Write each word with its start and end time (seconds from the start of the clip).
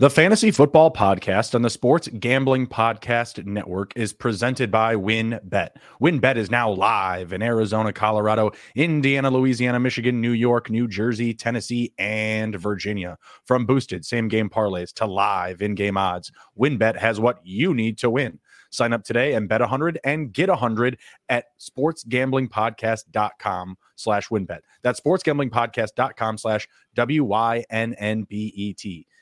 The 0.00 0.10
Fantasy 0.10 0.52
Football 0.52 0.92
Podcast 0.92 1.56
on 1.56 1.62
the 1.62 1.70
Sports 1.70 2.06
Gambling 2.06 2.68
Podcast 2.68 3.44
Network 3.44 3.92
is 3.96 4.12
presented 4.12 4.70
by 4.70 4.94
WynnBET. 4.94 5.70
WynnBET 6.00 6.36
is 6.36 6.52
now 6.52 6.70
live 6.70 7.32
in 7.32 7.42
Arizona, 7.42 7.92
Colorado, 7.92 8.52
Indiana, 8.76 9.28
Louisiana, 9.28 9.80
Michigan, 9.80 10.20
New 10.20 10.30
York, 10.30 10.70
New 10.70 10.86
Jersey, 10.86 11.34
Tennessee, 11.34 11.92
and 11.98 12.54
Virginia. 12.54 13.18
From 13.44 13.66
boosted 13.66 14.04
same 14.04 14.28
game 14.28 14.48
parlays 14.48 14.92
to 14.92 15.04
live 15.04 15.62
in 15.62 15.74
game 15.74 15.96
odds, 15.96 16.30
WynnBET 16.56 16.96
has 16.96 17.18
what 17.18 17.40
you 17.42 17.74
need 17.74 17.98
to 17.98 18.08
win. 18.08 18.38
Sign 18.70 18.92
up 18.92 19.02
today 19.02 19.34
and 19.34 19.48
bet 19.48 19.62
100 19.62 19.98
and 20.04 20.32
get 20.32 20.48
100 20.48 20.96
at 21.28 21.46
sportsgamblingpodcast.com 21.58 23.76
slash 23.96 24.28
wynnbet. 24.28 24.60
That's 24.82 25.00
sportsgamblingpodcast.com 25.00 26.38
slash 26.38 26.68
W-Y-N-N-B-E-T. 26.94 27.66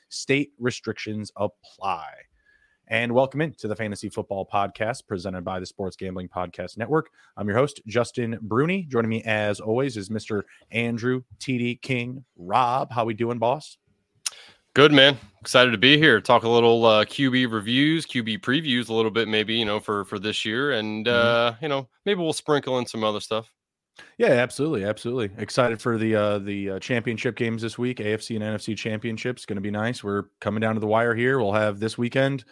State 0.09 0.51
restrictions 0.59 1.31
apply. 1.35 2.07
And 2.89 3.11
welcome 3.11 3.41
into 3.41 3.67
the 3.67 3.75
Fantasy 3.75 4.07
Football 4.07 4.47
Podcast 4.51 5.07
presented 5.07 5.43
by 5.43 5.59
the 5.59 5.65
Sports 5.65 5.97
Gambling 5.97 6.29
Podcast 6.29 6.77
Network. 6.77 7.09
I'm 7.35 7.47
your 7.47 7.57
host, 7.57 7.81
Justin 7.85 8.39
Bruni. 8.41 8.83
Joining 8.83 9.09
me 9.09 9.23
as 9.23 9.59
always 9.59 9.97
is 9.97 10.07
Mr. 10.07 10.43
Andrew 10.71 11.23
TD 11.39 11.81
King. 11.81 12.23
Rob, 12.37 12.91
how 12.91 13.03
we 13.03 13.13
doing, 13.13 13.39
boss? 13.39 13.77
Good 14.73 14.93
man, 14.93 15.17
excited 15.41 15.71
to 15.71 15.77
be 15.77 15.97
here. 15.97 16.21
Talk 16.21 16.43
a 16.43 16.49
little 16.49 16.85
uh, 16.85 17.03
QB 17.03 17.51
reviews, 17.51 18.05
QB 18.05 18.41
previews, 18.41 18.89
a 18.89 18.93
little 18.93 19.11
bit 19.11 19.27
maybe 19.27 19.55
you 19.55 19.65
know 19.65 19.79
for 19.79 20.05
for 20.05 20.19
this 20.19 20.45
year, 20.45 20.71
and 20.71 21.07
mm-hmm. 21.07 21.17
uh, 21.17 21.55
you 21.61 21.67
know 21.67 21.89
maybe 22.05 22.21
we'll 22.21 22.31
sprinkle 22.31 22.77
in 22.77 22.85
some 22.85 23.03
other 23.03 23.19
stuff. 23.19 23.51
Yeah, 24.17 24.29
absolutely, 24.29 24.83
absolutely. 24.83 25.29
Excited 25.41 25.81
for 25.81 25.97
the 25.97 26.15
uh 26.15 26.39
the 26.39 26.71
uh, 26.71 26.79
championship 26.79 27.35
games 27.35 27.61
this 27.61 27.77
week. 27.77 27.97
AFC 27.97 28.35
and 28.35 28.43
NFC 28.43 28.75
championships 28.77 29.45
going 29.45 29.55
to 29.57 29.61
be 29.61 29.71
nice. 29.71 30.03
We're 30.03 30.23
coming 30.39 30.61
down 30.61 30.75
to 30.75 30.79
the 30.79 30.87
wire 30.87 31.15
here. 31.15 31.39
We'll 31.39 31.53
have 31.53 31.79
this 31.79 31.97
weekend 31.97 32.45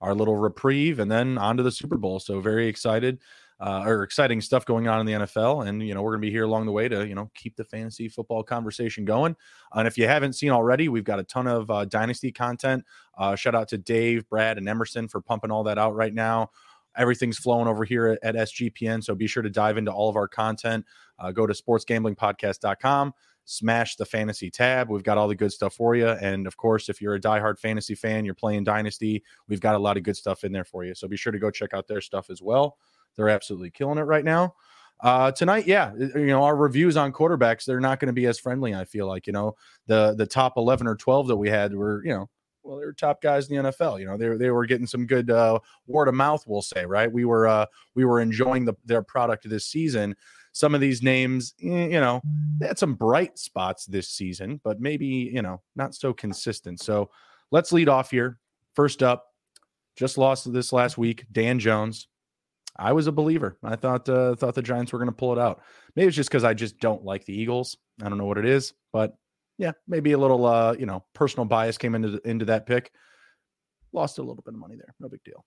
our 0.00 0.14
little 0.14 0.36
reprieve, 0.36 0.98
and 1.00 1.10
then 1.10 1.38
on 1.38 1.56
to 1.58 1.62
the 1.62 1.72
Super 1.72 1.96
Bowl. 1.98 2.20
So 2.20 2.40
very 2.40 2.68
excited. 2.68 3.20
Uh, 3.60 3.84
or 3.86 4.04
exciting 4.04 4.40
stuff 4.40 4.64
going 4.64 4.88
on 4.88 5.00
in 5.00 5.06
the 5.06 5.12
NFL, 5.12 5.68
and 5.68 5.86
you 5.86 5.94
know 5.94 6.02
we're 6.02 6.12
going 6.12 6.22
to 6.22 6.26
be 6.26 6.30
here 6.32 6.44
along 6.44 6.64
the 6.64 6.72
way 6.72 6.88
to 6.88 7.06
you 7.06 7.14
know 7.14 7.30
keep 7.34 7.56
the 7.56 7.64
fantasy 7.64 8.08
football 8.08 8.42
conversation 8.42 9.04
going. 9.04 9.36
And 9.74 9.86
if 9.86 9.98
you 9.98 10.06
haven't 10.06 10.32
seen 10.32 10.50
already, 10.50 10.88
we've 10.88 11.04
got 11.04 11.18
a 11.20 11.24
ton 11.24 11.46
of 11.46 11.70
uh, 11.70 11.84
dynasty 11.84 12.32
content. 12.32 12.84
Uh, 13.18 13.36
shout 13.36 13.54
out 13.54 13.68
to 13.68 13.78
Dave, 13.78 14.26
Brad, 14.30 14.56
and 14.56 14.66
Emerson 14.68 15.08
for 15.08 15.20
pumping 15.20 15.50
all 15.50 15.64
that 15.64 15.78
out 15.78 15.94
right 15.94 16.14
now. 16.14 16.50
Everything's 16.96 17.38
flowing 17.38 17.68
over 17.68 17.84
here 17.84 18.06
at, 18.06 18.18
at 18.22 18.48
SGPN. 18.48 19.02
So 19.02 19.14
be 19.14 19.26
sure 19.26 19.42
to 19.42 19.50
dive 19.50 19.78
into 19.78 19.92
all 19.92 20.08
of 20.08 20.16
our 20.16 20.28
content. 20.28 20.84
Uh, 21.18 21.30
go 21.30 21.46
to 21.46 21.54
sportsgamblingpodcast.com, 21.54 23.12
smash 23.44 23.96
the 23.96 24.04
fantasy 24.04 24.50
tab. 24.50 24.88
We've 24.88 25.02
got 25.02 25.18
all 25.18 25.28
the 25.28 25.34
good 25.34 25.52
stuff 25.52 25.74
for 25.74 25.94
you. 25.94 26.08
And 26.08 26.46
of 26.46 26.56
course, 26.56 26.88
if 26.88 27.00
you're 27.00 27.14
a 27.14 27.20
diehard 27.20 27.58
fantasy 27.58 27.94
fan, 27.94 28.24
you're 28.24 28.34
playing 28.34 28.64
Dynasty, 28.64 29.22
we've 29.48 29.60
got 29.60 29.74
a 29.74 29.78
lot 29.78 29.96
of 29.96 30.02
good 30.02 30.16
stuff 30.16 30.44
in 30.44 30.52
there 30.52 30.64
for 30.64 30.84
you. 30.84 30.94
So 30.94 31.08
be 31.08 31.16
sure 31.16 31.32
to 31.32 31.38
go 31.38 31.50
check 31.50 31.74
out 31.74 31.86
their 31.86 32.00
stuff 32.00 32.30
as 32.30 32.42
well. 32.42 32.78
They're 33.16 33.28
absolutely 33.28 33.70
killing 33.70 33.98
it 33.98 34.02
right 34.02 34.24
now. 34.24 34.54
Uh, 35.02 35.32
tonight, 35.32 35.66
yeah, 35.66 35.92
you 35.96 36.26
know, 36.26 36.42
our 36.42 36.54
reviews 36.54 36.96
on 36.96 37.12
quarterbacks, 37.12 37.64
they're 37.64 37.80
not 37.80 38.00
going 38.00 38.08
to 38.08 38.12
be 38.12 38.26
as 38.26 38.38
friendly. 38.38 38.74
I 38.74 38.84
feel 38.84 39.06
like, 39.06 39.26
you 39.26 39.32
know, 39.32 39.56
the, 39.86 40.14
the 40.16 40.26
top 40.26 40.54
11 40.58 40.86
or 40.86 40.94
12 40.94 41.28
that 41.28 41.36
we 41.36 41.48
had 41.48 41.74
were, 41.74 42.04
you 42.04 42.12
know, 42.12 42.28
well, 42.70 42.78
they 42.78 42.86
were 42.86 42.92
top 42.92 43.20
guys 43.20 43.50
in 43.50 43.56
the 43.56 43.70
NFL. 43.70 43.98
You 43.98 44.06
know, 44.06 44.16
they 44.16 44.28
they 44.36 44.50
were 44.50 44.64
getting 44.64 44.86
some 44.86 45.04
good 45.04 45.28
uh, 45.28 45.58
word 45.88 46.06
of 46.06 46.14
mouth. 46.14 46.44
We'll 46.46 46.62
say, 46.62 46.86
right? 46.86 47.10
We 47.10 47.24
were 47.24 47.48
uh, 47.48 47.66
we 47.96 48.04
were 48.04 48.20
enjoying 48.20 48.64
the, 48.64 48.74
their 48.84 49.02
product 49.02 49.48
this 49.48 49.66
season. 49.66 50.14
Some 50.52 50.74
of 50.74 50.80
these 50.80 51.02
names, 51.02 51.54
you 51.58 51.88
know, 51.88 52.20
they 52.58 52.68
had 52.68 52.78
some 52.78 52.94
bright 52.94 53.38
spots 53.38 53.86
this 53.86 54.08
season, 54.08 54.60
but 54.62 54.80
maybe 54.80 55.06
you 55.06 55.42
know 55.42 55.60
not 55.74 55.96
so 55.96 56.12
consistent. 56.12 56.80
So 56.80 57.10
let's 57.50 57.72
lead 57.72 57.88
off 57.88 58.12
here. 58.12 58.38
First 58.76 59.02
up, 59.02 59.26
just 59.96 60.16
lost 60.16 60.52
this 60.52 60.72
last 60.72 60.96
week. 60.96 61.26
Dan 61.32 61.58
Jones. 61.58 62.06
I 62.76 62.92
was 62.92 63.08
a 63.08 63.12
believer. 63.12 63.58
I 63.64 63.74
thought 63.74 64.08
uh, 64.08 64.36
thought 64.36 64.54
the 64.54 64.62
Giants 64.62 64.92
were 64.92 65.00
going 65.00 65.10
to 65.10 65.12
pull 65.12 65.32
it 65.32 65.40
out. 65.40 65.60
Maybe 65.96 66.06
it's 66.06 66.16
just 66.16 66.30
because 66.30 66.44
I 66.44 66.54
just 66.54 66.78
don't 66.78 67.04
like 67.04 67.24
the 67.24 67.34
Eagles. 67.34 67.76
I 68.00 68.08
don't 68.08 68.16
know 68.16 68.26
what 68.26 68.38
it 68.38 68.46
is, 68.46 68.74
but 68.92 69.16
yeah, 69.60 69.72
maybe 69.86 70.12
a 70.12 70.18
little 70.18 70.46
uh, 70.46 70.74
you 70.78 70.86
know, 70.86 71.04
personal 71.14 71.44
bias 71.44 71.76
came 71.76 71.94
into 71.94 72.18
into 72.24 72.46
that 72.46 72.64
pick. 72.64 72.90
Lost 73.92 74.18
a 74.18 74.22
little 74.22 74.42
bit 74.42 74.54
of 74.54 74.60
money 74.60 74.76
there. 74.76 74.94
No 74.98 75.08
big 75.08 75.22
deal. 75.22 75.44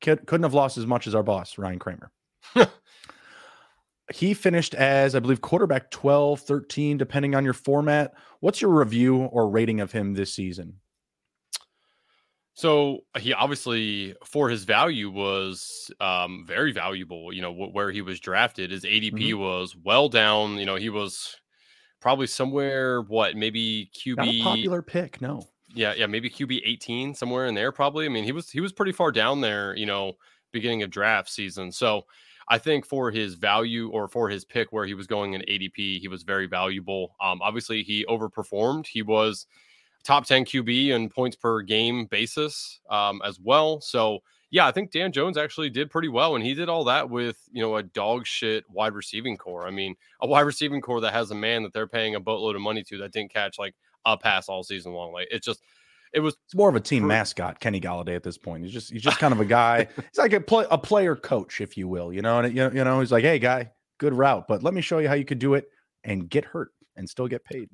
Could, 0.00 0.26
couldn't 0.26 0.44
have 0.44 0.54
lost 0.54 0.78
as 0.78 0.86
much 0.86 1.06
as 1.06 1.14
our 1.14 1.22
boss, 1.22 1.58
Ryan 1.58 1.78
Kramer. 1.78 2.10
he 4.14 4.34
finished 4.34 4.74
as, 4.74 5.14
I 5.14 5.20
believe, 5.20 5.40
quarterback 5.40 5.90
12, 5.90 6.40
13, 6.40 6.96
depending 6.96 7.34
on 7.34 7.44
your 7.44 7.52
format. 7.52 8.14
What's 8.40 8.62
your 8.62 8.70
review 8.70 9.16
or 9.24 9.50
rating 9.50 9.80
of 9.80 9.92
him 9.92 10.14
this 10.14 10.34
season? 10.34 10.80
So 12.54 13.00
he 13.18 13.32
obviously, 13.32 14.14
for 14.24 14.48
his 14.48 14.64
value, 14.64 15.10
was 15.10 15.90
um, 16.00 16.44
very 16.46 16.72
valuable. 16.72 17.32
You 17.32 17.42
know, 17.42 17.52
where 17.52 17.90
he 17.90 18.02
was 18.02 18.20
drafted, 18.20 18.70
his 18.70 18.84
ADP 18.84 19.12
mm-hmm. 19.12 19.40
was 19.40 19.76
well 19.76 20.08
down. 20.08 20.56
You 20.58 20.66
know, 20.66 20.76
he 20.76 20.88
was 20.88 21.36
probably 22.02 22.26
somewhere 22.26 23.00
what 23.00 23.36
maybe 23.36 23.88
QB 23.94 24.42
popular 24.42 24.82
pick. 24.82 25.22
No, 25.22 25.46
yeah, 25.74 25.94
yeah, 25.96 26.06
maybe 26.06 26.28
QB 26.28 26.60
18 26.64 27.14
somewhere 27.14 27.46
in 27.46 27.54
there. 27.54 27.72
Probably. 27.72 28.04
I 28.04 28.10
mean, 28.10 28.24
he 28.24 28.32
was 28.32 28.50
he 28.50 28.60
was 28.60 28.72
pretty 28.72 28.92
far 28.92 29.10
down 29.12 29.40
there. 29.40 29.74
You 29.74 29.86
know, 29.86 30.14
beginning 30.52 30.82
of 30.82 30.90
draft 30.90 31.30
season. 31.30 31.72
So 31.72 32.04
I 32.48 32.58
think 32.58 32.84
for 32.84 33.10
his 33.10 33.34
value 33.34 33.88
or 33.88 34.08
for 34.08 34.28
his 34.28 34.44
pick 34.44 34.72
where 34.72 34.84
he 34.84 34.94
was 34.94 35.06
going 35.06 35.32
in 35.32 35.42
ADP, 35.42 36.00
he 36.00 36.08
was 36.08 36.24
very 36.24 36.46
valuable. 36.46 37.14
Um, 37.22 37.40
obviously, 37.40 37.82
he 37.82 38.04
overperformed. 38.06 38.86
He 38.86 39.02
was 39.02 39.46
top 40.04 40.26
10 40.26 40.44
QB 40.44 40.88
in 40.88 41.08
points 41.08 41.36
per 41.36 41.62
game 41.62 42.06
basis 42.06 42.80
um, 42.90 43.22
as 43.24 43.38
well. 43.40 43.80
So 43.80 44.22
yeah, 44.52 44.66
I 44.66 44.70
think 44.70 44.92
Dan 44.92 45.12
Jones 45.12 45.38
actually 45.38 45.70
did 45.70 45.90
pretty 45.90 46.08
well, 46.08 46.36
and 46.36 46.44
he 46.44 46.52
did 46.52 46.68
all 46.68 46.84
that 46.84 47.08
with 47.08 47.38
you 47.50 47.62
know 47.62 47.76
a 47.76 47.82
dog 47.82 48.26
shit 48.26 48.64
wide 48.68 48.92
receiving 48.92 49.38
core. 49.38 49.66
I 49.66 49.70
mean, 49.70 49.96
a 50.20 50.26
wide 50.26 50.42
receiving 50.42 50.82
core 50.82 51.00
that 51.00 51.14
has 51.14 51.30
a 51.30 51.34
man 51.34 51.62
that 51.62 51.72
they're 51.72 51.88
paying 51.88 52.14
a 52.14 52.20
boatload 52.20 52.54
of 52.54 52.60
money 52.60 52.84
to 52.84 52.98
that 52.98 53.12
didn't 53.12 53.32
catch 53.32 53.58
like 53.58 53.74
a 54.04 54.18
pass 54.18 54.50
all 54.50 54.62
season 54.62 54.92
long. 54.92 55.10
Like 55.10 55.28
it's 55.30 55.46
just 55.46 55.62
it 56.12 56.20
was 56.20 56.36
it's 56.44 56.54
more 56.54 56.68
of 56.68 56.76
a 56.76 56.80
team 56.80 57.06
mascot, 57.06 57.60
Kenny 57.60 57.80
Golladay. 57.80 58.14
at 58.14 58.22
this 58.22 58.36
point. 58.36 58.62
He's 58.62 58.74
just 58.74 58.92
he's 58.92 59.00
just 59.00 59.18
kind 59.18 59.32
of 59.32 59.40
a 59.40 59.44
guy. 59.46 59.88
he's 59.96 60.18
like 60.18 60.34
a 60.34 60.40
play 60.40 60.66
a 60.70 60.76
player 60.76 61.16
coach, 61.16 61.62
if 61.62 61.78
you 61.78 61.88
will. 61.88 62.12
You 62.12 62.20
know, 62.20 62.40
and 62.40 62.54
you 62.54 62.70
you 62.74 62.84
know, 62.84 63.00
he's 63.00 63.10
like, 63.10 63.24
hey 63.24 63.38
guy, 63.38 63.70
good 63.96 64.12
route, 64.12 64.46
but 64.48 64.62
let 64.62 64.74
me 64.74 64.82
show 64.82 64.98
you 64.98 65.08
how 65.08 65.14
you 65.14 65.24
could 65.24 65.38
do 65.38 65.54
it 65.54 65.64
and 66.04 66.28
get 66.28 66.44
hurt 66.44 66.72
and 66.94 67.08
still 67.08 67.26
get 67.26 67.42
paid. 67.42 67.70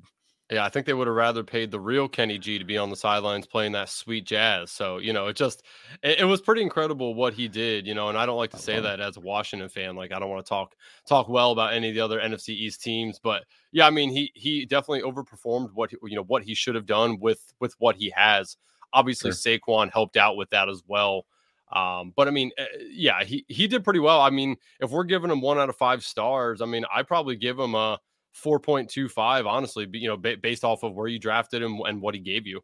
Yeah, 0.51 0.65
I 0.65 0.69
think 0.69 0.87
they 0.87 0.95
would 0.95 1.05
have 1.05 1.15
rather 1.15 1.43
paid 1.43 1.69
the 1.69 1.79
real 1.79 2.07
Kenny 2.07 2.39
G 2.39 2.57
to 2.57 2.65
be 2.65 2.75
on 2.75 2.89
the 2.89 2.95
sidelines 2.95 3.45
playing 3.45 3.73
that 3.73 3.87
sweet 3.87 4.25
jazz. 4.25 4.71
So, 4.71 4.97
you 4.97 5.13
know, 5.13 5.27
it 5.27 5.35
just 5.35 5.63
it, 6.01 6.21
it 6.21 6.25
was 6.25 6.41
pretty 6.41 6.63
incredible 6.63 7.13
what 7.13 7.33
he 7.35 7.47
did, 7.47 7.85
you 7.85 7.93
know, 7.93 8.09
and 8.09 8.17
I 8.17 8.25
don't 8.25 8.37
like 8.37 8.49
to 8.51 8.57
say 8.57 8.79
that 8.79 8.99
as 8.99 9.15
a 9.17 9.19
Washington 9.19 9.69
fan. 9.69 9.95
Like 9.95 10.11
I 10.11 10.17
don't 10.17 10.29
want 10.29 10.43
to 10.43 10.49
talk 10.49 10.75
talk 11.07 11.29
well 11.29 11.51
about 11.51 11.73
any 11.73 11.89
of 11.89 11.95
the 11.95 12.01
other 12.01 12.19
NFC 12.19 12.49
East 12.49 12.81
teams, 12.81 13.19
but 13.19 13.43
yeah, 13.71 13.85
I 13.85 13.91
mean, 13.91 14.09
he 14.09 14.31
he 14.33 14.65
definitely 14.65 15.01
overperformed 15.01 15.69
what 15.73 15.91
you 15.91 16.15
know 16.15 16.23
what 16.23 16.41
he 16.41 16.55
should 16.55 16.73
have 16.73 16.87
done 16.87 17.19
with 17.19 17.53
with 17.59 17.75
what 17.77 17.95
he 17.95 18.11
has. 18.15 18.57
Obviously, 18.91 19.31
sure. 19.31 19.59
Saquon 19.59 19.91
helped 19.93 20.17
out 20.17 20.35
with 20.35 20.49
that 20.49 20.67
as 20.67 20.81
well. 20.87 21.27
Um, 21.71 22.11
but 22.15 22.27
I 22.27 22.31
mean, 22.31 22.49
eh, 22.57 22.65
yeah, 22.89 23.23
he 23.23 23.45
he 23.47 23.67
did 23.67 23.83
pretty 23.83 23.99
well. 23.99 24.19
I 24.19 24.31
mean, 24.31 24.55
if 24.79 24.89
we're 24.89 25.03
giving 25.03 25.29
him 25.29 25.41
one 25.41 25.59
out 25.59 25.69
of 25.69 25.75
five 25.75 26.03
stars, 26.03 26.59
I 26.61 26.65
mean, 26.65 26.85
I 26.91 27.03
probably 27.03 27.35
give 27.35 27.59
him 27.59 27.75
a 27.75 27.99
4.25, 28.43 29.45
honestly, 29.45 29.87
you 29.91 30.07
know, 30.07 30.17
based 30.17 30.63
off 30.63 30.83
of 30.83 30.93
where 30.93 31.07
you 31.07 31.19
drafted 31.19 31.61
him 31.61 31.79
and 31.85 32.01
what 32.01 32.15
he 32.15 32.19
gave 32.19 32.47
you. 32.47 32.61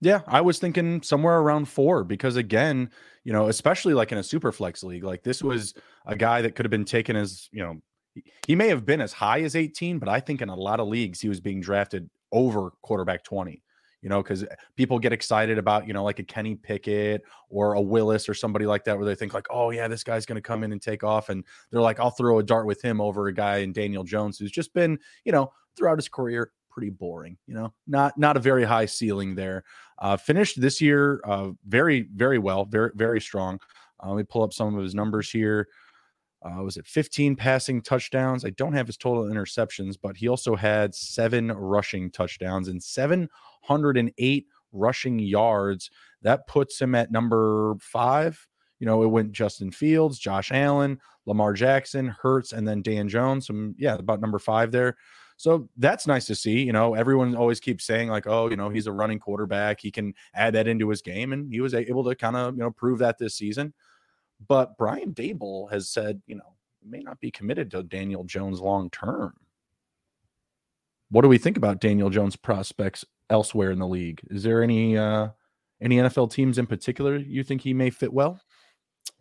Yeah, 0.00 0.20
I 0.28 0.40
was 0.42 0.58
thinking 0.58 1.02
somewhere 1.02 1.38
around 1.38 1.68
four 1.68 2.04
because 2.04 2.36
again, 2.36 2.90
you 3.24 3.32
know, 3.32 3.48
especially 3.48 3.94
like 3.94 4.12
in 4.12 4.18
a 4.18 4.22
super 4.22 4.52
flex 4.52 4.84
league, 4.84 5.02
like 5.02 5.24
this 5.24 5.42
was 5.42 5.74
a 6.06 6.14
guy 6.14 6.42
that 6.42 6.54
could 6.54 6.64
have 6.64 6.70
been 6.70 6.84
taken 6.84 7.16
as, 7.16 7.48
you 7.50 7.62
know, 7.62 7.80
he 8.46 8.54
may 8.54 8.68
have 8.68 8.86
been 8.86 9.00
as 9.00 9.12
high 9.12 9.40
as 9.40 9.56
18, 9.56 9.98
but 9.98 10.08
I 10.08 10.20
think 10.20 10.40
in 10.40 10.48
a 10.48 10.54
lot 10.54 10.80
of 10.80 10.88
leagues 10.88 11.20
he 11.20 11.28
was 11.28 11.40
being 11.40 11.60
drafted 11.60 12.08
over 12.30 12.72
quarterback 12.82 13.24
20 13.24 13.62
you 14.02 14.08
know, 14.08 14.22
because 14.22 14.44
people 14.76 14.98
get 14.98 15.12
excited 15.12 15.58
about, 15.58 15.86
you 15.86 15.92
know, 15.92 16.04
like 16.04 16.18
a 16.18 16.24
Kenny 16.24 16.54
Pickett 16.54 17.22
or 17.48 17.74
a 17.74 17.80
Willis 17.80 18.28
or 18.28 18.34
somebody 18.34 18.66
like 18.66 18.84
that, 18.84 18.96
where 18.96 19.06
they 19.06 19.14
think 19.14 19.34
like, 19.34 19.46
oh 19.50 19.70
yeah, 19.70 19.88
this 19.88 20.04
guy's 20.04 20.26
going 20.26 20.36
to 20.36 20.42
come 20.42 20.62
in 20.62 20.72
and 20.72 20.80
take 20.80 21.02
off, 21.02 21.28
and 21.28 21.44
they're 21.70 21.80
like, 21.80 22.00
I'll 22.00 22.10
throw 22.10 22.38
a 22.38 22.42
dart 22.42 22.66
with 22.66 22.82
him 22.82 23.00
over 23.00 23.28
a 23.28 23.34
guy 23.34 23.58
in 23.58 23.72
Daniel 23.72 24.04
Jones, 24.04 24.38
who's 24.38 24.52
just 24.52 24.72
been, 24.72 24.98
you 25.24 25.32
know, 25.32 25.52
throughout 25.76 25.98
his 25.98 26.08
career 26.08 26.52
pretty 26.70 26.90
boring. 26.90 27.36
You 27.46 27.54
know, 27.54 27.74
not 27.86 28.16
not 28.16 28.36
a 28.36 28.40
very 28.40 28.64
high 28.64 28.86
ceiling 28.86 29.34
there. 29.34 29.64
Uh, 29.98 30.16
finished 30.16 30.60
this 30.60 30.80
year 30.80 31.20
uh, 31.24 31.50
very 31.66 32.08
very 32.14 32.38
well, 32.38 32.64
very 32.64 32.90
very 32.94 33.20
strong. 33.20 33.58
Uh, 34.02 34.10
let 34.10 34.16
me 34.16 34.22
pull 34.22 34.44
up 34.44 34.52
some 34.52 34.76
of 34.76 34.82
his 34.82 34.94
numbers 34.94 35.28
here. 35.30 35.66
Uh, 36.42 36.62
was 36.62 36.76
it 36.76 36.86
15 36.86 37.34
passing 37.34 37.82
touchdowns? 37.82 38.44
I 38.44 38.50
don't 38.50 38.72
have 38.72 38.86
his 38.86 38.96
total 38.96 39.24
interceptions, 39.24 39.96
but 40.00 40.16
he 40.16 40.28
also 40.28 40.54
had 40.54 40.94
seven 40.94 41.48
rushing 41.48 42.10
touchdowns 42.10 42.68
and 42.68 42.82
708 42.82 44.46
rushing 44.72 45.18
yards. 45.18 45.90
That 46.22 46.46
puts 46.46 46.80
him 46.80 46.94
at 46.94 47.10
number 47.10 47.74
five. 47.80 48.46
You 48.78 48.86
know, 48.86 49.02
it 49.02 49.08
went 49.08 49.32
Justin 49.32 49.72
Fields, 49.72 50.18
Josh 50.18 50.52
Allen, 50.52 51.00
Lamar 51.26 51.52
Jackson, 51.52 52.14
Hurts, 52.22 52.52
and 52.52 52.66
then 52.66 52.82
Dan 52.82 53.08
Jones. 53.08 53.46
Some, 53.48 53.74
yeah, 53.76 53.94
about 53.94 54.20
number 54.20 54.38
five 54.38 54.70
there. 54.70 54.96
So 55.36 55.68
that's 55.76 56.06
nice 56.06 56.26
to 56.26 56.34
see. 56.34 56.62
You 56.62 56.72
know, 56.72 56.94
everyone 56.94 57.34
always 57.36 57.60
keeps 57.60 57.84
saying, 57.84 58.08
like, 58.08 58.26
oh, 58.26 58.50
you 58.50 58.56
know, 58.56 58.70
he's 58.70 58.86
a 58.86 58.92
running 58.92 59.18
quarterback. 59.20 59.80
He 59.80 59.90
can 59.90 60.14
add 60.34 60.54
that 60.54 60.68
into 60.68 60.88
his 60.88 61.02
game. 61.02 61.32
And 61.32 61.52
he 61.52 61.60
was 61.60 61.74
able 61.74 62.04
to 62.04 62.14
kind 62.14 62.36
of, 62.36 62.54
you 62.54 62.60
know, 62.60 62.70
prove 62.70 62.98
that 63.00 63.18
this 63.18 63.34
season. 63.34 63.72
But 64.46 64.76
Brian 64.78 65.14
Daboll 65.14 65.70
has 65.70 65.88
said, 65.88 66.22
you 66.26 66.36
know, 66.36 66.54
may 66.84 67.00
not 67.00 67.20
be 67.20 67.30
committed 67.30 67.70
to 67.72 67.82
Daniel 67.82 68.24
Jones 68.24 68.60
long 68.60 68.90
term. 68.90 69.34
What 71.10 71.22
do 71.22 71.28
we 71.28 71.38
think 71.38 71.56
about 71.56 71.80
Daniel 71.80 72.10
Jones 72.10 72.36
prospects 72.36 73.04
elsewhere 73.30 73.70
in 73.70 73.78
the 73.78 73.86
league? 73.86 74.20
Is 74.30 74.42
there 74.42 74.62
any 74.62 74.96
uh 74.96 75.28
any 75.80 75.96
NFL 75.96 76.32
teams 76.32 76.58
in 76.58 76.66
particular 76.66 77.16
you 77.16 77.42
think 77.42 77.62
he 77.62 77.74
may 77.74 77.90
fit 77.90 78.12
well? 78.12 78.40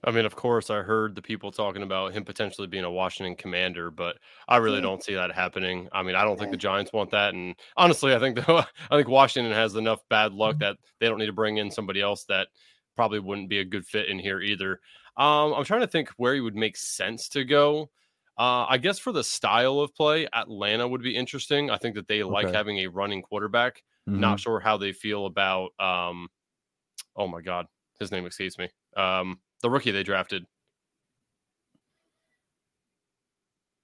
I 0.04 0.12
mean, 0.12 0.26
of 0.26 0.36
course, 0.36 0.70
I 0.70 0.82
heard 0.82 1.16
the 1.16 1.22
people 1.22 1.52
talking 1.52 1.82
about 1.82 2.14
him 2.14 2.24
potentially 2.24 2.68
being 2.68 2.84
a 2.84 2.92
Washington 2.92 3.36
commander, 3.36 3.90
but 3.90 4.18
I 4.48 4.58
really 4.58 4.82
don't 4.82 5.04
see 5.04 5.16
that 5.16 5.32
happening. 5.32 5.90
I 5.92 6.04
mean, 6.04 6.16
I 6.16 6.24
don't 6.24 6.38
think 6.38 6.52
the 6.52 6.58
Giants 6.58 6.94
want 6.94 7.12
that, 7.12 7.34
and 7.34 7.56
honestly, 7.76 8.14
I 8.14 8.20
think 8.20 8.36
the, 8.36 8.68
I 8.92 8.96
think 8.96 9.08
Washington 9.08 9.54
has 9.54 9.76
enough 9.76 10.00
bad 10.10 10.34
luck 10.34 10.56
mm-hmm. 10.56 10.64
that 10.64 10.78
they 11.00 11.08
don't 11.08 11.18
need 11.18 11.28
to 11.28 11.34
bring 11.34 11.58
in 11.58 11.72
somebody 11.72 12.02
else 12.02 12.26
that 12.26 12.48
probably 12.96 13.20
wouldn't 13.20 13.50
be 13.50 13.60
a 13.60 13.66
good 13.66 13.86
fit 13.86 14.08
in 14.08 14.20
here 14.20 14.40
either. 14.40 14.80
Um, 15.18 15.54
I'm 15.54 15.66
trying 15.66 15.82
to 15.82 15.88
think 15.88 16.10
where 16.18 16.36
he 16.36 16.42
would 16.42 16.56
make 16.56 16.78
sense 16.78 17.28
to 17.30 17.44
go. 17.44 17.90
Uh, 18.38 18.68
I 18.70 18.78
guess 18.78 19.00
for 19.00 19.12
the 19.12 19.24
style 19.24 19.80
of 19.80 19.96
play, 19.96 20.28
Atlanta 20.32 20.88
would 20.88 21.02
be 21.02 21.16
interesting. 21.16 21.72
I 21.72 21.78
think 21.78 21.96
that 21.96 22.08
they 22.08 22.22
like 22.24 22.54
having 22.54 22.78
a 22.78 22.88
running 22.88 23.24
quarterback. 23.24 23.82
Mm-hmm. 24.08 24.20
Not 24.20 24.40
sure 24.40 24.60
how 24.60 24.78
they 24.78 24.92
feel 24.94 25.26
about. 25.26 25.72
Um, 25.80 26.30
oh 27.16 27.28
my 27.28 27.42
God, 27.42 27.66
his 28.00 28.12
name 28.12 28.28
escapes 28.28 28.60
me. 28.60 28.70
Um, 28.96 29.40
the 29.64 29.72
rookie 29.72 29.90
they 29.90 30.04
drafted. 30.04 30.46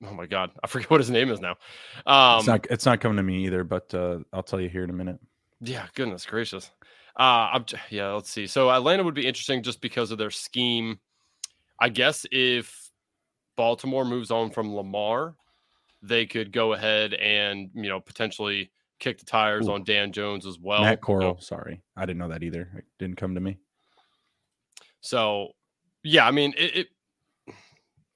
Oh 0.06 0.14
my 0.14 0.28
god, 0.28 0.52
I 0.64 0.68
forget 0.68 0.90
what 0.92 1.00
his 1.00 1.10
name 1.10 1.30
is 1.32 1.40
now. 1.40 1.56
Um, 2.06 2.40
it's 2.40 2.48
not 2.48 2.68
it's 2.70 2.86
not 2.86 3.02
coming 3.02 3.18
to 3.18 3.24
me 3.24 3.46
either, 3.46 3.64
but 3.64 3.92
uh, 3.94 4.20
I'll 4.32 4.44
tell 4.44 4.62
you 4.62 4.70
here 4.70 4.84
in 4.84 4.92
a 4.92 4.94
minute. 4.94 5.18
Yeah, 5.62 5.88
goodness 5.96 6.26
gracious. 6.26 6.70
Uh, 7.18 7.50
I'm, 7.54 7.66
yeah, 7.90 8.12
let's 8.12 8.30
see. 8.30 8.48
So 8.48 8.70
Atlanta 8.70 9.04
would 9.04 9.14
be 9.14 9.26
interesting 9.26 9.64
just 9.64 9.82
because 9.82 10.12
of 10.12 10.18
their 10.18 10.32
scheme. 10.32 11.00
I 11.84 11.90
guess 11.90 12.26
if 12.32 12.90
Baltimore 13.58 14.06
moves 14.06 14.32
on 14.32 14.52
from 14.52 14.74
Lamar, 14.74 15.36
they 16.02 16.26
could 16.26 16.54
go 16.54 16.72
ahead 16.72 17.14
and 17.16 17.70
you 17.74 17.90
know 17.90 18.00
potentially 18.00 18.72
kick 19.00 19.20
the 19.20 19.26
tires 19.26 19.68
Ooh. 19.68 19.74
on 19.74 19.84
Dan 19.84 20.14
Jones 20.14 20.46
as 20.46 20.58
well. 20.58 20.84
Matt 20.84 21.02
Corral, 21.02 21.42
sorry, 21.42 21.82
I 21.98 22.06
didn't 22.06 22.20
know 22.20 22.30
that 22.30 22.42
either. 22.42 22.70
It 22.78 22.86
didn't 23.00 23.18
come 23.18 23.36
to 23.36 23.42
me. 23.42 23.58
So 25.02 25.50
yeah, 26.06 26.26
I 26.26 26.32
mean, 26.32 26.54
it. 26.58 26.78
it 26.78 26.88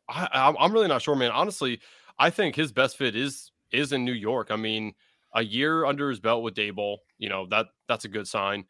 I, 0.07 0.55
I'm 0.57 0.71
really 0.71 0.87
not 0.87 1.01
sure, 1.01 1.17
man. 1.17 1.31
Honestly, 1.31 1.81
I 2.17 2.29
think 2.29 2.55
his 2.55 2.71
best 2.71 2.95
fit 2.95 3.17
is 3.17 3.51
is 3.73 3.91
in 3.91 4.05
New 4.05 4.13
York. 4.13 4.47
I 4.49 4.55
mean, 4.55 4.93
a 5.35 5.43
year 5.43 5.85
under 5.85 6.09
his 6.09 6.21
belt 6.21 6.41
with 6.41 6.55
Daboll, 6.55 6.99
you 7.17 7.27
know 7.27 7.47
that 7.47 7.65
that's 7.89 8.05
a 8.05 8.09
good 8.09 8.29
sign. 8.29 8.63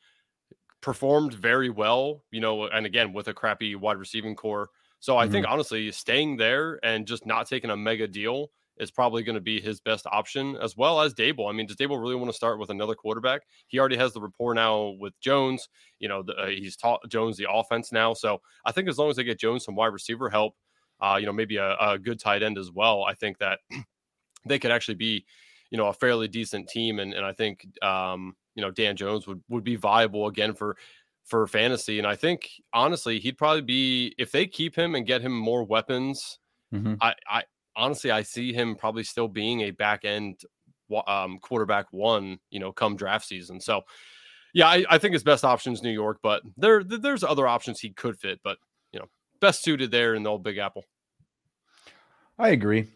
Performed 0.81 1.35
very 1.35 1.69
well, 1.69 2.23
you 2.31 2.41
know, 2.41 2.63
and 2.65 2.87
again 2.87 3.13
with 3.13 3.27
a 3.27 3.33
crappy 3.35 3.75
wide 3.75 3.97
receiving 3.97 4.35
core. 4.35 4.71
So 4.99 5.17
I 5.17 5.25
mm-hmm. 5.25 5.33
think 5.33 5.47
honestly, 5.47 5.91
staying 5.91 6.37
there 6.37 6.79
and 6.83 7.05
just 7.05 7.25
not 7.25 7.47
taking 7.47 7.69
a 7.69 7.77
mega 7.77 8.07
deal 8.07 8.51
is 8.79 8.91
probably 8.91 9.23
going 9.23 9.35
to 9.35 9.41
be 9.41 9.59
his 9.59 9.79
best 9.79 10.05
option, 10.11 10.55
as 10.61 10.77
well 10.77 11.01
as 11.01 11.13
Daboll. 11.13 11.49
I 11.49 11.53
mean, 11.53 11.65
does 11.65 11.75
Daboll 11.75 12.01
really 12.01 12.15
want 12.15 12.29
to 12.29 12.35
start 12.35 12.59
with 12.59 12.69
another 12.69 12.95
quarterback? 12.95 13.41
He 13.67 13.79
already 13.79 13.97
has 13.97 14.13
the 14.13 14.21
rapport 14.21 14.53
now 14.53 14.95
with 14.99 15.19
Jones. 15.19 15.67
You 15.99 16.09
know, 16.09 16.23
the, 16.23 16.33
uh, 16.33 16.47
he's 16.47 16.75
taught 16.75 17.07
Jones 17.09 17.37
the 17.37 17.47
offense 17.51 17.91
now. 17.91 18.13
So 18.13 18.41
I 18.65 18.71
think 18.71 18.87
as 18.87 18.97
long 18.97 19.09
as 19.09 19.15
they 19.15 19.23
get 19.23 19.39
Jones 19.39 19.65
some 19.65 19.75
wide 19.75 19.87
receiver 19.87 20.29
help, 20.29 20.55
uh, 20.99 21.17
you 21.19 21.25
know, 21.25 21.33
maybe 21.33 21.57
a, 21.57 21.75
a 21.79 21.99
good 21.99 22.19
tight 22.19 22.43
end 22.43 22.57
as 22.57 22.71
well, 22.71 23.03
I 23.03 23.13
think 23.13 23.37
that 23.39 23.59
they 24.45 24.59
could 24.59 24.71
actually 24.71 24.95
be, 24.95 25.25
you 25.69 25.77
know, 25.77 25.87
a 25.87 25.93
fairly 25.93 26.27
decent 26.27 26.69
team. 26.69 26.99
And 26.99 27.13
and 27.13 27.25
I 27.25 27.33
think, 27.33 27.65
um, 27.83 28.35
you 28.55 28.61
know, 28.61 28.71
Dan 28.71 28.95
Jones 28.95 29.27
would 29.27 29.41
would 29.49 29.63
be 29.63 29.75
viable 29.75 30.27
again 30.27 30.53
for 30.53 30.77
for 31.27 31.45
fantasy. 31.45 31.99
And 31.99 32.07
I 32.07 32.15
think 32.15 32.49
honestly, 32.73 33.19
he'd 33.19 33.37
probably 33.37 33.61
be 33.61 34.15
if 34.17 34.31
they 34.31 34.47
keep 34.47 34.75
him 34.75 34.95
and 34.95 35.05
get 35.05 35.21
him 35.21 35.37
more 35.37 35.63
weapons. 35.63 36.39
Mm-hmm. 36.73 36.95
I, 37.01 37.13
I 37.29 37.43
honestly, 37.75 38.11
I 38.11 38.23
see 38.23 38.53
him 38.53 38.75
probably 38.75 39.03
still 39.03 39.27
being 39.27 39.61
a 39.61 39.71
back 39.71 40.05
end 40.05 40.41
um, 41.05 41.39
quarterback 41.39 41.87
one, 41.91 42.39
you 42.49 42.59
know, 42.59 42.71
come 42.71 42.95
draft 42.95 43.25
season. 43.25 43.59
So, 43.59 43.81
yeah, 44.53 44.67
I, 44.67 44.85
I 44.89 44.97
think 44.97 45.13
his 45.13 45.23
best 45.23 45.43
option 45.45 45.73
is 45.73 45.83
New 45.83 45.91
York, 45.91 46.19
but 46.23 46.41
there 46.57 46.83
there's 46.83 47.23
other 47.23 47.47
options 47.47 47.79
he 47.79 47.91
could 47.91 48.17
fit, 48.17 48.39
but 48.43 48.57
you 48.91 48.99
know, 48.99 49.05
best 49.39 49.63
suited 49.63 49.91
there 49.91 50.15
in 50.15 50.23
the 50.23 50.29
old 50.29 50.43
Big 50.43 50.57
Apple. 50.57 50.83
I 52.39 52.49
agree. 52.49 52.87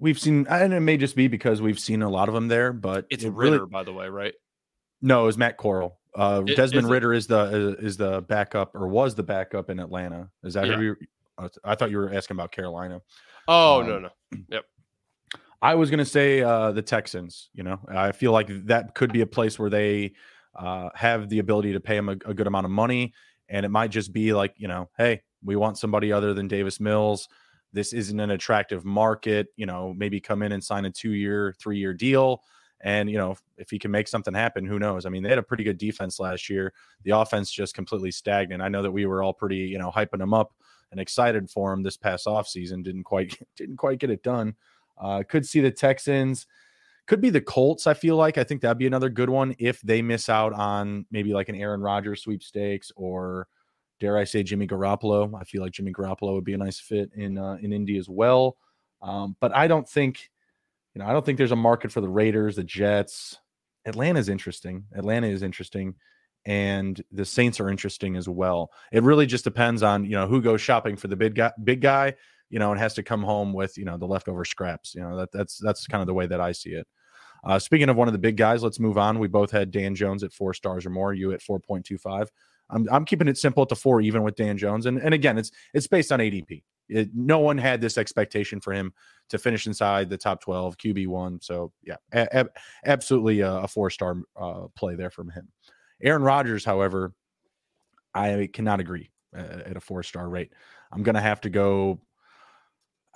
We've 0.00 0.18
seen, 0.18 0.46
and 0.50 0.74
it 0.74 0.80
may 0.80 0.96
just 0.96 1.16
be 1.16 1.28
because 1.28 1.62
we've 1.62 1.78
seen 1.78 2.02
a 2.02 2.10
lot 2.10 2.28
of 2.28 2.34
them 2.34 2.48
there, 2.48 2.72
but 2.72 3.06
it's 3.10 3.24
it 3.24 3.30
Ridder, 3.30 3.58
really, 3.58 3.70
by 3.70 3.84
the 3.84 3.92
way, 3.92 4.08
right? 4.08 4.34
No, 5.00 5.22
it 5.22 5.26
was 5.26 5.38
Matt 5.38 5.56
Corral. 5.56 5.98
Uh, 6.18 6.42
it, 6.46 6.56
Desmond 6.56 6.86
is 6.86 6.90
Ridder 6.90 7.14
is 7.14 7.28
the 7.28 7.76
is 7.78 7.96
the 7.96 8.22
backup 8.22 8.74
or 8.74 8.88
was 8.88 9.14
the 9.14 9.22
backup 9.22 9.70
in 9.70 9.78
Atlanta. 9.78 10.28
Is 10.42 10.54
that 10.54 10.66
yeah. 10.66 10.76
who 10.76 10.82
you? 10.82 10.96
I 11.64 11.76
thought 11.76 11.92
you 11.92 11.98
were 11.98 12.12
asking 12.12 12.36
about 12.36 12.50
Carolina. 12.50 13.00
Oh 13.46 13.80
um, 13.80 13.86
no 13.86 13.98
no. 14.00 14.08
Yep. 14.48 14.64
I 15.62 15.74
was 15.74 15.90
going 15.90 15.98
to 15.98 16.04
say 16.04 16.42
uh, 16.42 16.72
the 16.72 16.82
Texans. 16.82 17.50
You 17.54 17.62
know, 17.62 17.78
I 17.88 18.12
feel 18.12 18.32
like 18.32 18.48
that 18.66 18.94
could 18.94 19.12
be 19.12 19.20
a 19.20 19.26
place 19.26 19.58
where 19.58 19.70
they 19.70 20.12
uh, 20.56 20.88
have 20.94 21.28
the 21.28 21.38
ability 21.38 21.72
to 21.72 21.80
pay 21.80 21.96
him 21.96 22.08
a, 22.08 22.12
a, 22.12 22.34
good 22.34 22.46
amount 22.46 22.64
of 22.64 22.70
money, 22.70 23.12
and 23.48 23.64
it 23.64 23.68
might 23.68 23.90
just 23.90 24.12
be 24.12 24.32
like, 24.32 24.54
you 24.56 24.66
know, 24.68 24.88
hey, 24.98 25.22
we 25.44 25.54
want 25.56 25.78
somebody 25.78 26.12
other 26.12 26.34
than 26.34 26.48
Davis 26.48 26.80
Mills. 26.80 27.28
This 27.72 27.92
isn't 27.92 28.18
an 28.18 28.30
attractive 28.30 28.84
market. 28.84 29.48
You 29.56 29.66
know, 29.66 29.94
maybe 29.96 30.20
come 30.20 30.42
in 30.42 30.52
and 30.52 30.62
sign 30.62 30.84
a 30.84 30.90
two-year, 30.90 31.54
three-year 31.60 31.94
deal, 31.94 32.42
and 32.80 33.10
you 33.10 33.18
know, 33.18 33.36
if 33.56 33.70
he 33.70 33.78
can 33.78 33.90
make 33.90 34.08
something 34.08 34.34
happen, 34.34 34.64
who 34.64 34.78
knows? 34.78 35.06
I 35.06 35.08
mean, 35.08 35.22
they 35.22 35.28
had 35.28 35.38
a 35.38 35.42
pretty 35.42 35.64
good 35.64 35.78
defense 35.78 36.20
last 36.20 36.48
year. 36.48 36.72
The 37.02 37.10
offense 37.10 37.50
just 37.50 37.74
completely 37.74 38.10
stagnant. 38.10 38.62
I 38.62 38.68
know 38.68 38.82
that 38.82 38.92
we 38.92 39.06
were 39.06 39.22
all 39.22 39.32
pretty, 39.32 39.56
you 39.56 39.78
know, 39.78 39.90
hyping 39.90 40.18
them 40.18 40.34
up 40.34 40.52
and 40.90 41.00
excited 41.00 41.50
for 41.50 41.72
him 41.72 41.82
this 41.82 41.96
past 41.96 42.26
offseason. 42.26 42.82
Didn't 42.82 43.04
quite 43.04 43.38
didn't 43.56 43.76
quite 43.76 43.98
get 43.98 44.10
it 44.10 44.22
done. 44.22 44.54
Uh, 44.96 45.22
could 45.28 45.46
see 45.46 45.60
the 45.60 45.70
Texans. 45.70 46.46
Could 47.06 47.20
be 47.20 47.30
the 47.30 47.40
Colts. 47.40 47.86
I 47.86 47.94
feel 47.94 48.16
like 48.16 48.36
I 48.36 48.44
think 48.44 48.60
that'd 48.60 48.76
be 48.76 48.86
another 48.86 49.08
good 49.08 49.30
one 49.30 49.56
if 49.58 49.80
they 49.80 50.02
miss 50.02 50.28
out 50.28 50.52
on 50.52 51.06
maybe 51.10 51.32
like 51.32 51.48
an 51.48 51.54
Aaron 51.54 51.80
Rodgers 51.80 52.22
sweepstakes 52.22 52.92
or 52.96 53.48
dare 53.98 54.18
I 54.18 54.24
say 54.24 54.42
Jimmy 54.42 54.66
Garoppolo. 54.66 55.34
I 55.38 55.44
feel 55.44 55.62
like 55.62 55.72
Jimmy 55.72 55.92
Garoppolo 55.92 56.34
would 56.34 56.44
be 56.44 56.52
a 56.52 56.58
nice 56.58 56.78
fit 56.78 57.10
in 57.14 57.38
uh, 57.38 57.56
in 57.62 57.72
Indy 57.72 57.96
as 57.96 58.08
well. 58.08 58.56
Um, 59.00 59.36
but 59.40 59.54
I 59.54 59.68
don't 59.68 59.88
think, 59.88 60.30
you 60.98 61.04
know, 61.04 61.08
I 61.08 61.12
don't 61.12 61.24
think 61.24 61.38
there's 61.38 61.52
a 61.52 61.56
market 61.56 61.92
for 61.92 62.00
the 62.00 62.08
Raiders, 62.08 62.56
the 62.56 62.64
Jets. 62.64 63.38
Atlanta's 63.86 64.28
interesting. 64.28 64.84
Atlanta 64.96 65.28
is 65.28 65.44
interesting 65.44 65.94
and 66.44 67.00
the 67.12 67.24
Saints 67.24 67.60
are 67.60 67.70
interesting 67.70 68.16
as 68.16 68.28
well. 68.28 68.72
It 68.90 69.04
really 69.04 69.24
just 69.24 69.44
depends 69.44 69.84
on 69.84 70.04
you 70.04 70.12
know 70.12 70.26
who 70.26 70.42
goes 70.42 70.60
shopping 70.60 70.96
for 70.96 71.06
the 71.06 71.14
big 71.14 71.36
guy, 71.36 71.52
big 71.62 71.80
guy, 71.80 72.14
you 72.50 72.58
know, 72.58 72.72
and 72.72 72.80
has 72.80 72.94
to 72.94 73.04
come 73.04 73.22
home 73.22 73.52
with 73.52 73.78
you 73.78 73.84
know 73.84 73.96
the 73.96 74.06
leftover 74.06 74.44
scraps. 74.44 74.92
You 74.92 75.02
know 75.02 75.16
that 75.18 75.30
that's 75.30 75.58
that's 75.58 75.86
kind 75.86 76.00
of 76.00 76.08
the 76.08 76.14
way 76.14 76.26
that 76.26 76.40
I 76.40 76.50
see 76.50 76.70
it. 76.70 76.88
Uh, 77.44 77.60
speaking 77.60 77.88
of 77.88 77.96
one 77.96 78.08
of 78.08 78.12
the 78.12 78.18
big 78.18 78.36
guys, 78.36 78.64
let's 78.64 78.80
move 78.80 78.98
on. 78.98 79.20
We 79.20 79.28
both 79.28 79.52
had 79.52 79.70
Dan 79.70 79.94
Jones 79.94 80.24
at 80.24 80.32
four 80.32 80.52
stars 80.52 80.84
or 80.84 80.90
more. 80.90 81.14
You 81.14 81.30
at 81.32 81.42
four 81.42 81.60
point 81.60 81.84
two 81.86 81.98
five. 81.98 82.28
I'm 82.70 82.88
I'm 82.90 83.04
keeping 83.04 83.28
it 83.28 83.38
simple 83.38 83.62
at 83.62 83.68
the 83.68 83.76
four, 83.76 84.00
even 84.00 84.24
with 84.24 84.34
Dan 84.34 84.58
Jones, 84.58 84.86
and 84.86 84.98
and 84.98 85.14
again, 85.14 85.38
it's 85.38 85.52
it's 85.72 85.86
based 85.86 86.10
on 86.10 86.18
ADP. 86.18 86.64
It, 86.88 87.10
no 87.14 87.38
one 87.38 87.58
had 87.58 87.80
this 87.80 87.98
expectation 87.98 88.60
for 88.60 88.72
him 88.72 88.92
to 89.28 89.38
finish 89.38 89.66
inside 89.66 90.08
the 90.08 90.16
top 90.16 90.40
12 90.40 90.78
QB 90.78 91.06
one. 91.08 91.40
So 91.40 91.72
yeah, 91.82 91.96
a- 92.12 92.28
a- 92.40 92.48
absolutely 92.86 93.40
a, 93.40 93.52
a 93.52 93.68
four 93.68 93.90
star 93.90 94.16
uh, 94.36 94.68
play 94.74 94.94
there 94.94 95.10
from 95.10 95.30
him. 95.30 95.48
Aaron 96.02 96.22
Rodgers, 96.22 96.64
however, 96.64 97.12
I 98.14 98.48
cannot 98.52 98.80
agree 98.80 99.10
uh, 99.36 99.62
at 99.66 99.76
a 99.76 99.80
four 99.80 100.02
star 100.02 100.28
rate. 100.28 100.52
I'm 100.92 101.02
going 101.02 101.14
to 101.14 101.20
have 101.20 101.40
to 101.42 101.50
go, 101.50 102.00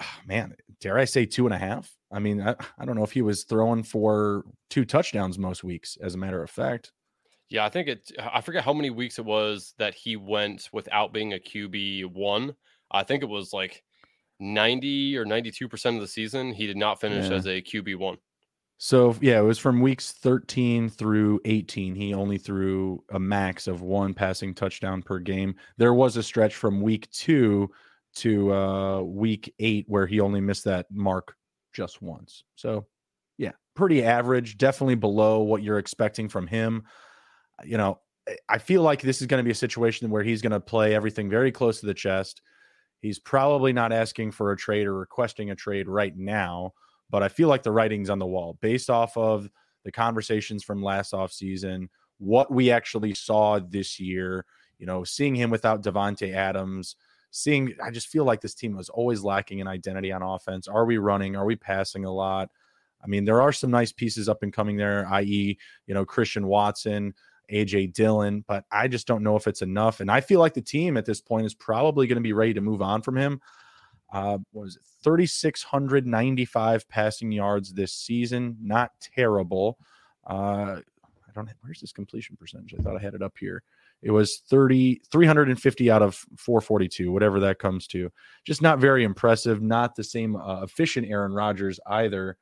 oh, 0.00 0.06
man, 0.26 0.54
dare 0.80 0.98
I 0.98 1.04
say 1.04 1.24
two 1.26 1.46
and 1.46 1.54
a 1.54 1.58
half? 1.58 1.90
I 2.12 2.18
mean, 2.18 2.40
I, 2.42 2.54
I 2.78 2.84
don't 2.84 2.96
know 2.96 3.04
if 3.04 3.12
he 3.12 3.22
was 3.22 3.44
throwing 3.44 3.82
for 3.82 4.44
two 4.68 4.84
touchdowns 4.84 5.38
most 5.38 5.64
weeks, 5.64 5.96
as 6.02 6.14
a 6.14 6.18
matter 6.18 6.42
of 6.42 6.50
fact. 6.50 6.92
Yeah, 7.48 7.64
I 7.64 7.68
think 7.68 7.88
it, 7.88 8.10
I 8.18 8.40
forget 8.40 8.64
how 8.64 8.72
many 8.72 8.90
weeks 8.90 9.18
it 9.18 9.24
was 9.24 9.74
that 9.78 9.94
he 9.94 10.16
went 10.16 10.68
without 10.72 11.12
being 11.12 11.34
a 11.34 11.38
QB 11.38 12.06
one. 12.06 12.54
I 12.92 13.02
think 13.02 13.22
it 13.22 13.28
was 13.28 13.52
like 13.52 13.82
90 14.40 15.16
or 15.16 15.24
92% 15.24 15.94
of 15.94 16.00
the 16.00 16.08
season. 16.08 16.52
He 16.52 16.66
did 16.66 16.76
not 16.76 17.00
finish 17.00 17.30
yeah. 17.30 17.36
as 17.36 17.46
a 17.46 17.62
QB 17.62 17.96
one. 17.96 18.18
So 18.78 19.14
yeah, 19.20 19.38
it 19.38 19.44
was 19.44 19.60
from 19.60 19.80
weeks 19.80 20.10
13 20.10 20.88
through 20.88 21.40
18. 21.44 21.94
He 21.94 22.14
only 22.14 22.36
threw 22.36 23.04
a 23.12 23.18
max 23.18 23.68
of 23.68 23.80
one 23.82 24.12
passing 24.12 24.54
touchdown 24.54 25.02
per 25.02 25.20
game. 25.20 25.54
There 25.78 25.94
was 25.94 26.16
a 26.16 26.22
stretch 26.22 26.56
from 26.56 26.80
week 26.80 27.08
two 27.10 27.70
to 28.16 28.52
uh, 28.52 29.00
week 29.02 29.54
eight 29.60 29.84
where 29.86 30.06
he 30.06 30.18
only 30.18 30.40
missed 30.40 30.64
that 30.64 30.86
mark 30.90 31.36
just 31.72 32.02
once. 32.02 32.42
So 32.56 32.86
yeah, 33.38 33.52
pretty 33.76 34.04
average. 34.04 34.58
Definitely 34.58 34.96
below 34.96 35.42
what 35.42 35.62
you're 35.62 35.78
expecting 35.78 36.28
from 36.28 36.48
him. 36.48 36.82
You 37.64 37.78
know, 37.78 38.00
I 38.48 38.58
feel 38.58 38.82
like 38.82 39.00
this 39.00 39.20
is 39.20 39.26
going 39.26 39.38
to 39.38 39.44
be 39.44 39.52
a 39.52 39.54
situation 39.54 40.10
where 40.10 40.24
he's 40.24 40.42
going 40.42 40.52
to 40.52 40.60
play 40.60 40.94
everything 40.94 41.30
very 41.30 41.52
close 41.52 41.80
to 41.80 41.86
the 41.86 41.94
chest. 41.94 42.42
He's 43.02 43.18
probably 43.18 43.74
not 43.74 43.92
asking 43.92 44.30
for 44.30 44.52
a 44.52 44.56
trade 44.56 44.86
or 44.86 44.94
requesting 44.94 45.50
a 45.50 45.56
trade 45.56 45.88
right 45.88 46.16
now 46.16 46.72
but 47.12 47.22
I 47.22 47.28
feel 47.28 47.46
like 47.46 47.62
the 47.62 47.70
writing's 47.70 48.10
on 48.10 48.18
the 48.18 48.26
wall 48.26 48.58
based 48.60 48.90
off 48.90 49.16
of 49.16 49.48
the 49.84 49.92
conversations 49.92 50.64
from 50.64 50.82
last 50.82 51.12
offseason, 51.12 51.88
what 52.18 52.50
we 52.50 52.70
actually 52.70 53.14
saw 53.14 53.60
this 53.60 54.00
year, 54.00 54.46
you 54.78 54.86
know, 54.86 55.04
seeing 55.04 55.34
him 55.34 55.50
without 55.50 55.84
Davante 55.84 56.34
Adams, 56.34 56.96
seeing 57.30 57.74
I 57.84 57.90
just 57.90 58.08
feel 58.08 58.24
like 58.24 58.40
this 58.40 58.54
team 58.54 58.74
was 58.74 58.88
always 58.88 59.22
lacking 59.22 59.60
an 59.60 59.68
identity 59.68 60.10
on 60.10 60.22
offense. 60.22 60.66
Are 60.66 60.86
we 60.86 60.96
running? 60.96 61.36
Are 61.36 61.44
we 61.44 61.54
passing 61.54 62.06
a 62.06 62.12
lot? 62.12 62.48
I 63.04 63.08
mean, 63.08 63.24
there 63.24 63.42
are 63.42 63.52
some 63.52 63.70
nice 63.70 63.92
pieces 63.92 64.28
up 64.28 64.42
and 64.42 64.52
coming 64.52 64.76
there, 64.76 65.06
i.e., 65.12 65.58
you 65.86 65.94
know, 65.94 66.04
Christian 66.04 66.46
Watson, 66.46 67.12
AJ 67.52 67.92
Dillon, 67.94 68.44
but 68.46 68.64
I 68.70 68.88
just 68.88 69.06
don't 69.06 69.22
know 69.22 69.36
if 69.36 69.46
it's 69.46 69.62
enough. 69.62 70.00
And 70.00 70.10
I 70.10 70.20
feel 70.20 70.40
like 70.40 70.54
the 70.54 70.62
team 70.62 70.96
at 70.96 71.04
this 71.04 71.20
point 71.20 71.46
is 71.46 71.54
probably 71.54 72.06
going 72.06 72.16
to 72.16 72.22
be 72.22 72.32
ready 72.32 72.54
to 72.54 72.60
move 72.60 72.82
on 72.82 73.02
from 73.02 73.16
him. 73.16 73.40
Uh, 74.12 74.38
was 74.52 74.76
it 74.76 74.82
3,695 75.04 76.88
passing 76.88 77.32
yards 77.32 77.72
this 77.72 77.92
season? 77.92 78.56
Not 78.60 78.92
terrible. 79.00 79.78
Uh, 80.28 80.80
I 81.04 81.32
don't. 81.34 81.48
Where's 81.62 81.80
this 81.80 81.92
completion 81.92 82.36
percentage? 82.36 82.74
I 82.78 82.82
thought 82.82 82.96
I 82.96 83.02
had 83.02 83.14
it 83.14 83.22
up 83.22 83.36
here. 83.38 83.62
It 84.02 84.10
was 84.10 84.38
30, 84.48 85.00
350 85.10 85.90
out 85.90 86.02
of 86.02 86.16
442, 86.36 87.12
whatever 87.12 87.38
that 87.40 87.60
comes 87.60 87.86
to. 87.88 88.10
Just 88.44 88.60
not 88.60 88.80
very 88.80 89.04
impressive. 89.04 89.62
Not 89.62 89.94
the 89.94 90.04
same 90.04 90.36
uh, 90.36 90.62
efficient 90.62 91.08
Aaron 91.08 91.32
Rodgers 91.32 91.78
either. 91.86 92.36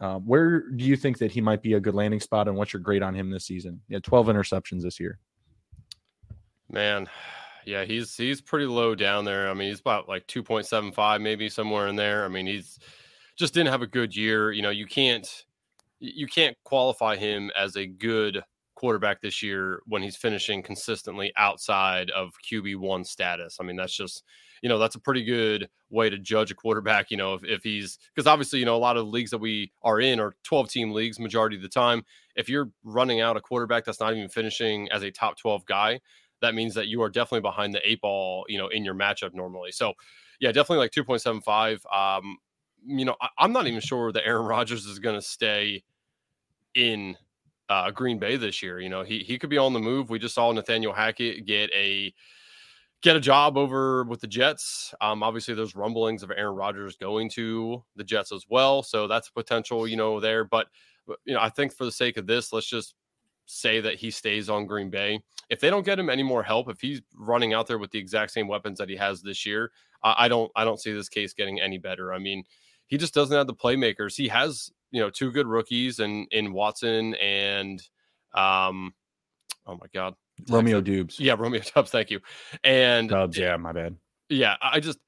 Uh, 0.00 0.18
where 0.18 0.70
do 0.70 0.84
you 0.84 0.96
think 0.96 1.18
that 1.18 1.30
he 1.30 1.40
might 1.40 1.62
be 1.62 1.74
a 1.74 1.80
good 1.80 1.94
landing 1.94 2.20
spot, 2.20 2.48
and 2.48 2.56
what's 2.56 2.72
your 2.72 2.82
grade 2.82 3.02
on 3.02 3.14
him 3.14 3.30
this 3.30 3.46
season? 3.46 3.80
Yeah, 3.88 4.00
12 4.02 4.26
interceptions 4.26 4.82
this 4.82 4.98
year. 4.98 5.18
Man, 6.70 7.08
yeah, 7.64 7.84
he's 7.84 8.16
he's 8.16 8.40
pretty 8.40 8.66
low 8.66 8.94
down 8.94 9.24
there. 9.24 9.48
I 9.48 9.54
mean, 9.54 9.68
he's 9.68 9.80
about 9.80 10.08
like 10.08 10.26
2.75, 10.26 11.20
maybe 11.20 11.48
somewhere 11.48 11.88
in 11.88 11.96
there. 11.96 12.24
I 12.24 12.28
mean, 12.28 12.46
he's 12.46 12.78
just 13.36 13.54
didn't 13.54 13.70
have 13.70 13.82
a 13.82 13.86
good 13.86 14.14
year. 14.14 14.52
You 14.52 14.62
know, 14.62 14.70
you 14.70 14.86
can't 14.86 15.26
you 16.00 16.26
can't 16.26 16.56
qualify 16.64 17.16
him 17.16 17.50
as 17.56 17.76
a 17.76 17.86
good 17.86 18.42
quarterback 18.74 19.20
this 19.20 19.42
year 19.42 19.80
when 19.86 20.02
he's 20.02 20.16
finishing 20.16 20.62
consistently 20.62 21.32
outside 21.36 22.10
of 22.10 22.32
QB 22.48 22.76
one 22.76 23.04
status. 23.04 23.58
I 23.60 23.64
mean, 23.64 23.76
that's 23.76 23.96
just 23.96 24.24
you 24.62 24.68
know 24.68 24.78
that's 24.78 24.94
a 24.94 25.00
pretty 25.00 25.24
good 25.24 25.68
way 25.90 26.10
to 26.10 26.18
judge 26.18 26.50
a 26.50 26.54
quarterback. 26.54 27.10
You 27.10 27.16
know, 27.16 27.34
if, 27.34 27.44
if 27.44 27.62
he's 27.62 27.98
because 28.14 28.26
obviously 28.26 28.58
you 28.58 28.64
know 28.64 28.76
a 28.76 28.78
lot 28.78 28.96
of 28.96 29.06
leagues 29.06 29.30
that 29.30 29.38
we 29.38 29.72
are 29.82 30.00
in 30.00 30.20
are 30.20 30.34
12 30.44 30.68
team 30.68 30.92
leagues 30.92 31.18
majority 31.18 31.56
of 31.56 31.62
the 31.62 31.68
time. 31.68 32.04
If 32.36 32.48
you're 32.48 32.70
running 32.82 33.20
out 33.20 33.36
a 33.36 33.40
quarterback 33.40 33.84
that's 33.84 34.00
not 34.00 34.14
even 34.14 34.28
finishing 34.28 34.90
as 34.90 35.02
a 35.02 35.10
top 35.10 35.38
12 35.38 35.64
guy, 35.66 36.00
that 36.40 36.54
means 36.54 36.74
that 36.74 36.88
you 36.88 37.02
are 37.02 37.10
definitely 37.10 37.42
behind 37.42 37.74
the 37.74 37.88
eight 37.88 38.00
ball. 38.00 38.44
You 38.48 38.58
know, 38.58 38.68
in 38.68 38.84
your 38.84 38.94
matchup 38.94 39.34
normally. 39.34 39.72
So 39.72 39.94
yeah, 40.40 40.52
definitely 40.52 40.78
like 40.78 40.90
2.75. 40.90 41.94
Um, 41.94 42.38
you 42.86 43.04
know, 43.04 43.16
I, 43.20 43.28
I'm 43.38 43.52
not 43.52 43.66
even 43.66 43.80
sure 43.80 44.12
that 44.12 44.26
Aaron 44.26 44.46
Rodgers 44.46 44.84
is 44.86 44.98
going 44.98 45.14
to 45.14 45.22
stay 45.22 45.84
in 46.74 47.16
uh, 47.68 47.90
Green 47.90 48.18
Bay 48.18 48.36
this 48.36 48.62
year. 48.62 48.80
You 48.80 48.88
know, 48.88 49.02
he 49.02 49.20
he 49.20 49.38
could 49.38 49.50
be 49.50 49.58
on 49.58 49.72
the 49.72 49.80
move. 49.80 50.10
We 50.10 50.18
just 50.18 50.34
saw 50.34 50.50
Nathaniel 50.52 50.92
Hackett 50.92 51.46
get 51.46 51.70
a 51.72 52.12
get 53.02 53.16
a 53.16 53.20
job 53.20 53.56
over 53.58 54.04
with 54.04 54.20
the 54.20 54.26
Jets. 54.26 54.94
Um, 55.00 55.22
obviously, 55.22 55.54
there's 55.54 55.76
rumblings 55.76 56.22
of 56.22 56.30
Aaron 56.30 56.54
Rodgers 56.54 56.96
going 56.96 57.28
to 57.30 57.82
the 57.96 58.04
Jets 58.04 58.32
as 58.32 58.46
well, 58.48 58.82
so 58.82 59.06
that's 59.06 59.28
potential, 59.28 59.86
you 59.86 59.96
know, 59.96 60.20
there. 60.20 60.44
But 60.44 60.68
you 61.24 61.34
know, 61.34 61.40
I 61.40 61.50
think 61.50 61.74
for 61.74 61.84
the 61.84 61.92
sake 61.92 62.16
of 62.16 62.26
this, 62.26 62.52
let's 62.52 62.66
just 62.68 62.94
say 63.46 63.80
that 63.80 63.96
he 63.96 64.10
stays 64.10 64.48
on 64.48 64.66
Green 64.66 64.90
Bay. 64.90 65.20
If 65.50 65.60
they 65.60 65.68
don't 65.68 65.84
get 65.84 65.98
him 65.98 66.08
any 66.08 66.22
more 66.22 66.42
help, 66.42 66.70
if 66.70 66.80
he's 66.80 67.02
running 67.14 67.52
out 67.52 67.66
there 67.66 67.78
with 67.78 67.90
the 67.90 67.98
exact 67.98 68.32
same 68.32 68.48
weapons 68.48 68.78
that 68.78 68.88
he 68.88 68.96
has 68.96 69.20
this 69.20 69.44
year, 69.44 69.70
I, 70.02 70.14
I 70.20 70.28
don't, 70.28 70.50
I 70.56 70.64
don't 70.64 70.80
see 70.80 70.92
this 70.92 71.10
case 71.10 71.34
getting 71.34 71.60
any 71.60 71.76
better. 71.76 72.14
I 72.14 72.18
mean, 72.18 72.44
he 72.86 72.96
just 72.96 73.12
doesn't 73.12 73.36
have 73.36 73.46
the 73.46 73.54
playmakers. 73.54 74.16
He 74.16 74.28
has, 74.28 74.72
you 74.94 75.00
know, 75.00 75.10
two 75.10 75.30
good 75.30 75.46
rookies 75.46 75.98
and 75.98 76.26
in, 76.30 76.46
in 76.46 76.52
Watson 76.52 77.14
and, 77.16 77.82
um, 78.34 78.94
oh 79.66 79.74
my 79.74 79.86
God, 79.92 80.14
Romeo 80.48 80.80
Doubs. 80.80 81.18
Yeah, 81.18 81.34
Romeo 81.38 81.60
Doubs. 81.74 81.90
Thank 81.90 82.10
you. 82.10 82.20
And 82.62 83.08
Dubs. 83.08 83.36
Yeah, 83.36 83.56
my 83.56 83.72
bad. 83.72 83.96
Yeah, 84.28 84.56
I 84.62 84.80
just 84.80 84.98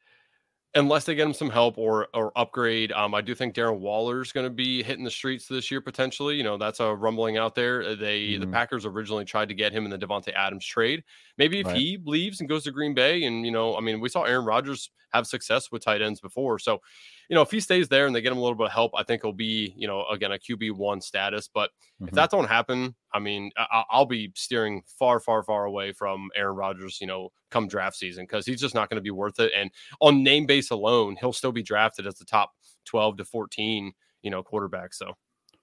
unless 0.75 1.05
they 1.05 1.15
get 1.15 1.27
him 1.27 1.33
some 1.33 1.51
help 1.51 1.79
or 1.79 2.09
or 2.15 2.33
upgrade. 2.37 2.93
Um, 2.93 3.15
I 3.15 3.21
do 3.21 3.35
think 3.35 3.55
Darren 3.55 3.79
Waller's 3.79 4.33
going 4.33 4.47
to 4.47 4.51
be 4.51 4.83
hitting 4.83 5.05
the 5.05 5.11
streets 5.11 5.47
this 5.47 5.71
year 5.71 5.81
potentially. 5.81 6.37
You 6.37 6.45
know, 6.45 6.59
that's 6.59 6.81
a 6.81 6.95
rumbling 6.95 7.39
out 7.39 7.55
there. 7.55 7.83
Uh, 7.83 7.95
they 7.95 8.21
mm-hmm. 8.21 8.41
the 8.41 8.47
Packers 8.47 8.87
originally 8.87 9.25
tried 9.25 9.49
to 9.49 9.55
get 9.55 9.73
him 9.73 9.85
in 9.85 9.91
the 9.91 9.99
Davante 9.99 10.33
Adams 10.35 10.67
trade. 10.67 11.03
Maybe 11.39 11.61
if 11.61 11.67
right. 11.67 11.77
he 11.77 11.99
leaves 12.05 12.41
and 12.41 12.49
goes 12.49 12.65
to 12.65 12.71
Green 12.71 12.95
Bay, 12.95 13.25
and 13.25 13.45
you 13.45 13.53
know, 13.53 13.77
I 13.77 13.81
mean, 13.81 14.01
we 14.01 14.09
saw 14.09 14.23
Aaron 14.23 14.45
Rodgers 14.45 14.91
have 15.17 15.27
success 15.27 15.73
with 15.73 15.85
tight 15.85 16.03
ends 16.03 16.21
before, 16.21 16.59
so 16.59 16.81
you 17.29 17.35
know, 17.35 17.43
if 17.43 17.51
he 17.51 17.61
stays 17.61 17.89
there 17.89 18.07
and 18.07 18.15
they 18.15 18.21
get 18.21 18.33
him 18.33 18.39
a 18.39 18.41
little 18.41 18.57
bit 18.57 18.67
of 18.67 18.73
help, 18.73 18.93
I 18.97 19.03
think 19.03 19.23
he'll 19.23 19.33
be, 19.33 19.75
you 19.77 19.87
know, 19.87 20.05
again, 20.07 20.33
a 20.33 20.39
QB 20.39 20.73
one 20.73 21.01
status. 21.01 21.49
But 21.53 21.71
mm-hmm. 21.71 22.09
if 22.09 22.15
that 22.15 22.31
don't 22.31 22.49
happen, 22.49 22.95
I 23.13 23.19
mean, 23.19 23.51
I- 23.57 23.85
will 23.93 24.07
be 24.07 24.33
steering 24.37 24.83
far, 24.87 25.19
far, 25.21 25.43
far 25.43 25.65
away 25.65 25.93
from 25.93 26.29
Aaron 26.37 26.57
Rodgers, 26.57 26.99
you 27.01 27.07
know, 27.07 27.31
come 27.51 27.67
draft 27.67 27.97
season 27.97 28.25
because 28.25 28.47
he's 28.47 28.61
just 28.61 28.75
not 28.75 28.89
going 28.89 28.99
to 28.99 29.03
be 29.03 29.11
worth 29.11 29.41
it. 29.41 29.53
And 29.57 29.71
on 30.01 30.23
name 30.23 30.47
base 30.47 30.71
alone, 30.71 31.17
he'll 31.21 31.33
still 31.33 31.53
be 31.53 31.63
drafted 31.63 32.07
as 32.07 32.15
the 32.15 32.25
top 32.25 32.53
12 32.85 33.19
to 33.19 33.25
14, 33.25 33.93
you 34.23 34.31
know, 34.31 34.43
quarterback. 34.43 34.95
So, 34.95 35.15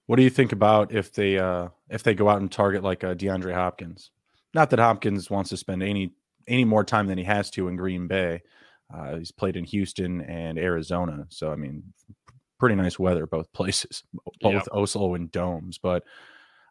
what 0.06 0.16
do 0.16 0.22
you 0.22 0.30
think 0.30 0.52
about 0.52 0.92
if 0.92 1.12
they, 1.12 1.38
uh, 1.38 1.68
if 1.88 2.02
they 2.02 2.14
go 2.14 2.28
out 2.28 2.42
and 2.42 2.52
target 2.52 2.82
like 2.82 3.04
uh, 3.04 3.14
DeAndre 3.14 3.54
Hopkins? 3.54 4.10
Not 4.52 4.68
that 4.70 4.78
Hopkins 4.78 5.30
wants 5.30 5.50
to 5.50 5.56
spend 5.56 5.82
any 5.82 6.12
any 6.46 6.64
more 6.66 6.84
time 6.84 7.06
than 7.06 7.16
he 7.16 7.24
has 7.24 7.50
to 7.50 7.68
in 7.68 7.76
Green 7.76 8.06
Bay. 8.06 8.42
Uh, 8.94 9.16
he's 9.16 9.32
played 9.32 9.56
in 9.56 9.64
Houston 9.64 10.20
and 10.22 10.58
Arizona, 10.58 11.26
so 11.28 11.50
I 11.50 11.56
mean, 11.56 11.82
pretty 12.58 12.76
nice 12.76 12.98
weather 12.98 13.26
both 13.26 13.52
places, 13.52 14.04
both 14.40 14.54
yep. 14.54 14.68
Oslo 14.72 15.14
and 15.14 15.30
domes. 15.30 15.78
But 15.78 16.04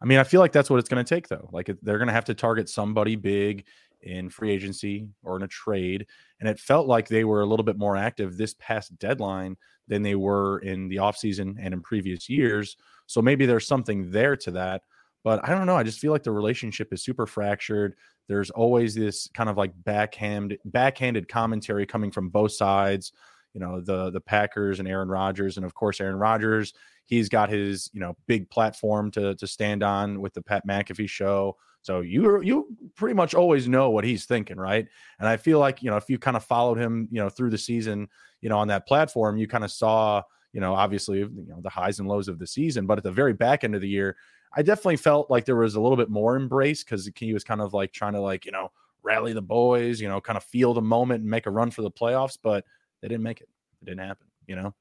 I 0.01 0.06
mean, 0.06 0.20
I 0.20 0.24
feel 0.24 0.39
like 0.39 0.51
that's 0.51 0.70
what 0.70 0.80
it's 0.80 0.89
going 0.89 1.03
to 1.03 1.15
take, 1.15 1.27
though. 1.27 1.50
Like 1.51 1.70
they're 1.82 1.98
going 1.98 2.08
to 2.08 2.13
have 2.13 2.25
to 2.25 2.34
target 2.34 2.70
somebody 2.70 3.15
big 3.15 3.65
in 4.01 4.30
free 4.30 4.51
agency 4.51 5.08
or 5.24 5.36
in 5.38 5.44
a 5.44 5.48
trade, 5.48 6.08
and 6.39 6.48
it 6.48 6.60
felt 6.60 6.88
like 6.88 7.08
they 7.08 7.24
were 7.24 7.42
a 7.42 7.46
little 7.46 7.65
bit 7.65 7.77
more 7.77 7.96
active 7.98 8.38
this 8.38 8.56
past 8.60 8.98
deadline 9.00 9.58
than 9.88 10.01
they 10.01 10.15
were 10.15 10.60
in 10.60 10.88
the 10.88 10.98
offseason 10.98 11.56
and 11.60 11.74
in 11.74 11.82
previous 11.82 12.30
years. 12.30 12.77
So 13.06 13.22
maybe 13.22 13.46
there's 13.46 13.68
something 13.68 14.12
there 14.12 14.36
to 14.38 14.51
that. 14.51 14.84
But 15.24 15.48
I 15.48 15.53
don't 15.53 15.65
know. 15.65 15.77
I 15.77 15.84
just 15.84 16.00
feel 16.00 16.12
like 16.12 16.24
the 16.24 16.32
relationship 16.32 16.92
is 16.92 17.03
super 17.03 17.25
fractured. 17.25 17.96
There's 18.27 18.50
always 18.51 18.94
this 18.94 19.30
kind 19.34 19.50
of 19.50 19.58
like 19.58 19.72
backhand 19.84 20.58
backhanded 20.65 21.27
commentary 21.27 21.86
coming 21.86 22.12
from 22.12 22.30
both 22.30 22.51
sides. 22.51 23.13
You 23.53 23.62
know, 23.62 23.82
the 23.82 24.10
the 24.10 24.22
Packers 24.22 24.80
and 24.80 24.88
Aaron 24.88 25.10
Rodgers, 25.10 25.58
and 25.58 25.65
of 25.65 25.74
course 25.74 26.01
Aaron 26.01 26.18
Rodgers. 26.18 26.74
He's 27.06 27.30
got 27.30 27.50
his 27.50 27.89
you 27.94 28.00
know 28.00 28.15
big 28.27 28.50
platform 28.50 29.12
to 29.12 29.36
to 29.36 29.48
stand 29.48 29.84
on 29.84 30.22
with 30.22 30.34
the 30.34 30.42
Pat 30.42 30.68
McAfee 30.68 31.10
show. 31.10 31.58
So 31.82 32.00
you 32.00 32.42
you 32.42 32.68
pretty 32.96 33.13
much 33.13 33.34
always 33.36 33.68
know 33.68 33.89
what 33.89 34.06
he's 34.06 34.25
thinking, 34.25 34.58
right? 34.58 34.88
And 35.20 35.27
I 35.27 35.38
feel 35.38 35.60
like 35.60 35.84
you 35.84 35.92
know 35.92 35.98
if 35.98 36.10
you 36.10 36.18
kind 36.18 36.38
of 36.38 36.44
followed 36.44 36.77
him, 36.77 37.08
you 37.12 37.20
know, 37.20 37.30
through 37.30 37.50
the 37.51 37.58
season, 37.58 38.08
you 38.42 38.50
know, 38.50 38.58
on 38.58 38.70
that 38.70 38.88
platform, 38.88 39.38
you 39.38 39.48
kind 39.48 39.65
of 39.65 39.72
saw, 39.72 40.22
you 40.53 40.62
know, 40.62 40.74
obviously 40.74 41.20
you 41.20 41.46
know 41.48 41.60
the 41.62 41.70
highs 41.70 42.00
and 42.00 42.08
lows 42.08 42.30
of 42.30 42.39
the 42.39 42.48
season, 42.48 42.88
but 42.88 42.98
at 42.98 43.03
the 43.03 43.12
very 43.12 43.34
back 43.34 43.65
end 43.65 43.75
of 43.75 43.82
the 43.82 43.89
year, 43.89 44.15
I 44.55 44.62
definitely 44.62 44.98
felt 44.98 45.29
like 45.31 45.45
there 45.45 45.55
was 45.55 45.75
a 45.75 45.81
little 45.81 45.98
bit 45.98 46.10
more 46.10 46.36
embrace 46.36 46.83
because 46.83 47.10
he 47.15 47.33
was 47.33 47.43
kind 47.43 47.62
of 47.62 47.74
like 47.74 47.91
trying 47.91 48.13
to 48.13 48.22
like 48.22 48.45
you 48.45 48.51
know 48.51 48.72
rally 49.03 49.33
the 49.33 49.41
boys, 49.41 50.00
you 50.00 50.07
know, 50.07 50.22
kind 50.22 50.38
of 50.38 50.43
feel 50.43 50.74
the 50.74 50.81
moment 50.81 51.22
and 51.22 51.29
make 51.29 51.45
a 51.45 51.51
run 51.51 51.69
for 51.69 51.81
the 51.81 51.91
playoffs, 51.91 52.38
but 52.41 52.65
they 53.01 53.07
didn't 53.07 53.24
make 53.24 53.41
it. 53.41 53.50
It 53.81 53.86
didn't 53.86 54.07
happen. 54.07 54.27
You 54.48 54.55
know, 54.55 54.74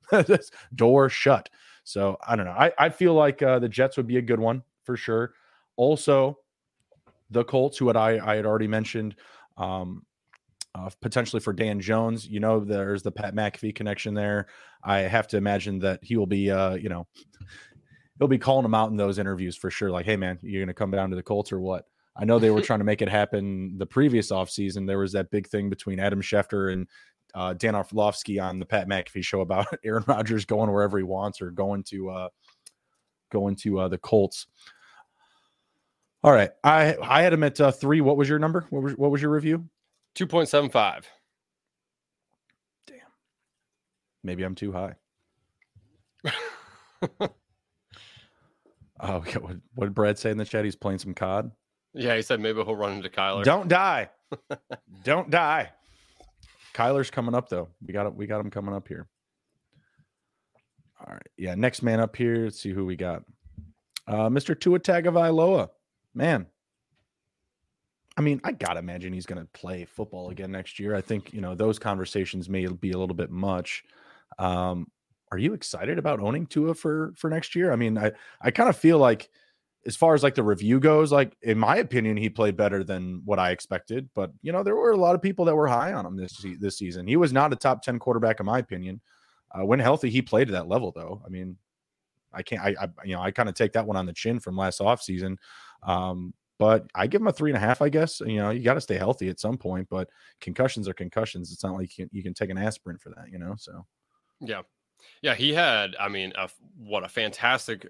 door 0.75 1.09
shut. 1.09 1.49
So 1.85 2.17
I 2.27 2.37
don't 2.37 2.47
know. 2.47 2.53
I, 2.53 2.73
I 2.79 2.89
feel 2.89 3.15
like 3.15 3.43
uh, 3.43 3.59
the 3.59 3.69
Jets 3.69 3.97
would 3.97 4.07
be 4.07 4.17
a 4.17 4.23
good 4.23 4.41
one 4.41 4.63
for 4.85 4.97
sure. 4.97 5.35
Also, 5.77 6.39
the 7.31 7.45
Colts, 7.45 7.79
who 7.79 7.87
had 7.89 7.97
I, 7.97 8.25
I 8.25 8.37
had 8.37 8.47
already 8.47 8.69
mentioned, 8.69 9.17
um, 9.57 10.05
uh, 10.75 10.91
potentially 11.01 11.41
for 11.41 11.53
Dan 11.53 11.81
Jones. 11.81 12.27
You 12.27 12.41
know, 12.41 12.61
there's 12.61 13.03
the 13.03 13.13
Pat 13.13 13.35
McAfee 13.35 13.75
connection 13.75 14.15
there. 14.15 14.47
I 14.83 15.01
have 15.01 15.29
to 15.29 15.37
imagine 15.37 15.79
that 15.81 16.01
he 16.03 16.17
will 16.17 16.27
be, 16.27 16.51
uh, 16.51 16.75
you 16.75 16.89
know, 16.89 17.07
he'll 18.23 18.29
be 18.29 18.39
calling 18.39 18.63
them 18.63 18.73
out 18.75 18.89
in 18.89 18.97
those 18.97 19.19
interviews 19.19 19.57
for 19.57 19.69
sure. 19.69 19.91
Like, 19.91 20.07
hey 20.07 20.17
man, 20.17 20.39
you're 20.43 20.63
gonna 20.63 20.73
come 20.73 20.93
down 20.93 21.11
to 21.11 21.17
the 21.17 21.25
Colts 21.25 21.51
or 21.51 21.59
what? 21.59 21.87
I 22.15 22.25
know 22.25 22.39
they 22.39 22.51
were 22.51 22.61
trying 22.63 22.79
to 22.79 22.85
make 22.85 23.03
it 23.03 23.09
happen 23.09 23.77
the 23.79 23.87
previous 23.87 24.31
offseason. 24.31 24.87
There 24.87 25.01
was 25.01 25.11
that 25.13 25.29
big 25.33 25.49
thing 25.49 25.69
between 25.69 25.99
Adam 25.99 26.23
Schefter 26.23 26.73
and 26.73 26.87
uh, 27.35 27.55
Dan 27.55 27.75
Orlovsky 27.75 28.39
on 28.39 28.61
the 28.61 28.65
Pat 28.67 28.89
McAfee 28.89 29.25
show 29.25 29.41
about 29.41 29.67
Aaron 29.85 30.05
Rodgers 30.07 30.45
going 30.45 30.71
wherever 30.71 30.99
he 30.99 31.03
wants 31.03 31.43
or 31.43 31.51
going 31.51 31.83
to 31.85 32.11
uh, 32.11 32.29
going 33.33 33.57
to 33.57 33.81
uh, 33.81 33.89
the 33.89 33.99
Colts. 33.99 34.47
All 36.23 36.33
right, 36.33 36.51
I 36.63 36.95
I 37.03 37.23
had 37.23 37.33
him 37.33 37.43
at 37.43 37.61
uh, 37.61 37.73
three. 37.73 38.01
What 38.01 38.17
was 38.17 38.29
your 38.29 38.39
number? 38.39 38.67
What 38.71 38.85
was 38.85 38.97
what 38.97 39.11
was 39.11 39.21
your 39.21 39.33
review? 39.33 39.69
Two 40.15 40.29
point 40.29 40.49
seven 40.49 40.71
five. 40.71 41.09
Damn, 42.87 42.99
maybe 44.23 44.45
I'm 44.45 44.55
too 44.55 44.71
high. 44.71 44.95
Oh, 49.03 49.25
yeah. 49.27 49.39
What, 49.39 49.57
what 49.75 49.87
did 49.87 49.95
Brad 49.95 50.19
say 50.19 50.31
in 50.31 50.39
the 50.39 50.45
chat? 50.45 50.65
He's 50.65 50.77
playing 50.77 51.01
some 51.01 51.13
COD. 51.13 51.51
Yeah, 51.95 52.17
he 52.17 52.23
said 52.23 52.41
maybe 52.41 52.63
he'll 52.63 52.77
run 52.77 52.93
into 52.93 53.09
Kyler. 53.09 53.45
Don't 53.45 53.69
die. 53.69 54.09
Don't 55.05 55.29
die. 55.29 55.71
Kyler's 56.73 57.11
coming 57.11 57.35
up 57.35 57.49
though. 57.51 57.69
We 57.87 57.93
got 57.93 58.15
we 58.17 58.27
got 58.27 58.41
him 58.41 58.51
coming 58.51 58.75
up 58.75 58.89
here. 58.89 59.07
All 60.99 61.13
right. 61.13 61.27
Yeah. 61.37 61.55
Next 61.55 61.83
man 61.83 62.01
up 62.01 62.17
here. 62.17 62.45
Let's 62.45 62.61
see 62.61 62.71
who 62.71 62.87
we 62.87 62.97
got. 62.97 63.25
Uh, 64.07 64.29
Mr. 64.31 64.59
Tua 64.59 64.79
Tagovailoa. 64.81 65.69
Man. 66.15 66.47
I 68.17 68.21
mean, 68.21 68.41
I 68.45 68.53
gotta 68.53 68.79
imagine 68.79 69.13
he's 69.13 69.27
gonna 69.27 69.47
play 69.53 69.85
football 69.85 70.31
again 70.31 70.53
next 70.53 70.79
year. 70.79 70.95
I 70.95 71.01
think 71.01 71.33
you 71.35 71.41
know 71.41 71.55
those 71.55 71.79
conversations 71.79 72.49
may 72.49 72.67
be 72.67 72.93
a 72.93 72.99
little 72.99 73.17
bit 73.17 73.31
much. 73.31 73.85
Um, 74.39 74.87
are 75.33 75.39
you 75.39 75.55
excited 75.55 75.99
about 75.99 76.21
owning 76.21 76.47
Tua 76.47 76.75
for 76.75 77.15
for 77.17 77.31
next 77.31 77.55
year? 77.55 77.73
I 77.73 77.77
mean, 77.77 77.97
I 77.97 78.13
I 78.41 78.51
kind 78.51 78.69
of 78.69 78.77
feel 78.77 78.99
like 78.99 79.31
as 79.87 79.97
far 79.97 80.15
as 80.15 80.23
like 80.23 80.35
the 80.35 80.43
review 80.43 80.79
goes, 80.79 81.11
like 81.11 81.37
in 81.43 81.59
my 81.59 81.77
opinion, 81.77 82.17
he 82.17 82.29
played 82.29 82.57
better 82.57 82.85
than 82.85 83.23
what 83.25 83.39
I 83.39 83.51
expected. 83.51 84.09
But 84.15 84.31
you 84.43 84.53
know, 84.53 84.63
there 84.63 84.77
were 84.77 84.93
a 84.93 84.97
lot 84.97 85.15
of 85.15 85.23
people 85.23 85.47
that 85.47 85.57
were 85.57 85.67
high 85.67 85.95
on 85.95 86.07
him 86.07 86.17
this 86.17 86.45
this 86.61 86.77
season. 86.77 87.07
He 87.07 87.17
was 87.17 87.33
not 87.33 87.53
a 87.53 87.57
top 87.57 87.83
ten 87.83 87.99
quarterback 87.99 88.41
in 88.41 88.47
my 88.47 88.59
opinion. 88.59 89.01
Uh, 89.51 89.65
when 89.65 89.81
healthy, 89.81 90.11
he 90.11 90.23
played 90.23 90.49
at 90.49 90.53
that 90.53 90.69
level, 90.69 90.93
though. 90.95 91.23
I 91.27 91.29
mean, 91.29 91.57
I 92.33 92.43
can't. 92.43 92.63
I, 92.63 92.75
I 92.81 92.89
you 93.05 93.17
know 93.17 93.23
I 93.23 93.31
kind 93.31 93.49
of 93.49 93.55
take 93.55 93.73
that 93.73 93.87
one 93.87 93.97
on 93.97 94.07
the 94.07 94.13
chin 94.13 94.39
from 94.39 94.57
last 94.57 94.81
offseason. 94.81 95.37
Um, 95.83 96.35
but 96.59 96.87
I 96.95 97.07
give 97.07 97.21
him 97.21 97.27
a 97.27 97.33
three 97.33 97.51
and 97.51 97.57
a 97.57 97.61
half. 97.61 97.83
I 97.83 97.89
guess 97.89 98.21
you 98.21 98.37
know 98.37 98.51
you 98.51 98.63
got 98.63 98.75
to 98.75 98.81
stay 98.81 98.99
healthy 98.99 99.31
at 99.31 99.41
some 99.41 99.57
point. 99.57 99.89
But 99.91 100.11
concussions 100.41 100.89
are 100.89 100.95
concussions. 100.95 101.53
It's 101.53 101.65
not 101.65 101.75
like 101.75 101.97
you 101.97 102.05
can, 102.05 102.17
you 102.17 102.23
can 102.23 102.35
take 102.35 102.51
an 102.51 102.59
aspirin 102.59 102.99
for 102.99 103.11
that. 103.11 103.31
You 103.31 103.39
know. 103.39 103.55
So 103.59 103.85
yeah, 104.41 104.63
yeah, 105.23 105.35
he 105.35 105.53
had. 105.53 105.97
I 105.99 106.09
mean, 106.09 106.33
a, 106.37 106.49
what 106.77 107.05
a 107.05 107.09
fantastic 107.09 107.89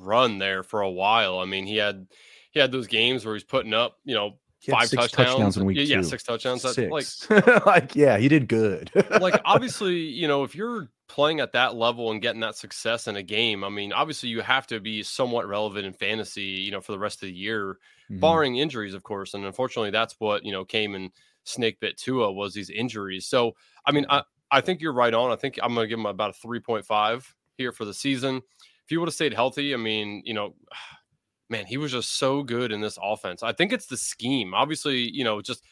run 0.00 0.38
there 0.38 0.62
for 0.62 0.80
a 0.80 0.90
while. 0.90 1.38
I 1.38 1.44
mean, 1.44 1.66
he 1.66 1.76
had 1.76 2.06
he 2.50 2.60
had 2.60 2.72
those 2.72 2.86
games 2.86 3.24
where 3.24 3.34
he's 3.34 3.44
putting 3.44 3.74
up, 3.74 3.98
you 4.04 4.14
know, 4.14 4.38
five 4.70 4.90
touchdowns. 4.90 5.10
touchdowns. 5.12 5.56
in 5.56 5.64
week 5.64 5.76
yeah, 5.76 5.84
two. 5.84 5.90
yeah, 5.90 6.02
six 6.02 6.22
touchdowns. 6.22 6.62
Six. 6.62 7.28
Like, 7.30 7.66
like, 7.66 7.96
yeah, 7.96 8.16
he 8.18 8.28
did 8.28 8.48
good. 8.48 8.90
like, 9.20 9.40
obviously, 9.44 9.96
you 9.96 10.28
know, 10.28 10.44
if 10.44 10.54
you're 10.54 10.88
playing 11.08 11.40
at 11.40 11.52
that 11.52 11.74
level 11.74 12.10
and 12.10 12.22
getting 12.22 12.40
that 12.40 12.56
success 12.56 13.06
in 13.06 13.16
a 13.16 13.22
game, 13.22 13.64
I 13.64 13.68
mean, 13.68 13.92
obviously, 13.92 14.28
you 14.28 14.40
have 14.40 14.66
to 14.68 14.80
be 14.80 15.02
somewhat 15.02 15.48
relevant 15.48 15.86
in 15.86 15.92
fantasy, 15.92 16.42
you 16.42 16.70
know, 16.70 16.80
for 16.80 16.92
the 16.92 16.98
rest 16.98 17.22
of 17.22 17.28
the 17.28 17.34
year, 17.34 17.78
mm-hmm. 18.10 18.20
barring 18.20 18.56
injuries, 18.56 18.94
of 18.94 19.02
course. 19.02 19.34
And 19.34 19.44
unfortunately, 19.44 19.90
that's 19.90 20.14
what 20.18 20.44
you 20.44 20.52
know 20.52 20.64
came 20.64 20.94
and 20.94 21.10
snake 21.44 21.80
bit 21.80 21.98
Tua 21.98 22.32
was 22.32 22.54
these 22.54 22.70
injuries. 22.70 23.26
So, 23.26 23.54
I 23.86 23.92
mean, 23.92 24.06
I, 24.08 24.22
I 24.50 24.60
think 24.60 24.80
you're 24.80 24.92
right 24.92 25.14
on. 25.14 25.30
I 25.30 25.36
think 25.36 25.58
I'm 25.62 25.74
going 25.74 25.84
to 25.84 25.88
give 25.88 25.98
him 25.98 26.06
about 26.06 26.36
a 26.36 26.46
3.5 26.46 27.24
here 27.56 27.72
for 27.72 27.84
the 27.84 27.94
season. 27.94 28.36
If 28.36 28.90
he 28.90 28.96
would 28.96 29.08
have 29.08 29.14
stayed 29.14 29.34
healthy, 29.34 29.74
I 29.74 29.76
mean, 29.76 30.22
you 30.24 30.34
know, 30.34 30.54
man, 31.50 31.66
he 31.66 31.76
was 31.76 31.92
just 31.92 32.18
so 32.18 32.42
good 32.42 32.72
in 32.72 32.80
this 32.80 32.98
offense. 33.02 33.42
I 33.42 33.52
think 33.52 33.72
it's 33.72 33.86
the 33.86 33.96
scheme. 33.96 34.54
Obviously, 34.54 35.10
you 35.10 35.24
know, 35.24 35.42
just 35.42 35.64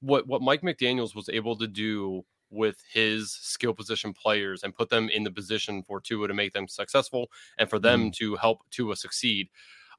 what 0.00 0.26
what 0.26 0.42
Mike 0.42 0.62
McDaniels 0.62 1.14
was 1.14 1.28
able 1.28 1.56
to 1.56 1.66
do 1.66 2.24
with 2.50 2.82
his 2.92 3.32
skill 3.32 3.72
position 3.72 4.12
players 4.12 4.62
and 4.64 4.74
put 4.74 4.88
them 4.88 5.08
in 5.08 5.22
the 5.22 5.30
position 5.30 5.84
for 5.84 6.00
Tua 6.00 6.26
to 6.26 6.34
make 6.34 6.52
them 6.52 6.66
successful 6.66 7.30
and 7.58 7.70
for 7.70 7.78
them 7.78 8.10
mm. 8.10 8.12
to 8.14 8.34
help 8.36 8.62
Tua 8.70 8.96
succeed. 8.96 9.48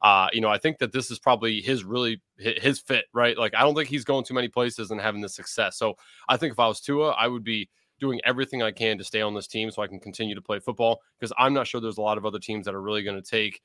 Uh, 0.02 0.28
you 0.34 0.42
know, 0.42 0.50
I 0.50 0.58
think 0.58 0.80
that 0.80 0.92
this 0.92 1.12
is 1.12 1.20
probably 1.20 1.62
his 1.62 1.84
really 1.84 2.22
his 2.38 2.80
fit, 2.80 3.06
right? 3.14 3.38
Like, 3.38 3.54
I 3.56 3.62
don't 3.62 3.76
think 3.76 3.88
he's 3.88 4.04
going 4.04 4.26
too 4.26 4.34
many 4.34 4.48
places 4.48 4.92
and 4.92 5.00
having 5.00 5.22
the 5.22 5.30
success. 5.30 5.78
So 5.78 5.96
I 6.28 6.38
think 6.38 6.54
if 6.54 6.60
I 6.60 6.68
was 6.68 6.82
Tua, 6.82 7.12
I 7.12 7.28
would 7.28 7.44
be 7.44 7.70
doing 8.02 8.20
everything 8.26 8.62
I 8.62 8.72
can 8.72 8.98
to 8.98 9.04
stay 9.04 9.22
on 9.22 9.34
this 9.34 9.48
team 9.48 9.72
so 9.72 9.82
I 9.82 9.88
can 9.88 10.00
continue 10.00 10.36
to 10.36 10.42
play 10.42 10.60
football 10.60 11.02
because 11.18 11.32
I'm 11.38 11.54
not 11.54 11.68
sure 11.68 11.80
there's 11.80 12.00
a 12.00 12.02
lot 12.02 12.18
of 12.18 12.26
other 12.26 12.40
teams 12.40 12.66
that 12.66 12.76
are 12.76 12.82
really 12.82 13.04
going 13.04 13.22
to 13.22 13.30
take 13.30 13.62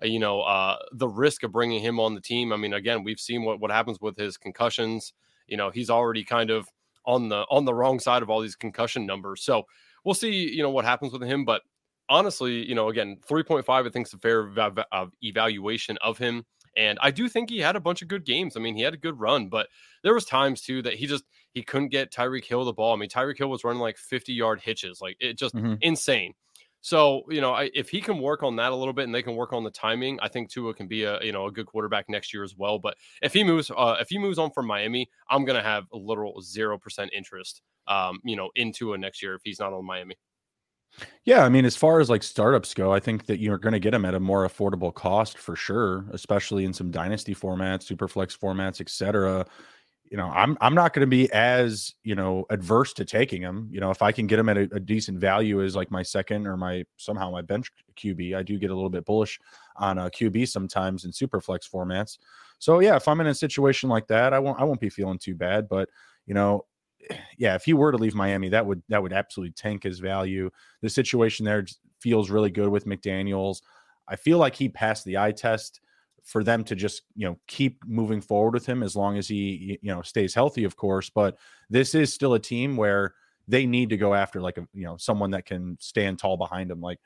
uh, 0.00 0.06
you 0.06 0.20
know 0.20 0.42
uh, 0.42 0.76
the 0.92 1.08
risk 1.08 1.42
of 1.42 1.50
bringing 1.50 1.82
him 1.82 1.98
on 1.98 2.14
the 2.14 2.20
team. 2.20 2.52
I 2.52 2.56
mean, 2.56 2.74
again, 2.74 3.02
we've 3.02 3.18
seen 3.18 3.42
what 3.44 3.58
what 3.58 3.72
happens 3.72 3.98
with 4.00 4.16
his 4.16 4.36
concussions. 4.36 5.12
You 5.48 5.56
know, 5.56 5.70
he's 5.70 5.90
already 5.90 6.22
kind 6.22 6.50
of 6.50 6.68
on 7.06 7.28
the 7.28 7.46
on 7.50 7.64
the 7.64 7.74
wrong 7.74 7.98
side 7.98 8.22
of 8.22 8.30
all 8.30 8.40
these 8.40 8.54
concussion 8.54 9.06
numbers. 9.06 9.42
So 9.42 9.64
we'll 10.04 10.14
see. 10.14 10.30
You 10.30 10.62
know 10.62 10.70
what 10.70 10.84
happens 10.84 11.12
with 11.12 11.22
him, 11.22 11.44
but 11.44 11.62
honestly, 12.08 12.66
you 12.66 12.74
know, 12.74 12.88
again, 12.88 13.18
3.5 13.26 13.64
I 13.68 13.90
think 13.90 14.06
is 14.06 14.14
a 14.14 14.18
fair 14.18 14.50
evaluation 15.22 15.98
of 16.02 16.18
him. 16.18 16.44
And 16.78 16.96
I 17.02 17.10
do 17.10 17.28
think 17.28 17.50
he 17.50 17.58
had 17.58 17.74
a 17.74 17.80
bunch 17.80 18.02
of 18.02 18.08
good 18.08 18.24
games. 18.24 18.56
I 18.56 18.60
mean, 18.60 18.76
he 18.76 18.82
had 18.82 18.94
a 18.94 18.98
good 18.98 19.18
run, 19.18 19.48
but 19.48 19.68
there 20.04 20.14
was 20.14 20.24
times 20.24 20.62
too 20.62 20.80
that 20.82 20.94
he 20.94 21.06
just 21.06 21.24
he 21.52 21.62
couldn't 21.64 21.88
get 21.88 22.12
Tyreek 22.12 22.44
Hill 22.44 22.64
the 22.64 22.72
ball. 22.72 22.94
I 22.94 22.96
mean, 22.96 23.08
Tyreek 23.10 23.36
Hill 23.36 23.50
was 23.50 23.64
running 23.64 23.82
like 23.82 23.98
50 23.98 24.32
yard 24.32 24.60
hitches, 24.60 25.00
like 25.00 25.16
it 25.18 25.36
just 25.36 25.56
mm-hmm. 25.56 25.74
insane. 25.80 26.34
So 26.80 27.24
you 27.28 27.40
know, 27.40 27.52
I, 27.52 27.70
if 27.74 27.90
he 27.90 28.00
can 28.00 28.18
work 28.18 28.44
on 28.44 28.56
that 28.56 28.70
a 28.70 28.76
little 28.76 28.92
bit 28.92 29.06
and 29.06 29.14
they 29.14 29.24
can 29.24 29.34
work 29.34 29.52
on 29.52 29.64
the 29.64 29.70
timing, 29.72 30.20
I 30.22 30.28
think 30.28 30.50
Tua 30.50 30.72
can 30.72 30.86
be 30.86 31.02
a 31.02 31.20
you 31.20 31.32
know 31.32 31.46
a 31.46 31.52
good 31.52 31.66
quarterback 31.66 32.08
next 32.08 32.32
year 32.32 32.44
as 32.44 32.54
well. 32.56 32.78
But 32.78 32.96
if 33.22 33.32
he 33.32 33.42
moves, 33.42 33.72
uh, 33.76 33.96
if 34.00 34.08
he 34.08 34.18
moves 34.18 34.38
on 34.38 34.52
from 34.52 34.66
Miami, 34.66 35.10
I'm 35.28 35.44
gonna 35.44 35.62
have 35.62 35.84
a 35.92 35.96
literal 35.96 36.40
zero 36.40 36.78
percent 36.78 37.10
interest, 37.12 37.60
um, 37.88 38.20
you 38.24 38.36
know, 38.36 38.50
into 38.54 38.92
a 38.92 38.98
next 38.98 39.20
year 39.20 39.34
if 39.34 39.40
he's 39.42 39.58
not 39.58 39.72
on 39.72 39.84
Miami. 39.84 40.14
Yeah, 41.24 41.44
I 41.44 41.48
mean, 41.48 41.64
as 41.64 41.76
far 41.76 42.00
as 42.00 42.10
like 42.10 42.22
startups 42.22 42.74
go, 42.74 42.92
I 42.92 43.00
think 43.00 43.26
that 43.26 43.38
you're 43.38 43.58
going 43.58 43.72
to 43.72 43.78
get 43.78 43.92
them 43.92 44.04
at 44.04 44.14
a 44.14 44.20
more 44.20 44.48
affordable 44.48 44.92
cost 44.92 45.38
for 45.38 45.54
sure, 45.54 46.06
especially 46.12 46.64
in 46.64 46.72
some 46.72 46.90
dynasty 46.90 47.34
formats, 47.34 47.86
superflex 47.86 48.36
formats, 48.38 48.80
etc. 48.80 49.46
You 50.10 50.16
know, 50.16 50.28
I'm 50.28 50.56
I'm 50.60 50.74
not 50.74 50.94
going 50.94 51.06
to 51.06 51.10
be 51.10 51.30
as 51.32 51.94
you 52.02 52.14
know 52.14 52.46
adverse 52.50 52.94
to 52.94 53.04
taking 53.04 53.42
them. 53.42 53.68
You 53.70 53.80
know, 53.80 53.90
if 53.90 54.00
I 54.00 54.10
can 54.10 54.26
get 54.26 54.36
them 54.36 54.48
at 54.48 54.56
a, 54.56 54.68
a, 54.72 54.80
decent 54.80 55.18
value 55.18 55.62
as 55.62 55.76
like 55.76 55.90
my 55.90 56.02
second 56.02 56.46
or 56.46 56.56
my 56.56 56.84
somehow 56.96 57.30
my 57.30 57.42
bench 57.42 57.70
QB, 57.96 58.34
I 58.34 58.42
do 58.42 58.58
get 58.58 58.70
a 58.70 58.74
little 58.74 58.90
bit 58.90 59.04
bullish 59.04 59.38
on 59.76 59.98
uh, 59.98 60.06
a 60.06 60.10
QB 60.10 60.48
sometimes 60.48 61.04
in 61.04 61.10
superflex 61.10 61.70
formats. 61.70 62.18
So 62.58 62.80
yeah, 62.80 62.96
if 62.96 63.06
I'm 63.06 63.20
in 63.20 63.26
a 63.26 63.34
situation 63.34 63.90
like 63.90 64.06
that, 64.06 64.32
I 64.32 64.38
won't 64.38 64.58
I 64.58 64.64
won't 64.64 64.80
be 64.80 64.88
feeling 64.88 65.18
too 65.18 65.34
bad. 65.34 65.68
But 65.68 65.90
you 66.26 66.34
know, 66.34 66.64
yeah, 67.36 67.54
if 67.54 67.64
he 67.64 67.72
were 67.72 67.92
to 67.92 67.98
leave 67.98 68.14
Miami, 68.14 68.48
that 68.50 68.66
would 68.66 68.82
that 68.88 69.02
would 69.02 69.12
absolutely 69.12 69.52
tank 69.52 69.82
his 69.82 69.98
value. 69.98 70.50
The 70.82 70.90
situation 70.90 71.44
there 71.44 71.64
feels 72.00 72.30
really 72.30 72.50
good 72.50 72.68
with 72.68 72.86
McDaniels. 72.86 73.62
I 74.06 74.16
feel 74.16 74.38
like 74.38 74.54
he 74.54 74.68
passed 74.68 75.04
the 75.04 75.18
eye 75.18 75.32
test 75.32 75.80
for 76.24 76.44
them 76.44 76.64
to 76.64 76.74
just 76.74 77.02
you 77.14 77.26
know 77.26 77.38
keep 77.46 77.82
moving 77.86 78.20
forward 78.20 78.54
with 78.54 78.66
him 78.66 78.82
as 78.82 78.94
long 78.94 79.16
as 79.16 79.28
he 79.28 79.78
you 79.82 79.94
know 79.94 80.02
stays 80.02 80.34
healthy, 80.34 80.64
of 80.64 80.76
course. 80.76 81.10
But 81.10 81.36
this 81.70 81.94
is 81.94 82.12
still 82.12 82.34
a 82.34 82.40
team 82.40 82.76
where 82.76 83.14
they 83.46 83.64
need 83.64 83.88
to 83.90 83.96
go 83.96 84.14
after 84.14 84.40
like 84.40 84.58
a 84.58 84.66
you 84.74 84.84
know 84.84 84.96
someone 84.96 85.30
that 85.32 85.46
can 85.46 85.76
stand 85.80 86.18
tall 86.18 86.36
behind 86.36 86.70
him. 86.70 86.80
Like, 86.80 86.98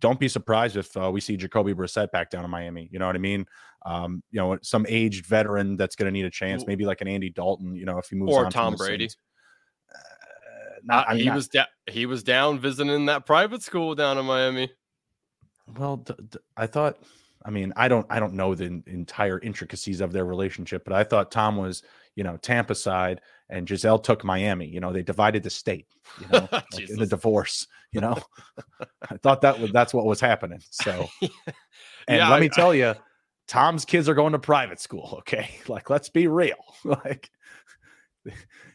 don't 0.00 0.20
be 0.20 0.28
surprised 0.28 0.76
if 0.76 0.96
uh, 0.96 1.10
we 1.12 1.20
see 1.20 1.36
Jacoby 1.36 1.74
Brissett 1.74 2.10
back 2.10 2.30
down 2.30 2.44
in 2.44 2.50
Miami. 2.50 2.88
You 2.92 2.98
know 2.98 3.06
what 3.06 3.16
I 3.16 3.20
mean? 3.20 3.46
Um, 3.86 4.22
you 4.30 4.40
know, 4.40 4.58
some 4.62 4.86
aged 4.88 5.26
veteran 5.26 5.76
that's 5.76 5.94
going 5.94 6.06
to 6.06 6.12
need 6.12 6.24
a 6.24 6.30
chance, 6.30 6.66
maybe 6.66 6.86
like 6.86 7.02
an 7.02 7.08
Andy 7.08 7.28
Dalton. 7.28 7.74
You 7.74 7.84
know, 7.84 7.98
if 7.98 8.08
he 8.08 8.16
moves 8.16 8.32
or 8.32 8.48
Tom 8.48 8.76
Brady. 8.76 9.04
Saints 9.04 9.16
not, 10.84 11.08
I 11.08 11.14
mean, 11.14 11.22
he 11.22 11.28
not, 11.28 11.34
was 11.36 11.48
da- 11.48 11.64
he 11.90 12.06
was 12.06 12.22
down 12.22 12.58
visiting 12.58 13.06
that 13.06 13.26
private 13.26 13.62
school 13.62 13.94
down 13.94 14.18
in 14.18 14.26
Miami. 14.26 14.70
Well, 15.78 15.98
d- 15.98 16.14
d- 16.30 16.38
I 16.56 16.66
thought. 16.66 16.98
I 17.46 17.50
mean, 17.50 17.74
I 17.76 17.88
don't 17.88 18.06
I 18.08 18.20
don't 18.20 18.32
know 18.32 18.54
the 18.54 18.82
entire 18.86 19.38
intricacies 19.38 20.00
of 20.00 20.12
their 20.12 20.24
relationship, 20.24 20.82
but 20.82 20.94
I 20.94 21.04
thought 21.04 21.30
Tom 21.30 21.56
was, 21.56 21.82
you 22.16 22.24
know, 22.24 22.38
Tampa 22.38 22.74
side 22.74 23.20
and 23.50 23.66
Gisele 23.66 23.98
took 23.98 24.24
Miami. 24.24 24.66
You 24.66 24.80
know, 24.80 24.92
they 24.92 25.02
divided 25.02 25.42
the 25.42 25.50
state, 25.50 25.86
you 26.20 26.26
know, 26.32 26.48
like 26.52 26.88
in 26.88 26.96
the 26.96 27.06
divorce, 27.06 27.66
you 27.92 28.00
know. 28.00 28.16
I 29.10 29.18
thought 29.18 29.42
that 29.42 29.60
was 29.60 29.72
that's 29.72 29.92
what 29.92 30.06
was 30.06 30.20
happening. 30.20 30.62
So 30.70 31.06
and 31.20 32.18
yeah, 32.18 32.30
let 32.30 32.38
I, 32.38 32.40
me 32.40 32.48
tell 32.48 32.74
you, 32.74 32.94
Tom's 33.46 33.84
kids 33.84 34.08
are 34.08 34.14
going 34.14 34.32
to 34.32 34.38
private 34.38 34.80
school, 34.80 35.16
okay? 35.18 35.50
Like 35.68 35.90
let's 35.90 36.08
be 36.08 36.26
real. 36.26 36.56
like 36.84 37.30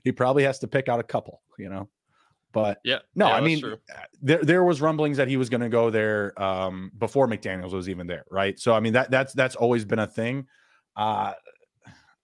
he 0.03 0.11
probably 0.11 0.43
has 0.43 0.59
to 0.59 0.67
pick 0.67 0.89
out 0.89 0.99
a 0.99 1.03
couple, 1.03 1.41
you 1.57 1.69
know. 1.69 1.89
But 2.51 2.79
yeah, 2.83 2.99
no, 3.15 3.27
yeah, 3.27 3.33
I 3.35 3.41
mean, 3.41 3.63
uh, 3.63 3.77
there 4.21 4.43
there 4.43 4.63
was 4.63 4.81
rumblings 4.81 5.17
that 5.17 5.27
he 5.27 5.37
was 5.37 5.49
going 5.49 5.61
to 5.61 5.69
go 5.69 5.89
there 5.89 6.39
um, 6.41 6.91
before 6.97 7.27
McDaniel's 7.27 7.73
was 7.73 7.89
even 7.89 8.07
there, 8.07 8.25
right? 8.31 8.59
So 8.59 8.73
I 8.73 8.79
mean 8.79 8.93
that 8.93 9.11
that's 9.11 9.33
that's 9.33 9.55
always 9.55 9.85
been 9.85 9.99
a 9.99 10.07
thing. 10.07 10.47
Uh, 10.95 11.33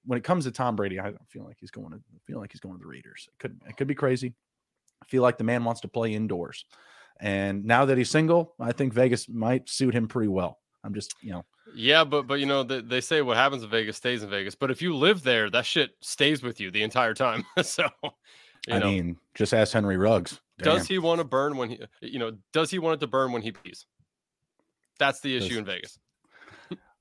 when 0.05 0.17
it 0.17 0.23
comes 0.23 0.45
to 0.45 0.51
Tom 0.51 0.75
Brady, 0.75 0.99
I 0.99 1.05
don't 1.05 1.29
feel 1.29 1.43
like 1.43 1.57
he's 1.59 1.71
going 1.71 1.91
to 1.91 1.99
feel 2.25 2.39
like 2.39 2.51
he's 2.51 2.59
going 2.59 2.75
to 2.75 2.79
the 2.79 2.87
Raiders. 2.87 3.29
It 3.31 3.39
could 3.39 3.59
it 3.67 3.77
could 3.77 3.87
be 3.87 3.95
crazy. 3.95 4.33
I 5.01 5.05
feel 5.05 5.21
like 5.21 5.37
the 5.37 5.43
man 5.43 5.63
wants 5.63 5.81
to 5.81 5.87
play 5.87 6.13
indoors, 6.13 6.65
and 7.19 7.63
now 7.63 7.85
that 7.85 7.97
he's 7.97 8.09
single, 8.09 8.55
I 8.59 8.71
think 8.71 8.93
Vegas 8.93 9.29
might 9.29 9.69
suit 9.69 9.93
him 9.93 10.07
pretty 10.07 10.29
well. 10.29 10.59
I'm 10.83 10.95
just 10.95 11.13
you 11.21 11.33
know. 11.33 11.45
Yeah, 11.75 12.03
but 12.03 12.25
but 12.25 12.39
you 12.39 12.47
know 12.47 12.63
they, 12.63 12.81
they 12.81 13.01
say 13.01 13.21
what 13.21 13.37
happens 13.37 13.63
in 13.63 13.69
Vegas 13.69 13.97
stays 13.97 14.23
in 14.23 14.29
Vegas. 14.29 14.55
But 14.55 14.71
if 14.71 14.81
you 14.81 14.95
live 14.95 15.21
there, 15.21 15.51
that 15.51 15.65
shit 15.65 15.91
stays 16.01 16.41
with 16.41 16.59
you 16.59 16.71
the 16.71 16.83
entire 16.83 17.13
time. 17.13 17.45
so 17.61 17.87
I 18.69 18.79
know, 18.79 18.87
mean, 18.87 19.17
just 19.35 19.53
ask 19.53 19.73
Henry 19.73 19.97
Ruggs. 19.97 20.39
Damn. 20.57 20.77
Does 20.77 20.87
he 20.87 20.97
want 20.97 21.19
to 21.19 21.25
burn 21.25 21.57
when 21.57 21.69
he, 21.69 21.79
you 22.01 22.19
know, 22.19 22.37
does 22.53 22.71
he 22.71 22.79
want 22.79 22.95
it 22.95 22.99
to 23.01 23.07
burn 23.07 23.31
when 23.31 23.41
he 23.41 23.51
pees? 23.51 23.85
That's 24.99 25.19
the 25.19 25.35
issue 25.35 25.57
in 25.57 25.65
Vegas. 25.65 25.99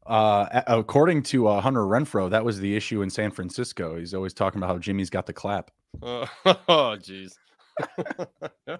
Uh, 0.06 0.62
according 0.66 1.22
to 1.22 1.48
uh, 1.48 1.60
Hunter 1.60 1.82
Renfrow, 1.82 2.28
that 2.30 2.44
was 2.44 2.60
the 2.60 2.76
issue 2.76 3.02
in 3.02 3.08
San 3.08 3.30
Francisco. 3.30 3.96
He's 3.96 4.12
always 4.12 4.34
talking 4.34 4.58
about 4.58 4.68
how 4.68 4.78
Jimmy's 4.78 5.08
got 5.08 5.26
the 5.26 5.32
clap. 5.32 5.70
Uh, 6.02 6.26
oh, 6.68 6.96
jeez. 6.98 7.32
I 8.68 8.78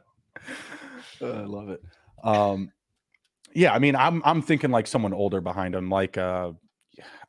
love 1.23 1.71
it. 1.71 1.83
Um, 2.23 2.73
yeah, 3.55 3.73
I 3.73 3.79
mean, 3.79 3.97
I'm 3.97 4.21
I'm 4.25 4.43
thinking 4.43 4.71
like 4.71 4.87
someone 4.87 5.15
older 5.15 5.41
behind 5.41 5.75
him, 5.75 5.89
like 5.89 6.19
uh, 6.19 6.53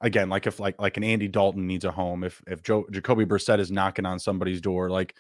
again, 0.02 0.30
like 0.30 0.48
if 0.48 0.60
like 0.60 0.82
like 0.82 0.98
an 0.98 1.04
Andy 1.04 1.28
Dalton 1.28 1.68
needs 1.68 1.86
a 1.86 1.92
home, 1.92 2.24
if 2.24 2.42
if 2.48 2.64
Joe 2.64 2.86
Jacoby 2.92 3.26
Brissett 3.26 3.60
is 3.60 3.72
knocking 3.72 4.06
on 4.06 4.20
somebody's 4.20 4.60
door, 4.60 4.90
like 4.90 5.16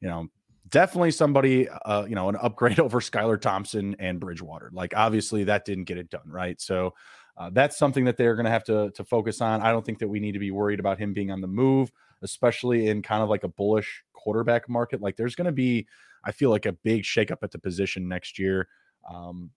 you 0.00 0.08
know, 0.08 0.28
definitely 0.70 1.10
somebody, 1.10 1.68
uh, 1.68 2.04
you 2.04 2.14
know, 2.14 2.28
an 2.28 2.36
upgrade 2.36 2.80
over 2.80 3.00
Skylar 3.00 3.40
Thompson 3.40 3.96
and 3.98 4.20
Bridgewater. 4.20 4.70
Like, 4.72 4.94
obviously, 4.96 5.44
that 5.44 5.64
didn't 5.64 5.84
get 5.84 5.98
it 5.98 6.10
done, 6.10 6.28
right? 6.28 6.60
So, 6.60 6.94
uh, 7.36 7.50
that's 7.52 7.78
something 7.78 8.04
that 8.04 8.16
they're 8.16 8.34
going 8.34 8.44
to 8.44 8.50
have 8.50 8.64
to 8.64 8.90
to 8.90 9.04
focus 9.04 9.40
on. 9.40 9.62
I 9.62 9.72
don't 9.72 9.84
think 9.84 9.98
that 10.00 10.08
we 10.08 10.20
need 10.20 10.32
to 10.32 10.38
be 10.38 10.50
worried 10.50 10.80
about 10.80 10.98
him 10.98 11.12
being 11.12 11.30
on 11.30 11.40
the 11.40 11.46
move, 11.46 11.90
especially 12.22 12.88
in 12.88 13.02
kind 13.02 13.22
of 13.22 13.28
like 13.28 13.44
a 13.44 13.48
bullish 13.48 14.04
quarterback 14.12 14.68
market. 14.68 15.00
Like, 15.00 15.16
there's 15.16 15.34
going 15.34 15.46
to 15.46 15.52
be, 15.52 15.86
I 16.24 16.32
feel 16.32 16.50
like, 16.50 16.66
a 16.66 16.72
big 16.72 17.02
shakeup 17.02 17.38
at 17.42 17.50
the 17.50 17.58
position 17.58 18.08
next 18.08 18.38
year. 18.38 18.68
Um, 19.12 19.50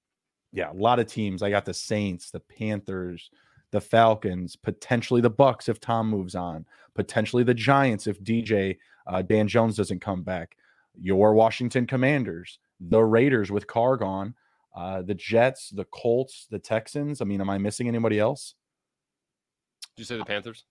yeah, 0.51 0.71
a 0.71 0.73
lot 0.73 0.99
of 0.99 1.07
teams. 1.07 1.41
I 1.41 1.49
got 1.49 1.65
the 1.65 1.73
Saints, 1.73 2.29
the 2.29 2.39
Panthers, 2.39 3.31
the 3.71 3.81
Falcons, 3.81 4.55
potentially 4.55 5.19
the 5.19 5.31
Bucs 5.31 5.67
if 5.67 5.79
Tom 5.79 6.07
moves 6.07 6.35
on, 6.35 6.65
potentially 6.93 7.43
the 7.43 7.55
Giants 7.55 8.05
if 8.05 8.23
DJ 8.23 8.77
uh, 9.07 9.21
Dan 9.21 9.47
Jones 9.47 9.75
doesn't 9.75 9.99
come 9.99 10.23
back. 10.23 10.55
Your 10.99 11.33
Washington 11.33 11.87
Commanders, 11.87 12.59
the 12.79 13.03
Raiders 13.03 13.51
with 13.51 13.67
Carr 13.67 13.97
gone, 13.97 14.35
uh, 14.75 15.01
the 15.01 15.15
Jets, 15.15 15.69
the 15.69 15.85
Colts, 15.85 16.47
the 16.49 16.59
Texans. 16.59 17.21
I 17.21 17.25
mean, 17.25 17.41
am 17.41 17.49
I 17.49 17.57
missing 17.57 17.87
anybody 17.87 18.19
else? 18.19 18.55
Did 19.95 20.01
you 20.01 20.05
say 20.05 20.17
the 20.17 20.25
Panthers? 20.25 20.65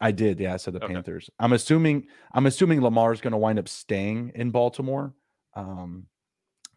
I 0.00 0.12
did. 0.12 0.38
Yeah, 0.38 0.54
I 0.54 0.56
said 0.58 0.74
the 0.74 0.84
okay. 0.84 0.94
Panthers. 0.94 1.28
I'm 1.38 1.52
assuming 1.52 2.06
I'm 2.32 2.46
assuming 2.46 2.80
Lamar's 2.80 3.20
going 3.20 3.32
to 3.32 3.36
wind 3.38 3.58
up 3.58 3.68
staying 3.68 4.32
in 4.34 4.50
Baltimore. 4.50 5.14
Um, 5.54 6.06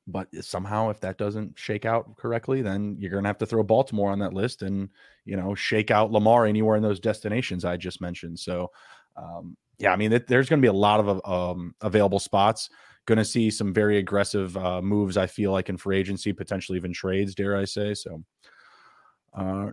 but 0.08 0.28
somehow, 0.42 0.90
if 0.90 1.00
that 1.02 1.18
doesn't 1.18 1.58
shake 1.58 1.86
out 1.86 2.18
correctly, 2.18 2.62
then 2.62 2.98
you're 3.00 3.12
going 3.12 3.24
to 3.24 3.30
have 3.30 3.38
to 3.38 3.46
throw 3.46 3.64
Baltimore 3.64 4.12
on 4.12 4.20
that 4.20 4.34
list 4.34 4.64
and, 4.64 4.90
you 5.26 5.38
know, 5.38 5.54
shake 5.54 5.92
out 5.92 6.12
Lamar 6.12 6.46
anywhere 6.46 6.76
in 6.76 6.84
those 6.84 7.00
destinations 7.00 7.64
I 7.64 7.78
just 7.78 8.02
mentioned. 8.02 8.40
So, 8.40 8.72
um, 9.16 9.56
yeah, 9.82 9.92
I 9.92 9.96
mean, 9.96 10.12
there's 10.28 10.48
going 10.48 10.60
to 10.60 10.66
be 10.66 10.70
a 10.70 10.74
lot 10.74 11.00
of 11.00 11.22
um, 11.26 11.74
available 11.82 12.20
spots. 12.20 12.70
Going 13.08 13.18
to 13.18 13.26
see 13.26 13.50
some 13.50 13.74
very 13.74 13.98
aggressive 13.98 14.56
uh, 14.56 14.80
moves, 14.80 15.18
I 15.18 15.26
feel 15.26 15.52
like, 15.52 15.70
in 15.70 15.78
free 15.78 15.98
agency, 15.98 16.32
potentially 16.34 16.78
even 16.78 16.94
trades, 16.94 17.34
dare 17.34 17.58
I 17.58 17.66
say. 17.66 17.96
So, 17.96 18.24
uh, 19.34 19.72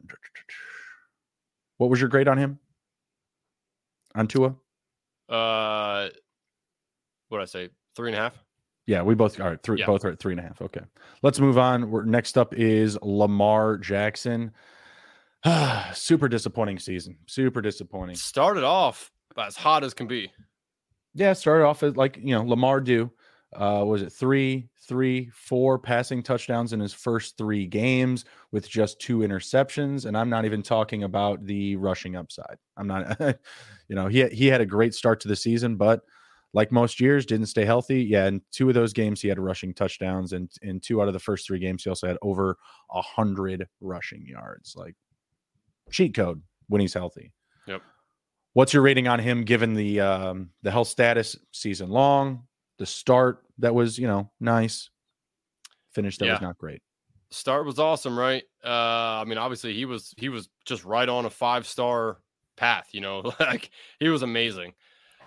what 1.77 1.91
was 1.91 2.01
your 2.01 2.09
grade 2.09 2.27
on 2.27 2.39
him? 2.39 2.59
On 4.15 4.27
Tua? 4.27 4.55
Uh, 5.29 6.09
what 7.29 7.39
did 7.39 7.43
I 7.43 7.47
say? 7.47 7.69
Three 7.95 8.09
and 8.09 8.19
a 8.19 8.23
half. 8.23 8.43
Yeah, 8.87 9.03
we 9.03 9.15
both 9.15 9.39
are 9.39 9.59
three. 9.59 9.81
Yeah. 9.81 9.87
Both 9.87 10.07
are 10.07 10.13
at 10.13 10.19
three 10.19 10.33
and 10.33 10.41
a 10.41 10.45
half. 10.45 10.63
Okay, 10.63 10.81
let's 11.23 11.39
move 11.39 11.59
on. 11.59 11.91
We're, 11.91 12.05
next 12.05 12.39
up 12.39 12.55
is 12.55 12.99
Lamar 13.03 13.77
Jackson. 13.77 14.53
Super 15.93 16.29
disappointing 16.29 16.79
season. 16.79 17.19
Super 17.27 17.61
disappointing. 17.61 18.17
Started 18.17 18.65
off 18.65 19.13
as 19.39 19.57
hot 19.57 19.85
as 19.85 19.95
can 19.95 20.07
be. 20.07 20.31
Yeah, 21.15 21.33
started 21.33 21.65
off 21.65 21.83
as 21.83 21.97
like 21.97 22.17
you 22.17 22.35
know 22.35 22.43
Lamar 22.43 22.81
do. 22.81 23.11
Uh, 23.55 23.83
was 23.87 24.03
it 24.03 24.13
three, 24.13 24.69
three, 24.87 25.31
four 25.33 25.79
passing 25.79 26.23
touchdowns 26.23 26.75
in 26.75 26.81
his 26.81 26.93
first 26.93 27.39
three 27.39 27.67
games 27.67 28.27
with 28.53 28.69
just 28.69 29.01
two 29.01 29.19
interceptions, 29.21 30.05
and 30.05 30.17
I'm 30.17 30.29
not 30.29 30.45
even 30.45 30.63
talking 30.63 31.05
about 31.05 31.45
the 31.45 31.77
rushing 31.77 32.15
upside. 32.15 32.57
I'm 32.77 32.87
not, 32.87 33.19
you 33.89 33.97
know, 33.97 34.07
he 34.07 34.27
he 34.29 34.47
had 34.47 34.61
a 34.61 34.67
great 34.67 34.95
start 34.95 35.21
to 35.21 35.29
the 35.29 35.37
season, 35.37 35.77
but 35.77 36.03
like 36.53 36.73
most 36.73 37.01
years, 37.01 37.27
didn't 37.27 37.47
stay 37.47 37.65
healthy. 37.65 38.03
Yeah, 38.03 38.27
in 38.27 38.43
two 38.53 38.69
of 38.69 38.75
those 38.75 38.93
games, 38.93 39.21
he 39.21 39.29
had 39.29 39.39
rushing 39.39 39.73
touchdowns, 39.73 40.33
and 40.33 40.51
in 40.63 40.81
two 40.81 41.01
out 41.01 41.09
of 41.09 41.15
the 41.15 41.21
first 41.21 41.47
three 41.47 41.59
games, 41.59 41.85
he 41.85 41.91
also 41.91 42.07
had 42.07 42.19
over 42.21 42.57
a 42.91 43.03
hundred 43.03 43.67
rushing 43.81 44.27
yards. 44.27 44.75
Like 44.77 44.95
cheat 45.91 46.15
code 46.15 46.43
when 46.69 46.81
he's 46.81 46.95
healthy. 46.95 47.33
What's 48.55 48.73
your 48.73 48.83
rating 48.83 49.09
on 49.09 49.19
him 49.19 49.45
given 49.45 49.75
the 49.75 50.01
um, 50.01 50.51
the 50.63 50.71
health 50.71 50.89
status 50.89 51.37
season 51.53 51.91
long, 51.91 52.45
the 52.79 52.87
start 52.87 53.45
that 53.59 53.75
was 53.75 53.99
you 53.99 54.07
know 54.07 54.31
nice, 54.41 54.91
finish 55.93 56.19
that 56.19 56.27
yeah. 56.27 56.33
was 56.33 56.41
not 56.41 56.59
great. 56.59 56.83
Start 57.31 57.67
was 57.67 57.79
awesome, 57.79 58.19
right? 58.19 58.43
Uh, 58.65 58.69
I 59.21 59.25
mean, 59.27 59.39
obviously 59.39 59.75
he 59.75 59.85
was 59.85 60.15
he 60.17 60.29
was 60.29 60.49
just 60.65 60.85
right 60.85 61.09
on 61.09 61.27
a 61.27 61.31
five 61.31 61.67
star 61.67 62.19
path. 62.57 62.89
You 62.93 63.01
know, 63.01 63.33
like 63.41 63.71
he 64.01 64.09
was 64.09 64.23
amazing. 64.23 64.75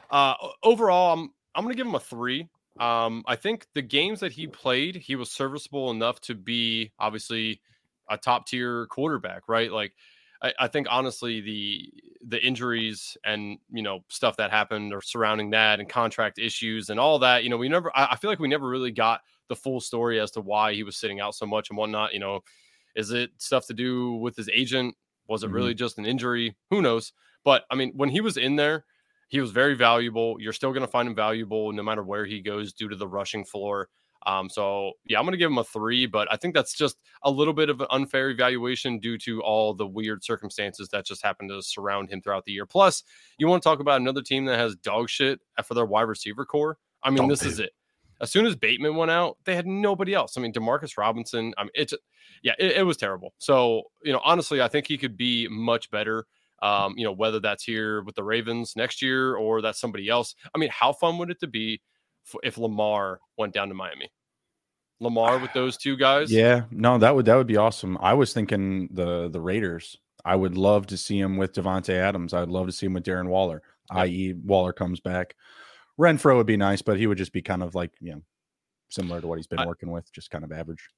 Uh, 0.09 0.33
overall, 0.63 1.13
I'm 1.13 1.31
I'm 1.55 1.63
gonna 1.63 1.75
give 1.75 1.87
him 1.87 1.95
a 1.95 1.99
three. 1.99 2.47
Um, 2.79 3.23
I 3.27 3.35
think 3.35 3.67
the 3.73 3.81
games 3.81 4.21
that 4.21 4.31
he 4.31 4.47
played, 4.47 4.95
he 4.95 5.15
was 5.15 5.29
serviceable 5.29 5.91
enough 5.91 6.21
to 6.21 6.35
be 6.35 6.91
obviously 6.97 7.61
a 8.09 8.17
top 8.17 8.47
tier 8.47 8.87
quarterback, 8.87 9.43
right? 9.47 9.71
Like, 9.71 9.93
I, 10.41 10.53
I, 10.59 10.67
think 10.67 10.87
honestly, 10.89 11.41
the 11.41 11.93
the 12.27 12.41
injuries 12.43 13.17
and 13.23 13.57
you 13.71 13.81
know 13.81 14.03
stuff 14.07 14.37
that 14.37 14.51
happened 14.51 14.93
or 14.93 15.01
surrounding 15.01 15.51
that 15.51 15.79
and 15.79 15.89
contract 15.89 16.39
issues 16.39 16.89
and 16.89 16.99
all 16.99 17.19
that, 17.19 17.43
you 17.43 17.49
know, 17.49 17.57
we 17.57 17.69
never. 17.69 17.91
I, 17.95 18.09
I 18.11 18.15
feel 18.15 18.29
like 18.29 18.39
we 18.39 18.47
never 18.47 18.67
really 18.67 18.91
got 18.91 19.21
the 19.49 19.55
full 19.55 19.79
story 19.81 20.19
as 20.19 20.31
to 20.31 20.41
why 20.41 20.73
he 20.73 20.83
was 20.83 20.97
sitting 20.97 21.19
out 21.19 21.35
so 21.35 21.45
much 21.45 21.69
and 21.69 21.77
whatnot. 21.77 22.13
You 22.13 22.19
know, 22.19 22.41
is 22.95 23.11
it 23.11 23.31
stuff 23.37 23.67
to 23.67 23.73
do 23.73 24.13
with 24.13 24.35
his 24.35 24.49
agent? 24.53 24.95
Was 25.27 25.43
it 25.43 25.47
mm-hmm. 25.47 25.55
really 25.55 25.73
just 25.73 25.97
an 25.97 26.05
injury? 26.05 26.55
Who 26.69 26.81
knows? 26.81 27.13
But 27.43 27.63
I 27.69 27.75
mean, 27.75 27.93
when 27.95 28.09
he 28.09 28.21
was 28.21 28.37
in 28.37 28.55
there, 28.55 28.85
he 29.27 29.39
was 29.39 29.51
very 29.51 29.75
valuable. 29.75 30.37
You're 30.39 30.53
still 30.53 30.71
going 30.71 30.85
to 30.85 30.91
find 30.91 31.07
him 31.07 31.15
valuable 31.15 31.71
no 31.71 31.83
matter 31.83 32.03
where 32.03 32.25
he 32.25 32.41
goes 32.41 32.73
due 32.73 32.89
to 32.89 32.95
the 32.95 33.07
rushing 33.07 33.45
floor. 33.45 33.89
Um, 34.25 34.49
so 34.49 34.93
yeah, 35.05 35.19
I'm 35.19 35.25
going 35.25 35.33
to 35.33 35.37
give 35.37 35.49
him 35.49 35.57
a 35.57 35.63
three, 35.63 36.05
but 36.05 36.31
I 36.31 36.37
think 36.37 36.53
that's 36.53 36.73
just 36.73 36.97
a 37.23 37.31
little 37.31 37.53
bit 37.53 37.69
of 37.69 37.81
an 37.81 37.87
unfair 37.89 38.29
evaluation 38.29 38.99
due 38.99 39.17
to 39.19 39.41
all 39.41 39.73
the 39.73 39.87
weird 39.87 40.23
circumstances 40.23 40.89
that 40.89 41.05
just 41.05 41.23
happened 41.23 41.49
to 41.49 41.61
surround 41.61 42.09
him 42.09 42.21
throughout 42.21 42.45
the 42.45 42.51
year. 42.51 42.65
Plus, 42.65 43.03
you 43.37 43.47
want 43.47 43.63
to 43.63 43.67
talk 43.67 43.79
about 43.79 44.01
another 44.01 44.21
team 44.21 44.45
that 44.45 44.59
has 44.59 44.75
dog 44.75 45.09
shit 45.09 45.39
for 45.63 45.73
their 45.73 45.85
wide 45.85 46.03
receiver 46.03 46.45
core. 46.45 46.77
I 47.03 47.09
mean, 47.09 47.25
oh, 47.25 47.27
this 47.27 47.43
is 47.43 47.59
it. 47.59 47.71
As 48.21 48.29
soon 48.29 48.45
as 48.45 48.55
Bateman 48.55 48.95
went 48.95 49.09
out, 49.09 49.37
they 49.45 49.55
had 49.55 49.65
nobody 49.65 50.13
else. 50.13 50.37
I 50.37 50.41
mean, 50.41 50.53
Demarcus 50.53 50.97
Robinson. 50.97 51.53
I 51.57 51.63
mean, 51.63 51.71
it's 51.73 51.93
yeah, 52.43 52.53
it, 52.59 52.73
it 52.73 52.83
was 52.83 52.97
terrible. 52.97 53.33
So 53.39 53.83
you 54.03 54.13
know, 54.13 54.21
honestly, 54.23 54.61
I 54.61 54.67
think 54.67 54.87
he 54.87 54.97
could 54.97 55.17
be 55.17 55.47
much 55.47 55.89
better. 55.89 56.27
Um, 56.61 56.93
you 56.95 57.03
know, 57.03 57.11
whether 57.11 57.39
that's 57.39 57.63
here 57.63 58.03
with 58.03 58.13
the 58.13 58.23
Ravens 58.23 58.75
next 58.75 59.01
year 59.01 59.35
or 59.35 59.63
that's 59.63 59.79
somebody 59.79 60.09
else. 60.09 60.35
I 60.53 60.59
mean, 60.59 60.69
how 60.69 60.93
fun 60.93 61.17
would 61.17 61.31
it 61.31 61.39
to 61.39 61.47
be 61.47 61.81
if 62.43 62.57
Lamar 62.57 63.19
went 63.37 63.53
down 63.53 63.69
to 63.69 63.73
Miami? 63.73 64.09
Lamar 64.99 65.39
with 65.39 65.51
those 65.53 65.77
two 65.77 65.97
guys? 65.97 66.31
Yeah, 66.31 66.63
no, 66.71 66.97
that 66.97 67.15
would 67.15 67.25
that 67.25 67.35
would 67.35 67.47
be 67.47 67.57
awesome. 67.57 67.97
I 68.01 68.13
was 68.13 68.33
thinking 68.33 68.89
the 68.91 69.29
the 69.29 69.41
Raiders. 69.41 69.97
I 70.23 70.35
would 70.35 70.55
love 70.55 70.85
to 70.87 70.97
see 70.97 71.19
him 71.19 71.37
with 71.37 71.53
Davante 71.53 71.93
Adams. 71.93 72.33
I'd 72.33 72.49
love 72.49 72.67
to 72.67 72.71
see 72.71 72.85
him 72.85 72.93
with 72.93 73.03
Darren 73.03 73.27
Waller, 73.27 73.63
yep. 73.89 74.03
i.e., 74.03 74.35
Waller 74.45 74.71
comes 74.71 74.99
back. 74.99 75.35
Renfrow 75.99 76.37
would 76.37 76.45
be 76.45 76.57
nice, 76.57 76.83
but 76.83 76.99
he 76.99 77.07
would 77.07 77.17
just 77.17 77.33
be 77.33 77.41
kind 77.41 77.63
of 77.63 77.75
like 77.75 77.91
you 77.99 78.13
know 78.13 78.21
similar 78.89 79.21
to 79.21 79.27
what 79.27 79.37
he's 79.37 79.47
been 79.47 79.59
I, 79.59 79.65
working 79.65 79.91
with, 79.91 80.11
just 80.11 80.29
kind 80.29 80.43
of 80.43 80.51
average. 80.51 80.89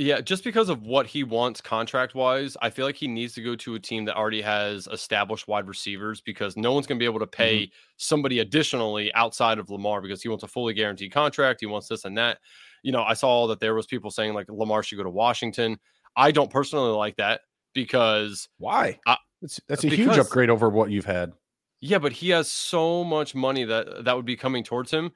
Yeah, 0.00 0.22
just 0.22 0.44
because 0.44 0.70
of 0.70 0.86
what 0.86 1.06
he 1.06 1.24
wants 1.24 1.60
contract 1.60 2.14
wise, 2.14 2.56
I 2.62 2.70
feel 2.70 2.86
like 2.86 2.96
he 2.96 3.06
needs 3.06 3.34
to 3.34 3.42
go 3.42 3.54
to 3.56 3.74
a 3.74 3.78
team 3.78 4.06
that 4.06 4.16
already 4.16 4.40
has 4.40 4.88
established 4.90 5.46
wide 5.46 5.68
receivers 5.68 6.22
because 6.22 6.56
no 6.56 6.72
one's 6.72 6.86
going 6.86 6.98
to 6.98 7.02
be 7.02 7.04
able 7.04 7.18
to 7.18 7.26
pay 7.26 7.64
mm-hmm. 7.64 7.72
somebody 7.98 8.38
additionally 8.38 9.12
outside 9.12 9.58
of 9.58 9.68
Lamar 9.68 10.00
because 10.00 10.22
he 10.22 10.30
wants 10.30 10.42
a 10.42 10.48
fully 10.48 10.72
guaranteed 10.72 11.12
contract. 11.12 11.60
He 11.60 11.66
wants 11.66 11.86
this 11.86 12.06
and 12.06 12.16
that. 12.16 12.38
You 12.82 12.92
know, 12.92 13.02
I 13.02 13.12
saw 13.12 13.46
that 13.48 13.60
there 13.60 13.74
was 13.74 13.84
people 13.84 14.10
saying 14.10 14.32
like 14.32 14.46
Lamar 14.48 14.82
should 14.82 14.96
go 14.96 15.02
to 15.02 15.10
Washington. 15.10 15.78
I 16.16 16.30
don't 16.30 16.50
personally 16.50 16.92
like 16.92 17.16
that 17.16 17.42
because 17.74 18.48
why? 18.56 19.00
I, 19.06 19.18
that's, 19.42 19.60
that's 19.68 19.84
a 19.84 19.90
because, 19.90 20.16
huge 20.16 20.18
upgrade 20.18 20.48
over 20.48 20.70
what 20.70 20.90
you've 20.90 21.04
had. 21.04 21.34
Yeah, 21.82 21.98
but 21.98 22.12
he 22.12 22.30
has 22.30 22.48
so 22.48 23.04
much 23.04 23.34
money 23.34 23.64
that 23.64 24.06
that 24.06 24.16
would 24.16 24.24
be 24.24 24.36
coming 24.36 24.64
towards 24.64 24.90
him 24.90 25.12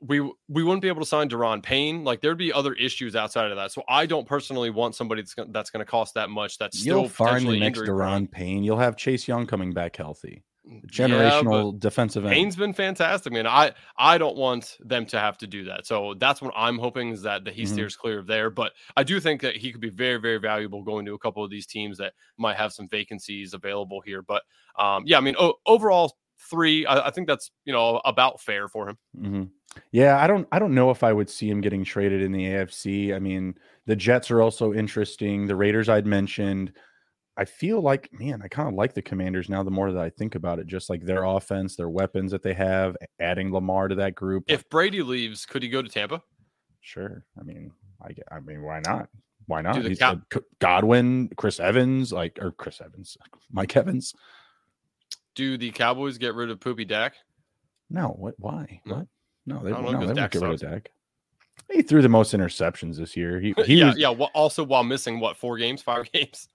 we 0.00 0.20
we 0.20 0.62
wouldn't 0.62 0.82
be 0.82 0.88
able 0.88 1.00
to 1.00 1.06
sign 1.06 1.28
Da'Ron 1.28 1.62
Payne. 1.62 2.04
Like 2.04 2.20
there'd 2.20 2.38
be 2.38 2.52
other 2.52 2.74
issues 2.74 3.16
outside 3.16 3.50
of 3.50 3.56
that. 3.56 3.72
So 3.72 3.82
I 3.88 4.06
don't 4.06 4.26
personally 4.26 4.70
want 4.70 4.94
somebody 4.94 5.22
that's 5.22 5.34
gonna, 5.34 5.50
that's 5.52 5.70
going 5.70 5.84
to 5.84 5.90
cost 5.90 6.14
that 6.14 6.30
much. 6.30 6.58
That's 6.58 6.78
still 6.78 7.00
You'll 7.00 7.08
find 7.08 7.46
the 7.46 7.58
next 7.58 7.80
Da'Ron 7.80 8.30
Payne. 8.30 8.62
You'll 8.62 8.78
have 8.78 8.96
Chase 8.96 9.26
Young 9.26 9.46
coming 9.46 9.72
back 9.72 9.96
healthy. 9.96 10.44
Mm, 10.68 10.84
generational 10.90 11.72
yeah, 11.72 11.78
defensive 11.78 12.24
end. 12.24 12.34
Payne's 12.34 12.56
been 12.56 12.72
fantastic, 12.72 13.32
man. 13.32 13.46
I 13.46 13.72
I 13.96 14.18
don't 14.18 14.36
want 14.36 14.76
them 14.80 15.06
to 15.06 15.18
have 15.18 15.38
to 15.38 15.46
do 15.46 15.64
that. 15.64 15.86
So 15.86 16.14
that's 16.18 16.40
what 16.42 16.52
I'm 16.56 16.78
hoping 16.78 17.10
is 17.10 17.22
that 17.22 17.44
that 17.44 17.54
he 17.54 17.62
mm-hmm. 17.62 17.72
steers 17.72 17.96
clear 17.96 18.20
of 18.20 18.26
there. 18.26 18.50
But 18.50 18.72
I 18.96 19.02
do 19.02 19.18
think 19.18 19.40
that 19.40 19.56
he 19.56 19.72
could 19.72 19.80
be 19.80 19.90
very 19.90 20.18
very 20.18 20.38
valuable 20.38 20.82
going 20.82 21.06
to 21.06 21.14
a 21.14 21.18
couple 21.18 21.42
of 21.42 21.50
these 21.50 21.66
teams 21.66 21.98
that 21.98 22.12
might 22.36 22.56
have 22.56 22.72
some 22.72 22.88
vacancies 22.88 23.54
available 23.54 24.00
here. 24.00 24.22
But 24.22 24.42
um, 24.78 25.04
yeah, 25.06 25.18
I 25.18 25.22
mean 25.22 25.36
o- 25.38 25.54
overall 25.66 26.16
three. 26.50 26.86
I, 26.86 27.08
I, 27.08 27.10
think 27.10 27.26
that's 27.26 27.50
you 27.64 27.72
know 27.72 28.00
about 28.04 28.40
fair 28.40 28.68
for 28.68 28.88
him. 28.88 28.98
Mm-hmm. 29.16 29.42
Yeah, 29.92 30.22
I 30.22 30.26
don't 30.26 30.46
I 30.52 30.58
don't 30.58 30.74
know 30.74 30.90
if 30.90 31.02
I 31.02 31.12
would 31.12 31.30
see 31.30 31.48
him 31.48 31.60
getting 31.60 31.84
traded 31.84 32.22
in 32.22 32.32
the 32.32 32.44
AFC. 32.44 33.14
I 33.14 33.18
mean, 33.18 33.54
the 33.86 33.96
Jets 33.96 34.30
are 34.30 34.42
also 34.42 34.72
interesting. 34.72 35.46
The 35.46 35.56
Raiders 35.56 35.88
I'd 35.88 36.06
mentioned. 36.06 36.72
I 37.36 37.44
feel 37.44 37.80
like, 37.80 38.10
man, 38.12 38.42
I 38.42 38.48
kind 38.48 38.68
of 38.68 38.74
like 38.74 38.94
the 38.94 39.02
Commanders 39.02 39.48
now. 39.48 39.62
The 39.62 39.70
more 39.70 39.92
that 39.92 40.02
I 40.02 40.10
think 40.10 40.34
about 40.34 40.58
it, 40.58 40.66
just 40.66 40.90
like 40.90 41.04
their 41.04 41.22
offense, 41.22 41.76
their 41.76 41.88
weapons 41.88 42.32
that 42.32 42.42
they 42.42 42.54
have, 42.54 42.96
adding 43.20 43.52
Lamar 43.52 43.86
to 43.86 43.94
that 43.94 44.16
group. 44.16 44.44
If 44.48 44.68
Brady 44.68 45.02
leaves, 45.02 45.46
could 45.46 45.62
he 45.62 45.68
go 45.68 45.80
to 45.80 45.88
Tampa? 45.88 46.20
Sure. 46.80 47.24
I 47.38 47.44
mean, 47.44 47.70
I, 48.02 48.12
get 48.12 48.24
I 48.32 48.40
mean, 48.40 48.62
why 48.62 48.80
not? 48.84 49.08
Why 49.46 49.62
not? 49.62 49.82
He's 49.82 50.00
Godwin, 50.58 51.30
Chris 51.36 51.58
Evans, 51.58 52.12
like 52.12 52.38
or 52.40 52.52
Chris 52.52 52.80
Evans, 52.84 53.16
Mike 53.52 53.76
Evans. 53.76 54.14
Do 55.38 55.56
the 55.56 55.70
Cowboys 55.70 56.18
get 56.18 56.34
rid 56.34 56.50
of 56.50 56.58
Poopy 56.58 56.84
Dak? 56.84 57.14
No. 57.88 58.08
What? 58.08 58.34
Why? 58.38 58.80
No. 58.84 58.96
What? 58.96 59.06
No, 59.46 59.62
they, 59.62 59.70
no, 59.70 59.76
they 59.76 59.82
won't 59.82 60.16
get 60.16 60.34
rid 60.34 60.50
of 60.50 60.60
Dak. 60.60 60.90
He 61.70 61.82
threw 61.82 62.02
the 62.02 62.08
most 62.08 62.34
interceptions 62.34 62.96
this 62.96 63.16
year. 63.16 63.38
He, 63.38 63.54
he 63.64 63.76
yeah, 63.76 63.86
was, 63.86 63.98
yeah. 63.98 64.08
Well, 64.08 64.32
also 64.34 64.64
while 64.64 64.82
missing 64.82 65.20
what 65.20 65.36
four 65.36 65.56
games, 65.56 65.80
five 65.80 66.10
games. 66.12 66.48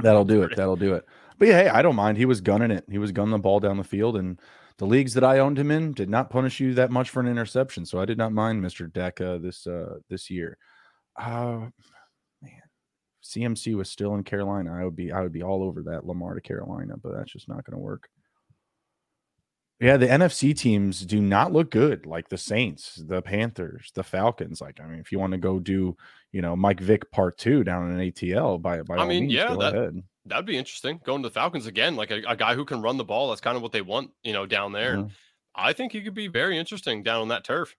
that'll 0.00 0.24
do 0.24 0.42
it. 0.42 0.56
That'll 0.56 0.76
do 0.76 0.94
it. 0.94 1.04
But 1.38 1.48
yeah, 1.48 1.64
hey, 1.64 1.68
I 1.68 1.82
don't 1.82 1.96
mind. 1.96 2.16
He 2.16 2.24
was 2.24 2.40
gunning 2.40 2.70
it. 2.70 2.86
He 2.90 2.96
was 2.96 3.12
gunning 3.12 3.32
the 3.32 3.38
ball 3.38 3.60
down 3.60 3.76
the 3.76 3.84
field, 3.84 4.16
and 4.16 4.40
the 4.78 4.86
leagues 4.86 5.12
that 5.12 5.24
I 5.24 5.40
owned 5.40 5.58
him 5.58 5.70
in 5.70 5.92
did 5.92 6.08
not 6.08 6.30
punish 6.30 6.60
you 6.60 6.72
that 6.72 6.90
much 6.90 7.10
for 7.10 7.20
an 7.20 7.28
interception. 7.28 7.84
So 7.84 8.00
I 8.00 8.06
did 8.06 8.16
not 8.16 8.32
mind 8.32 8.64
Mr. 8.64 8.90
Dak 8.90 9.20
uh, 9.20 9.36
this 9.36 9.66
uh, 9.66 9.96
this 10.08 10.30
year. 10.30 10.56
Uh, 11.14 11.66
CMC 13.26 13.74
was 13.74 13.90
still 13.90 14.14
in 14.14 14.24
Carolina. 14.24 14.74
I 14.74 14.84
would 14.84 14.96
be 14.96 15.12
I 15.12 15.20
would 15.20 15.32
be 15.32 15.42
all 15.42 15.62
over 15.62 15.82
that 15.82 16.06
Lamar 16.06 16.34
to 16.34 16.40
Carolina, 16.40 16.94
but 16.96 17.14
that's 17.14 17.32
just 17.32 17.48
not 17.48 17.64
going 17.64 17.76
to 17.76 17.82
work. 17.82 18.08
Yeah, 19.78 19.98
the 19.98 20.06
NFC 20.06 20.56
teams 20.56 21.00
do 21.00 21.20
not 21.20 21.52
look 21.52 21.70
good, 21.70 22.06
like 22.06 22.30
the 22.30 22.38
Saints, 22.38 22.94
the 22.94 23.20
Panthers, 23.20 23.92
the 23.94 24.02
Falcons. 24.02 24.62
Like, 24.62 24.80
I 24.80 24.86
mean, 24.86 25.00
if 25.00 25.12
you 25.12 25.18
want 25.18 25.32
to 25.32 25.38
go 25.38 25.58
do, 25.58 25.94
you 26.32 26.40
know, 26.40 26.56
Mike 26.56 26.80
Vick 26.80 27.10
part 27.10 27.36
two 27.36 27.62
down 27.62 27.92
in 27.92 28.10
ATL, 28.10 28.60
by 28.60 28.80
by 28.82 28.96
I 28.96 28.98
all 29.00 29.06
mean, 29.06 29.24
means, 29.24 29.34
yeah, 29.34 29.54
that, 29.54 29.74
ahead. 29.74 30.02
that'd 30.24 30.46
be 30.46 30.56
interesting. 30.56 30.98
Going 31.04 31.22
to 31.22 31.28
the 31.28 31.32
Falcons 31.34 31.66
again, 31.66 31.94
like 31.94 32.10
a, 32.10 32.22
a, 32.26 32.36
guy 32.36 32.54
who 32.54 32.64
can 32.64 32.80
run 32.80 32.96
the 32.96 33.04
ball. 33.04 33.28
That's 33.28 33.42
kind 33.42 33.56
of 33.56 33.62
what 33.62 33.72
they 33.72 33.82
want, 33.82 34.12
you 34.22 34.32
know, 34.32 34.46
down 34.46 34.72
there. 34.72 34.96
Mm-hmm. 34.96 35.08
I 35.54 35.74
think 35.74 35.92
he 35.92 36.00
could 36.00 36.14
be 36.14 36.28
very 36.28 36.56
interesting 36.56 37.02
down 37.02 37.20
on 37.20 37.28
that 37.28 37.44
turf. 37.44 37.76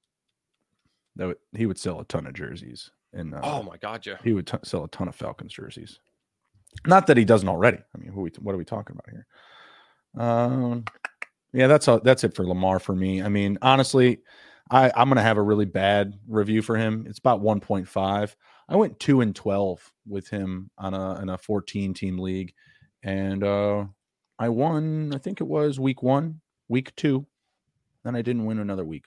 That 1.16 1.28
would, 1.28 1.38
he 1.56 1.66
would 1.66 1.80
sell 1.80 2.00
a 2.00 2.06
ton 2.06 2.28
of 2.28 2.34
jerseys. 2.34 2.92
And 3.14 3.34
uh, 3.34 3.42
oh 3.44 3.64
my 3.64 3.78
god, 3.78 4.06
yeah, 4.06 4.18
he 4.24 4.34
would 4.34 4.48
t- 4.48 4.58
sell 4.64 4.84
a 4.84 4.90
ton 4.90 5.08
of 5.08 5.16
Falcons 5.16 5.54
jerseys. 5.54 6.00
Not 6.86 7.08
that 7.08 7.18
he 7.18 7.26
doesn't 7.26 7.50
already. 7.50 7.78
I 7.78 7.98
mean, 7.98 8.12
who 8.12 8.22
we, 8.22 8.32
what 8.40 8.54
are 8.54 8.58
we 8.58 8.66
talking 8.66 8.96
about 8.96 9.10
here? 9.10 9.26
Um, 10.18 10.86
yeah, 11.54 11.68
that's 11.68 11.88
all, 11.88 12.00
that's 12.00 12.24
it 12.24 12.36
for 12.36 12.46
Lamar 12.46 12.80
for 12.80 12.96
me. 12.96 13.22
I 13.22 13.30
mean, 13.30 13.58
honestly, 13.62 14.20
I, 14.70 14.92
I'm 14.96 15.08
gonna 15.10 15.22
have 15.22 15.38
a 15.38 15.42
really 15.42 15.66
bad 15.66 16.14
review 16.28 16.62
for 16.62 16.76
him. 16.76 17.06
It's 17.08 17.20
about 17.20 17.42
1.5. 17.42 18.36
I 18.70 18.76
went 18.76 19.00
two 19.00 19.22
and 19.22 19.36
12 19.36 19.94
with 20.08 20.30
him 20.30 20.70
on 20.78 20.94
a 20.94 21.22
in 21.22 21.30
a 21.30 21.38
14 21.38 21.94
team 21.94 22.20
league, 22.20 22.54
and 23.04 23.44
uh, 23.44 23.86
I 24.38 24.50
won. 24.50 25.14
I 25.14 25.18
think 25.18 25.40
it 25.40 25.48
was 25.48 25.80
week 25.80 26.04
one, 26.04 26.42
week 26.68 26.94
two, 26.96 27.26
then 28.04 28.16
I 28.16 28.22
didn't 28.22 28.46
win 28.46 28.60
another 28.60 28.86
week. 28.86 29.06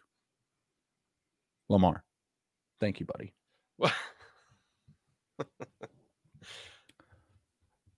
Lamar, 1.68 2.04
thank 2.80 3.00
you, 3.00 3.06
buddy. 3.06 3.34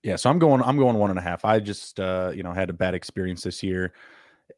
Yeah, 0.03 0.17
so 0.17 0.31
I'm 0.31 0.39
going. 0.39 0.63
I'm 0.63 0.77
going 0.77 0.97
one 0.97 1.11
and 1.11 1.19
a 1.19 1.23
half. 1.23 1.45
I 1.45 1.61
just, 1.61 2.01
uh, 2.01 2.33
you 2.35 2.43
know, 2.43 2.53
had 2.53 2.71
a 2.71 2.75
bad 2.75 2.95
experience 2.95 3.43
this 3.43 3.63
year. 3.63 3.93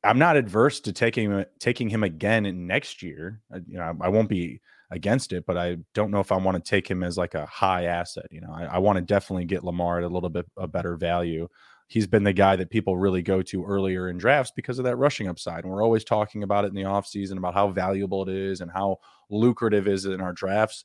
I'm 0.02 0.18
not 0.18 0.36
adverse 0.36 0.80
to 0.80 0.92
taking 0.92 1.44
taking 1.58 1.88
him 1.88 2.02
again 2.02 2.46
in 2.46 2.66
next 2.66 3.02
year. 3.02 3.40
You 3.66 3.78
know, 3.78 3.82
I, 3.82 4.06
I, 4.06 4.08
won't 4.08 4.28
be 4.28 4.60
against 4.90 5.32
it, 5.32 5.44
but 5.46 5.56
I 5.56 5.78
don't 5.94 6.10
know 6.10 6.20
if 6.20 6.32
I 6.32 6.36
want 6.36 6.62
to 6.62 6.70
take 6.70 6.88
him 6.88 7.02
as 7.02 7.16
like 7.16 7.34
a 7.34 7.46
high 7.46 7.84
asset. 7.84 8.26
You 8.30 8.40
know, 8.40 8.52
I, 8.52 8.64
I 8.64 8.78
want 8.78 8.96
to 8.96 9.02
definitely 9.02 9.44
get 9.44 9.64
Lamar 9.64 9.98
at 9.98 10.04
a 10.04 10.08
little 10.08 10.30
bit 10.30 10.46
a 10.56 10.66
better 10.66 10.96
value. 10.96 11.48
He's 11.86 12.06
been 12.06 12.24
the 12.24 12.32
guy 12.32 12.56
that 12.56 12.70
people 12.70 12.96
really 12.96 13.22
go 13.22 13.42
to 13.42 13.64
earlier 13.64 14.08
in 14.08 14.16
drafts 14.16 14.52
because 14.56 14.78
of 14.78 14.84
that 14.86 14.96
rushing 14.96 15.28
upside. 15.28 15.64
And 15.64 15.72
we're 15.72 15.84
always 15.84 16.04
talking 16.04 16.42
about 16.42 16.64
it 16.64 16.68
in 16.68 16.74
the 16.74 16.82
offseason 16.82 17.36
about 17.36 17.54
how 17.54 17.68
valuable 17.68 18.26
it 18.26 18.34
is 18.34 18.62
and 18.62 18.70
how 18.70 18.98
lucrative 19.30 19.86
is 19.86 20.06
it 20.06 20.12
in 20.12 20.22
our 20.22 20.32
drafts. 20.32 20.84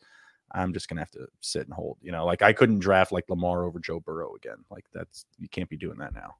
I'm 0.51 0.73
just 0.73 0.87
gonna 0.89 1.01
have 1.01 1.11
to 1.11 1.27
sit 1.41 1.65
and 1.65 1.73
hold. 1.73 1.97
You 2.01 2.11
know, 2.11 2.25
like 2.25 2.41
I 2.41 2.53
couldn't 2.53 2.79
draft 2.79 3.11
like 3.11 3.29
Lamar 3.29 3.63
over 3.63 3.79
Joe 3.79 3.99
Burrow 3.99 4.35
again. 4.35 4.57
Like 4.69 4.85
that's 4.93 5.25
you 5.37 5.49
can't 5.49 5.69
be 5.69 5.77
doing 5.77 5.97
that 5.99 6.13
now. 6.13 6.35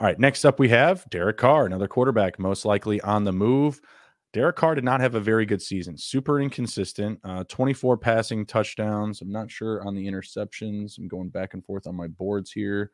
All 0.00 0.06
right, 0.06 0.18
next 0.18 0.44
up 0.44 0.58
we 0.58 0.68
have 0.70 1.08
Derek 1.10 1.36
Carr, 1.36 1.66
another 1.66 1.88
quarterback, 1.88 2.38
most 2.38 2.64
likely 2.64 3.00
on 3.02 3.24
the 3.24 3.32
move. 3.32 3.80
Derek 4.32 4.56
Carr 4.56 4.74
did 4.74 4.84
not 4.84 5.00
have 5.00 5.14
a 5.14 5.20
very 5.20 5.44
good 5.44 5.60
season, 5.60 5.96
super 5.98 6.40
inconsistent. 6.40 7.20
Uh, 7.22 7.44
24 7.44 7.98
passing 7.98 8.46
touchdowns. 8.46 9.20
I'm 9.20 9.30
not 9.30 9.50
sure 9.50 9.86
on 9.86 9.94
the 9.94 10.06
interceptions. 10.06 10.96
I'm 10.96 11.06
going 11.06 11.28
back 11.28 11.52
and 11.52 11.64
forth 11.64 11.86
on 11.86 11.94
my 11.94 12.06
boards 12.06 12.50
here. 12.50 12.90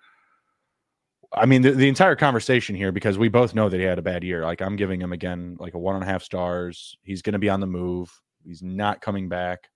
I 1.32 1.46
mean, 1.46 1.62
the, 1.62 1.72
the 1.72 1.88
entire 1.88 2.16
conversation 2.16 2.74
here, 2.74 2.90
because 2.90 3.18
we 3.18 3.28
both 3.28 3.54
know 3.54 3.68
that 3.68 3.78
he 3.78 3.84
had 3.84 3.98
a 3.98 4.02
bad 4.02 4.24
year. 4.24 4.42
Like, 4.42 4.60
I'm 4.60 4.76
giving 4.76 5.00
him 5.00 5.12
again, 5.12 5.56
like 5.60 5.74
a 5.74 5.78
one 5.78 5.94
and 5.94 6.02
a 6.02 6.06
half 6.06 6.22
stars. 6.22 6.96
He's 7.02 7.22
going 7.22 7.34
to 7.34 7.38
be 7.38 7.50
on 7.50 7.60
the 7.60 7.66
move. 7.66 8.10
He's 8.44 8.62
not 8.62 9.00
coming 9.00 9.28
back. 9.28 9.68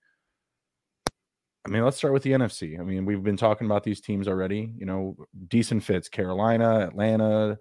I 1.65 1.69
mean, 1.69 1.83
let's 1.83 1.97
start 1.97 2.13
with 2.13 2.23
the 2.23 2.31
NFC. 2.31 2.79
I 2.79 2.83
mean, 2.83 3.05
we've 3.05 3.23
been 3.23 3.37
talking 3.37 3.65
about 3.65 3.83
these 3.83 4.01
teams 4.01 4.27
already. 4.27 4.73
You 4.77 4.85
know, 4.85 5.15
decent 5.47 5.83
fits: 5.83 6.09
Carolina, 6.09 6.79
Atlanta, 6.87 7.57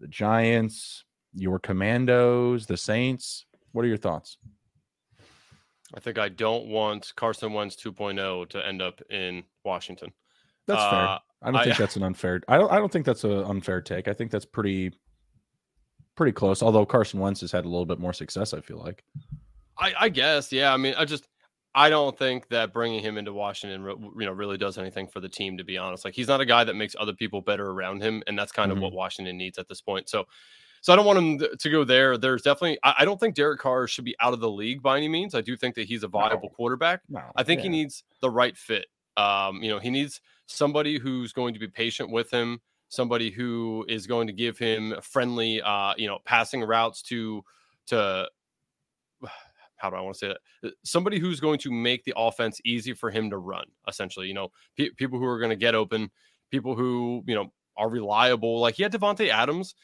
the 0.00 0.08
Giants, 0.08 1.04
your 1.34 1.58
Commandos, 1.58 2.66
the 2.66 2.76
Saints. 2.76 3.46
What 3.72 3.84
are 3.84 3.88
your 3.88 3.96
thoughts? 3.96 4.36
I 5.94 6.00
think 6.00 6.18
I 6.18 6.28
don't 6.28 6.66
want 6.66 7.12
Carson 7.16 7.54
Wentz 7.54 7.74
2.0 7.76 8.48
to 8.50 8.66
end 8.66 8.82
up 8.82 9.00
in 9.10 9.44
Washington. 9.64 10.12
That's 10.66 10.82
uh, 10.82 10.90
fair. 10.90 11.18
I 11.40 11.50
don't 11.50 11.64
think 11.64 11.78
that's 11.78 11.96
an 11.96 12.02
unfair. 12.02 12.42
I 12.48 12.58
don't. 12.58 12.70
I 12.70 12.78
don't 12.78 12.92
think 12.92 13.06
that's 13.06 13.24
an 13.24 13.44
unfair 13.44 13.80
take. 13.80 14.08
I 14.08 14.12
think 14.12 14.30
that's 14.30 14.44
pretty, 14.44 14.92
pretty 16.16 16.32
close. 16.32 16.62
Although 16.62 16.84
Carson 16.84 17.20
Wentz 17.20 17.40
has 17.40 17.52
had 17.52 17.64
a 17.64 17.68
little 17.68 17.86
bit 17.86 17.98
more 17.98 18.12
success, 18.12 18.52
I 18.52 18.60
feel 18.60 18.78
like. 18.78 19.02
I, 19.78 19.94
I 19.98 20.08
guess, 20.08 20.52
yeah. 20.52 20.72
I 20.72 20.76
mean, 20.76 20.94
I 20.96 21.04
just 21.04 21.28
I 21.74 21.90
don't 21.90 22.18
think 22.18 22.48
that 22.48 22.72
bringing 22.72 23.00
him 23.00 23.18
into 23.18 23.32
Washington, 23.32 23.84
you 24.18 24.26
know, 24.26 24.32
really 24.32 24.58
does 24.58 24.78
anything 24.78 25.06
for 25.06 25.20
the 25.20 25.28
team. 25.28 25.56
To 25.58 25.64
be 25.64 25.78
honest, 25.78 26.04
like 26.04 26.14
he's 26.14 26.28
not 26.28 26.40
a 26.40 26.46
guy 26.46 26.64
that 26.64 26.74
makes 26.74 26.96
other 26.98 27.12
people 27.12 27.40
better 27.40 27.70
around 27.70 28.02
him, 28.02 28.22
and 28.26 28.38
that's 28.38 28.52
kind 28.52 28.70
mm-hmm. 28.70 28.78
of 28.78 28.82
what 28.82 28.92
Washington 28.92 29.36
needs 29.36 29.58
at 29.58 29.68
this 29.68 29.80
point. 29.80 30.08
So, 30.08 30.24
so 30.80 30.92
I 30.92 30.96
don't 30.96 31.06
want 31.06 31.18
him 31.18 31.38
to 31.56 31.70
go 31.70 31.84
there. 31.84 32.16
There's 32.16 32.42
definitely, 32.42 32.78
I 32.82 33.04
don't 33.04 33.20
think 33.20 33.34
Derek 33.34 33.60
Carr 33.60 33.86
should 33.86 34.04
be 34.04 34.16
out 34.20 34.32
of 34.32 34.40
the 34.40 34.50
league 34.50 34.82
by 34.82 34.96
any 34.96 35.08
means. 35.08 35.34
I 35.34 35.40
do 35.40 35.56
think 35.56 35.74
that 35.74 35.86
he's 35.86 36.02
a 36.02 36.08
viable 36.08 36.48
no. 36.48 36.54
quarterback. 36.54 37.02
No. 37.08 37.22
I 37.36 37.42
think 37.42 37.58
yeah. 37.58 37.64
he 37.64 37.68
needs 37.68 38.04
the 38.20 38.30
right 38.30 38.56
fit. 38.56 38.86
Um, 39.16 39.62
you 39.62 39.70
know, 39.70 39.78
he 39.78 39.90
needs 39.90 40.20
somebody 40.46 40.98
who's 40.98 41.32
going 41.32 41.54
to 41.54 41.60
be 41.60 41.68
patient 41.68 42.10
with 42.10 42.30
him, 42.30 42.60
somebody 42.88 43.30
who 43.30 43.84
is 43.88 44.06
going 44.06 44.28
to 44.28 44.32
give 44.32 44.58
him 44.58 44.94
friendly, 45.02 45.60
uh, 45.62 45.94
you 45.96 46.06
know, 46.06 46.18
passing 46.24 46.62
routes 46.62 47.02
to 47.02 47.44
to 47.88 48.28
how 49.78 49.90
do 49.90 49.96
I 49.96 50.00
want 50.00 50.14
to 50.14 50.18
say 50.18 50.28
that? 50.28 50.68
Uh, 50.68 50.70
somebody 50.84 51.18
who's 51.18 51.40
going 51.40 51.58
to 51.60 51.72
make 51.72 52.04
the 52.04 52.14
offense 52.16 52.60
easy 52.64 52.92
for 52.92 53.10
him 53.10 53.30
to 53.30 53.38
run, 53.38 53.64
essentially. 53.88 54.28
You 54.28 54.34
know, 54.34 54.48
pe- 54.76 54.90
people 54.96 55.18
who 55.18 55.24
are 55.24 55.38
going 55.38 55.50
to 55.50 55.56
get 55.56 55.74
open, 55.74 56.10
people 56.50 56.74
who, 56.76 57.24
you 57.26 57.34
know, 57.34 57.52
are 57.76 57.88
reliable. 57.88 58.60
Like 58.60 58.74
he 58.74 58.82
had 58.82 58.92
Davante 58.92 59.28
Adams, 59.28 59.74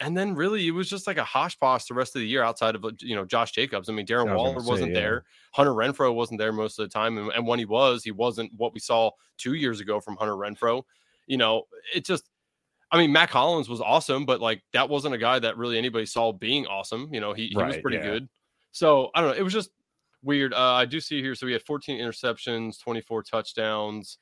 and 0.00 0.16
then 0.16 0.34
really 0.34 0.66
it 0.66 0.72
was 0.72 0.90
just 0.90 1.06
like 1.06 1.18
a 1.18 1.24
hosh 1.24 1.58
posh 1.58 1.84
the 1.86 1.94
rest 1.94 2.16
of 2.16 2.20
the 2.20 2.26
year 2.26 2.42
outside 2.42 2.74
of, 2.74 2.84
you 3.00 3.14
know, 3.14 3.24
Josh 3.24 3.52
Jacobs. 3.52 3.88
I 3.88 3.92
mean, 3.92 4.06
Darren 4.06 4.28
I 4.28 4.34
was 4.34 4.36
Waller 4.36 4.60
say, 4.60 4.70
wasn't 4.70 4.92
yeah. 4.92 5.00
there. 5.00 5.24
Hunter 5.52 5.72
Renfrow 5.72 6.12
wasn't 6.12 6.40
there 6.40 6.52
most 6.52 6.78
of 6.78 6.84
the 6.84 6.92
time. 6.92 7.16
And, 7.16 7.30
and 7.30 7.46
when 7.46 7.60
he 7.60 7.64
was, 7.64 8.02
he 8.02 8.10
wasn't 8.10 8.52
what 8.56 8.74
we 8.74 8.80
saw 8.80 9.12
two 9.38 9.54
years 9.54 9.80
ago 9.80 10.00
from 10.00 10.16
Hunter 10.16 10.34
Renfrow. 10.34 10.82
You 11.26 11.36
know, 11.36 11.62
it 11.94 12.04
just, 12.04 12.28
I 12.90 12.98
mean, 12.98 13.12
Mack 13.12 13.30
Hollins 13.30 13.68
was 13.68 13.80
awesome, 13.80 14.26
but 14.26 14.40
like 14.40 14.62
that 14.72 14.88
wasn't 14.88 15.14
a 15.14 15.18
guy 15.18 15.38
that 15.38 15.56
really 15.56 15.78
anybody 15.78 16.06
saw 16.06 16.32
being 16.32 16.66
awesome. 16.66 17.08
You 17.12 17.20
know, 17.20 17.32
he, 17.32 17.46
he 17.48 17.56
right, 17.56 17.68
was 17.68 17.76
pretty 17.78 17.98
yeah. 17.98 18.02
good. 18.02 18.28
So 18.74 19.10
I 19.14 19.20
don't 19.20 19.30
know. 19.30 19.36
It 19.36 19.42
was 19.42 19.52
just 19.52 19.70
weird. 20.20 20.52
Uh, 20.52 20.72
I 20.72 20.84
do 20.84 21.00
see 21.00 21.22
here. 21.22 21.36
So 21.36 21.46
we 21.46 21.52
had 21.52 21.62
14 21.62 21.98
interceptions, 21.98 22.80
24 22.80 23.22
touchdowns. 23.22 24.18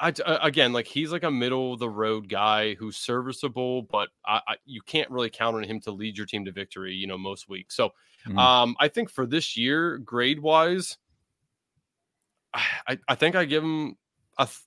I 0.00 0.12
uh, 0.26 0.38
again, 0.42 0.72
like 0.72 0.88
he's 0.88 1.12
like 1.12 1.22
a 1.22 1.30
middle 1.30 1.74
of 1.74 1.78
the 1.78 1.88
road 1.88 2.28
guy 2.28 2.74
who's 2.74 2.96
serviceable, 2.96 3.82
but 3.82 4.08
I, 4.26 4.40
I, 4.48 4.56
you 4.64 4.80
can't 4.84 5.08
really 5.12 5.30
count 5.30 5.54
on 5.54 5.62
him 5.62 5.78
to 5.82 5.92
lead 5.92 6.18
your 6.18 6.26
team 6.26 6.44
to 6.46 6.50
victory. 6.50 6.92
You 6.92 7.06
know, 7.06 7.16
most 7.16 7.48
weeks. 7.48 7.76
So 7.76 7.90
mm-hmm. 8.26 8.36
um, 8.36 8.74
I 8.80 8.88
think 8.88 9.10
for 9.10 9.26
this 9.26 9.56
year, 9.56 9.98
grade 9.98 10.40
wise, 10.40 10.98
I, 12.52 12.98
I 13.06 13.14
think 13.14 13.36
I 13.36 13.44
give 13.44 13.62
him 13.62 13.96
a. 14.36 14.46
Th- 14.46 14.58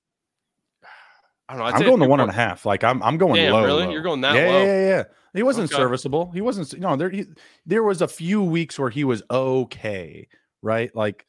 I 1.49 1.53
don't 1.53 1.59
know. 1.59 1.65
i 1.65 1.77
am 1.77 1.83
going 1.83 1.99
to 1.99 2.07
one 2.07 2.19
and 2.21 2.29
a 2.29 2.33
half. 2.33 2.65
Like 2.65 2.85
I'm, 2.85 3.03
I'm 3.03 3.17
going 3.17 3.35
Damn, 3.35 3.53
low. 3.53 3.65
Really? 3.65 3.85
Low. 3.85 3.91
You're 3.91 4.01
going 4.01 4.21
that 4.21 4.35
yeah, 4.35 4.47
low? 4.47 4.63
Yeah, 4.63 4.65
yeah, 4.65 4.87
yeah. 4.87 5.03
He 5.37 5.43
wasn't 5.43 5.71
okay. 5.71 5.81
serviceable. 5.81 6.31
He 6.31 6.41
wasn't. 6.41 6.73
You 6.73 6.79
know, 6.79 6.95
there 6.95 7.09
he, 7.09 7.25
there 7.65 7.83
was 7.83 8.01
a 8.01 8.07
few 8.07 8.43
weeks 8.43 8.77
where 8.79 8.89
he 8.89 9.03
was 9.03 9.23
okay, 9.29 10.27
right? 10.61 10.93
Like, 10.95 11.25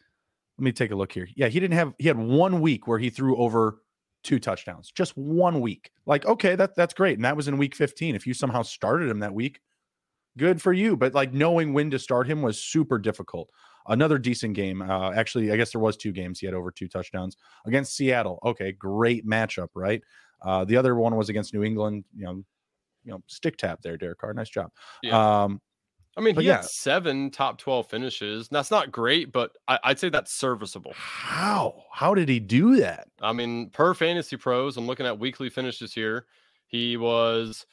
let 0.58 0.64
me 0.64 0.72
take 0.72 0.90
a 0.90 0.96
look 0.96 1.12
here. 1.12 1.28
Yeah, 1.36 1.48
he 1.48 1.60
didn't 1.60 1.74
have. 1.74 1.94
He 1.98 2.08
had 2.08 2.18
one 2.18 2.60
week 2.60 2.86
where 2.86 2.98
he 2.98 3.10
threw 3.10 3.36
over 3.36 3.82
two 4.24 4.38
touchdowns. 4.38 4.90
Just 4.90 5.16
one 5.16 5.60
week. 5.60 5.90
Like, 6.06 6.26
okay, 6.26 6.56
that 6.56 6.74
that's 6.74 6.94
great, 6.94 7.18
and 7.18 7.24
that 7.24 7.36
was 7.36 7.48
in 7.48 7.58
week 7.58 7.74
15. 7.74 8.14
If 8.14 8.26
you 8.26 8.34
somehow 8.34 8.62
started 8.62 9.08
him 9.08 9.20
that 9.20 9.34
week, 9.34 9.60
good 10.36 10.60
for 10.60 10.72
you. 10.72 10.96
But 10.96 11.14
like 11.14 11.32
knowing 11.32 11.74
when 11.74 11.90
to 11.90 11.98
start 11.98 12.26
him 12.26 12.42
was 12.42 12.62
super 12.62 12.98
difficult. 12.98 13.50
Another 13.86 14.18
decent 14.18 14.54
game. 14.54 14.82
Uh, 14.82 15.12
actually, 15.12 15.50
I 15.50 15.56
guess 15.56 15.72
there 15.72 15.80
was 15.80 15.96
two 15.96 16.12
games. 16.12 16.40
He 16.40 16.46
had 16.46 16.54
over 16.54 16.70
two 16.70 16.88
touchdowns 16.88 17.36
against 17.66 17.96
Seattle. 17.96 18.38
Okay, 18.44 18.72
great 18.72 19.26
matchup, 19.26 19.68
right? 19.74 20.02
Uh, 20.42 20.64
the 20.64 20.76
other 20.76 20.94
one 20.94 21.16
was 21.16 21.28
against 21.28 21.54
New 21.54 21.64
England. 21.64 22.04
You 22.14 22.24
know, 22.24 22.44
you 23.08 23.14
know, 23.14 23.22
stick 23.26 23.56
tap 23.56 23.80
there, 23.80 23.96
Derek 23.96 24.18
Carr. 24.18 24.34
Nice 24.34 24.50
job. 24.50 24.70
Yeah. 25.02 25.42
Um, 25.42 25.62
I 26.14 26.20
mean, 26.20 26.34
he 26.34 26.42
yeah. 26.42 26.56
had 26.56 26.64
seven 26.66 27.30
top 27.30 27.58
12 27.58 27.88
finishes. 27.88 28.48
That's 28.48 28.70
not 28.70 28.92
great, 28.92 29.32
but 29.32 29.52
I, 29.66 29.78
would 29.86 29.98
say 29.98 30.10
that's 30.10 30.32
serviceable. 30.32 30.92
How? 30.94 31.84
How 31.90 32.12
did 32.14 32.28
he 32.28 32.38
do 32.38 32.76
that? 32.76 33.08
I 33.22 33.32
mean, 33.32 33.70
per 33.70 33.94
fantasy 33.94 34.36
pros, 34.36 34.76
I'm 34.76 34.86
looking 34.86 35.06
at 35.06 35.18
weekly 35.18 35.48
finishes 35.48 35.94
here. 35.94 36.26
He 36.66 36.96
was 36.98 37.64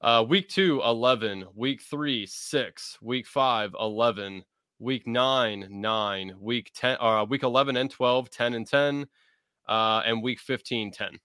Uh, 0.00 0.24
week 0.26 0.48
two, 0.48 0.80
11. 0.84 1.44
Week 1.54 1.82
three, 1.82 2.26
six. 2.26 2.98
Week 3.02 3.26
five, 3.26 3.74
11. 3.78 4.42
Week 4.78 5.06
nine, 5.06 5.66
nine. 5.70 6.34
Week 6.40 6.72
10, 6.74 6.96
uh, 6.98 7.24
week 7.24 7.42
11 7.42 7.76
and 7.76 7.90
12, 7.90 8.30
10 8.30 8.54
and 8.54 8.66
10. 8.66 9.06
Uh, 9.68 10.02
and 10.06 10.22
week 10.22 10.40
15, 10.40 10.90
10. 10.90 11.18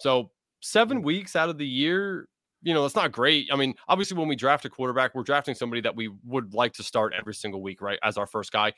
So 0.00 0.30
seven 0.60 1.02
weeks 1.02 1.36
out 1.36 1.48
of 1.48 1.58
the 1.58 1.66
year, 1.66 2.28
you 2.68 2.74
know, 2.74 2.82
that's 2.82 2.94
not 2.94 3.12
great. 3.12 3.48
I 3.50 3.56
mean, 3.56 3.74
obviously, 3.88 4.18
when 4.18 4.28
we 4.28 4.36
draft 4.36 4.66
a 4.66 4.68
quarterback, 4.68 5.14
we're 5.14 5.22
drafting 5.22 5.54
somebody 5.54 5.80
that 5.80 5.96
we 5.96 6.10
would 6.26 6.52
like 6.52 6.74
to 6.74 6.82
start 6.82 7.14
every 7.18 7.32
single 7.32 7.62
week, 7.62 7.80
right? 7.80 7.98
As 8.02 8.18
our 8.18 8.26
first 8.26 8.52
guy. 8.52 8.74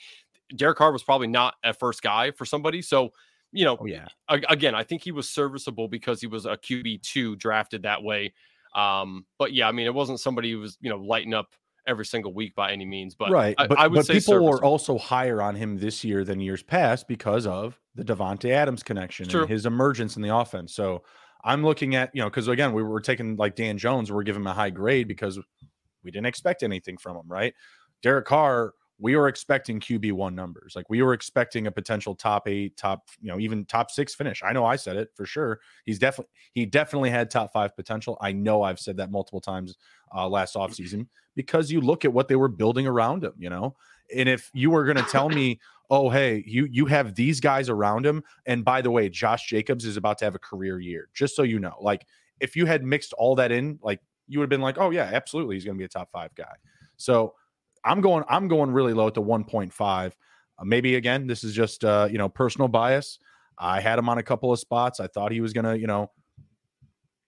Derek 0.55 0.79
Carr 0.79 0.93
was 0.93 1.03
probably 1.03 1.27
not 1.27 1.55
a 1.65 1.75
first 1.75 2.01
guy 2.01 2.31
for 2.31 2.45
somebody. 2.45 2.83
So, 2.83 3.11
you 3.51 3.65
know, 3.65 3.77
Oh 3.81 3.87
yeah. 3.87 4.07
again, 4.29 4.77
I 4.77 4.85
think 4.85 5.03
he 5.03 5.11
was 5.11 5.29
serviceable 5.29 5.89
because 5.89 6.21
he 6.21 6.29
was 6.29 6.47
a 6.47 6.57
QB 6.57 7.03
two 7.03 7.35
drafted 7.35 7.83
that 7.83 8.01
way. 8.01 8.33
Um, 8.77 9.27
but 9.39 9.53
yeah, 9.53 9.67
I 9.67 9.73
mean, 9.73 9.87
it 9.87 9.95
wasn't 9.95 10.21
somebody 10.21 10.53
who 10.53 10.61
was 10.61 10.79
you 10.81 10.89
know 10.89 10.99
lighting 10.99 11.35
up 11.35 11.49
every 11.85 12.07
single 12.07 12.33
week 12.33 12.55
by 12.55 12.71
any 12.71 12.87
means. 12.87 13.17
But 13.17 13.33
right. 13.33 13.57
I, 13.59 13.67
but 13.67 13.77
I 13.77 13.89
would 13.89 13.97
but 13.97 14.07
say 14.07 14.15
people 14.15 14.45
were 14.45 14.65
also 14.65 14.99
higher 14.99 15.43
on 15.43 15.57
him 15.57 15.79
this 15.79 16.05
year 16.05 16.23
than 16.23 16.39
years 16.39 16.63
past 16.63 17.09
because 17.09 17.45
of 17.45 17.81
the 17.97 18.05
Davante 18.05 18.51
Adams 18.51 18.85
connection 18.85 19.27
True. 19.29 19.43
and 19.43 19.51
his 19.51 19.67
emergence 19.67 20.15
in 20.15 20.23
the 20.23 20.33
offense. 20.33 20.73
So 20.73 21.03
I'm 21.45 21.65
looking 21.65 21.95
at, 21.95 22.11
you 22.15 22.23
know, 22.23 22.29
because 22.29 22.49
again, 22.49 22.73
we 22.73 22.83
were 22.83 23.01
taking 23.01 23.37
like 23.37 23.57
Dan 23.57 23.79
Jones, 23.79 24.13
we're 24.13 24.23
giving 24.23 24.43
him 24.43 24.47
a 24.47 24.55
high 24.55 24.71
grade 24.71 25.09
because 25.09 25.39
we 26.03 26.11
didn't 26.11 26.27
expect 26.27 26.63
anything 26.63 26.97
from 26.97 27.17
him, 27.17 27.27
right? 27.27 27.55
Derek 28.03 28.27
Carr, 28.27 28.75
we 28.99 29.17
were 29.17 29.29
expecting 29.29 29.81
QB 29.81 30.13
one 30.13 30.35
numbers. 30.35 30.75
Like 30.77 30.91
we 30.91 31.01
were 31.01 31.15
expecting 31.15 31.67
a 31.67 31.71
potential 31.71 32.15
top 32.15 32.47
eight, 32.47 32.77
top, 32.77 33.09
you 33.21 33.29
know, 33.29 33.39
even 33.39 33.65
top 33.65 33.91
six 33.91 34.15
finish. 34.15 34.43
I 34.45 34.53
know 34.53 34.67
I 34.67 34.77
said 34.77 34.97
it 34.97 35.09
for 35.15 35.25
sure. 35.25 35.61
He's 35.87 35.99
definitely 35.99 36.31
he 36.53 36.67
definitely 36.67 37.11
had 37.11 37.31
top 37.31 37.53
five 37.53 37.75
potential. 37.75 38.19
I 38.21 38.33
know 38.33 38.63
I've 38.63 38.79
said 38.79 38.99
that 38.99 39.11
multiple 39.11 39.41
times 39.41 39.77
uh, 40.15 40.29
last 40.29 40.55
offseason 40.55 41.07
because 41.35 41.73
you 41.73 41.81
look 41.81 42.05
at 42.05 42.13
what 42.13 42.29
they 42.29 42.37
were 42.37 42.49
building 42.49 42.87
around 42.87 43.25
him, 43.25 43.33
you 43.39 43.49
know. 43.49 43.75
And 44.15 44.29
if 44.29 44.51
you 44.53 44.71
were 44.71 44.85
going 44.85 44.97
to 44.97 45.11
tell 45.11 45.29
me, 45.29 45.61
oh 45.91 46.09
hey, 46.09 46.45
you 46.47 46.67
you 46.71 46.87
have 46.87 47.15
these 47.15 47.41
guys 47.41 47.69
around 47.69 48.07
him, 48.07 48.23
and 48.47 48.65
by 48.65 48.81
the 48.81 48.91
way, 48.91 49.09
Josh 49.09 49.47
Jacobs 49.49 49.85
is 49.85 49.97
about 49.97 50.19
to 50.19 50.25
have 50.25 50.35
a 50.35 50.39
career 50.39 50.81
year, 50.81 51.09
just 51.13 51.37
so 51.37 51.43
you 51.43 51.59
know. 51.59 51.75
Like 51.81 52.07
if 52.41 52.57
you 52.57 52.67
had 52.67 52.85
mixed 52.85 53.13
all 53.15 53.35
that 53.37 53.53
in, 53.53 53.79
like 53.83 54.01
you 54.29 54.39
would 54.39 54.45
have 54.45 54.51
been 54.51 54.61
like, 54.61 54.79
oh 54.79 54.91
yeah, 54.91 55.11
absolutely, 55.13 55.57
he's 55.57 55.65
going 55.65 55.77
to 55.77 55.79
be 55.79 55.85
a 55.85 55.89
top 55.89 56.11
five 56.13 56.35
guy. 56.35 56.55
So 56.97 57.35
I'm 57.85 58.01
going, 58.01 58.25
I'm 58.29 58.49
going 58.49 58.71
really 58.71 58.95
low 58.95 59.11
to 59.11 59.21
1.5. 59.21 59.73
Uh, 59.77 60.65
maybe 60.65 60.95
again, 60.97 61.27
this 61.27 61.45
is 61.45 61.55
just 61.55 61.85
uh, 61.85 62.09
you 62.11 62.19
know 62.19 62.29
personal 62.29 62.69
bias. 62.69 63.19
I 63.59 63.81
had 63.81 63.99
him 63.99 64.09
on 64.09 64.19
a 64.19 64.23
couple 64.23 64.53
of 64.53 64.59
spots. 64.59 65.01
I 65.01 65.07
thought 65.07 65.33
he 65.33 65.43
was 65.43 65.53
going 65.53 65.67
to, 65.67 65.79
you 65.79 65.87
know, 65.87 66.11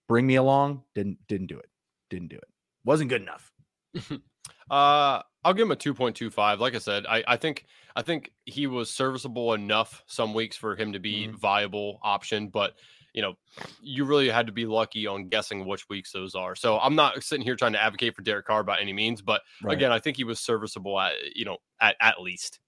bring 0.08 0.26
me 0.26 0.36
along. 0.36 0.82
Didn't 0.94 1.18
didn't 1.28 1.48
do 1.48 1.58
it. 1.58 1.68
Didn't 2.08 2.28
do 2.28 2.36
it. 2.36 2.48
Wasn't 2.84 3.10
good 3.10 3.22
enough. 3.22 3.52
Uh, 4.72 5.22
I'll 5.44 5.54
give 5.54 5.66
him 5.66 5.70
a 5.72 5.76
2.25. 5.76 6.58
Like 6.58 6.74
I 6.74 6.78
said, 6.78 7.04
I, 7.06 7.22
I 7.28 7.36
think 7.36 7.66
I 7.94 8.00
think 8.02 8.32
he 8.46 8.66
was 8.66 8.88
serviceable 8.90 9.52
enough 9.52 10.02
some 10.06 10.32
weeks 10.32 10.56
for 10.56 10.74
him 10.76 10.94
to 10.94 10.98
be 10.98 11.28
Mhm. 11.28 11.34
viable 11.34 12.00
option, 12.02 12.48
but 12.48 12.74
you 13.12 13.20
know, 13.20 13.34
you 13.82 14.06
really 14.06 14.30
had 14.30 14.46
to 14.46 14.52
be 14.52 14.64
lucky 14.64 15.06
on 15.06 15.28
guessing 15.28 15.66
which 15.66 15.86
weeks 15.90 16.12
those 16.12 16.34
are. 16.34 16.54
So 16.54 16.78
I'm 16.78 16.94
not 16.94 17.22
sitting 17.22 17.44
here 17.44 17.56
trying 17.56 17.74
to 17.74 17.82
advocate 17.82 18.16
for 18.16 18.22
Derek 18.22 18.46
Carr 18.46 18.62
by 18.64 18.80
any 18.80 18.94
means, 18.94 19.20
but 19.20 19.42
Right. 19.62 19.76
again, 19.76 19.92
I 19.92 19.98
think 19.98 20.16
he 20.16 20.24
was 20.24 20.40
serviceable 20.40 20.98
at 20.98 21.36
you 21.36 21.44
know 21.44 21.58
at, 21.80 21.96
at 22.00 22.22
least. 22.22 22.58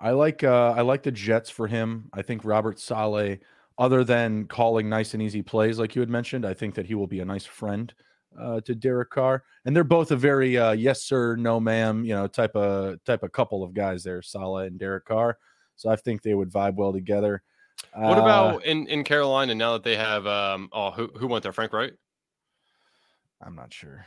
I 0.00 0.10
like 0.10 0.42
uh 0.42 0.74
I 0.76 0.80
like 0.80 1.04
the 1.04 1.12
Jets 1.12 1.50
for 1.50 1.68
him. 1.68 2.08
I 2.12 2.22
think 2.22 2.44
Robert 2.44 2.80
Saleh, 2.80 3.38
other 3.78 4.02
than 4.02 4.46
calling 4.48 4.88
nice 4.88 5.14
and 5.14 5.22
easy 5.22 5.42
plays 5.42 5.78
like 5.78 5.94
you 5.94 6.00
had 6.00 6.10
mentioned, 6.10 6.44
I 6.44 6.54
think 6.54 6.74
that 6.74 6.86
he 6.86 6.94
will 6.96 7.06
be 7.06 7.20
a 7.20 7.24
nice 7.24 7.46
friend 7.46 7.94
uh 8.38 8.60
to 8.62 8.74
Derek 8.74 9.10
Carr. 9.10 9.44
And 9.64 9.74
they're 9.74 9.84
both 9.84 10.10
a 10.10 10.16
very 10.16 10.56
uh 10.58 10.72
yes 10.72 11.02
sir, 11.02 11.36
no 11.36 11.60
ma'am, 11.60 12.04
you 12.04 12.14
know, 12.14 12.26
type 12.26 12.54
of 12.56 13.02
type 13.04 13.22
of 13.22 13.32
couple 13.32 13.62
of 13.62 13.74
guys 13.74 14.02
there, 14.04 14.22
Saleh 14.22 14.66
and 14.66 14.78
Derek 14.78 15.04
Carr. 15.04 15.38
So 15.76 15.90
I 15.90 15.96
think 15.96 16.22
they 16.22 16.34
would 16.34 16.50
vibe 16.50 16.74
well 16.74 16.92
together. 16.92 17.42
What 17.94 18.18
Uh, 18.18 18.22
about 18.22 18.64
in 18.64 18.86
in 18.86 19.04
Carolina 19.04 19.54
now 19.54 19.72
that 19.72 19.82
they 19.82 19.96
have 19.96 20.26
um 20.26 20.68
oh 20.72 20.90
who 20.90 21.08
who 21.16 21.26
went 21.26 21.42
there 21.42 21.52
Frank 21.52 21.72
Reich? 21.72 21.94
I'm 23.40 23.54
not 23.54 23.72
sure. 23.72 24.04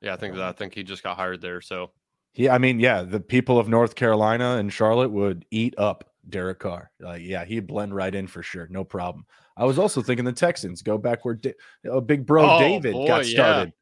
Yeah, 0.00 0.12
I 0.12 0.16
think 0.16 0.34
that 0.34 0.44
I 0.44 0.52
think 0.52 0.74
he 0.74 0.82
just 0.84 1.02
got 1.02 1.16
hired 1.16 1.40
there. 1.40 1.60
So 1.60 1.92
Yeah, 2.34 2.54
I 2.54 2.58
mean, 2.58 2.78
yeah, 2.78 3.02
the 3.02 3.20
people 3.20 3.58
of 3.58 3.68
North 3.68 3.94
Carolina 3.94 4.56
and 4.56 4.72
Charlotte 4.72 5.10
would 5.10 5.44
eat 5.50 5.74
up 5.78 6.12
Derek 6.28 6.60
Carr. 6.60 6.90
Like, 7.00 7.22
yeah, 7.22 7.44
he'd 7.44 7.66
blend 7.66 7.94
right 7.94 8.14
in 8.14 8.26
for 8.26 8.42
sure, 8.42 8.68
no 8.70 8.84
problem. 8.84 9.26
I 9.58 9.64
was 9.64 9.78
also 9.78 10.00
thinking 10.00 10.24
the 10.24 10.32
Texans 10.32 10.80
go 10.82 10.96
back 10.96 11.24
where 11.24 11.34
da- 11.34 12.00
Big 12.06 12.24
Bro 12.24 12.48
Oh, 12.48 12.58
David 12.58 12.92
boy, 12.92 13.06
got 13.06 13.24
started. 13.26 13.72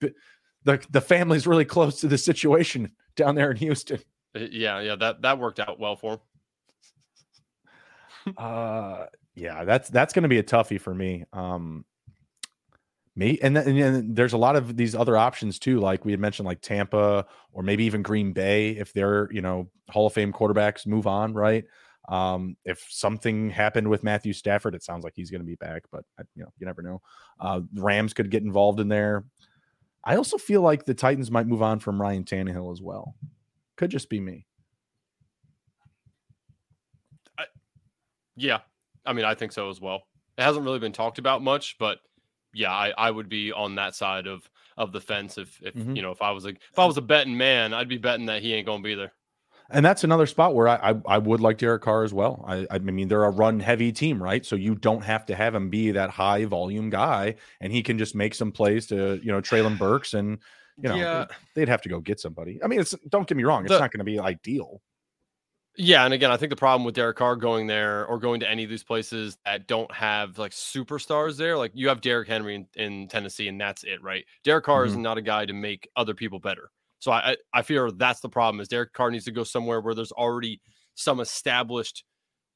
B- 0.00 0.12
The 0.64 0.80
the 0.90 1.00
family's 1.00 1.46
really 1.46 1.64
close 1.64 2.00
to 2.00 2.08
the 2.08 2.16
situation 2.18 2.92
down 3.16 3.34
there 3.34 3.50
in 3.50 3.56
Houston. 3.58 3.98
uh, 4.36 4.40
yeah, 4.50 4.80
yeah, 4.80 4.96
that 4.96 5.22
that 5.22 5.38
worked 5.38 5.60
out 5.60 5.78
well 5.78 5.96
for 5.96 6.14
him. 6.14 6.20
Uh, 8.38 9.04
yeah, 9.34 9.64
that's 9.64 9.90
that's 9.90 10.14
going 10.14 10.22
to 10.22 10.28
be 10.28 10.38
a 10.38 10.42
toughie 10.42 10.80
for 10.80 10.94
me. 10.94 11.24
Um, 11.32 11.84
me 13.16 13.38
and 13.42 13.54
then, 13.56 13.68
and 13.68 13.78
then 13.78 14.14
there's 14.14 14.32
a 14.32 14.38
lot 14.38 14.56
of 14.56 14.76
these 14.76 14.94
other 14.94 15.16
options 15.16 15.58
too, 15.58 15.78
like 15.78 16.04
we 16.04 16.12
had 16.12 16.20
mentioned, 16.20 16.46
like 16.46 16.60
Tampa 16.62 17.26
or 17.52 17.62
maybe 17.62 17.84
even 17.84 18.02
Green 18.02 18.32
Bay 18.32 18.70
if 18.70 18.92
they're 18.92 19.28
you 19.30 19.42
know 19.42 19.68
Hall 19.90 20.06
of 20.06 20.12
Fame 20.14 20.32
quarterbacks 20.32 20.86
move 20.86 21.06
on, 21.06 21.34
right? 21.34 21.64
Um, 22.08 22.56
if 22.64 22.86
something 22.90 23.50
happened 23.50 23.88
with 23.88 24.04
Matthew 24.04 24.32
Stafford, 24.32 24.74
it 24.74 24.82
sounds 24.82 25.04
like 25.04 25.14
he's 25.16 25.30
going 25.30 25.40
to 25.40 25.46
be 25.46 25.54
back, 25.56 25.84
but 25.90 26.04
you 26.34 26.42
know 26.42 26.52
you 26.58 26.66
never 26.66 26.82
know. 26.82 27.00
Uh, 27.40 27.62
Rams 27.74 28.12
could 28.12 28.30
get 28.30 28.42
involved 28.42 28.80
in 28.80 28.88
there. 28.88 29.24
I 30.04 30.16
also 30.16 30.36
feel 30.36 30.60
like 30.60 30.84
the 30.84 30.92
Titans 30.94 31.30
might 31.30 31.46
move 31.46 31.62
on 31.62 31.80
from 31.80 32.00
Ryan 32.00 32.24
Tannehill 32.24 32.70
as 32.72 32.82
well. 32.82 33.14
Could 33.76 33.90
just 33.90 34.10
be 34.10 34.20
me. 34.20 34.46
Yeah, 38.36 38.60
I 39.06 39.12
mean, 39.12 39.24
I 39.24 39.34
think 39.34 39.52
so 39.52 39.70
as 39.70 39.80
well. 39.80 40.08
It 40.36 40.42
hasn't 40.42 40.64
really 40.64 40.80
been 40.80 40.92
talked 40.92 41.18
about 41.18 41.42
much, 41.42 41.76
but 41.78 42.00
yeah, 42.52 42.72
I, 42.72 42.92
I 42.96 43.10
would 43.10 43.28
be 43.28 43.52
on 43.52 43.76
that 43.76 43.94
side 43.94 44.26
of 44.26 44.48
of 44.76 44.90
the 44.90 45.00
fence 45.00 45.38
if 45.38 45.60
if 45.62 45.74
Mhm. 45.74 45.94
you 45.94 46.02
know 46.02 46.10
if 46.10 46.20
I 46.20 46.32
was 46.32 46.44
a 46.44 46.48
if 46.48 46.78
I 46.78 46.84
was 46.84 46.96
a 46.96 47.02
betting 47.02 47.36
man, 47.36 47.72
I'd 47.72 47.88
be 47.88 47.96
betting 47.98 48.26
that 48.26 48.42
he 48.42 48.52
ain't 48.52 48.66
going 48.66 48.82
to 48.82 48.86
be 48.86 48.96
there. 48.96 49.12
And 49.74 49.84
that's 49.84 50.04
another 50.04 50.26
spot 50.26 50.54
where 50.54 50.68
I, 50.68 50.90
I 50.92 50.94
I 51.06 51.18
would 51.18 51.40
like 51.40 51.58
Derek 51.58 51.82
Carr 51.82 52.04
as 52.04 52.14
well. 52.14 52.44
I 52.46 52.66
I 52.70 52.78
mean 52.78 53.08
they're 53.08 53.24
a 53.24 53.30
run 53.30 53.60
heavy 53.60 53.92
team, 53.92 54.22
right? 54.22 54.44
So 54.46 54.56
you 54.56 54.74
don't 54.74 55.02
have 55.04 55.26
to 55.26 55.34
have 55.34 55.54
him 55.54 55.68
be 55.68 55.90
that 55.90 56.10
high 56.10 56.44
volume 56.44 56.90
guy, 56.90 57.34
and 57.60 57.72
he 57.72 57.82
can 57.82 57.98
just 57.98 58.14
make 58.14 58.34
some 58.34 58.52
plays 58.52 58.86
to 58.88 59.20
you 59.22 59.32
know 59.32 59.40
Treylon 59.40 59.76
Burks, 59.78 60.14
and 60.14 60.38
you 60.76 60.88
know 60.88 60.96
yeah, 60.96 61.26
they'd 61.54 61.68
have 61.68 61.82
to 61.82 61.88
go 61.88 62.00
get 62.00 62.20
somebody. 62.20 62.60
I 62.62 62.68
mean, 62.68 62.80
it's 62.80 62.94
don't 63.10 63.26
get 63.26 63.36
me 63.36 63.44
wrong, 63.44 63.64
it's 63.64 63.72
The- 63.72 63.80
not 63.80 63.90
going 63.92 63.98
to 63.98 64.04
be 64.04 64.18
ideal. 64.18 64.80
yeah, 65.76 66.04
and 66.04 66.14
again, 66.14 66.30
I 66.30 66.36
think 66.36 66.50
the 66.50 66.56
problem 66.56 66.84
with 66.84 66.94
Derek 66.94 67.16
Carr 67.16 67.34
going 67.34 67.66
there 67.66 68.06
or 68.06 68.18
going 68.20 68.38
to 68.40 68.48
any 68.48 68.62
of 68.62 68.70
these 68.70 68.84
places 68.84 69.36
that 69.44 69.66
don't 69.66 69.92
have 69.92 70.38
like 70.38 70.52
superstars 70.52 71.36
there, 71.36 71.56
like 71.58 71.72
you 71.74 71.88
have 71.88 72.00
Derrick 72.00 72.28
Henry 72.28 72.54
in, 72.54 72.66
in 72.76 73.08
Tennessee, 73.08 73.48
and 73.48 73.60
that's 73.60 73.82
it, 73.82 74.00
right? 74.02 74.24
Derek 74.44 74.64
Carr 74.64 74.84
is 74.84 74.94
Mhm. 74.94 75.00
not 75.00 75.18
a 75.18 75.22
guy 75.22 75.46
to 75.46 75.52
make 75.52 75.88
other 75.96 76.14
people 76.14 76.38
better. 76.38 76.70
So 77.00 77.12
I 77.12 77.36
I 77.52 77.62
fear 77.62 77.90
that's 77.90 78.20
the 78.20 78.28
problem 78.28 78.60
is 78.60 78.68
Derek 78.68 78.92
Carr 78.92 79.10
needs 79.10 79.24
to 79.26 79.32
go 79.32 79.44
somewhere 79.44 79.80
where 79.80 79.94
there's 79.94 80.12
already 80.12 80.62
some 80.94 81.20
established 81.20 82.04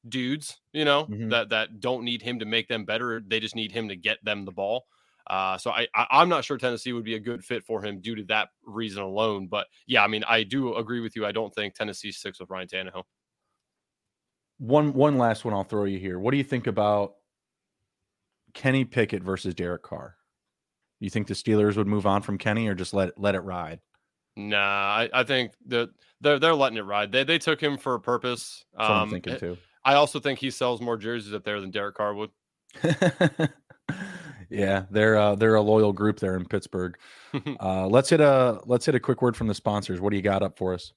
dudes, 0.07 0.59
you 0.73 0.85
know, 0.85 1.09
Mhm. 1.09 1.29
that 1.31 1.49
that 1.49 1.79
don't 1.79 2.03
need 2.05 2.21
him 2.21 2.39
to 2.39 2.45
make 2.45 2.67
them 2.67 2.85
better. 2.85 3.21
They 3.25 3.39
just 3.39 3.55
need 3.55 3.71
him 3.71 3.89
to 3.89 3.95
get 3.95 4.23
them 4.23 4.45
the 4.45 4.51
ball. 4.51 4.87
Uh, 5.29 5.57
so 5.57 5.71
I, 5.71 5.87
I 5.95 6.07
I'm 6.11 6.29
not 6.29 6.45
sure 6.45 6.57
Tennessee 6.57 6.93
would 6.93 7.03
be 7.05 7.15
a 7.15 7.19
good 7.19 7.45
fit 7.45 7.63
for 7.63 7.83
him 7.85 8.01
due 8.01 8.15
to 8.15 8.23
that 8.25 8.49
reason 8.63 9.03
alone. 9.03 9.47
But 9.47 9.67
yeah, 9.87 10.03
I 10.03 10.07
mean 10.07 10.23
I 10.25 10.43
do 10.43 10.75
agree 10.75 11.01
with 11.01 11.15
you. 11.15 11.25
I 11.25 11.31
don't 11.33 11.53
think 11.53 11.75
Tennessee 11.75 12.11
sticks 12.11 12.39
with 12.39 12.49
Ryan 12.49 12.67
Tannehill. 12.67 13.03
One 14.59 14.93
one 14.93 15.17
last 15.17 15.43
one 15.45 15.53
I'll 15.53 15.63
throw 15.63 15.85
you 15.85 15.97
here. 15.99 16.19
What 16.19 16.31
do 16.31 16.37
you 16.37 16.43
think 16.43 16.67
about 16.67 17.15
Kenny 18.53 18.85
Pickett 18.85 19.23
versus 19.23 19.53
Derek 19.55 19.81
Carr? 19.83 20.17
You 20.99 21.09
think 21.09 21.27
the 21.27 21.35
Steelers 21.35 21.77
would 21.77 21.87
move 21.87 22.05
on 22.07 22.21
from 22.23 22.37
Kenny 22.37 22.67
or 22.67 22.75
just 22.75 22.93
let 22.93 23.19
let 23.19 23.35
it 23.35 23.41
ride? 23.41 23.81
Nah, 24.47 24.57
I, 24.57 25.09
I 25.13 25.23
think 25.23 25.51
that 25.67 25.89
they're 26.21 26.39
they're 26.39 26.55
letting 26.55 26.77
it 26.77 26.85
ride. 26.85 27.11
They 27.11 27.23
they 27.23 27.37
took 27.37 27.61
him 27.61 27.77
for 27.77 27.93
a 27.95 27.99
purpose. 27.99 28.63
What 28.71 28.85
I'm 28.89 29.03
Um, 29.03 29.09
thinking 29.09 29.33
eh, 29.33 29.37
too. 29.37 29.57
I 29.83 29.95
also 29.95 30.19
think 30.19 30.39
he 30.39 30.49
sells 30.51 30.81
more 30.81 30.97
jerseys 30.97 31.33
up 31.33 31.43
there 31.43 31.59
than 31.61 31.71
Derek 31.71 31.95
Carr 31.95 32.13
would. 32.13 32.29
yeah, 34.49 34.85
they're 34.89 35.17
uh, 35.17 35.35
they're 35.35 35.55
a 35.55 35.61
loyal 35.61 35.93
group 35.93 36.19
there 36.19 36.35
in 36.35 36.45
Pittsburgh. 36.45 36.97
Uh, 37.59 37.85
let's 37.87 38.09
hit 38.09 38.19
a 38.21 38.59
let's 38.65 38.87
hit 38.87 38.95
a 38.95 38.99
quick 38.99 39.21
word 39.21 39.37
from 39.37 39.45
the 39.45 39.53
sponsors. 39.53 40.01
What 40.01 40.09
do 40.09 40.15
you 40.15 40.23
got 40.23 40.41
up 40.41 40.57
for 40.57 40.73
us? 40.73 40.93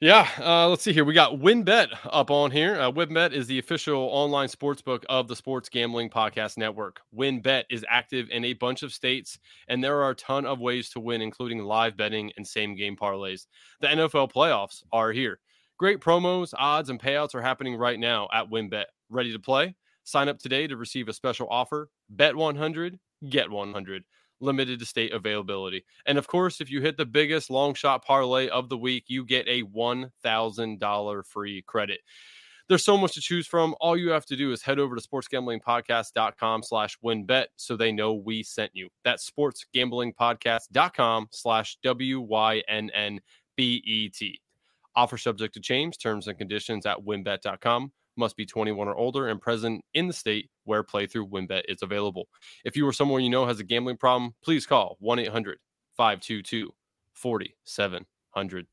Yeah, 0.00 0.28
uh, 0.38 0.68
let's 0.68 0.84
see 0.84 0.92
here. 0.92 1.04
We 1.04 1.12
got 1.12 1.40
WynnBet 1.40 1.88
up 2.12 2.30
on 2.30 2.52
here. 2.52 2.80
Uh, 2.80 2.92
WynnBet 2.92 3.32
is 3.32 3.48
the 3.48 3.58
official 3.58 4.00
online 4.00 4.46
sportsbook 4.46 5.02
of 5.08 5.26
the 5.26 5.34
Sports 5.34 5.68
Gambling 5.68 6.08
Podcast 6.08 6.56
Network. 6.56 7.00
WynnBet 7.12 7.64
is 7.68 7.84
active 7.90 8.28
in 8.30 8.44
a 8.44 8.52
bunch 8.52 8.84
of 8.84 8.92
states, 8.92 9.40
and 9.66 9.82
there 9.82 10.00
are 10.00 10.10
a 10.10 10.14
ton 10.14 10.46
of 10.46 10.60
ways 10.60 10.88
to 10.90 11.00
win, 11.00 11.20
including 11.20 11.64
live 11.64 11.96
betting 11.96 12.30
and 12.36 12.46
same 12.46 12.76
game 12.76 12.94
parlays. 12.94 13.46
The 13.80 13.88
NFL 13.88 14.30
playoffs 14.32 14.84
are 14.92 15.10
here. 15.10 15.40
Great 15.78 15.98
promos, 15.98 16.54
odds, 16.56 16.90
and 16.90 17.00
payouts 17.00 17.34
are 17.34 17.42
happening 17.42 17.74
right 17.74 17.98
now 17.98 18.28
at 18.32 18.48
WynnBet. 18.48 18.84
Ready 19.10 19.32
to 19.32 19.40
play? 19.40 19.74
Sign 20.04 20.28
up 20.28 20.38
today 20.38 20.68
to 20.68 20.76
receive 20.76 21.08
a 21.08 21.12
special 21.12 21.48
offer. 21.50 21.90
Bet 22.08 22.36
100, 22.36 23.00
get 23.28 23.50
100. 23.50 24.04
Limited 24.40 24.78
to 24.80 24.86
state 24.86 25.12
availability. 25.12 25.84
And 26.06 26.18
of 26.18 26.26
course, 26.26 26.60
if 26.60 26.70
you 26.70 26.80
hit 26.80 26.96
the 26.96 27.06
biggest 27.06 27.50
long 27.50 27.74
shot 27.74 28.04
parlay 28.04 28.48
of 28.48 28.68
the 28.68 28.78
week, 28.78 29.04
you 29.08 29.24
get 29.24 29.46
a 29.48 29.62
$1,000 29.62 31.26
free 31.26 31.62
credit. 31.62 32.00
There's 32.68 32.84
so 32.84 32.98
much 32.98 33.14
to 33.14 33.20
choose 33.22 33.46
from. 33.46 33.74
All 33.80 33.96
you 33.96 34.10
have 34.10 34.26
to 34.26 34.36
do 34.36 34.52
is 34.52 34.60
head 34.62 34.78
over 34.78 34.94
to 34.94 35.00
sportsgamblingpodcast.com 35.00 36.62
slash 36.62 36.98
wynnbet 37.02 37.46
so 37.56 37.76
they 37.76 37.92
know 37.92 38.12
we 38.12 38.42
sent 38.42 38.72
you. 38.74 38.90
That's 39.04 39.30
sportsgamblingpodcast.com 39.30 41.28
slash 41.30 41.78
W-Y-N-N-B-E-T. 41.82 42.30
Offer 44.96 45.16
subject 45.16 45.54
to 45.54 45.60
change, 45.60 45.98
terms 45.98 46.28
and 46.28 46.36
conditions 46.36 46.84
at 46.84 46.98
wynnbet.com 46.98 47.92
must 48.18 48.36
be 48.36 48.44
21 48.44 48.88
or 48.88 48.96
older 48.96 49.28
and 49.28 49.40
present 49.40 49.84
in 49.94 50.08
the 50.08 50.12
state 50.12 50.50
where 50.64 50.82
playthrough 50.82 51.30
WynnBet 51.30 51.62
is 51.68 51.82
available. 51.82 52.28
If 52.64 52.76
you 52.76 52.86
or 52.86 52.92
someone 52.92 53.22
you 53.22 53.30
know 53.30 53.46
has 53.46 53.60
a 53.60 53.64
gambling 53.64 53.96
problem, 53.96 54.34
please 54.42 54.66
call 54.66 54.96
1 55.00 55.18
800 55.20 55.58
522 55.96 56.70
4700. 57.14 58.66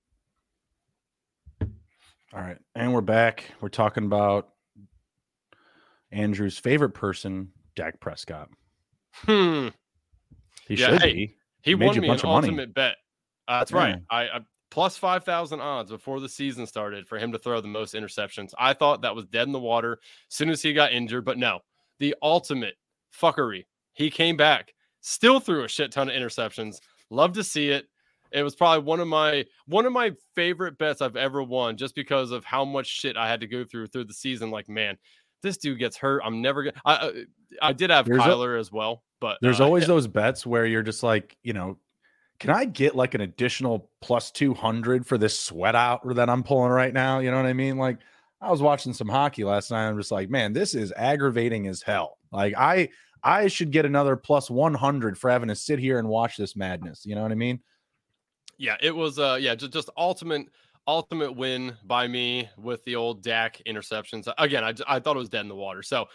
All 2.33 2.41
right. 2.41 2.57
And 2.75 2.93
we're 2.93 3.01
back. 3.01 3.45
We're 3.61 3.69
talking 3.69 4.05
about 4.05 4.49
Andrew's 6.11 6.57
favorite 6.57 6.89
person, 6.89 7.51
Dak 7.75 7.99
Prescott. 7.99 8.49
Hmm. 9.13 9.69
He 10.67 10.75
yeah, 10.75 10.89
should 10.89 11.01
hey, 11.01 11.13
be. 11.13 11.35
He, 11.61 11.71
he 11.71 11.75
won 11.75 11.99
me 11.99 12.09
an 12.09 12.19
ultimate 12.23 12.73
bet. 12.73 12.95
Uh, 13.47 13.59
that's 13.59 13.71
yeah. 13.71 13.77
right. 13.77 13.95
I, 14.09 14.21
I 14.23 14.39
plus 14.71 14.97
5,000 14.97 15.61
odds 15.61 15.91
before 15.91 16.19
the 16.19 16.29
season 16.29 16.65
started 16.67 17.07
for 17.07 17.17
him 17.17 17.31
to 17.31 17.39
throw 17.39 17.61
the 17.61 17.67
most 17.67 17.93
interceptions. 17.93 18.51
I 18.57 18.73
thought 18.73 19.01
that 19.01 19.15
was 19.15 19.25
dead 19.25 19.47
in 19.47 19.53
the 19.53 19.59
water 19.59 19.99
as 20.29 20.35
soon 20.35 20.49
as 20.49 20.61
he 20.61 20.73
got 20.73 20.93
injured, 20.93 21.25
but 21.25 21.37
no, 21.37 21.59
the 21.99 22.15
ultimate 22.21 22.75
fuckery. 23.13 23.65
He 23.93 24.09
came 24.09 24.35
back, 24.35 24.73
still 25.01 25.39
threw 25.39 25.63
a 25.63 25.69
shit 25.69 25.91
ton 25.91 26.09
of 26.09 26.15
interceptions. 26.15 26.77
Love 27.09 27.33
to 27.33 27.43
see 27.43 27.69
it. 27.69 27.85
It 28.31 28.43
was 28.43 28.55
probably 28.55 28.83
one 28.83 28.99
of 28.99 29.07
my 29.07 29.45
one 29.67 29.85
of 29.85 29.93
my 29.93 30.11
favorite 30.35 30.77
bets 30.77 31.01
I've 31.01 31.15
ever 31.15 31.41
won 31.41 31.77
just 31.77 31.95
because 31.95 32.31
of 32.31 32.43
how 32.43 32.65
much 32.65 32.87
shit 32.87 33.15
I 33.15 33.29
had 33.29 33.39
to 33.41 33.47
go 33.47 33.63
through 33.63 33.87
through 33.87 34.05
the 34.05 34.13
season. 34.13 34.51
Like, 34.51 34.67
man, 34.67 34.97
this 35.41 35.57
dude 35.57 35.79
gets 35.79 35.95
hurt. 35.95 36.21
I'm 36.25 36.41
never 36.41 36.63
gonna. 36.63 36.81
I 36.83 37.25
I 37.61 37.71
did 37.71 37.91
have 37.91 38.05
there's 38.05 38.21
Kyler 38.21 38.57
a, 38.57 38.59
as 38.59 38.71
well, 38.71 39.03
but 39.21 39.37
there's 39.41 39.61
uh, 39.61 39.65
always 39.65 39.83
yeah. 39.83 39.87
those 39.87 40.07
bets 40.07 40.45
where 40.45 40.65
you're 40.65 40.83
just 40.83 41.03
like, 41.03 41.37
you 41.43 41.53
know, 41.53 41.77
can 42.39 42.49
I 42.49 42.65
get 42.65 42.95
like 42.95 43.13
an 43.13 43.21
additional 43.21 43.89
plus 44.01 44.31
200 44.31 45.07
for 45.07 45.17
this 45.17 45.39
sweat 45.39 45.75
out 45.75 46.01
that 46.15 46.29
I'm 46.29 46.43
pulling 46.43 46.71
right 46.71 46.93
now? 46.93 47.19
You 47.19 47.31
know 47.31 47.37
what 47.37 47.45
I 47.45 47.53
mean? 47.53 47.77
Like 47.77 47.99
I 48.41 48.51
was 48.51 48.61
watching 48.61 48.93
some 48.93 49.07
hockey 49.07 49.43
last 49.43 49.71
night. 49.71 49.87
I'm 49.87 49.97
just 49.97 50.11
like, 50.11 50.29
man, 50.29 50.53
this 50.53 50.75
is 50.75 50.93
aggravating 50.95 51.67
as 51.67 51.81
hell. 51.81 52.17
Like 52.31 52.53
I, 52.57 52.89
I 53.23 53.47
should 53.47 53.71
get 53.71 53.85
another 53.85 54.15
plus 54.15 54.49
100 54.49 55.17
for 55.17 55.29
having 55.29 55.49
to 55.49 55.55
sit 55.55 55.79
here 55.79 55.97
and 55.97 56.07
watch 56.07 56.37
this 56.37 56.55
madness. 56.55 57.05
You 57.05 57.15
know 57.15 57.23
what 57.23 57.31
I 57.31 57.35
mean? 57.35 57.61
Yeah, 58.57 58.77
it 58.81 58.95
was, 58.95 59.17
uh, 59.17 59.37
yeah, 59.39 59.55
just, 59.55 59.73
just 59.73 59.89
ultimate, 59.97 60.47
ultimate 60.87 61.35
win 61.35 61.75
by 61.85 62.07
me 62.07 62.49
with 62.57 62.83
the 62.85 62.95
old 62.95 63.23
Dak 63.23 63.61
interceptions. 63.67 64.31
Again, 64.37 64.63
I, 64.63 64.73
I 64.87 64.99
thought 64.99 65.15
it 65.15 65.19
was 65.19 65.29
dead 65.29 65.41
in 65.41 65.47
the 65.47 65.55
water. 65.55 65.81
So 65.81 66.05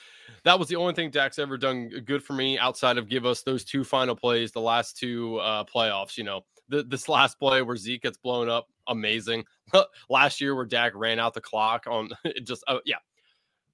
that 0.45 0.59
was 0.59 0.69
the 0.69 0.77
only 0.77 0.95
thing 0.95 1.11
Dak's 1.11 1.39
ever 1.39 1.59
done 1.59 1.89
good 2.05 2.23
for 2.23 2.35
me 2.35 2.59
outside 2.59 2.99
of 2.99 3.09
give 3.09 3.27
us 3.27 3.43
those 3.43 3.65
two 3.65 3.85
final 3.85 4.15
plays, 4.15 4.53
the 4.53 4.61
last 4.61 4.97
two 4.97 5.39
uh, 5.39 5.65
playoffs. 5.65 6.17
You 6.17 6.25
know, 6.25 6.43
the, 6.69 6.85
this 6.85 7.09
last 7.09 7.39
play 7.39 7.63
where 7.63 7.77
Zeke 7.77 8.03
gets 8.03 8.19
blown 8.19 8.49
up, 8.49 8.69
amazing. 8.87 9.45
last 10.09 10.41
year 10.41 10.55
where 10.55 10.67
Dak 10.67 10.93
ran 10.95 11.19
out 11.19 11.35
the 11.35 11.41
clock 11.41 11.87
on 11.89 12.11
just, 12.45 12.63
uh, 12.69 12.79
yeah, 12.85 12.97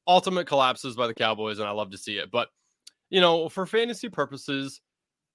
ultimate 0.06 0.46
collapses 0.46 0.96
by 0.96 1.06
the 1.06 1.14
Cowboys, 1.14 1.58
and 1.58 1.68
I 1.68 1.72
love 1.72 1.90
to 1.90 1.98
see 1.98 2.18
it. 2.18 2.30
But, 2.30 2.48
you 3.10 3.20
know, 3.20 3.48
for 3.48 3.66
fantasy 3.66 4.08
purposes, 4.08 4.80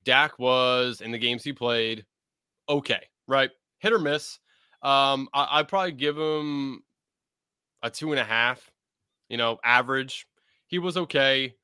Dak 0.03 0.39
was 0.39 1.01
in 1.01 1.11
the 1.11 1.19
games 1.19 1.43
he 1.43 1.53
played 1.53 2.05
okay, 2.67 3.07
right? 3.27 3.51
Hit 3.79 3.93
or 3.93 3.99
miss 3.99 4.39
um, 4.81 5.29
I, 5.33 5.47
I'd 5.51 5.67
probably 5.67 5.91
give 5.91 6.17
him 6.17 6.83
a 7.83 7.89
two 7.89 8.11
and 8.11 8.19
a 8.19 8.23
half. 8.23 8.71
You 9.29 9.37
know, 9.37 9.59
average. 9.63 10.27
He 10.67 10.79
was 10.79 10.97
okay. 10.97 11.55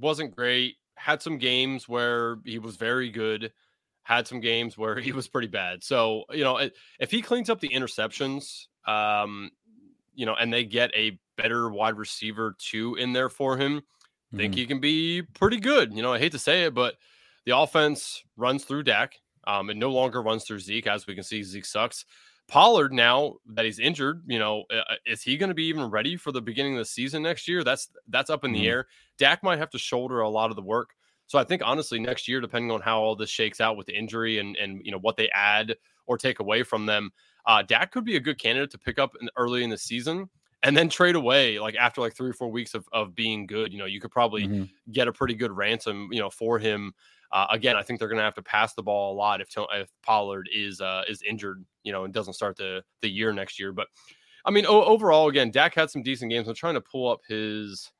Wasn't 0.00 0.34
great. 0.34 0.76
Had 0.96 1.22
some 1.22 1.38
games 1.38 1.88
where 1.88 2.38
he 2.44 2.58
was 2.58 2.76
very 2.76 3.10
good. 3.10 3.52
Had 4.02 4.26
some 4.26 4.40
games 4.40 4.76
where 4.76 4.98
he 5.00 5.12
was 5.12 5.28
pretty 5.28 5.48
bad. 5.48 5.84
So 5.84 6.24
you 6.30 6.44
know, 6.44 6.58
if 6.98 7.10
he 7.10 7.22
cleans 7.22 7.50
up 7.50 7.60
the 7.60 7.68
interceptions, 7.68 8.66
um, 8.86 9.50
you 10.14 10.26
know, 10.26 10.34
and 10.34 10.52
they 10.52 10.64
get 10.64 10.90
a 10.94 11.18
better 11.36 11.70
wide 11.70 11.96
receiver 11.96 12.56
two 12.58 12.96
in 12.96 13.12
there 13.12 13.28
for 13.28 13.56
him, 13.56 13.80
mm-hmm. 13.80 14.36
think 14.36 14.54
he 14.54 14.66
can 14.66 14.80
be 14.80 15.22
pretty 15.22 15.58
good. 15.58 15.92
You 15.92 16.02
know, 16.02 16.12
I 16.12 16.18
hate 16.18 16.32
to 16.32 16.38
say 16.38 16.64
it, 16.64 16.74
but 16.74 16.96
the 17.44 17.56
offense 17.56 18.24
runs 18.36 18.64
through 18.64 18.82
Dak. 18.84 19.20
Um, 19.46 19.70
it 19.70 19.76
no 19.76 19.90
longer 19.90 20.20
runs 20.20 20.44
through 20.44 20.58
Zeke, 20.58 20.86
as 20.86 21.06
we 21.06 21.14
can 21.14 21.24
see. 21.24 21.42
Zeke 21.42 21.64
sucks. 21.64 22.04
Pollard, 22.48 22.94
now 22.94 23.34
that 23.46 23.66
he's 23.66 23.78
injured, 23.78 24.22
you 24.26 24.38
know, 24.38 24.64
uh, 24.72 24.76
uh 24.76 24.94
is 25.06 25.22
he 25.22 25.36
going 25.36 25.50
to 25.50 25.54
be 25.54 25.66
even 25.66 25.90
ready 25.90 26.16
for 26.16 26.32
the 26.32 26.40
beginning 26.40 26.74
of 26.74 26.78
the 26.78 26.84
season 26.86 27.22
next 27.22 27.46
year? 27.46 27.62
That's 27.62 27.90
that's 28.08 28.30
up 28.30 28.44
in 28.44 28.52
mm-hmm. 28.52 28.62
the 28.62 28.68
air. 28.68 28.86
Dak 29.18 29.42
might 29.42 29.58
have 29.58 29.70
to 29.70 29.78
shoulder 29.78 30.20
a 30.20 30.28
lot 30.28 30.50
of 30.50 30.56
the 30.56 30.62
work. 30.62 30.94
So 31.26 31.38
I 31.38 31.44
think 31.44 31.60
honestly, 31.64 31.98
next 31.98 32.26
year, 32.26 32.40
depending 32.40 32.70
on 32.70 32.80
how 32.80 33.00
all 33.00 33.14
this 33.14 33.28
shakes 33.28 33.60
out 33.60 33.76
with 33.76 33.86
the 33.86 33.96
injury 33.96 34.38
and 34.38 34.56
and 34.56 34.80
you 34.84 34.90
know 34.90 34.98
what 34.98 35.16
they 35.16 35.28
add 35.34 35.76
or 36.06 36.16
take 36.16 36.40
away 36.40 36.62
from 36.62 36.86
them, 36.86 37.10
uh, 37.44 37.62
Dak 37.62 37.92
could 37.92 38.04
be 38.04 38.16
a 38.16 38.20
good 38.20 38.38
candidate 38.38 38.70
to 38.70 38.78
pick 38.78 38.98
up 38.98 39.12
in, 39.20 39.28
early 39.36 39.62
in 39.62 39.68
the 39.68 39.76
season 39.76 40.30
and 40.62 40.76
then 40.76 40.88
trade 40.88 41.16
away 41.16 41.58
like 41.58 41.76
after 41.76 42.00
like 42.00 42.16
three 42.16 42.30
or 42.30 42.34
four 42.34 42.50
weeks 42.50 42.72
of, 42.74 42.88
of 42.92 43.14
being 43.14 43.46
good. 43.46 43.72
You 43.72 43.78
know, 43.78 43.84
you 43.84 44.00
could 44.00 44.10
probably 44.10 44.46
mm-hmm. 44.46 44.64
get 44.90 45.06
a 45.06 45.12
pretty 45.12 45.34
good 45.34 45.54
ransom, 45.54 46.08
you 46.10 46.18
know, 46.18 46.30
for 46.30 46.58
him 46.58 46.94
uh, 47.30 47.46
again, 47.50 47.76
I 47.76 47.82
think 47.82 47.98
they're 47.98 48.08
going 48.08 48.18
to 48.18 48.24
have 48.24 48.34
to 48.34 48.42
pass 48.42 48.74
the 48.74 48.82
ball 48.82 49.12
a 49.12 49.16
lot 49.16 49.40
if 49.40 49.48
if 49.72 49.88
Pollard 50.02 50.48
is 50.52 50.80
uh, 50.80 51.02
is 51.08 51.22
injured, 51.22 51.64
you 51.82 51.92
know, 51.92 52.04
and 52.04 52.14
doesn't 52.14 52.34
start 52.34 52.56
the 52.56 52.82
the 53.02 53.10
year 53.10 53.32
next 53.32 53.58
year. 53.58 53.72
But 53.72 53.88
I 54.44 54.50
mean, 54.50 54.66
o- 54.66 54.84
overall, 54.84 55.28
again, 55.28 55.50
Dak 55.50 55.74
had 55.74 55.90
some 55.90 56.02
decent 56.02 56.30
games. 56.30 56.48
I'm 56.48 56.54
trying 56.54 56.74
to 56.74 56.80
pull 56.80 57.10
up 57.10 57.20
his 57.28 57.90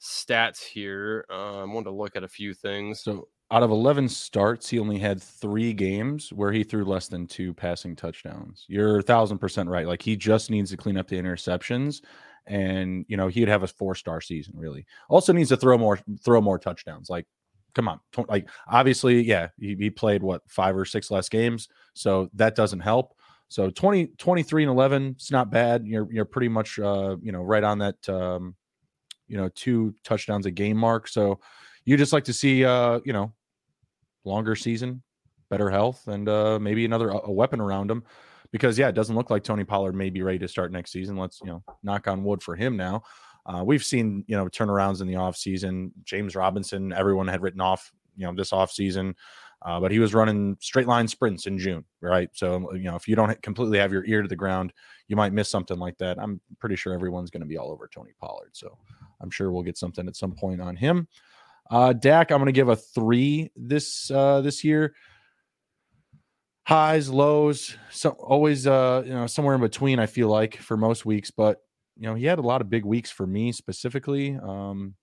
stats 0.00 0.62
here. 0.62 1.24
I 1.30 1.64
wanted 1.64 1.84
to 1.84 1.92
look 1.92 2.16
at 2.16 2.24
a 2.24 2.28
few 2.28 2.54
things. 2.54 3.02
So 3.02 3.28
out 3.50 3.62
of 3.62 3.70
11 3.70 4.08
starts, 4.08 4.68
he 4.68 4.78
only 4.78 4.98
had 4.98 5.22
three 5.22 5.72
games 5.72 6.32
where 6.32 6.52
he 6.52 6.64
threw 6.64 6.84
less 6.84 7.08
than 7.08 7.26
two 7.26 7.52
passing 7.52 7.94
touchdowns. 7.94 8.64
You're 8.68 8.98
a 8.98 9.02
thousand 9.02 9.38
percent 9.38 9.68
right. 9.68 9.86
Like 9.86 10.02
he 10.02 10.16
just 10.16 10.50
needs 10.50 10.70
to 10.70 10.76
clean 10.76 10.96
up 10.96 11.08
the 11.08 11.20
interceptions 11.20 12.00
and 12.46 13.04
you 13.08 13.16
know 13.16 13.28
he'd 13.28 13.48
have 13.48 13.62
a 13.62 13.68
four 13.68 13.94
star 13.94 14.20
season 14.20 14.54
really 14.56 14.84
also 15.08 15.32
needs 15.32 15.50
to 15.50 15.56
throw 15.56 15.78
more 15.78 15.98
throw 16.24 16.40
more 16.40 16.58
touchdowns 16.58 17.08
like 17.08 17.26
come 17.74 17.88
on 17.88 18.00
like 18.28 18.48
obviously 18.68 19.22
yeah 19.22 19.48
he, 19.58 19.74
he, 19.78 19.90
played 19.90 20.22
what 20.22 20.42
five 20.48 20.76
or 20.76 20.84
six 20.84 21.10
less 21.10 21.28
games 21.28 21.68
so 21.94 22.28
that 22.34 22.54
doesn't 22.54 22.80
help. 22.80 23.14
So 23.48 23.70
20 23.70 24.08
23 24.18 24.62
and 24.64 24.70
11 24.70 25.12
it's 25.16 25.30
not 25.30 25.50
bad. 25.50 25.86
You're 25.86 26.10
you're 26.10 26.24
pretty 26.24 26.48
much 26.48 26.78
uh 26.78 27.16
you 27.22 27.32
know 27.32 27.42
right 27.42 27.62
on 27.64 27.78
that 27.78 28.08
um 28.08 28.54
you 29.28 29.36
know 29.36 29.50
two 29.54 29.94
touchdowns 30.04 30.46
a 30.46 30.50
game 30.50 30.76
mark. 30.76 31.08
So 31.08 31.40
you 31.84 31.96
just 31.96 32.12
like 32.12 32.24
to 32.24 32.32
see 32.32 32.64
uh 32.64 33.00
you 33.04 33.12
know 33.12 33.32
longer 34.24 34.56
season 34.56 35.02
better 35.50 35.68
health 35.68 36.06
and 36.08 36.28
uh 36.28 36.58
maybe 36.58 36.84
another 36.84 37.10
a 37.10 37.30
weapon 37.30 37.60
around 37.60 37.90
him. 37.90 38.04
Because 38.52 38.78
yeah 38.78 38.88
it 38.88 38.94
doesn't 38.94 39.16
look 39.16 39.30
like 39.30 39.44
tony 39.44 39.64
pollard 39.64 39.94
may 39.94 40.10
be 40.10 40.22
ready 40.22 40.38
to 40.38 40.48
start 40.48 40.72
next 40.72 40.92
season. 40.92 41.16
Let's 41.16 41.40
you 41.40 41.48
know 41.48 41.62
knock 41.82 42.08
on 42.08 42.24
wood 42.24 42.42
for 42.42 42.56
him 42.56 42.76
now 42.76 43.02
uh, 43.46 43.62
we've 43.64 43.84
seen, 43.84 44.24
you 44.26 44.36
know, 44.36 44.46
turnarounds 44.46 45.00
in 45.00 45.06
the 45.06 45.14
offseason. 45.14 45.90
James 46.04 46.36
Robinson, 46.36 46.92
everyone 46.92 47.28
had 47.28 47.42
written 47.42 47.60
off, 47.60 47.92
you 48.16 48.26
know, 48.26 48.34
this 48.34 48.50
offseason, 48.50 49.14
uh, 49.62 49.80
but 49.80 49.90
he 49.90 49.98
was 49.98 50.14
running 50.14 50.56
straight 50.60 50.86
line 50.86 51.08
sprints 51.08 51.46
in 51.46 51.58
June, 51.58 51.84
right? 52.00 52.28
So, 52.34 52.72
you 52.74 52.84
know, 52.84 52.96
if 52.96 53.08
you 53.08 53.16
don't 53.16 53.40
completely 53.42 53.78
have 53.78 53.92
your 53.92 54.04
ear 54.06 54.22
to 54.22 54.28
the 54.28 54.36
ground, 54.36 54.72
you 55.08 55.16
might 55.16 55.32
miss 55.32 55.48
something 55.48 55.78
like 55.78 55.98
that. 55.98 56.18
I'm 56.18 56.40
pretty 56.58 56.76
sure 56.76 56.94
everyone's 56.94 57.30
going 57.30 57.42
to 57.42 57.46
be 57.46 57.58
all 57.58 57.70
over 57.70 57.88
Tony 57.92 58.12
Pollard. 58.20 58.50
So 58.52 58.76
I'm 59.20 59.30
sure 59.30 59.50
we'll 59.50 59.62
get 59.62 59.78
something 59.78 60.06
at 60.06 60.16
some 60.16 60.32
point 60.32 60.60
on 60.60 60.76
him. 60.76 61.08
Uh, 61.70 61.92
Dak, 61.92 62.30
I'm 62.30 62.38
going 62.38 62.46
to 62.46 62.52
give 62.52 62.68
a 62.68 62.76
three 62.76 63.50
this 63.56 64.10
uh, 64.10 64.40
this 64.40 64.62
year. 64.62 64.94
Highs, 66.64 67.08
lows, 67.08 67.76
so 67.90 68.10
always 68.10 68.66
uh, 68.66 69.02
you 69.04 69.12
know 69.12 69.26
somewhere 69.26 69.54
in 69.54 69.60
between. 69.60 69.98
I 69.98 70.06
feel 70.06 70.28
like 70.28 70.56
for 70.56 70.76
most 70.76 71.04
weeks, 71.04 71.30
but 71.30 71.58
you 71.96 72.08
know, 72.08 72.14
he 72.14 72.24
had 72.24 72.38
a 72.38 72.42
lot 72.42 72.60
of 72.60 72.70
big 72.70 72.84
weeks 72.84 73.10
for 73.10 73.26
me 73.26 73.52
specifically. 73.52 74.36
Um, 74.42 74.94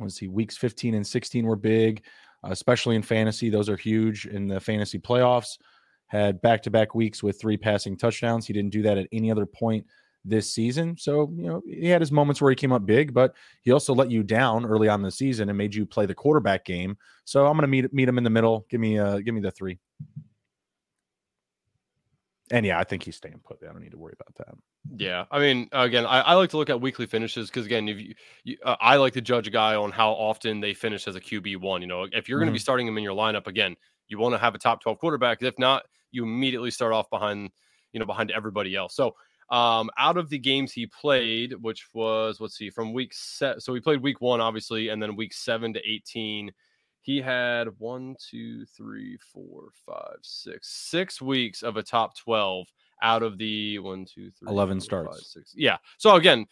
let's 0.00 0.16
see, 0.16 0.28
weeks 0.28 0.56
15 0.56 0.94
and 0.94 1.06
16 1.06 1.46
were 1.46 1.56
big, 1.56 2.04
especially 2.44 2.96
in 2.96 3.02
fantasy. 3.02 3.50
Those 3.50 3.68
are 3.68 3.76
huge 3.76 4.26
in 4.26 4.46
the 4.46 4.60
fantasy 4.60 4.98
playoffs. 4.98 5.58
Had 6.06 6.40
back 6.40 6.62
to 6.62 6.70
back 6.70 6.94
weeks 6.94 7.22
with 7.22 7.40
three 7.40 7.56
passing 7.56 7.96
touchdowns. 7.96 8.46
He 8.46 8.52
didn't 8.52 8.72
do 8.72 8.82
that 8.82 8.96
at 8.96 9.08
any 9.12 9.30
other 9.30 9.44
point 9.46 9.84
this 10.24 10.52
season. 10.52 10.96
So, 10.98 11.32
you 11.36 11.46
know, 11.46 11.62
he 11.66 11.88
had 11.88 12.00
his 12.00 12.12
moments 12.12 12.40
where 12.40 12.50
he 12.50 12.56
came 12.56 12.72
up 12.72 12.86
big, 12.86 13.12
but 13.12 13.34
he 13.62 13.72
also 13.72 13.94
let 13.94 14.10
you 14.10 14.22
down 14.22 14.64
early 14.64 14.88
on 14.88 15.02
the 15.02 15.10
season 15.10 15.48
and 15.48 15.58
made 15.58 15.74
you 15.74 15.86
play 15.86 16.06
the 16.06 16.14
quarterback 16.14 16.64
game. 16.64 16.96
So 17.24 17.46
I'm 17.46 17.52
going 17.52 17.62
to 17.62 17.68
meet 17.68 17.92
meet 17.92 18.08
him 18.08 18.18
in 18.18 18.24
the 18.24 18.30
middle. 18.30 18.66
Give 18.70 18.80
me 18.80 18.98
uh 18.98 19.18
give 19.18 19.34
me 19.34 19.40
the 19.40 19.50
3. 19.50 19.78
And 22.50 22.64
yeah, 22.64 22.78
I 22.78 22.84
think 22.84 23.02
he's 23.02 23.16
staying 23.16 23.40
put. 23.40 23.62
I 23.62 23.66
don't 23.66 23.80
need 23.82 23.92
to 23.92 23.98
worry 23.98 24.14
about 24.18 24.34
that. 24.36 24.54
Yeah, 24.96 25.26
I 25.30 25.38
mean, 25.38 25.68
again, 25.72 26.06
I, 26.06 26.20
I 26.20 26.34
like 26.34 26.48
to 26.50 26.56
look 26.56 26.70
at 26.70 26.80
weekly 26.80 27.04
finishes 27.06 27.50
because 27.50 27.66
again, 27.66 27.88
if 27.88 28.00
you, 28.00 28.14
you 28.44 28.56
uh, 28.64 28.76
I 28.80 28.96
like 28.96 29.12
to 29.14 29.20
judge 29.20 29.46
a 29.46 29.50
guy 29.50 29.74
on 29.74 29.90
how 29.90 30.12
often 30.12 30.60
they 30.60 30.72
finish 30.72 31.06
as 31.06 31.14
a 31.14 31.20
QB 31.20 31.58
one. 31.58 31.82
You 31.82 31.88
know, 31.88 32.06
if 32.10 32.26
you're 32.28 32.38
going 32.38 32.46
to 32.46 32.52
be 32.52 32.58
Mhm. 32.58 32.62
starting 32.62 32.86
him 32.86 32.96
in 32.96 33.04
your 33.04 33.14
lineup 33.14 33.46
again, 33.46 33.76
you 34.06 34.18
want 34.18 34.34
to 34.34 34.38
have 34.38 34.54
a 34.54 34.58
top 34.58 34.80
twelve 34.80 34.98
quarterback. 34.98 35.42
If 35.42 35.58
not, 35.58 35.84
you 36.10 36.22
immediately 36.24 36.70
start 36.70 36.94
off 36.94 37.10
behind, 37.10 37.50
you 37.92 38.00
know, 38.00 38.06
behind 38.06 38.30
everybody 38.30 38.76
else. 38.76 38.94
So, 38.96 39.14
um, 39.50 39.90
out 39.98 40.16
of 40.16 40.30
the 40.30 40.38
games 40.38 40.72
he 40.72 40.86
played, 40.86 41.52
which 41.60 41.88
was 41.92 42.40
let's 42.40 42.56
see, 42.56 42.70
from 42.70 42.94
week 42.94 43.12
set, 43.12 43.62
so 43.62 43.74
he 43.74 43.80
played 43.80 44.00
week 44.02 44.22
one, 44.22 44.40
obviously, 44.40 44.88
and 44.88 45.02
then 45.02 45.16
week 45.16 45.34
seven 45.34 45.74
to 45.74 45.86
eighteen. 45.86 46.50
He 47.00 47.20
had 47.20 47.68
one, 47.78 48.16
two, 48.18 48.66
three, 48.66 49.16
four, 49.32 49.68
five, 49.86 50.18
six, 50.22 50.68
six 50.68 51.22
weeks 51.22 51.62
of 51.62 51.76
a 51.76 51.82
top 51.82 52.16
12 52.16 52.66
out 53.02 53.22
of 53.22 53.38
the 53.38 53.78
one, 53.78 54.04
two, 54.04 54.30
three, 54.32 54.48
11 54.48 54.80
four, 54.80 55.04
five, 55.04 55.14
starts. 55.14 55.32
six. 55.32 55.54
Yeah. 55.56 55.78
So 55.96 56.16
again, 56.16 56.46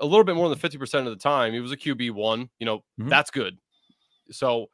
a 0.00 0.06
little 0.06 0.24
bit 0.24 0.36
more 0.36 0.48
than 0.48 0.58
50% 0.58 0.98
of 1.00 1.06
the 1.06 1.16
time, 1.16 1.52
he 1.52 1.60
was 1.60 1.72
a 1.72 1.76
QB 1.76 2.10
one. 2.12 2.50
You 2.58 2.66
know, 2.66 2.84
Mhm. 3.00 3.08
that's 3.08 3.30
good. 3.30 3.58
So 4.30 4.66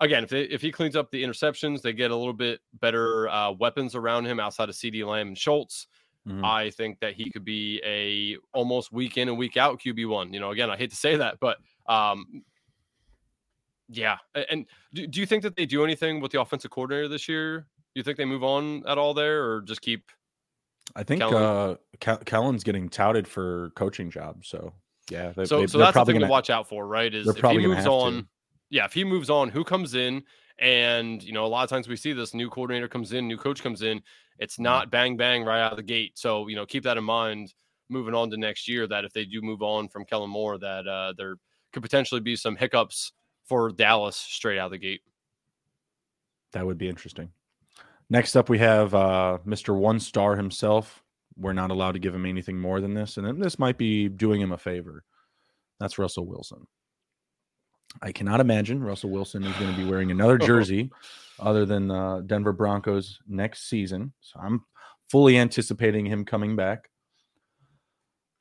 again, 0.00 0.24
if 0.24 0.30
they, 0.30 0.42
if 0.42 0.60
he 0.60 0.72
cleans 0.72 0.96
up 0.96 1.10
the 1.10 1.22
interceptions, 1.22 1.80
they 1.82 1.92
get 1.92 2.10
a 2.10 2.16
little 2.16 2.32
bit 2.34 2.60
better 2.80 3.28
uh, 3.28 3.52
weapons 3.52 3.94
around 3.94 4.26
him 4.26 4.40
outside 4.40 4.68
of 4.68 4.74
CeeDee 4.74 5.06
Lamb 5.06 5.28
and 5.28 5.38
Schultz. 5.38 5.86
Mhm. 6.26 6.44
I 6.44 6.70
think 6.70 6.98
that 7.00 7.14
he 7.14 7.30
could 7.30 7.44
be 7.44 7.80
a 7.84 8.36
almost 8.52 8.90
week 8.92 9.16
in 9.16 9.28
and 9.28 9.38
week 9.38 9.56
out 9.56 9.78
QB 9.80 10.06
one. 10.08 10.32
You 10.34 10.40
know, 10.40 10.50
again, 10.50 10.68
I 10.70 10.76
hate 10.76 10.90
to 10.90 10.96
say 10.96 11.14
that, 11.16 11.38
but 11.40 11.58
um, 11.86 12.42
yeah. 13.88 14.18
And 14.50 14.66
do, 14.94 15.06
do 15.06 15.20
you 15.20 15.26
think 15.26 15.42
that 15.42 15.56
they 15.56 15.66
do 15.66 15.84
anything 15.84 16.20
with 16.20 16.32
the 16.32 16.40
offensive 16.40 16.70
coordinator 16.70 17.08
this 17.08 17.28
year? 17.28 17.60
Do 17.60 18.00
you 18.00 18.02
think 18.02 18.18
they 18.18 18.24
move 18.24 18.44
on 18.44 18.84
at 18.86 18.98
all 18.98 19.14
there, 19.14 19.44
or 19.44 19.62
just 19.62 19.80
keep? 19.80 20.10
I 20.94 21.02
think 21.02 21.20
Kellen- 21.20 21.78
uh, 22.00 22.16
Kellen's 22.24 22.62
getting 22.62 22.88
touted 22.88 23.26
for 23.26 23.70
coaching 23.74 24.10
jobs. 24.10 24.48
So 24.48 24.72
yeah, 25.10 25.32
they, 25.36 25.44
So, 25.44 25.60
they, 25.60 25.66
so 25.66 25.78
that's 25.78 25.90
the 25.90 25.92
probably 25.92 26.14
thing 26.14 26.20
gonna, 26.20 26.28
to 26.28 26.30
watch 26.30 26.50
out 26.50 26.68
for, 26.68 26.86
right? 26.86 27.12
Is 27.12 27.26
if 27.26 27.36
he 27.36 27.58
moves 27.58 27.76
have 27.76 27.84
to. 27.84 27.90
on, 27.90 28.28
yeah, 28.70 28.84
if 28.84 28.92
he 28.92 29.04
moves 29.04 29.30
on, 29.30 29.48
who 29.48 29.64
comes 29.64 29.94
in? 29.94 30.22
And 30.58 31.22
you 31.22 31.32
know, 31.32 31.44
a 31.44 31.48
lot 31.48 31.64
of 31.64 31.70
times 31.70 31.86
we 31.86 31.96
see 31.96 32.12
this 32.12 32.34
new 32.34 32.48
coordinator 32.48 32.88
comes 32.88 33.12
in, 33.12 33.28
new 33.28 33.36
coach 33.36 33.62
comes 33.62 33.82
in. 33.82 34.02
It's 34.38 34.58
not 34.58 34.90
bang 34.90 35.16
bang 35.16 35.44
right 35.44 35.60
out 35.60 35.72
of 35.72 35.76
the 35.76 35.82
gate. 35.82 36.18
So 36.18 36.48
you 36.48 36.56
know, 36.56 36.66
keep 36.66 36.82
that 36.84 36.96
in 36.96 37.04
mind 37.04 37.54
moving 37.88 38.14
on 38.14 38.30
to 38.30 38.36
next 38.36 38.68
year. 38.68 38.86
That 38.86 39.04
if 39.04 39.12
they 39.12 39.24
do 39.24 39.42
move 39.42 39.62
on 39.62 39.88
from 39.88 40.04
Kellen 40.04 40.30
Moore, 40.30 40.58
that 40.58 40.86
uh, 40.86 41.12
there 41.16 41.36
could 41.72 41.82
potentially 41.82 42.20
be 42.20 42.36
some 42.36 42.56
hiccups 42.56 43.12
for 43.46 43.70
Dallas 43.70 44.16
straight 44.16 44.58
out 44.58 44.66
of 44.66 44.72
the 44.72 44.78
gate. 44.78 45.02
That 46.52 46.66
would 46.66 46.78
be 46.78 46.88
interesting. 46.88 47.30
Next 48.08 48.36
up, 48.36 48.48
we 48.48 48.58
have 48.58 48.94
uh, 48.94 49.38
Mr. 49.46 49.74
One 49.76 49.98
Star 49.98 50.36
himself. 50.36 51.02
We're 51.36 51.52
not 51.52 51.70
allowed 51.70 51.92
to 51.92 51.98
give 51.98 52.14
him 52.14 52.24
anything 52.24 52.58
more 52.58 52.80
than 52.80 52.94
this, 52.94 53.16
and 53.16 53.42
this 53.42 53.58
might 53.58 53.76
be 53.76 54.08
doing 54.08 54.40
him 54.40 54.52
a 54.52 54.58
favor. 54.58 55.04
That's 55.80 55.98
Russell 55.98 56.26
Wilson. 56.26 56.66
I 58.02 58.12
cannot 58.12 58.40
imagine 58.40 58.82
Russell 58.82 59.10
Wilson 59.10 59.44
is 59.44 59.56
going 59.56 59.74
to 59.74 59.76
be 59.76 59.88
wearing 59.88 60.10
another 60.10 60.38
jersey 60.38 60.90
other 61.40 61.66
than 61.66 61.90
uh, 61.90 62.20
Denver 62.20 62.52
Broncos 62.52 63.18
next 63.28 63.68
season. 63.68 64.12
So 64.20 64.40
I'm 64.40 64.64
fully 65.10 65.38
anticipating 65.38 66.06
him 66.06 66.24
coming 66.24 66.56
back. 66.56 66.90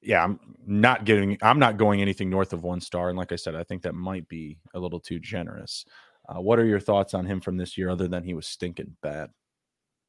Yeah, 0.05 0.23
I'm 0.23 0.39
not 0.67 1.03
getting. 1.03 1.37
I'm 1.41 1.57
not 1.59 1.77
going 1.77 2.01
anything 2.01 2.29
north 2.29 2.53
of 2.53 2.63
one 2.63 2.79
star, 2.79 3.09
and 3.09 3.17
like 3.17 3.31
I 3.31 3.35
said, 3.37 3.55
I 3.55 3.63
think 3.63 3.81
that 3.81 3.95
might 3.95 4.27
be 4.27 4.59
a 4.73 4.79
little 4.79 4.99
too 4.99 5.19
generous. 5.19 5.83
Uh, 6.29 6.39
what 6.39 6.59
are 6.59 6.65
your 6.65 6.79
thoughts 6.79 7.13
on 7.13 7.25
him 7.25 7.41
from 7.41 7.57
this 7.57 7.77
year, 7.77 7.89
other 7.89 8.07
than 8.07 8.23
he 8.23 8.33
was 8.33 8.47
stinking 8.47 8.95
bad? 9.01 9.31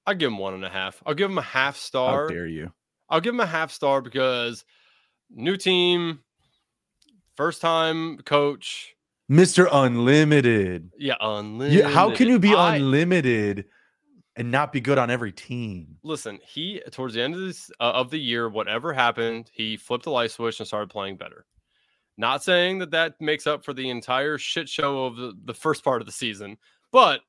I'll 0.06 0.14
give 0.14 0.28
him 0.28 0.38
one 0.38 0.54
and 0.54 0.64
a 0.64 0.68
half. 0.68 1.02
I'll 1.06 1.14
give 1.14 1.30
him 1.30 1.38
a 1.38 1.42
half 1.42 1.74
How 1.76 1.80
star. 1.80 2.28
dare 2.28 2.46
you? 2.46 2.72
I'll 3.08 3.20
give 3.20 3.34
him 3.34 3.40
a 3.40 3.46
half 3.46 3.72
star 3.72 4.00
because 4.02 4.64
new 5.30 5.56
team, 5.56 6.20
first 7.36 7.60
time 7.60 8.18
coach. 8.18 8.94
Mr. 9.30 9.66
Unlimited. 9.72 10.90
Yeah, 10.98 11.16
unlimited. 11.20 11.84
You, 11.84 11.92
how 11.92 12.14
can 12.14 12.28
you 12.28 12.38
be 12.38 12.54
I- 12.54 12.76
unlimited 12.76 13.64
and 14.36 14.50
not 14.50 14.72
be 14.72 14.80
good 14.80 14.98
on 14.98 15.10
every 15.10 15.32
team? 15.32 15.96
Listen, 16.02 16.38
he 16.46 16.80
towards 16.90 17.14
the 17.14 17.22
end 17.22 17.34
of 17.34 17.40
this 17.40 17.70
uh, 17.80 17.84
of 17.94 18.10
the 18.10 18.18
year, 18.18 18.48
whatever 18.48 18.92
happened, 18.92 19.50
he 19.52 19.76
flipped 19.76 20.04
the 20.04 20.10
light 20.10 20.30
switch 20.30 20.60
and 20.60 20.66
started 20.66 20.90
playing 20.90 21.16
better. 21.16 21.46
Not 22.18 22.42
saying 22.42 22.78
that 22.78 22.92
that 22.92 23.20
makes 23.20 23.46
up 23.46 23.64
for 23.64 23.74
the 23.74 23.90
entire 23.90 24.38
shit 24.38 24.68
show 24.68 25.04
of 25.06 25.16
the, 25.16 25.34
the 25.44 25.54
first 25.54 25.84
part 25.84 26.00
of 26.00 26.06
the 26.06 26.12
season, 26.12 26.56
but 26.90 27.20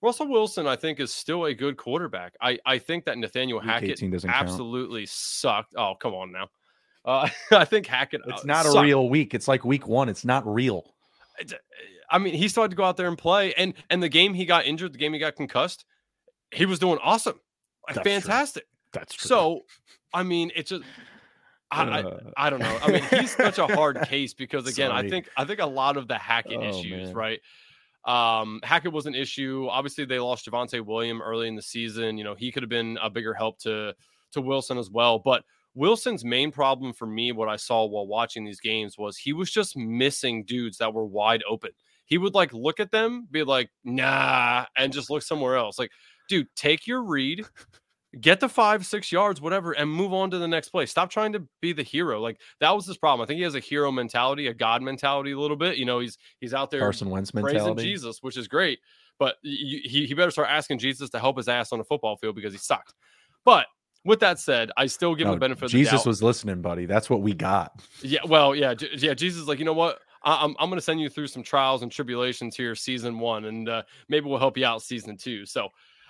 Russell 0.00 0.28
Wilson, 0.28 0.66
I 0.68 0.76
think, 0.76 1.00
is 1.00 1.12
still 1.12 1.44
a 1.46 1.54
good 1.54 1.76
quarterback. 1.76 2.34
I, 2.40 2.58
I 2.64 2.78
think 2.78 3.04
that 3.06 3.18
Nathaniel 3.18 3.58
Hackett 3.58 3.90
18 3.90 4.10
doesn't 4.12 4.30
count. 4.30 4.42
absolutely 4.44 5.06
sucked. 5.06 5.74
Oh, 5.76 5.94
come 5.98 6.14
on 6.14 6.30
now. 6.30 6.48
Uh, 7.04 7.28
I 7.50 7.64
think 7.64 7.86
Hackett. 7.86 8.20
It's 8.28 8.42
uh, 8.42 8.46
not 8.46 8.66
a 8.66 8.80
real 8.80 9.08
week. 9.08 9.34
It's 9.34 9.48
like 9.48 9.64
week 9.64 9.88
one. 9.88 10.08
It's 10.08 10.24
not 10.24 10.46
real. 10.46 10.84
It's- 11.40 11.58
I 12.10 12.18
mean, 12.18 12.34
he 12.34 12.48
still 12.48 12.62
had 12.62 12.70
to 12.70 12.76
go 12.76 12.84
out 12.84 12.96
there 12.96 13.08
and 13.08 13.18
play. 13.18 13.52
And 13.54 13.74
and 13.90 14.02
the 14.02 14.08
game 14.08 14.32
he 14.34 14.46
got 14.46 14.64
injured, 14.64 14.94
the 14.94 14.98
game 14.98 15.12
he 15.12 15.18
got 15.18 15.36
concussed, 15.36 15.84
he 16.52 16.66
was 16.66 16.78
doing 16.78 16.98
awesome, 17.02 17.38
like 17.86 17.96
That's 17.96 18.04
true. 18.04 18.12
fantastic. 18.20 18.64
That's 18.92 19.14
true. 19.14 19.28
So, 19.28 19.60
I 20.14 20.22
mean, 20.22 20.50
it's 20.56 20.70
just. 20.70 20.84
I, 21.70 21.82
I, 21.84 22.02
Uh, 22.02 22.20
I 22.36 22.48
don't 22.50 22.60
know. 22.60 22.78
I 22.82 22.90
mean, 22.92 23.02
he's 23.10 23.36
such 23.36 23.58
a 23.58 23.66
hard 23.66 24.00
case 24.08 24.32
because 24.32 24.66
again, 24.66 24.90
I 24.90 25.06
think 25.08 25.28
I 25.36 25.44
think 25.44 25.60
a 25.60 25.66
lot 25.66 25.96
of 25.98 26.08
the 26.08 26.16
Hackett 26.16 26.58
Oh, 26.58 26.68
issues, 26.68 27.08
man. 27.08 27.14
right? 27.14 27.40
Um, 28.04 28.60
Hackett 28.62 28.92
was 28.92 29.04
an 29.06 29.14
issue. 29.14 29.66
Obviously, 29.70 30.06
they 30.06 30.18
lost 30.18 30.46
Javonte 30.46 30.84
William 30.84 31.20
early 31.20 31.46
in 31.48 31.56
the 31.56 31.62
season. 31.62 32.16
You 32.16 32.24
know, 32.24 32.34
he 32.34 32.50
could 32.50 32.62
have 32.62 32.70
been 32.70 32.98
a 33.02 33.10
bigger 33.10 33.34
help 33.34 33.58
to 33.60 33.94
to 34.32 34.40
Wilson 34.40 34.78
as 34.78 34.90
well. 34.90 35.18
But 35.18 35.44
Wilson's 35.74 36.24
main 36.24 36.50
problem 36.50 36.94
for 36.94 37.06
me, 37.06 37.32
what 37.32 37.48
I 37.50 37.56
saw 37.56 37.84
while 37.84 38.06
watching 38.06 38.44
these 38.46 38.60
games, 38.60 38.96
was 38.96 39.18
he 39.18 39.34
was 39.34 39.50
just 39.50 39.76
missing 39.76 40.44
dudes 40.44 40.78
that 40.78 40.94
were 40.94 41.04
wide 41.04 41.42
open. 41.48 41.70
He 42.06 42.16
would 42.16 42.34
like 42.34 42.54
look 42.54 42.80
at 42.80 42.90
them, 42.90 43.28
be 43.30 43.42
like, 43.44 43.68
nah, 43.84 44.64
and 44.76 44.90
just 44.92 45.10
look 45.10 45.22
somewhere 45.22 45.56
else. 45.56 45.78
Like, 45.78 45.90
dude, 46.28 46.48
take 46.54 46.86
your 46.86 47.02
read, 47.02 47.44
get 48.20 48.40
the 48.40 48.48
five, 48.48 48.86
six 48.86 49.10
yards, 49.12 49.40
whatever, 49.40 49.72
and 49.72 49.90
move 49.90 50.12
on 50.12 50.30
to 50.30 50.38
the 50.38 50.48
next 50.48 50.70
play. 50.70 50.86
Stop 50.86 51.10
trying 51.10 51.32
to 51.32 51.42
be 51.60 51.72
the 51.72 51.82
hero. 51.82 52.20
Like 52.20 52.40
that 52.60 52.74
was 52.74 52.86
his 52.86 52.96
problem. 52.96 53.24
I 53.24 53.26
think 53.26 53.38
he 53.38 53.44
has 53.44 53.54
a 53.54 53.60
hero 53.60 53.90
mentality, 53.92 54.46
a 54.46 54.54
God 54.54 54.82
mentality, 54.82 55.32
a 55.32 55.38
little 55.38 55.56
bit. 55.56 55.76
You 55.76 55.84
know, 55.84 55.98
he's 56.00 56.18
he's 56.40 56.54
out 56.54 56.70
there 56.70 56.80
Carson 56.80 57.10
Wentz 57.10 57.30
praising 57.30 57.52
mentality. 57.52 57.82
Jesus, 57.82 58.22
which 58.22 58.36
is 58.36 58.48
great. 58.48 58.78
But 59.18 59.34
he, 59.42 60.06
he 60.08 60.14
better 60.14 60.30
start 60.30 60.48
asking 60.48 60.78
Jesus 60.78 61.10
to 61.10 61.18
help 61.18 61.36
his 61.38 61.48
ass 61.48 61.72
on 61.72 61.78
the 61.80 61.84
football 61.84 62.16
field 62.16 62.36
because 62.36 62.52
he 62.52 62.58
sucked. 62.58 62.94
But 63.44 63.66
with 64.04 64.20
that 64.20 64.38
said, 64.38 64.70
I 64.76 64.86
still 64.86 65.16
give 65.16 65.26
him 65.26 65.30
No, 65.30 65.34
the 65.34 65.40
benefit 65.40 65.64
of 65.64 65.70
Jesus 65.72 65.90
the 65.90 65.96
doubt. 65.98 66.06
was 66.06 66.22
listening, 66.22 66.62
buddy. 66.62 66.86
That's 66.86 67.10
what 67.10 67.20
we 67.20 67.34
got. 67.34 67.72
Yeah, 68.00 68.20
well, 68.26 68.54
yeah, 68.54 68.74
J- 68.74 68.90
yeah. 68.96 69.14
Jesus, 69.14 69.48
like 69.48 69.58
you 69.58 69.64
know 69.64 69.72
what? 69.72 69.98
I- 70.22 70.44
I'm 70.44 70.54
I'm 70.60 70.68
going 70.70 70.78
to 70.78 70.84
send 70.84 71.00
you 71.00 71.08
through 71.08 71.26
some 71.26 71.42
trials 71.42 71.82
and 71.82 71.90
tribulations 71.90 72.56
here, 72.56 72.76
season 72.76 73.18
one, 73.18 73.46
and 73.46 73.68
uh, 73.68 73.82
maybe 74.08 74.28
we'll 74.28 74.38
help 74.38 74.56
you 74.56 74.64
out 74.64 74.82
season 74.82 75.16
two. 75.16 75.44
So 75.44 75.68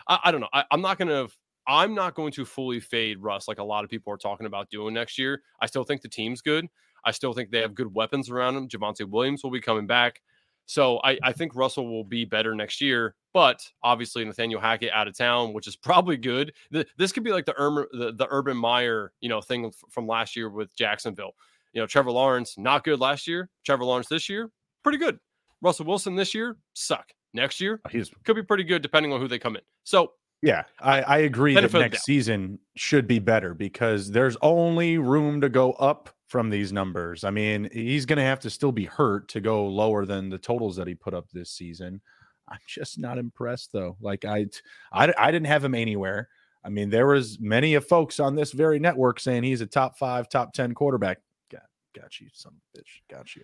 I, 0.08 0.18
I 0.24 0.30
don't 0.30 0.40
know. 0.40 0.48
I, 0.52 0.64
I'm 0.70 0.80
not 0.80 0.98
going 0.98 1.08
to. 1.08 1.32
I'm 1.66 1.94
not 1.94 2.14
going 2.14 2.32
to 2.32 2.46
fully 2.46 2.80
fade 2.80 3.18
Russ 3.22 3.46
like 3.46 3.58
a 3.58 3.64
lot 3.64 3.84
of 3.84 3.90
people 3.90 4.10
are 4.12 4.16
talking 4.16 4.46
about 4.46 4.70
doing 4.70 4.94
next 4.94 5.18
year. 5.18 5.42
I 5.60 5.66
still 5.66 5.84
think 5.84 6.00
the 6.00 6.08
team's 6.08 6.40
good. 6.40 6.66
I 7.04 7.10
still 7.10 7.34
think 7.34 7.50
they 7.50 7.60
have 7.60 7.74
good 7.74 7.94
weapons 7.94 8.30
around 8.30 8.56
him. 8.56 8.68
Javonte 8.68 9.08
Williams 9.08 9.44
will 9.44 9.50
be 9.50 9.60
coming 9.60 9.86
back. 9.86 10.22
So 10.64 10.98
I, 11.04 11.18
I 11.22 11.32
think 11.32 11.54
Russell 11.54 11.86
will 11.86 12.04
be 12.04 12.24
better 12.24 12.54
next 12.54 12.80
year, 12.80 13.14
but 13.34 13.62
obviously 13.82 14.24
Nathaniel 14.24 14.60
Hackett 14.60 14.92
out 14.92 15.08
of 15.08 15.16
town, 15.16 15.52
which 15.52 15.66
is 15.66 15.76
probably 15.90 16.16
good. 16.16 16.54
Th- 16.72 16.86
This 16.96 17.12
could 17.12 17.22
be 17.24 17.32
like 17.32 17.44
the, 17.44 17.54
Urban, 17.58 17.86
the 17.92 18.12
the 18.12 18.26
Urban 18.30 18.56
Meyer, 18.56 19.12
you 19.20 19.28
know, 19.28 19.42
thing 19.42 19.70
from 19.90 20.06
last 20.06 20.36
year 20.36 20.48
with 20.48 20.74
Jacksonville. 20.74 21.32
You 21.74 21.82
know, 21.82 21.86
Trevor 21.86 22.12
Lawrence 22.12 22.56
not 22.56 22.82
good 22.82 22.98
last 23.00 23.26
year. 23.26 23.50
Trevor 23.64 23.84
Lawrence 23.84 24.08
this 24.08 24.28
year 24.30 24.50
pretty 24.82 24.98
good. 24.98 25.18
Russell 25.60 25.84
Wilson 25.84 26.16
this 26.16 26.34
year 26.34 26.56
suck. 26.72 27.12
Next 27.34 27.60
year 27.60 27.80
uh, 27.84 27.88
He's 27.88 28.10
could 28.24 28.36
be 28.36 28.42
pretty 28.42 28.64
good 28.64 28.82
depending 28.82 29.12
on 29.12 29.20
who 29.20 29.28
they 29.28 29.38
come 29.38 29.56
in. 29.56 29.62
So 29.84 30.12
yeah, 30.42 30.64
I, 30.80 31.02
I 31.02 31.18
agree 31.18 31.54
that 31.54 31.72
next 31.72 32.04
season 32.04 32.60
should 32.76 33.08
be 33.08 33.18
better 33.18 33.54
because 33.54 34.10
there's 34.10 34.36
only 34.40 34.98
room 34.98 35.40
to 35.40 35.48
go 35.48 35.72
up 35.72 36.10
from 36.28 36.50
these 36.50 36.72
numbers. 36.72 37.24
I 37.24 37.30
mean, 37.30 37.68
he's 37.72 38.06
going 38.06 38.18
to 38.18 38.22
have 38.22 38.38
to 38.40 38.50
still 38.50 38.70
be 38.70 38.84
hurt 38.84 39.28
to 39.30 39.40
go 39.40 39.66
lower 39.66 40.06
than 40.06 40.28
the 40.28 40.38
totals 40.38 40.76
that 40.76 40.86
he 40.86 40.94
put 40.94 41.14
up 41.14 41.26
this 41.32 41.50
season. 41.50 42.00
I'm 42.48 42.58
just 42.66 42.98
not 42.98 43.18
impressed 43.18 43.72
though. 43.72 43.96
Like 44.00 44.24
I, 44.24 44.46
I, 44.92 45.12
I 45.18 45.30
didn't 45.32 45.48
have 45.48 45.64
him 45.64 45.74
anywhere. 45.74 46.28
I 46.64 46.68
mean, 46.68 46.90
there 46.90 47.06
was 47.06 47.40
many 47.40 47.74
of 47.74 47.86
folks 47.86 48.20
on 48.20 48.34
this 48.34 48.52
very 48.52 48.78
network 48.78 49.20
saying 49.20 49.42
he's 49.42 49.60
a 49.60 49.66
top 49.66 49.98
five, 49.98 50.28
top 50.28 50.52
ten 50.52 50.74
quarterback. 50.74 51.18
Got, 51.50 51.62
got 51.94 52.20
you, 52.20 52.28
some 52.32 52.54
bitch. 52.76 53.00
Got 53.10 53.34
you. 53.34 53.42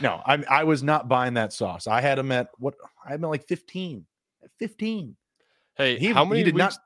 No, 0.00 0.22
I, 0.26 0.42
I 0.48 0.64
was 0.64 0.82
not 0.82 1.08
buying 1.08 1.34
that 1.34 1.52
sauce. 1.52 1.86
I 1.86 2.00
had 2.00 2.18
him 2.18 2.32
at 2.32 2.48
what? 2.58 2.74
I 3.04 3.10
had 3.10 3.20
him 3.20 3.24
at 3.24 3.28
like 3.30 3.46
15. 3.46 4.04
At 4.44 4.50
15. 4.58 5.16
hey, 5.76 5.98
He, 5.98 6.06
how 6.12 6.24
many 6.24 6.40
he 6.40 6.44
did 6.44 6.54
weeks? 6.54 6.76
not 6.76 6.78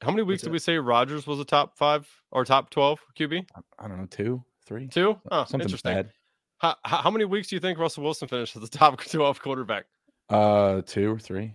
how 0.00 0.10
many 0.10 0.22
weeks 0.22 0.42
did 0.42 0.52
we 0.52 0.58
say 0.60 0.76
Rodgers 0.78 1.26
was 1.26 1.40
a 1.40 1.44
top 1.44 1.76
five 1.76 2.08
or 2.30 2.44
top 2.44 2.70
twelve 2.70 3.00
QB? 3.18 3.46
I 3.78 3.88
don't 3.88 3.98
know, 3.98 4.06
two, 4.06 4.44
three, 4.66 4.86
Two? 4.88 5.18
Oh, 5.30 5.40
something 5.44 5.62
interesting. 5.62 5.92
bad. 5.94 6.10
How, 6.58 6.76
how 6.84 7.10
many 7.10 7.24
weeks 7.24 7.48
do 7.48 7.56
you 7.56 7.60
think 7.60 7.78
Russell 7.78 8.04
Wilson 8.04 8.28
finished 8.28 8.54
as 8.56 8.62
the 8.62 8.68
top 8.78 9.02
twelve 9.04 9.40
quarterback? 9.42 9.86
Uh, 10.28 10.82
two 10.86 11.12
or 11.14 11.18
three, 11.18 11.54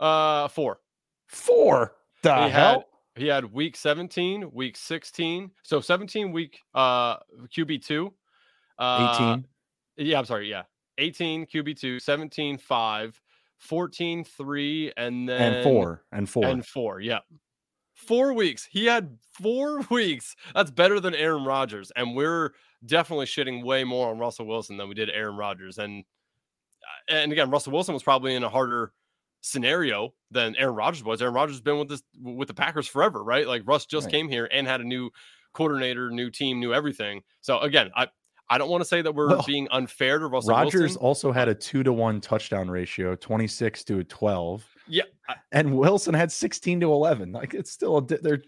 Uh, 0.00 0.48
four. 0.48 0.80
four. 1.28 1.94
The 2.22 2.34
He 2.34 2.40
had- 2.42 2.52
hell? 2.52 2.84
he 3.16 3.26
had 3.26 3.52
week 3.52 3.74
17, 3.76 4.50
week 4.52 4.76
16. 4.76 5.50
So 5.62 5.80
17 5.80 6.30
week 6.32 6.60
uh 6.74 7.16
QB2. 7.56 8.12
Uh, 8.78 9.12
18. 9.16 9.44
Yeah, 9.98 10.18
I'm 10.18 10.24
sorry. 10.24 10.48
Yeah. 10.48 10.62
18 10.98 11.46
QB2, 11.46 12.00
17 12.00 12.58
5, 12.58 13.20
14 13.58 14.24
3 14.24 14.92
and 14.96 15.28
then 15.28 15.54
and 15.54 15.64
4 15.64 16.02
and 16.12 16.28
4. 16.28 16.46
And 16.46 16.66
4. 16.66 17.00
Yeah. 17.00 17.18
4 17.94 18.32
weeks. 18.32 18.68
He 18.70 18.86
had 18.86 19.18
4 19.40 19.80
weeks. 19.90 20.34
That's 20.54 20.70
better 20.70 21.00
than 21.00 21.14
Aaron 21.14 21.44
Rodgers 21.44 21.92
and 21.96 22.16
we're 22.16 22.52
definitely 22.86 23.26
shitting 23.26 23.64
way 23.64 23.84
more 23.84 24.10
on 24.10 24.18
Russell 24.18 24.46
Wilson 24.46 24.76
than 24.76 24.88
we 24.88 24.94
did 24.94 25.10
Aaron 25.10 25.36
Rodgers 25.36 25.78
and 25.78 26.04
uh, 26.82 27.14
and 27.14 27.32
again, 27.32 27.50
Russell 27.50 27.72
Wilson 27.72 27.92
was 27.92 28.02
probably 28.02 28.34
in 28.34 28.44
a 28.44 28.48
harder 28.48 28.92
scenario 29.40 30.14
than 30.30 30.56
Aaron 30.56 30.74
Rodgers 30.74 31.04
was. 31.04 31.20
Aaron 31.22 31.34
Rodgers 31.34 31.56
has 31.56 31.62
been 31.62 31.78
with 31.78 31.88
this 31.88 32.02
with 32.20 32.48
the 32.48 32.54
Packers 32.54 32.86
forever, 32.86 33.22
right? 33.22 33.46
Like 33.46 33.62
Russ 33.66 33.86
just 33.86 34.06
right. 34.06 34.12
came 34.12 34.28
here 34.28 34.48
and 34.52 34.66
had 34.66 34.80
a 34.80 34.84
new 34.84 35.10
coordinator, 35.54 36.10
new 36.10 36.30
team, 36.30 36.60
new 36.60 36.72
everything. 36.72 37.22
So 37.40 37.58
again, 37.60 37.90
I 37.96 38.08
I 38.50 38.58
don't 38.58 38.70
want 38.70 38.80
to 38.80 38.86
say 38.86 39.02
that 39.02 39.14
we're 39.14 39.28
well, 39.28 39.44
being 39.46 39.68
unfair 39.70 40.18
to 40.18 40.26
Russell. 40.26 40.50
Rodgers 40.50 40.80
Wilson. 40.80 41.02
also 41.02 41.32
had 41.32 41.48
a 41.48 41.54
two 41.54 41.82
to 41.82 41.92
one 41.92 42.20
touchdown 42.20 42.70
ratio, 42.70 43.14
twenty 43.14 43.46
six 43.46 43.84
to 43.84 44.02
twelve. 44.04 44.66
Yeah, 44.86 45.02
and 45.52 45.76
Wilson 45.76 46.14
had 46.14 46.32
sixteen 46.32 46.80
to 46.80 46.92
eleven. 46.92 47.32
Like 47.32 47.54
it's 47.54 47.70
still 47.70 47.98
a 47.98 48.06
they're. 48.06 48.42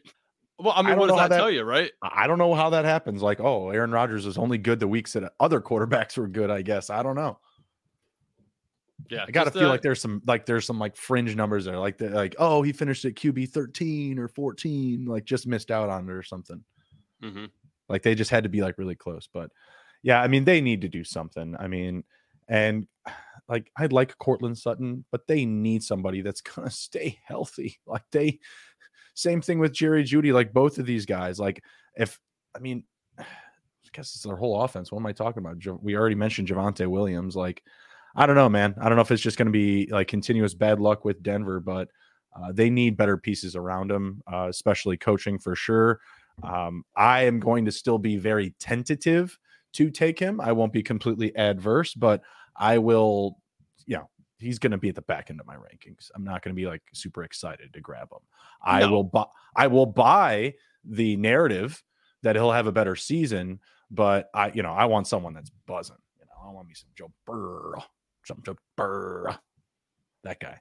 Well, 0.58 0.74
I 0.76 0.82
mean, 0.82 0.92
I 0.92 0.96
what 0.96 1.08
does 1.08 1.16
that, 1.16 1.30
that, 1.30 1.38
tell 1.38 1.50
you, 1.50 1.62
right? 1.62 1.90
I 2.02 2.26
don't 2.26 2.38
know 2.38 2.54
how 2.54 2.70
that 2.70 2.84
happens. 2.84 3.22
Like, 3.22 3.40
oh, 3.40 3.70
Aaron 3.70 3.92
Rodgers 3.92 4.26
was 4.26 4.36
only 4.36 4.58
good 4.58 4.78
the 4.78 4.88
weeks 4.88 5.14
that 5.14 5.32
other 5.40 5.60
quarterbacks 5.60 6.18
were 6.18 6.28
good. 6.28 6.50
I 6.50 6.60
guess 6.62 6.90
I 6.90 7.02
don't 7.02 7.16
know. 7.16 7.38
Yeah, 9.10 9.24
I 9.26 9.30
gotta 9.30 9.50
feel 9.50 9.66
uh, 9.66 9.70
like 9.70 9.82
there's 9.82 10.00
some 10.00 10.22
like 10.26 10.46
there's 10.46 10.66
some 10.66 10.78
like 10.78 10.96
fringe 10.96 11.34
numbers 11.34 11.64
there, 11.64 11.78
like 11.78 11.98
the, 11.98 12.10
like 12.10 12.36
oh 12.38 12.62
he 12.62 12.72
finished 12.72 13.04
at 13.04 13.14
QB 13.14 13.50
13 13.50 14.18
or 14.18 14.28
14, 14.28 15.04
like 15.04 15.24
just 15.24 15.46
missed 15.46 15.70
out 15.70 15.88
on 15.88 16.08
it 16.08 16.12
or 16.12 16.22
something. 16.22 16.62
Mm-hmm. 17.22 17.46
Like 17.88 18.02
they 18.02 18.14
just 18.14 18.30
had 18.30 18.44
to 18.44 18.48
be 18.48 18.60
like 18.60 18.78
really 18.78 18.94
close, 18.94 19.28
but 19.32 19.50
yeah, 20.02 20.20
I 20.20 20.28
mean 20.28 20.44
they 20.44 20.60
need 20.60 20.80
to 20.82 20.88
do 20.88 21.04
something. 21.04 21.56
I 21.58 21.66
mean, 21.66 22.04
and 22.48 22.86
like 23.48 23.70
I'd 23.76 23.92
like 23.92 24.16
Courtland 24.18 24.58
Sutton, 24.58 25.04
but 25.10 25.26
they 25.26 25.44
need 25.44 25.82
somebody 25.82 26.22
that's 26.22 26.40
gonna 26.40 26.70
stay 26.70 27.18
healthy. 27.24 27.78
Like 27.86 28.04
they, 28.12 28.38
same 29.14 29.40
thing 29.40 29.58
with 29.58 29.72
Jerry 29.72 30.04
Jeudy, 30.04 30.32
Like 30.32 30.52
both 30.52 30.78
of 30.78 30.86
these 30.86 31.06
guys, 31.06 31.38
like 31.38 31.62
if 31.96 32.18
I 32.54 32.58
mean, 32.60 32.84
I 33.18 33.24
guess 33.92 34.14
it's 34.14 34.22
their 34.22 34.36
whole 34.36 34.62
offense. 34.62 34.92
What 34.92 35.00
am 35.00 35.06
I 35.06 35.12
talking 35.12 35.44
about? 35.44 35.82
We 35.82 35.96
already 35.96 36.14
mentioned 36.14 36.48
Javonte 36.48 36.86
Williams, 36.86 37.34
like 37.34 37.62
I 38.14 38.26
don't 38.26 38.36
know, 38.36 38.48
man. 38.48 38.74
I 38.80 38.88
don't 38.88 38.96
know 38.96 39.02
if 39.02 39.10
it's 39.10 39.22
just 39.22 39.36
going 39.36 39.46
to 39.46 39.52
be 39.52 39.88
like 39.90 40.08
continuous 40.08 40.54
bad 40.54 40.80
luck 40.80 41.04
with 41.04 41.22
Denver, 41.22 41.60
but 41.60 41.88
uh, 42.34 42.52
they 42.52 42.70
need 42.70 42.96
better 42.96 43.16
pieces 43.16 43.56
around 43.56 43.90
them, 43.90 44.22
uh, 44.32 44.46
especially 44.48 44.96
coaching 44.96 45.38
for 45.38 45.54
sure. 45.54 46.00
Um, 46.42 46.84
I 46.96 47.24
am 47.24 47.40
going 47.40 47.64
to 47.66 47.72
still 47.72 47.98
be 47.98 48.16
very 48.16 48.54
tentative 48.58 49.38
to 49.74 49.90
take 49.90 50.18
him. 50.18 50.40
I 50.40 50.52
won't 50.52 50.72
be 50.72 50.82
completely 50.82 51.34
adverse, 51.36 51.94
but 51.94 52.22
I 52.56 52.78
will, 52.78 53.38
you 53.86 53.96
know, 53.96 54.08
he's 54.38 54.58
going 54.58 54.72
to 54.72 54.78
be 54.78 54.88
at 54.88 54.94
the 54.94 55.02
back 55.02 55.30
end 55.30 55.40
of 55.40 55.46
my 55.46 55.56
rankings. 55.56 56.10
I'm 56.14 56.24
not 56.24 56.42
going 56.42 56.54
to 56.54 56.60
be 56.60 56.66
like 56.66 56.82
super 56.92 57.22
excited 57.22 57.72
to 57.72 57.80
grab 57.80 58.08
him. 58.12 58.18
No. 58.64 58.72
I 58.72 58.86
will 58.86 59.04
buy, 59.04 59.24
I 59.56 59.66
will 59.66 59.86
buy 59.86 60.54
the 60.84 61.16
narrative 61.16 61.82
that 62.22 62.36
he'll 62.36 62.52
have 62.52 62.66
a 62.66 62.72
better 62.72 62.96
season, 62.96 63.60
but 63.90 64.28
I, 64.34 64.50
you 64.52 64.62
know, 64.62 64.72
I 64.72 64.86
want 64.86 65.06
someone 65.06 65.34
that's 65.34 65.50
buzzing. 65.66 65.96
You 66.18 66.26
know, 66.26 66.48
I 66.48 66.52
want 66.52 66.68
me 66.68 66.74
some 66.74 66.90
Joe 66.96 67.12
Burrow 67.26 67.82
some 68.24 68.42
Joe 68.44 68.56
Burr. 68.76 69.36
That 70.24 70.40
guy. 70.40 70.60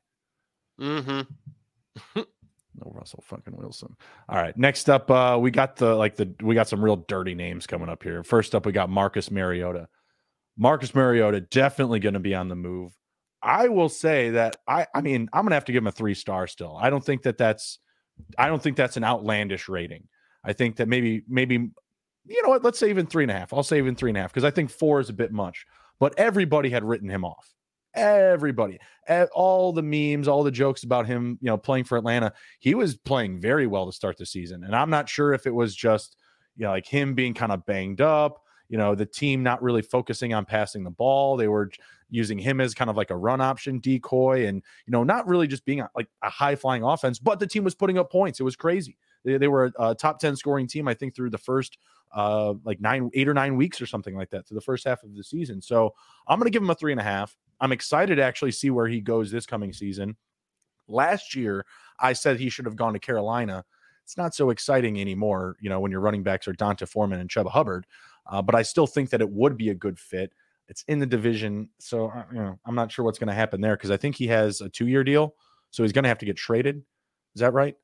Mm-hmm. 0.80 2.22
no 2.76 2.92
Russell 2.94 3.24
fucking 3.26 3.56
Wilson. 3.56 3.96
All 4.28 4.38
right. 4.38 4.58
Next 4.58 4.90
up, 4.90 5.10
uh, 5.10 5.38
we 5.40 5.52
got 5.52 5.76
the 5.76 5.96
like 5.96 6.16
the 6.16 6.34
we 6.42 6.56
got 6.56 6.68
some 6.68 6.84
real 6.84 6.98
dirty 6.98 7.36
names 7.36 7.68
coming 7.68 7.90
up 7.90 8.04
here. 8.04 8.24
First 8.24 8.56
up, 8.56 8.66
we 8.66 8.72
got 8.72 8.90
Marcus 8.90 9.32
Mariota. 9.32 9.88
Marcus 10.58 10.94
Mariota 10.94 11.42
definitely 11.42 12.00
going 12.00 12.14
to 12.14 12.20
be 12.20 12.36
on 12.36 12.48
the 12.48 12.56
move. 12.56 12.94
I 13.42 13.70
will 13.70 13.90
say 13.90 14.32
that 14.32 14.58
I 14.68 14.88
I 14.94 15.02
mean 15.02 15.30
I'm 15.32 15.46
gonna 15.46 15.56
have 15.56 15.66
to 15.66 15.72
give 15.72 15.84
him 15.84 15.88
a 15.88 15.92
three 15.92 16.14
star 16.14 16.46
still. 16.48 16.78
I 16.78 16.90
don't 16.90 17.04
think 17.04 17.24
that 17.24 17.38
that's 17.38 17.80
I 18.38 18.48
don't 18.48 18.62
think 18.62 18.76
that's 18.76 18.98
an 18.98 19.04
outlandish 19.04 19.70
rating. 19.70 20.08
I 20.44 20.54
think 20.54 20.76
that 20.78 20.88
maybe 20.88 21.24
maybe 21.28 21.70
you 22.26 22.44
know 22.44 22.50
what? 22.50 22.64
Let's 22.64 22.78
say 22.78 22.90
even 22.90 23.08
three 23.08 23.24
and 23.24 23.32
a 23.32 23.34
half. 23.34 23.54
I'll 23.54 23.64
say 23.64 23.78
even 23.78 23.96
three 23.96 24.12
and 24.12 24.18
a 24.18 24.22
half 24.22 24.34
because 24.34 24.44
I 24.44 24.52
think 24.52 24.70
four 24.70 25.00
is 25.00 25.10
a 25.10 25.14
bit 25.14 25.32
much 25.32 25.66
but 26.00 26.18
everybody 26.18 26.70
had 26.70 26.84
written 26.84 27.10
him 27.10 27.26
off. 27.26 27.54
Everybody, 27.96 28.80
all 29.34 29.74
the 29.74 29.82
memes, 29.82 30.28
all 30.28 30.44
the 30.44 30.52
jokes 30.52 30.84
about 30.84 31.08
him, 31.08 31.40
you 31.42 31.48
know, 31.48 31.58
playing 31.58 31.86
for 31.86 31.98
Atlanta. 31.98 32.34
He 32.60 32.76
was 32.76 32.96
playing 32.96 33.42
very 33.42 33.66
well 33.66 33.88
to 33.88 33.92
start 33.92 34.18
the 34.18 34.26
season, 34.26 34.64
and 34.64 34.76
I'm 34.76 34.90
not 34.90 35.10
sure 35.10 35.34
if 35.34 35.48
it 35.48 35.54
was 35.54 35.76
just, 35.76 36.16
you 36.56 36.66
know, 36.66 36.72
like 36.72 36.86
him 36.86 37.16
being 37.16 37.34
kind 37.34 37.52
of 37.52 37.66
banged 37.66 38.02
up. 38.02 38.44
You 38.70 38.78
know, 38.78 38.94
the 38.94 39.08
team 39.08 39.42
not 39.42 39.64
really 39.64 39.82
focusing 39.82 40.36
on 40.36 40.46
passing 40.46 40.84
the 40.84 40.92
ball. 40.92 41.36
They 41.36 41.48
were 41.48 41.72
using 42.12 42.38
him 42.38 42.62
as 42.62 42.76
kind 42.76 42.90
of 42.90 42.96
like 42.96 43.10
a 43.10 43.18
run 43.18 43.42
option 43.42 43.80
decoy, 43.80 44.46
and 44.46 44.62
you 44.86 44.92
know, 44.92 45.04
not 45.04 45.28
really 45.28 45.48
just 45.48 45.66
being 45.66 45.84
like 45.96 46.08
a 46.22 46.30
high 46.30 46.56
flying 46.56 46.84
offense. 46.84 47.18
But 47.18 47.40
the 47.40 47.48
team 47.48 47.64
was 47.64 47.74
putting 47.74 47.98
up 47.98 48.12
points. 48.12 48.40
It 48.40 48.44
was 48.44 48.56
crazy. 48.56 48.98
They, 49.26 49.38
they 49.38 49.48
were 49.48 49.74
a, 49.80 49.90
a 49.90 49.96
top 49.96 50.20
ten 50.20 50.36
scoring 50.36 50.68
team, 50.68 50.88
I 50.88 50.94
think, 50.94 51.16
through 51.16 51.32
the 51.32 51.40
first 51.40 51.80
uh, 52.14 52.54
like 52.64 52.80
nine, 52.80 53.10
eight 53.16 53.28
or 53.28 53.34
nine 53.34 53.56
weeks 53.56 53.82
or 53.82 53.88
something 53.88 54.16
like 54.16 54.30
that 54.30 54.46
to 54.48 54.54
the 54.54 54.62
first 54.62 54.86
half 54.86 55.04
of 55.04 55.16
the 55.16 55.24
season. 55.24 55.62
So 55.62 55.96
I'm 56.28 56.40
to 56.42 56.50
give 56.50 56.62
him 56.62 56.70
a 56.70 56.76
three 56.76 56.92
and 56.92 57.02
a 57.02 57.04
half. 57.04 57.36
I'm 57.62 57.72
excited 57.72 58.16
to 58.16 58.24
actually 58.24 58.52
see 58.52 58.70
where 58.70 58.88
he 58.88 59.02
goes 59.02 59.32
this 59.32 59.46
coming 59.46 59.74
season. 59.74 60.16
Last 60.88 61.36
year, 61.36 61.66
I 62.00 62.14
said 62.14 62.40
he 62.40 62.50
should 62.50 62.66
have 62.66 62.76
gone 62.76 62.94
to 62.94 63.00
Carolina. 63.00 63.64
It's 64.04 64.18
not 64.18 64.34
so 64.34 64.50
exciting 64.50 65.00
anymore, 65.00 65.56
you 65.60 65.70
know, 65.70 65.80
when 65.80 65.92
your 65.92 66.00
running 66.00 66.24
backs 66.24 66.48
are 66.48 66.54
D'Onta 66.54 66.88
Foreman 66.88 67.20
and 67.20 67.30
Chuba 67.30 67.52
Hubbard. 67.52 67.86
Uh, 68.26 68.42
but 68.42 68.56
I 68.56 68.64
still 68.64 68.88
think 68.88 69.10
that 69.12 69.22
it 69.22 69.30
would 69.30 69.58
be 69.58 69.70
a 69.70 69.76
good 69.76 70.00
fit. 70.00 70.34
It's 70.68 70.84
in 70.88 71.00
the 71.00 71.06
division, 71.06 71.70
so 71.80 72.10
uh, 72.10 72.24
you 72.32 72.40
know, 72.40 72.60
I'm 72.66 72.76
not 72.76 72.92
sure 72.92 73.04
what's 73.04 73.18
going 73.18 73.28
to 73.28 73.34
happen 73.34 73.60
there 73.60 73.76
because 73.76 73.90
I 73.92 73.98
think 73.98 74.16
he 74.16 74.28
has 74.28 74.62
a 74.62 74.70
two 74.70 74.88
year 74.88 75.04
deal, 75.04 75.36
so 75.72 75.84
he's 75.84 75.92
going 75.92 76.04
to 76.04 76.10
have 76.10 76.20
to 76.20 76.26
get 76.26 76.38
traded. 76.38 76.84
Is 77.36 77.42
that 77.42 77.54
right? 77.54 77.76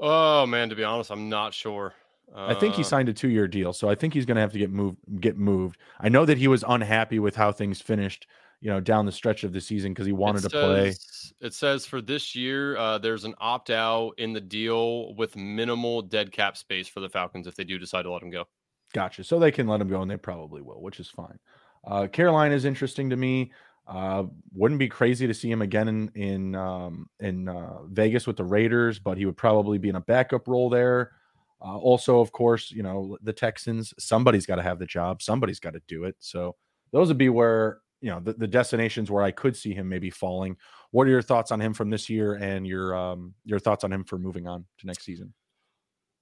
Oh 0.00 0.46
man, 0.46 0.68
to 0.68 0.76
be 0.76 0.82
honest, 0.84 1.10
I'm 1.10 1.28
not 1.28 1.54
sure. 1.54 1.94
I 2.34 2.54
think 2.54 2.74
he 2.74 2.82
uh, 2.82 2.84
signed 2.84 3.08
a 3.08 3.12
two-year 3.12 3.48
deal, 3.48 3.72
so 3.72 3.88
I 3.88 3.94
think 3.94 4.14
he's 4.14 4.26
going 4.26 4.36
to 4.36 4.40
have 4.40 4.52
to 4.52 4.58
get 4.58 4.70
moved. 4.70 4.98
Get 5.20 5.36
moved. 5.36 5.78
I 6.00 6.08
know 6.08 6.24
that 6.24 6.38
he 6.38 6.48
was 6.48 6.64
unhappy 6.66 7.18
with 7.18 7.34
how 7.34 7.52
things 7.52 7.80
finished, 7.80 8.26
you 8.60 8.70
know, 8.70 8.80
down 8.80 9.06
the 9.06 9.12
stretch 9.12 9.44
of 9.44 9.52
the 9.52 9.60
season 9.60 9.92
because 9.92 10.06
he 10.06 10.12
wanted 10.12 10.42
says, 10.42 10.52
to 10.52 10.60
play. 10.60 10.94
It 11.40 11.54
says 11.54 11.86
for 11.86 12.00
this 12.00 12.34
year, 12.34 12.76
uh, 12.76 12.98
there's 12.98 13.24
an 13.24 13.34
opt-out 13.38 14.12
in 14.18 14.32
the 14.32 14.40
deal 14.40 15.14
with 15.14 15.36
minimal 15.36 16.02
dead 16.02 16.30
cap 16.30 16.56
space 16.56 16.86
for 16.86 17.00
the 17.00 17.08
Falcons 17.08 17.46
if 17.46 17.54
they 17.54 17.64
do 17.64 17.78
decide 17.78 18.02
to 18.02 18.12
let 18.12 18.22
him 18.22 18.30
go. 18.30 18.44
Gotcha. 18.92 19.24
So 19.24 19.38
they 19.38 19.50
can 19.50 19.66
let 19.66 19.80
him 19.80 19.88
go, 19.88 20.02
and 20.02 20.10
they 20.10 20.16
probably 20.16 20.62
will, 20.62 20.80
which 20.80 21.00
is 21.00 21.08
fine. 21.08 21.38
Uh, 21.86 22.06
Carolina 22.06 22.54
is 22.54 22.64
interesting 22.64 23.10
to 23.10 23.16
me. 23.16 23.52
Uh, 23.86 24.24
wouldn't 24.52 24.78
be 24.78 24.88
crazy 24.88 25.26
to 25.26 25.32
see 25.32 25.50
him 25.50 25.62
again 25.62 25.88
in 25.88 26.10
in 26.14 26.54
um, 26.54 27.08
in 27.20 27.48
uh, 27.48 27.82
Vegas 27.86 28.26
with 28.26 28.36
the 28.36 28.44
Raiders, 28.44 28.98
but 28.98 29.16
he 29.16 29.24
would 29.24 29.36
probably 29.36 29.78
be 29.78 29.88
in 29.88 29.96
a 29.96 30.00
backup 30.00 30.46
role 30.46 30.68
there. 30.68 31.12
Uh, 31.60 31.76
also, 31.76 32.20
of 32.20 32.30
course, 32.32 32.70
you 32.70 32.82
know, 32.82 33.18
the 33.22 33.32
Texans, 33.32 33.92
somebody's 33.98 34.46
got 34.46 34.56
to 34.56 34.62
have 34.62 34.78
the 34.78 34.86
job, 34.86 35.22
somebody's 35.22 35.60
got 35.60 35.72
to 35.72 35.82
do 35.88 36.04
it. 36.04 36.16
So 36.20 36.56
those 36.92 37.08
would 37.08 37.18
be 37.18 37.28
where, 37.28 37.80
you 38.00 38.10
know, 38.10 38.20
the, 38.20 38.32
the 38.34 38.46
destinations 38.46 39.10
where 39.10 39.24
I 39.24 39.32
could 39.32 39.56
see 39.56 39.74
him 39.74 39.88
maybe 39.88 40.10
falling. 40.10 40.56
What 40.92 41.06
are 41.06 41.10
your 41.10 41.22
thoughts 41.22 41.50
on 41.50 41.60
him 41.60 41.74
from 41.74 41.90
this 41.90 42.08
year 42.08 42.34
and 42.34 42.66
your 42.66 42.96
um 42.96 43.34
your 43.44 43.58
thoughts 43.58 43.84
on 43.84 43.92
him 43.92 44.04
for 44.04 44.18
moving 44.18 44.46
on 44.46 44.64
to 44.78 44.86
next 44.86 45.04
season? 45.04 45.34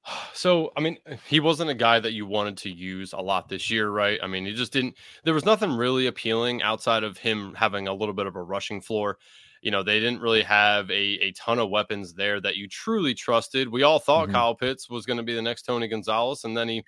So, 0.32 0.70
I 0.76 0.80
mean, 0.80 0.99
he 1.26 1.41
wasn't 1.41 1.70
a 1.70 1.74
guy 1.74 1.99
that 2.01 2.12
you 2.12 2.26
wanted 2.26 2.57
to 2.59 2.70
use 2.70 3.12
a 3.12 3.20
lot 3.20 3.49
this 3.49 3.70
year, 3.70 3.91
right? 3.91 4.18
I 4.22 4.26
mean, 4.26 4.45
he 4.45 4.53
just 4.53 4.72
didn't, 4.72 4.97
there 5.24 5.34
was 5.34 5.45
nothing 5.45 5.72
really 5.72 6.07
appealing 6.07 6.62
outside 6.62 7.05
of 7.05 7.18
him 7.18 7.55
having 7.55 7.89
a 7.89 7.95
little 7.95 8.14
bit 8.14 8.26
of 8.26 8.37
a 8.37 8.43
rushing 8.43 8.80
floor 8.80 9.18
you 9.67 9.73
know, 9.73 9.83
they 9.83 9.99
didn't 9.99 10.21
really 10.21 10.45
have 10.45 10.89
a, 10.93 10.95
a 10.95 11.33
ton 11.33 11.59
of 11.59 11.71
weapons 11.71 12.14
there 12.14 12.41
that 12.41 12.55
you 12.55 12.69
truly 12.69 13.14
trusted. 13.14 13.69
We 13.69 13.83
all 13.83 13.99
thought 13.99 14.27
mm-hmm. 14.27 14.37
Kyle 14.37 14.55
Pitts 14.55 14.89
was 14.89 15.07
going 15.07 15.17
to 15.17 15.25
be 15.25 15.35
the 15.35 15.43
next 15.43 15.62
Tony 15.62 15.89
Gonzalez, 15.89 16.45
and 16.45 16.57
then 16.57 16.69
he 16.69 16.85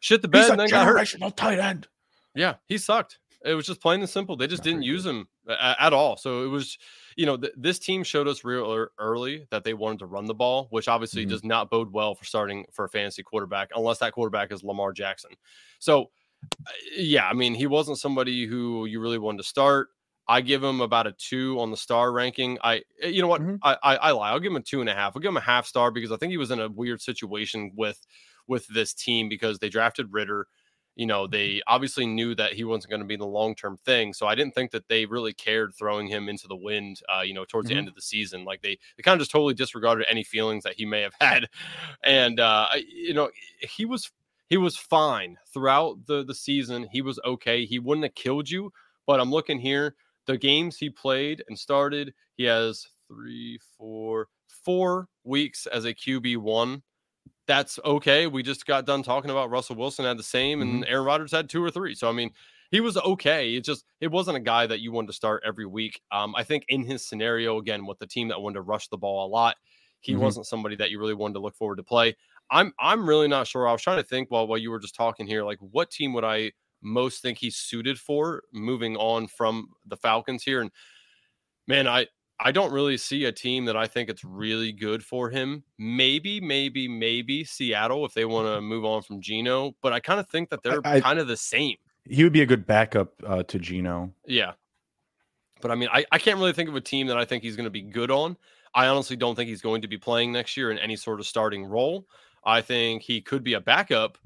shit 0.00 0.20
the 0.20 0.26
bed 0.26 0.40
He's 0.40 0.50
and 0.50 0.58
then 0.58 0.70
got 0.70 0.86
hurt. 0.88 1.36
tight 1.36 1.60
end. 1.60 1.86
Yeah, 2.34 2.54
he 2.66 2.78
sucked. 2.78 3.20
It 3.44 3.54
was 3.54 3.64
just 3.64 3.80
plain 3.80 4.00
and 4.00 4.10
simple. 4.10 4.36
They 4.36 4.48
just 4.48 4.64
didn't 4.64 4.82
use 4.82 5.06
him 5.06 5.28
at, 5.48 5.76
at 5.78 5.92
all. 5.92 6.16
So 6.16 6.42
it 6.42 6.48
was, 6.48 6.78
you 7.14 7.26
know, 7.26 7.36
th- 7.36 7.52
this 7.56 7.78
team 7.78 8.02
showed 8.02 8.26
us 8.26 8.42
real 8.42 8.88
early 8.98 9.46
that 9.52 9.62
they 9.62 9.74
wanted 9.74 10.00
to 10.00 10.06
run 10.06 10.24
the 10.24 10.34
ball, 10.34 10.66
which 10.70 10.88
obviously 10.88 11.22
mm-hmm. 11.22 11.30
does 11.30 11.44
not 11.44 11.70
bode 11.70 11.92
well 11.92 12.16
for 12.16 12.24
starting 12.24 12.66
for 12.72 12.86
a 12.86 12.88
fantasy 12.88 13.22
quarterback 13.22 13.68
unless 13.76 13.98
that 13.98 14.14
quarterback 14.14 14.50
is 14.50 14.64
Lamar 14.64 14.92
Jackson. 14.92 15.30
So, 15.78 16.10
yeah, 16.92 17.28
I 17.28 17.34
mean, 17.34 17.54
he 17.54 17.68
wasn't 17.68 17.98
somebody 17.98 18.46
who 18.46 18.86
you 18.86 18.98
really 18.98 19.18
wanted 19.18 19.38
to 19.38 19.44
start. 19.44 19.90
I 20.30 20.40
give 20.42 20.62
him 20.62 20.80
about 20.80 21.08
a 21.08 21.12
two 21.12 21.58
on 21.58 21.72
the 21.72 21.76
star 21.76 22.12
ranking. 22.12 22.56
I, 22.62 22.82
eh, 23.02 23.08
you 23.08 23.20
know 23.20 23.26
what? 23.26 23.42
Mm-hmm. 23.42 23.56
I, 23.64 23.76
I, 23.82 23.96
I 23.96 24.10
lie. 24.12 24.30
I'll 24.30 24.38
give 24.38 24.52
him 24.52 24.56
a 24.56 24.62
two 24.62 24.80
and 24.80 24.88
a 24.88 24.94
half. 24.94 25.16
I'll 25.16 25.20
give 25.20 25.30
him 25.30 25.36
a 25.36 25.40
half 25.40 25.66
star 25.66 25.90
because 25.90 26.12
I 26.12 26.16
think 26.16 26.30
he 26.30 26.36
was 26.36 26.52
in 26.52 26.60
a 26.60 26.68
weird 26.68 27.02
situation 27.02 27.72
with 27.74 28.00
with 28.46 28.66
this 28.68 28.94
team 28.94 29.28
because 29.28 29.58
they 29.58 29.68
drafted 29.68 30.12
Ridder. 30.12 30.46
you 30.94 31.06
know, 31.06 31.26
they 31.26 31.62
obviously 31.66 32.06
knew 32.06 32.34
that 32.34 32.52
he 32.52 32.62
wasn't 32.62 32.90
going 32.90 33.00
to 33.00 33.06
be 33.06 33.16
the 33.16 33.26
long 33.26 33.54
term 33.54 33.76
thing. 33.84 34.12
So 34.12 34.26
I 34.26 34.34
didn't 34.34 34.54
think 34.54 34.70
that 34.70 34.86
they 34.88 35.06
really 35.06 35.32
cared 35.32 35.74
throwing 35.74 36.06
him 36.06 36.28
into 36.28 36.46
the 36.46 36.56
wind, 36.56 37.00
uh, 37.12 37.22
you 37.22 37.34
know, 37.34 37.44
towards 37.44 37.66
mm-hmm. 37.66 37.74
the 37.74 37.78
end 37.78 37.88
of 37.88 37.94
the 37.94 38.02
season. 38.02 38.44
Like 38.44 38.62
they, 38.62 38.78
they 38.96 39.02
kind 39.02 39.14
of 39.14 39.20
just 39.20 39.30
totally 39.30 39.54
disregarded 39.54 40.06
any 40.10 40.22
feelings 40.22 40.62
that 40.64 40.74
he 40.74 40.84
may 40.84 41.00
have 41.00 41.14
had. 41.20 41.48
And, 42.04 42.38
uh, 42.38 42.68
you 42.86 43.14
know, 43.14 43.30
he 43.60 43.84
was, 43.84 44.12
he 44.46 44.56
was 44.56 44.76
fine 44.76 45.38
throughout 45.52 46.06
the, 46.06 46.24
the 46.24 46.34
season. 46.34 46.86
He 46.92 47.02
was 47.02 47.18
okay. 47.24 47.64
He 47.64 47.78
wouldn't 47.78 48.04
have 48.04 48.14
killed 48.14 48.50
you. 48.50 48.72
But 49.06 49.20
I'm 49.20 49.30
looking 49.30 49.58
here, 49.58 49.94
the 50.26 50.38
games 50.38 50.76
he 50.76 50.90
played 50.90 51.42
and 51.48 51.58
started, 51.58 52.14
he 52.36 52.44
has 52.44 52.86
three, 53.08 53.58
four, 53.76 54.28
four 54.48 55.08
weeks 55.24 55.66
as 55.66 55.84
a 55.84 55.94
QB 55.94 56.38
one 56.38 56.82
that's 57.50 57.80
okay. 57.84 58.28
We 58.28 58.44
just 58.44 58.64
got 58.64 58.86
done 58.86 59.02
talking 59.02 59.30
about 59.30 59.50
Russell 59.50 59.74
Wilson 59.74 60.04
had 60.04 60.16
the 60.16 60.22
same, 60.22 60.62
and 60.62 60.84
mm-hmm. 60.84 60.92
Aaron 60.92 61.04
Rodgers 61.04 61.32
had 61.32 61.48
two 61.48 61.62
or 61.62 61.68
three. 61.68 61.96
So 61.96 62.08
I 62.08 62.12
mean, 62.12 62.30
he 62.70 62.80
was 62.80 62.96
okay. 62.96 63.54
It 63.54 63.64
just 63.64 63.84
it 64.00 64.06
wasn't 64.06 64.36
a 64.36 64.40
guy 64.40 64.68
that 64.68 64.78
you 64.78 64.92
wanted 64.92 65.08
to 65.08 65.14
start 65.14 65.42
every 65.44 65.66
week. 65.66 66.00
Um, 66.12 66.32
I 66.36 66.44
think 66.44 66.64
in 66.68 66.84
his 66.84 67.04
scenario, 67.04 67.58
again, 67.58 67.86
with 67.86 67.98
the 67.98 68.06
team 68.06 68.28
that 68.28 68.40
wanted 68.40 68.54
to 68.54 68.62
rush 68.62 68.86
the 68.86 68.96
ball 68.96 69.26
a 69.26 69.28
lot, 69.28 69.56
he 69.98 70.12
mm-hmm. 70.12 70.22
wasn't 70.22 70.46
somebody 70.46 70.76
that 70.76 70.90
you 70.90 71.00
really 71.00 71.14
wanted 71.14 71.34
to 71.34 71.40
look 71.40 71.56
forward 71.56 71.76
to 71.76 71.82
play. 71.82 72.16
I'm 72.52 72.72
I'm 72.78 73.08
really 73.08 73.26
not 73.26 73.48
sure. 73.48 73.66
I 73.66 73.72
was 73.72 73.82
trying 73.82 73.98
to 73.98 74.08
think 74.08 74.30
while 74.30 74.46
while 74.46 74.58
you 74.58 74.70
were 74.70 74.78
just 74.78 74.94
talking 74.94 75.26
here, 75.26 75.42
like 75.42 75.58
what 75.58 75.90
team 75.90 76.12
would 76.12 76.24
I 76.24 76.52
most 76.82 77.22
think 77.22 77.38
he's 77.38 77.56
suited 77.56 77.98
for 77.98 78.42
moving 78.52 78.96
on 78.96 79.26
from 79.26 79.68
the 79.86 79.96
Falcons 79.96 80.42
here? 80.42 80.60
And 80.60 80.70
man, 81.66 81.86
I 81.86 82.06
I 82.42 82.52
don't 82.52 82.72
really 82.72 82.96
see 82.96 83.26
a 83.26 83.32
team 83.32 83.66
that 83.66 83.76
I 83.76 83.86
think 83.86 84.08
it's 84.08 84.24
really 84.24 84.72
good 84.72 85.04
for 85.04 85.28
him. 85.28 85.62
Maybe, 85.78 86.40
maybe, 86.40 86.88
maybe 86.88 87.44
Seattle 87.44 88.06
if 88.06 88.14
they 88.14 88.24
want 88.24 88.46
to 88.48 88.62
move 88.62 88.84
on 88.84 89.02
from 89.02 89.20
Geno, 89.20 89.74
but 89.82 89.92
I 89.92 90.00
kind 90.00 90.18
of 90.18 90.28
think 90.28 90.48
that 90.48 90.62
they're 90.62 90.80
kind 90.80 91.18
of 91.18 91.28
the 91.28 91.36
same. 91.36 91.76
He 92.08 92.24
would 92.24 92.32
be 92.32 92.40
a 92.40 92.46
good 92.46 92.66
backup 92.66 93.12
uh, 93.26 93.42
to 93.42 93.58
Geno. 93.58 94.12
Yeah. 94.26 94.52
But 95.60 95.70
I 95.70 95.74
mean, 95.74 95.90
I, 95.92 96.06
I 96.10 96.18
can't 96.18 96.38
really 96.38 96.54
think 96.54 96.70
of 96.70 96.76
a 96.76 96.80
team 96.80 97.06
that 97.08 97.18
I 97.18 97.26
think 97.26 97.42
he's 97.42 97.56
going 97.56 97.64
to 97.64 97.70
be 97.70 97.82
good 97.82 98.10
on. 98.10 98.38
I 98.74 98.86
honestly 98.86 99.16
don't 99.16 99.34
think 99.34 99.50
he's 99.50 99.60
going 99.60 99.82
to 99.82 99.88
be 99.88 99.98
playing 99.98 100.32
next 100.32 100.56
year 100.56 100.70
in 100.70 100.78
any 100.78 100.96
sort 100.96 101.20
of 101.20 101.26
starting 101.26 101.66
role. 101.66 102.06
I 102.44 102.62
think 102.62 103.02
he 103.02 103.20
could 103.20 103.44
be 103.44 103.52
a 103.54 103.60
backup, 103.60 104.16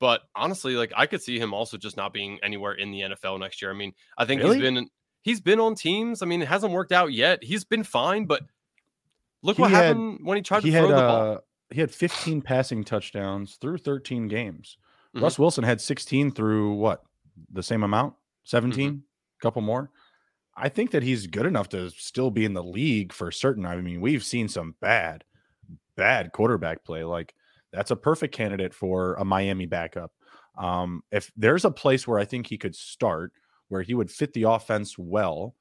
but 0.00 0.22
honestly, 0.34 0.74
like 0.74 0.92
I 0.96 1.06
could 1.06 1.22
see 1.22 1.38
him 1.38 1.54
also 1.54 1.76
just 1.76 1.96
not 1.96 2.12
being 2.12 2.38
anywhere 2.42 2.72
in 2.72 2.90
the 2.90 3.00
NFL 3.00 3.40
next 3.40 3.62
year. 3.62 3.70
I 3.70 3.74
mean, 3.74 3.92
I 4.18 4.24
think 4.24 4.42
really? 4.42 4.56
he's 4.56 4.62
been 4.62 4.88
he's 5.22 5.40
been 5.40 5.60
on 5.60 5.74
teams. 5.74 6.22
I 6.22 6.26
mean, 6.26 6.42
it 6.42 6.48
hasn't 6.48 6.72
worked 6.72 6.92
out 6.92 7.12
yet. 7.12 7.42
He's 7.42 7.64
been 7.64 7.84
fine, 7.84 8.26
but 8.26 8.42
look 9.42 9.56
he 9.56 9.62
what 9.62 9.70
had, 9.70 9.86
happened 9.86 10.20
when 10.22 10.36
he 10.36 10.42
tried 10.42 10.62
he 10.62 10.70
to 10.70 10.78
throw 10.78 10.88
had, 10.88 10.96
the 10.96 11.02
ball. 11.02 11.32
Uh, 11.32 11.38
he 11.70 11.80
had 11.80 11.90
15 11.90 12.42
passing 12.42 12.84
touchdowns 12.84 13.56
through 13.56 13.78
13 13.78 14.28
games. 14.28 14.76
Mm-hmm. 15.14 15.24
Russ 15.24 15.38
Wilson 15.38 15.64
had 15.64 15.80
16 15.80 16.32
through 16.32 16.74
what? 16.74 17.02
The 17.52 17.62
same 17.62 17.82
amount? 17.82 18.14
17? 18.44 18.90
Mm-hmm. 18.90 18.98
A 18.98 19.42
couple 19.42 19.62
more? 19.62 19.90
I 20.56 20.68
think 20.68 20.92
that 20.92 21.02
he's 21.02 21.26
good 21.26 21.46
enough 21.46 21.68
to 21.70 21.90
still 21.90 22.30
be 22.30 22.44
in 22.44 22.54
the 22.54 22.62
league 22.62 23.12
for 23.12 23.32
certain. 23.32 23.66
I 23.66 23.76
mean, 23.76 24.00
we've 24.00 24.24
seen 24.24 24.48
some 24.48 24.76
bad, 24.80 25.24
bad 25.96 26.32
quarterback 26.32 26.84
play. 26.84 27.02
Like 27.02 27.34
that's 27.74 27.90
a 27.90 27.96
perfect 27.96 28.34
candidate 28.34 28.74
for 28.74 29.14
a 29.14 29.24
Miami 29.24 29.66
backup. 29.66 30.12
Um, 30.56 31.02
if 31.10 31.32
there's 31.36 31.64
a 31.64 31.70
place 31.70 32.06
where 32.06 32.18
I 32.18 32.24
think 32.24 32.46
he 32.46 32.58
could 32.58 32.76
start, 32.76 33.32
where 33.68 33.82
he 33.82 33.94
would 33.94 34.10
fit 34.10 34.32
the 34.32 34.44
offense 34.44 34.96
well, 34.98 35.54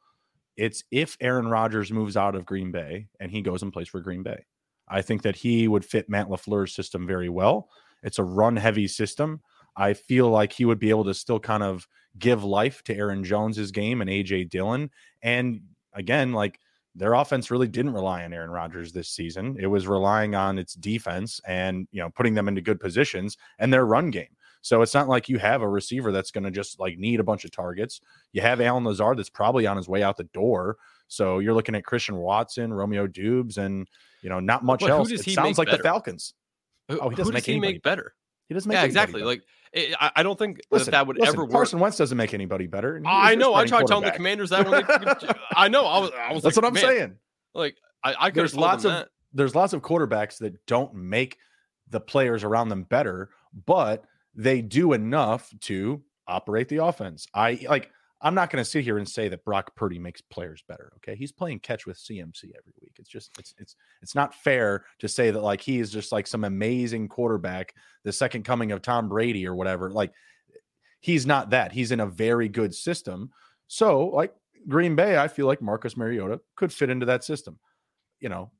it's 0.55 0.83
if 0.91 1.17
Aaron 1.19 1.47
Rodgers 1.47 1.91
moves 1.91 2.15
out 2.15 2.35
of 2.35 2.45
Green 2.45 2.71
Bay 2.71 3.07
and 3.19 3.31
he 3.31 3.41
goes 3.41 3.63
and 3.63 3.73
plays 3.73 3.87
for 3.87 4.01
Green 4.01 4.23
Bay. 4.23 4.45
I 4.87 5.01
think 5.01 5.23
that 5.23 5.35
he 5.35 5.67
would 5.67 5.85
fit 5.85 6.09
Matt 6.09 6.27
LaFleur's 6.27 6.75
system 6.75 7.07
very 7.07 7.29
well. 7.29 7.69
It's 8.03 8.19
a 8.19 8.23
run 8.23 8.55
heavy 8.55 8.87
system. 8.87 9.41
I 9.75 9.93
feel 9.93 10.29
like 10.29 10.53
he 10.53 10.65
would 10.65 10.77
be 10.77 10.91
able 10.91 11.05
to 11.05 11.13
still 11.13 11.39
kind 11.39 11.63
of 11.63 11.87
give 12.19 12.43
life 12.43 12.83
to 12.83 12.95
Aaron 12.95 13.23
Jones's 13.23 13.71
game 13.71 14.01
and 14.01 14.09
AJ 14.09 14.49
Dillon. 14.49 14.91
And 15.23 15.61
again, 15.93 16.33
like 16.33 16.59
their 16.95 17.13
offense 17.13 17.49
really 17.49 17.67
didn't 17.67 17.93
rely 17.93 18.23
on 18.23 18.33
Aaron 18.33 18.51
Rodgers 18.51 18.91
this 18.91 19.09
season. 19.09 19.57
It 19.59 19.67
was 19.67 19.87
relying 19.87 20.35
on 20.35 20.59
its 20.59 20.75
defense 20.75 21.41
and, 21.47 21.87
you 21.91 22.01
know, 22.01 22.09
putting 22.09 22.33
them 22.33 22.47
into 22.47 22.61
good 22.61 22.79
positions 22.79 23.37
and 23.59 23.73
their 23.73 23.85
run 23.85 24.11
game. 24.11 24.35
So 24.61 24.81
it's 24.81 24.93
not 24.93 25.09
like 25.09 25.27
you 25.27 25.39
have 25.39 25.61
a 25.61 25.67
receiver 25.67 26.11
that's 26.11 26.31
going 26.31 26.45
to 26.45 26.51
just 26.51 26.79
like 26.79 26.97
need 26.97 27.19
a 27.19 27.23
bunch 27.23 27.43
of 27.43 27.51
targets. 27.51 27.99
You 28.31 28.41
have 28.41 28.61
Allen 28.61 28.85
Lazard 28.85 29.17
that's 29.17 29.29
probably 29.29 29.67
on 29.67 29.75
his 29.75 29.89
way 29.89 30.03
out 30.03 30.15
the 30.15 30.23
door. 30.25 30.77
So 31.07 31.39
you're 31.39 31.53
looking 31.53 31.75
at 31.75 31.83
Christian 31.83 32.15
Watson, 32.15 32.73
Romeo 32.73 33.05
Doubs, 33.05 33.57
and 33.57 33.87
you 34.21 34.29
know 34.29 34.39
not 34.39 34.63
much 34.63 34.79
but 34.79 34.89
else. 34.89 35.11
It 35.11 35.23
sounds 35.25 35.57
like 35.57 35.67
better? 35.67 35.77
the 35.77 35.83
Falcons. 35.83 36.33
oh, 36.89 37.09
he 37.09 37.15
doesn't 37.15 37.17
who 37.17 37.17
does 37.17 37.33
make 37.33 37.45
he 37.45 37.59
make 37.59 37.83
better? 37.83 38.13
He 38.47 38.53
doesn't 38.53 38.69
make 38.69 38.77
yeah 38.77 38.85
exactly. 38.85 39.19
Better. 39.19 39.25
Like 39.25 39.43
it, 39.73 39.95
I, 39.99 40.11
I 40.17 40.23
don't 40.23 40.37
think 40.37 40.61
listen, 40.69 40.85
that, 40.85 40.91
that 40.91 41.07
would 41.07 41.17
listen, 41.17 41.33
ever 41.33 41.43
work. 41.43 41.51
Carson 41.51 41.79
Wentz 41.79 41.97
doesn't 41.97 42.17
make 42.17 42.33
anybody 42.33 42.67
better. 42.67 43.01
I 43.05 43.35
know. 43.35 43.55
I 43.55 43.65
tried 43.65 43.87
telling 43.87 44.05
the 44.05 44.11
Commanders 44.11 44.51
that 44.51 44.69
when 44.69 44.85
they, 44.85 45.33
I 45.55 45.67
know. 45.67 45.85
I 45.85 45.99
was. 45.99 46.11
I 46.11 46.33
was. 46.33 46.43
That's 46.43 46.55
like, 46.55 46.63
what 46.63 46.67
I'm 46.67 46.73
man, 46.73 46.83
saying. 46.83 47.15
Like 47.55 47.77
I, 48.03 48.15
I 48.19 48.29
there's 48.29 48.55
lots 48.55 48.85
of 48.85 48.91
that. 48.91 49.09
there's 49.33 49.55
lots 49.55 49.73
of 49.73 49.81
quarterbacks 49.81 50.37
that 50.39 50.63
don't 50.67 50.93
make 50.93 51.37
the 51.89 51.99
players 51.99 52.43
around 52.43 52.69
them 52.69 52.83
better, 52.83 53.29
but 53.65 54.03
they 54.35 54.61
do 54.61 54.93
enough 54.93 55.51
to 55.61 56.03
operate 56.27 56.69
the 56.69 56.77
offense. 56.77 57.27
I 57.33 57.65
like 57.67 57.89
I'm 58.21 58.35
not 58.35 58.49
going 58.51 58.63
to 58.63 58.69
sit 58.69 58.83
here 58.83 58.99
and 58.99 59.07
say 59.07 59.27
that 59.27 59.43
Brock 59.43 59.75
Purdy 59.75 59.99
makes 59.99 60.21
players 60.21 60.63
better. 60.67 60.93
Okay, 60.97 61.15
he's 61.15 61.31
playing 61.31 61.59
catch 61.59 61.85
with 61.85 61.97
CMC 61.97 62.43
every 62.57 62.73
week. 62.81 62.82
It's 62.99 63.09
just 63.09 63.31
it's 63.37 63.53
it's 63.57 63.75
it's 64.01 64.15
not 64.15 64.35
fair 64.35 64.85
to 64.99 65.07
say 65.07 65.31
that 65.31 65.41
like 65.41 65.61
he 65.61 65.79
is 65.79 65.91
just 65.91 66.11
like 66.11 66.27
some 66.27 66.43
amazing 66.43 67.07
quarterback, 67.07 67.73
the 68.03 68.11
second 68.11 68.43
coming 68.43 68.71
of 68.71 68.81
Tom 68.81 69.09
Brady 69.09 69.47
or 69.47 69.55
whatever. 69.55 69.89
Like 69.91 70.13
he's 70.99 71.25
not 71.25 71.51
that. 71.51 71.71
He's 71.71 71.91
in 71.91 71.99
a 71.99 72.05
very 72.05 72.49
good 72.49 72.73
system. 72.73 73.31
So 73.67 74.07
like 74.07 74.33
Green 74.67 74.95
Bay, 74.95 75.17
I 75.17 75.27
feel 75.27 75.47
like 75.47 75.61
Marcus 75.61 75.97
Mariota 75.97 76.39
could 76.55 76.71
fit 76.71 76.89
into 76.89 77.05
that 77.07 77.23
system. 77.23 77.59
You 78.19 78.29
know, 78.29 78.51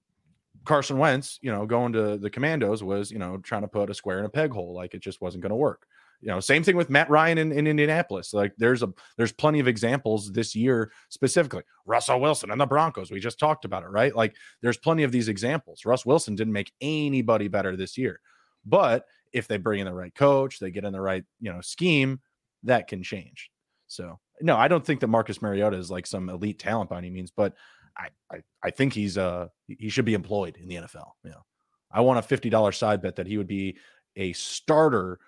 Carson 0.65 0.97
Wentz, 0.97 1.39
you 1.41 1.51
know, 1.51 1.65
going 1.65 1.93
to 1.93 2.17
the 2.17 2.29
Commandos 2.29 2.83
was, 2.83 3.11
you 3.11 3.19
know, 3.19 3.37
trying 3.37 3.61
to 3.61 3.67
put 3.67 3.89
a 3.89 3.93
square 3.93 4.19
in 4.19 4.25
a 4.25 4.29
peg 4.29 4.51
hole. 4.51 4.73
Like 4.73 4.93
it 4.93 5.01
just 5.01 5.21
wasn't 5.21 5.41
going 5.41 5.51
to 5.51 5.55
work. 5.55 5.87
You 6.23 6.29
know, 6.29 6.39
same 6.39 6.63
thing 6.63 6.77
with 6.77 6.89
Matt 6.89 7.09
Ryan 7.09 7.37
in, 7.37 7.51
in 7.51 7.67
Indianapolis. 7.67 8.33
Like 8.33 8.53
there's 8.57 8.81
a 8.81 8.93
there's 9.17 9.33
plenty 9.33 9.59
of 9.59 9.67
examples 9.67 10.31
this 10.31 10.55
year 10.55 10.89
specifically. 11.09 11.63
Russell 11.85 12.21
Wilson 12.21 12.49
and 12.49 12.61
the 12.61 12.65
Broncos. 12.65 13.11
We 13.11 13.19
just 13.19 13.39
talked 13.39 13.65
about 13.65 13.83
it, 13.83 13.89
right? 13.89 14.15
Like 14.15 14.33
there's 14.61 14.77
plenty 14.77 15.03
of 15.03 15.11
these 15.11 15.27
examples. 15.27 15.85
Russ 15.85 16.05
Wilson 16.05 16.35
didn't 16.35 16.53
make 16.53 16.71
anybody 16.79 17.49
better 17.49 17.75
this 17.75 17.97
year. 17.97 18.21
But 18.65 19.05
if 19.33 19.49
they 19.49 19.57
bring 19.57 19.81
in 19.81 19.85
the 19.85 19.93
right 19.93 20.15
coach, 20.15 20.59
they 20.59 20.71
get 20.71 20.85
in 20.85 20.93
the 20.93 21.01
right, 21.01 21.25
you 21.41 21.51
know, 21.51 21.59
scheme, 21.59 22.21
that 22.63 22.87
can 22.87 23.03
change. 23.03 23.51
So 23.87 24.17
no, 24.39 24.55
I 24.55 24.69
don't 24.69 24.85
think 24.85 25.01
that 25.01 25.07
Marcus 25.07 25.41
Mariota 25.41 25.75
is 25.75 25.91
like 25.91 26.07
some 26.07 26.29
elite 26.29 26.57
talent 26.57 26.89
by 26.89 26.99
any 26.99 27.09
means, 27.09 27.31
but 27.31 27.53
I, 27.97 28.07
I, 28.31 28.43
I 28.63 28.69
think 28.69 28.93
he's 28.93 29.17
uh 29.17 29.47
he 29.67 29.89
should 29.89 30.05
be 30.05 30.13
employed 30.13 30.55
in 30.55 30.69
the 30.69 30.75
NFL. 30.75 31.11
You 31.25 31.31
know, 31.31 31.43
I 31.91 31.99
want 31.99 32.19
a 32.19 32.21
fifty 32.21 32.49
dollar 32.49 32.71
side 32.71 33.01
bet 33.01 33.17
that 33.17 33.27
he 33.27 33.37
would 33.37 33.47
be 33.47 33.75
a 34.15 34.31
starter 34.31 35.19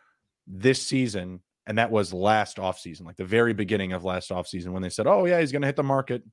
this 0.47 0.81
season, 0.81 1.41
and 1.67 1.77
that 1.77 1.91
was 1.91 2.13
last 2.13 2.57
offseason, 2.57 3.05
like 3.05 3.17
the 3.17 3.25
very 3.25 3.53
beginning 3.53 3.93
of 3.93 4.03
last 4.03 4.29
offseason 4.29 4.69
when 4.69 4.81
they 4.81 4.89
said, 4.89 5.07
"Oh 5.07 5.25
yeah, 5.25 5.39
he's 5.39 5.51
going 5.51 5.61
to 5.61 5.67
hit 5.67 5.75
the 5.75 5.83
market, 5.83 6.23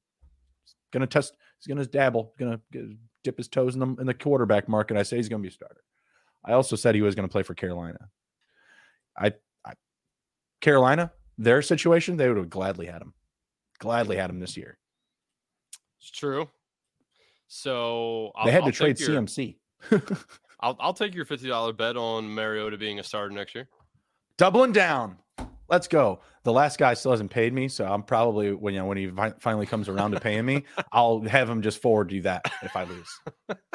he's 0.64 0.74
going 0.92 1.00
to 1.00 1.06
test, 1.06 1.34
he's 1.58 1.72
going 1.72 1.84
to 1.84 1.90
dabble, 1.90 2.34
going 2.38 2.60
to 2.72 2.96
dip 3.24 3.38
his 3.38 3.48
toes 3.48 3.74
in 3.74 3.80
the 3.80 4.00
in 4.00 4.06
the 4.06 4.14
quarterback 4.14 4.68
market." 4.68 4.96
I 4.96 5.02
say 5.02 5.16
he's 5.16 5.28
going 5.28 5.42
to 5.42 5.46
be 5.46 5.52
a 5.52 5.54
starter. 5.54 5.82
I 6.44 6.52
also 6.52 6.76
said 6.76 6.94
he 6.94 7.02
was 7.02 7.14
going 7.14 7.28
to 7.28 7.32
play 7.32 7.42
for 7.42 7.54
Carolina. 7.54 7.98
I, 9.16 9.32
I 9.64 9.74
Carolina, 10.60 11.12
their 11.38 11.62
situation, 11.62 12.16
they 12.16 12.28
would 12.28 12.36
have 12.36 12.50
gladly 12.50 12.86
had 12.86 13.02
him, 13.02 13.14
gladly 13.78 14.16
had 14.16 14.30
him 14.30 14.40
this 14.40 14.56
year. 14.56 14.78
It's 16.00 16.10
true. 16.10 16.48
So 17.46 18.32
I'll, 18.34 18.46
they 18.46 18.52
had 18.52 18.62
I'll 18.62 18.70
to 18.70 18.76
trade 18.76 18.98
your, 18.98 19.10
CMC. 19.10 19.56
I'll 20.60 20.76
I'll 20.80 20.94
take 20.94 21.14
your 21.14 21.24
fifty 21.24 21.48
dollar 21.48 21.72
bet 21.72 21.96
on 21.96 22.32
Mariota 22.34 22.76
being 22.78 22.98
a 22.98 23.04
starter 23.04 23.30
next 23.30 23.54
year. 23.54 23.68
Doubling 24.36 24.72
down. 24.72 25.18
Let's 25.68 25.88
go. 25.88 26.20
The 26.44 26.52
last 26.52 26.78
guy 26.78 26.94
still 26.94 27.12
hasn't 27.12 27.30
paid 27.30 27.52
me, 27.52 27.68
so 27.68 27.86
I'm 27.86 28.02
probably 28.02 28.52
when 28.52 28.74
you 28.74 28.80
know 28.80 28.86
when 28.86 28.98
he 28.98 29.10
finally 29.38 29.66
comes 29.66 29.88
around 29.88 30.10
to 30.12 30.20
paying 30.20 30.44
me, 30.44 30.64
I'll 30.92 31.20
have 31.22 31.48
him 31.48 31.62
just 31.62 31.80
forward 31.80 32.12
you 32.12 32.22
that 32.22 32.42
if 32.62 32.76
I 32.76 32.84
lose. 32.84 33.20
okay. 33.50 33.60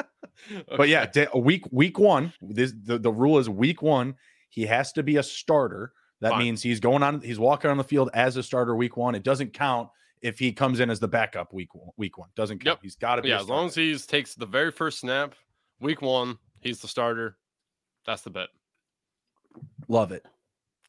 But 0.76 0.88
yeah, 0.88 1.06
week 1.34 1.64
week 1.72 1.98
one. 1.98 2.32
This 2.40 2.72
the, 2.84 2.96
the 2.98 3.10
rule 3.10 3.38
is 3.38 3.48
week 3.48 3.82
one. 3.82 4.14
He 4.50 4.66
has 4.66 4.92
to 4.92 5.02
be 5.02 5.16
a 5.16 5.22
starter. 5.22 5.92
That 6.20 6.30
Fine. 6.30 6.38
means 6.38 6.62
he's 6.62 6.78
going 6.78 7.02
on. 7.02 7.20
He's 7.20 7.40
walking 7.40 7.70
on 7.70 7.76
the 7.76 7.84
field 7.84 8.10
as 8.14 8.36
a 8.36 8.42
starter 8.42 8.76
week 8.76 8.96
one. 8.96 9.16
It 9.16 9.24
doesn't 9.24 9.52
count 9.52 9.88
if 10.22 10.38
he 10.38 10.52
comes 10.52 10.80
in 10.80 10.90
as 10.90 11.00
the 11.00 11.08
backup 11.08 11.52
week 11.52 11.74
one, 11.74 11.90
week 11.96 12.18
one. 12.18 12.28
Doesn't 12.36 12.58
count. 12.58 12.78
Yep. 12.78 12.82
He's 12.82 12.96
got 12.96 13.16
to 13.16 13.22
be. 13.22 13.30
Yeah, 13.30 13.40
as 13.40 13.48
long 13.48 13.66
as 13.66 13.74
he 13.74 13.96
takes 13.98 14.34
the 14.34 14.46
very 14.46 14.70
first 14.70 15.00
snap, 15.00 15.34
week 15.80 16.02
one, 16.02 16.38
he's 16.60 16.80
the 16.80 16.88
starter. 16.88 17.36
That's 18.06 18.22
the 18.22 18.30
bet. 18.30 18.48
Love 19.88 20.12
it. 20.12 20.24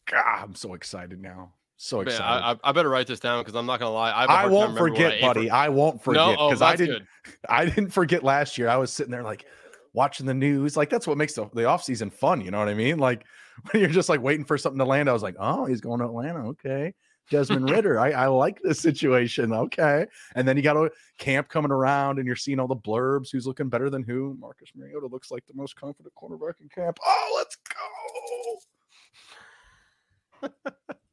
God, 0.09 0.43
I'm 0.43 0.55
so 0.55 0.73
excited 0.73 1.21
now. 1.21 1.53
So 1.77 2.01
excited. 2.01 2.23
Man, 2.23 2.59
I, 2.63 2.69
I, 2.69 2.71
better 2.73 2.89
write 2.89 3.07
this 3.07 3.21
down 3.21 3.41
because 3.41 3.55
I'm 3.55 3.65
not 3.65 3.79
gonna 3.79 3.93
lie. 3.93 4.11
I, 4.11 4.25
I 4.25 4.45
won't 4.47 4.77
forget, 4.77 5.21
buddy. 5.21 5.49
I 5.49 5.69
won't 5.69 6.03
forget 6.03 6.31
because 6.31 6.59
no? 6.59 6.65
oh, 6.65 6.69
I 6.69 6.75
didn't. 6.75 7.05
Good. 7.23 7.33
I 7.49 7.65
didn't 7.65 7.91
forget 7.91 8.23
last 8.23 8.57
year. 8.57 8.67
I 8.67 8.75
was 8.75 8.91
sitting 8.91 9.11
there 9.11 9.23
like 9.23 9.45
watching 9.93 10.25
the 10.25 10.33
news. 10.33 10.75
Like 10.75 10.89
that's 10.89 11.07
what 11.07 11.17
makes 11.17 11.33
the, 11.33 11.49
the 11.53 11.65
off 11.65 11.83
season 11.83 12.09
fun. 12.09 12.41
You 12.41 12.51
know 12.51 12.59
what 12.59 12.67
I 12.67 12.73
mean? 12.73 12.99
Like 12.99 13.25
when 13.71 13.81
you're 13.81 13.89
just 13.89 14.09
like 14.09 14.21
waiting 14.21 14.45
for 14.45 14.57
something 14.57 14.79
to 14.79 14.85
land. 14.85 15.09
I 15.09 15.13
was 15.13 15.23
like, 15.23 15.35
oh, 15.39 15.65
he's 15.65 15.81
going 15.81 15.99
to 15.99 16.05
Atlanta. 16.05 16.47
Okay. 16.49 16.93
Desmond 17.29 17.69
Ridder. 17.71 17.99
I, 17.99 18.11
I 18.11 18.27
like 18.27 18.59
this 18.61 18.79
situation. 18.79 19.53
Okay. 19.53 20.05
And 20.35 20.47
then 20.47 20.57
you 20.57 20.63
got 20.63 20.77
a 20.77 20.91
camp 21.17 21.47
coming 21.49 21.71
around 21.71 22.17
and 22.17 22.27
you're 22.27 22.35
seeing 22.35 22.59
all 22.59 22.67
the 22.67 22.75
blurbs. 22.75 23.31
Who's 23.31 23.45
looking 23.45 23.69
better 23.69 23.89
than 23.89 24.03
who? 24.03 24.35
Marcus 24.39 24.69
Mariota 24.75 25.07
looks 25.07 25.31
like 25.31 25.45
the 25.45 25.53
most 25.53 25.75
confident 25.75 26.13
quarterback 26.15 26.55
in 26.61 26.69
camp. 26.69 26.97
Oh, 27.05 27.33
let's 27.37 27.57
go. 27.69 27.75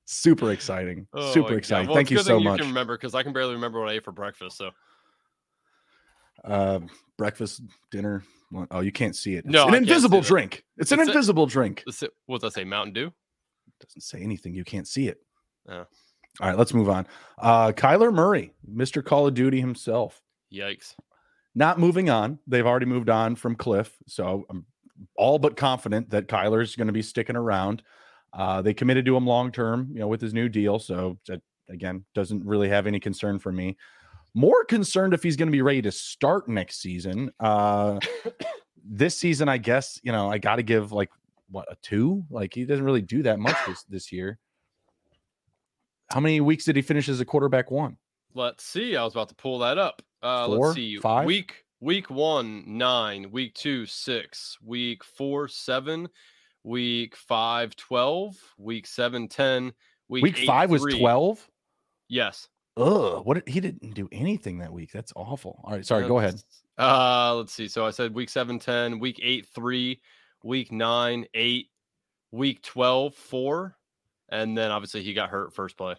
Super 0.05 0.53
exciting. 0.53 1.07
Oh 1.13 1.33
Super 1.33 1.55
exciting. 1.55 1.89
Well, 1.89 1.97
Thank 1.97 2.11
you 2.11 2.19
so 2.19 2.39
much. 2.39 2.59
You 2.59 2.65
can 2.65 2.69
remember 2.69 2.97
because 2.97 3.15
I 3.15 3.23
can 3.23 3.33
barely 3.33 3.55
remember 3.55 3.81
what 3.81 3.89
I 3.89 3.95
ate 3.95 4.05
for 4.05 4.13
breakfast. 4.13 4.57
So 4.57 4.71
Uh, 6.45 6.81
breakfast, 7.19 7.63
dinner. 7.91 8.23
Oh, 8.71 8.81
you 8.81 8.93
can't 8.93 9.17
see 9.17 9.35
it. 9.35 9.39
It's 9.39 9.49
No, 9.49 9.65
an 9.65 9.73
can't 9.73 9.83
invisible 9.83 10.21
drink. 10.21 10.65
It's 10.77 10.93
an 10.93 11.01
It's 11.01 11.09
a- 11.09 11.13
invisible 11.13 11.47
drink. 11.47 11.83
Let's 11.87 12.05
what 12.27 12.41
does 12.41 12.53
that 12.53 12.61
say? 12.61 12.65
Mountain 12.65 12.93
Dew. 12.95 13.13
doesn't 13.81 14.01
say 14.03 14.21
anything. 14.21 14.55
You 14.55 14.65
can't 14.65 14.87
see 14.87 15.09
it. 15.09 15.19
Oh. 15.69 15.79
All 16.41 16.49
right, 16.49 16.57
let's 16.57 16.73
move 16.73 16.89
on. 16.89 17.07
Uh, 17.39 17.73
Kyler 17.73 18.13
Murray, 18.15 18.53
Mr. 18.71 19.05
Call 19.05 19.27
of 19.27 19.35
Duty 19.35 19.59
himself, 19.61 20.23
Yikes. 20.53 20.95
not 21.55 21.79
moving 21.81 22.09
on. 22.11 22.39
They've 22.47 22.67
already 22.67 22.87
moved 22.87 23.11
on 23.11 23.35
from 23.37 23.57
Kliff, 23.57 23.91
so 24.07 24.45
I'm 24.51 24.67
all 25.17 25.39
but 25.39 25.57
confident 25.57 26.11
that 26.11 26.29
Kyler's 26.29 26.77
going 26.77 26.87
to 26.87 26.93
be 26.93 27.03
sticking 27.03 27.37
around. 27.37 27.83
Uh, 28.37 28.61
they 28.61 28.75
committed 28.75 29.07
to 29.07 29.17
him 29.17 29.27
long 29.27 29.51
term, 29.51 29.89
you 29.93 30.01
know, 30.01 30.09
with 30.09 30.21
his 30.21 30.35
new 30.35 30.49
deal. 30.49 30.79
So 30.79 31.19
that 31.27 31.41
again 31.71 32.05
doesn't 32.15 32.45
really 32.45 32.69
have 32.69 32.87
any 32.87 33.01
concern 33.01 33.39
for 33.39 33.51
me. 33.51 33.77
More 34.35 34.65
concerned 34.65 35.15
if 35.15 35.23
he's 35.23 35.37
going 35.37 35.49
to 35.49 35.53
be 35.53 35.63
ready 35.63 35.81
to 35.83 35.91
start 35.91 36.47
next 36.47 36.83
season. 36.83 37.33
Uh, 37.41 37.99
this 38.85 39.19
season, 39.19 39.49
I 39.49 39.57
guess 39.57 39.99
you 40.03 40.13
know 40.13 40.31
I 40.31 40.37
got 40.37 40.57
to 40.57 40.63
give 40.63 40.93
like 40.93 41.11
what 41.51 41.67
a 41.71 41.77
two. 41.81 42.25
Like 42.31 42.53
he 42.53 42.67
doesn't 42.67 42.85
really 42.85 43.03
do 43.03 43.23
that 43.23 43.39
much 43.39 43.57
this 43.67 43.83
this 43.85 44.13
year. 44.13 44.39
How 46.11 46.21
many 46.21 46.41
weeks 46.41 46.65
did 46.65 46.77
he 46.77 46.83
finish 46.83 47.09
as 47.09 47.21
a 47.21 47.25
quarterback 47.25 47.71
one? 47.71 47.97
Let's 48.35 48.65
see. 48.65 48.97
I 48.97 49.03
was 49.03 49.15
about 49.15 49.31
to 49.31 49.35
pull 49.35 49.61
that 49.61 49.79
up. 49.79 50.03
Uh, 50.23 50.47
Four, 50.47 50.67
let's 50.67 50.77
see. 50.77 50.99
five? 50.99 51.25
Week 51.25 51.65
week 51.81 52.11
one 52.11 52.65
nine. 52.67 53.31
Week 53.31 53.55
two 53.55 53.87
six. 53.87 54.59
Week 54.63 55.03
four 55.03 55.49
seven. 55.49 56.09
Week 56.67 57.15
five 57.15 57.77
twelve. 57.77 58.37
Week 58.59 58.89
seven 58.89 59.29
ten. 59.29 59.73
Week, 60.09 60.25
Week 60.25 60.39
eight, 60.41 60.47
five 60.49 60.69
was 60.69 60.83
twelve. 60.85 61.49
Yes. 62.09 62.49
Ugh, 62.77 63.25
what 63.25 63.49
he 63.49 63.61
didn't 63.61 63.95
do 63.95 64.09
anything 64.11 64.59
that 64.59 64.73
week. 64.73 64.91
That's 64.93 65.13
awful. 65.15 65.61
All 65.63 65.73
right, 65.75 65.87
sorry, 65.87 66.09
go 66.09 66.19
ahead. 66.19 66.35
That's- 66.35 66.63
Uh, 66.77 67.37
let's 67.37 67.53
see. 67.53 67.69
So 67.69 67.87
I 67.87 67.91
said 67.91 68.13
week 68.15 68.29
seven, 68.29 68.59
10, 68.59 68.99
week 68.99 69.21
eight, 69.23 69.47
three, 69.47 70.01
week 70.43 70.73
nine, 70.73 71.25
eight, 71.35 71.71
week 72.33 72.63
12, 72.63 73.15
four. 73.15 73.79
And 74.29 74.59
then 74.59 74.73
obviously 74.73 75.03
he 75.05 75.15
got 75.15 75.31
hurt 75.31 75.55
first 75.55 75.77
play. 75.79 75.95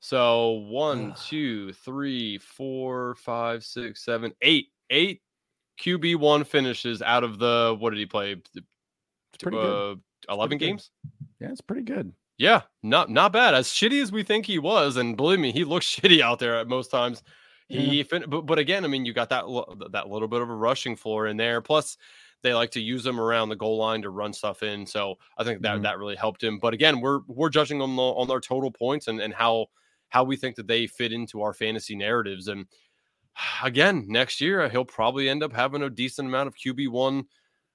So 0.00 0.52
one, 0.52 1.14
two, 1.26 1.72
three, 1.74 2.38
four, 2.38 3.14
five, 3.16 3.62
six, 3.62 4.02
seven, 4.04 4.32
eight, 4.40 4.68
eight 4.90 5.20
QB 5.80 6.16
one 6.16 6.44
finishes 6.44 7.02
out 7.02 7.22
of 7.24 7.38
the 7.38 7.76
what 7.78 7.90
did 7.90 7.98
he 8.00 8.06
play? 8.06 8.36
It's 9.34 9.42
pretty 9.42 9.58
good. 9.58 9.98
Uh, 10.28 10.32
11 10.32 10.58
good. 10.58 10.64
games? 10.64 10.90
Yeah, 11.40 11.50
it's 11.50 11.60
pretty 11.60 11.82
good. 11.82 12.12
Yeah, 12.38 12.62
not 12.82 13.10
not 13.10 13.32
bad. 13.32 13.54
As 13.54 13.68
shitty 13.68 14.00
as 14.02 14.12
we 14.12 14.22
think 14.22 14.46
he 14.46 14.58
was, 14.58 14.96
and 14.96 15.16
believe 15.16 15.40
me, 15.40 15.50
he 15.52 15.64
looks 15.64 15.86
shitty 15.96 16.20
out 16.20 16.38
there 16.38 16.56
at 16.56 16.68
most 16.68 16.90
times. 16.90 17.22
He, 17.70 18.02
fin- 18.02 18.24
but 18.28 18.42
but 18.46 18.58
again, 18.58 18.84
I 18.84 18.88
mean, 18.88 19.04
you 19.04 19.12
got 19.12 19.28
that 19.30 19.44
that 19.92 20.08
little 20.08 20.28
bit 20.28 20.40
of 20.40 20.48
a 20.48 20.54
rushing 20.54 20.96
floor 20.96 21.26
in 21.26 21.36
there. 21.36 21.60
Plus, 21.60 21.98
they 22.42 22.54
like 22.54 22.70
to 22.70 22.80
use 22.80 23.04
him 23.04 23.20
around 23.20 23.48
the 23.50 23.56
goal 23.56 23.76
line 23.76 24.00
to 24.02 24.10
run 24.10 24.32
stuff 24.32 24.62
in. 24.62 24.86
So 24.86 25.16
I 25.36 25.44
think 25.44 25.60
that 25.62 25.78
Mhm. 25.78 25.82
that 25.82 25.98
really 25.98 26.16
helped 26.16 26.42
him. 26.42 26.58
But 26.60 26.72
again, 26.74 27.00
we're 27.00 27.20
we're 27.26 27.50
judging 27.50 27.82
on 27.82 27.94
the, 27.96 28.02
on 28.02 28.26
their 28.28 28.40
total 28.40 28.70
points 28.70 29.08
and 29.08 29.20
and 29.20 29.34
how 29.34 29.66
how 30.08 30.24
we 30.24 30.36
think 30.36 30.56
that 30.56 30.66
they 30.66 30.86
fit 30.86 31.12
into 31.12 31.42
our 31.42 31.52
fantasy 31.52 31.94
narratives. 31.94 32.48
And 32.48 32.66
again, 33.62 34.06
next 34.08 34.40
year 34.40 34.68
he'll 34.68 34.84
probably 34.84 35.28
end 35.28 35.42
up 35.42 35.52
having 35.52 35.82
a 35.82 35.90
decent 35.90 36.28
amount 36.28 36.46
of 36.46 36.54
QB 36.54 36.88
one 36.88 37.24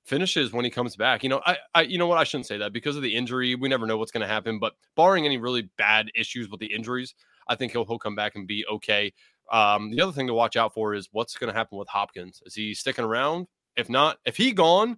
finishes 0.06 0.52
when 0.52 0.66
he 0.66 0.72
comes 0.72 0.96
back. 0.96 1.24
You 1.24 1.30
know, 1.30 1.42
I, 1.46 1.58
I 1.74 1.82
you 1.82 1.98
know 1.98 2.08
what 2.08 2.18
I 2.18 2.24
shouldn't 2.24 2.48
say 2.48 2.58
that 2.58 2.74
because 2.74 2.96
of 2.96 3.02
the 3.02 3.16
injury, 3.16 3.56
we 3.56 3.70
never 3.70 3.86
know 3.86 3.98
what's 3.98 4.12
going 4.12 4.22
to 4.22 4.28
happen. 4.28 4.60
But 4.60 4.74
barring 4.96 5.26
any 5.26 5.38
really 5.38 5.70
bad 5.78 6.10
issues 6.16 6.50
with 6.50 6.60
the 6.60 6.74
injuries, 6.74 7.16
I 7.48 7.56
think 7.56 7.72
he'll 7.72 7.86
he'll 7.86 8.00
come 8.00 8.16
back 8.16 8.36
and 8.36 8.48
be 8.48 8.66
okay. 8.70 9.14
Um, 9.52 9.92
the 9.92 10.02
other 10.02 10.12
thing 10.12 10.28
to 10.28 10.34
watch 10.34 10.56
out 10.56 10.74
for 10.74 10.94
is 10.94 11.10
what's 11.12 11.38
going 11.38 11.52
to 11.52 11.58
happen 11.58 11.78
with 11.78 11.88
Hopkins. 11.88 12.42
Is 12.46 12.56
he 12.56 12.74
sticking 12.74 13.06
around? 13.06 13.48
If 13.76 13.90
not, 13.90 14.18
if 14.26 14.38
he 14.38 14.52
gone, 14.52 14.98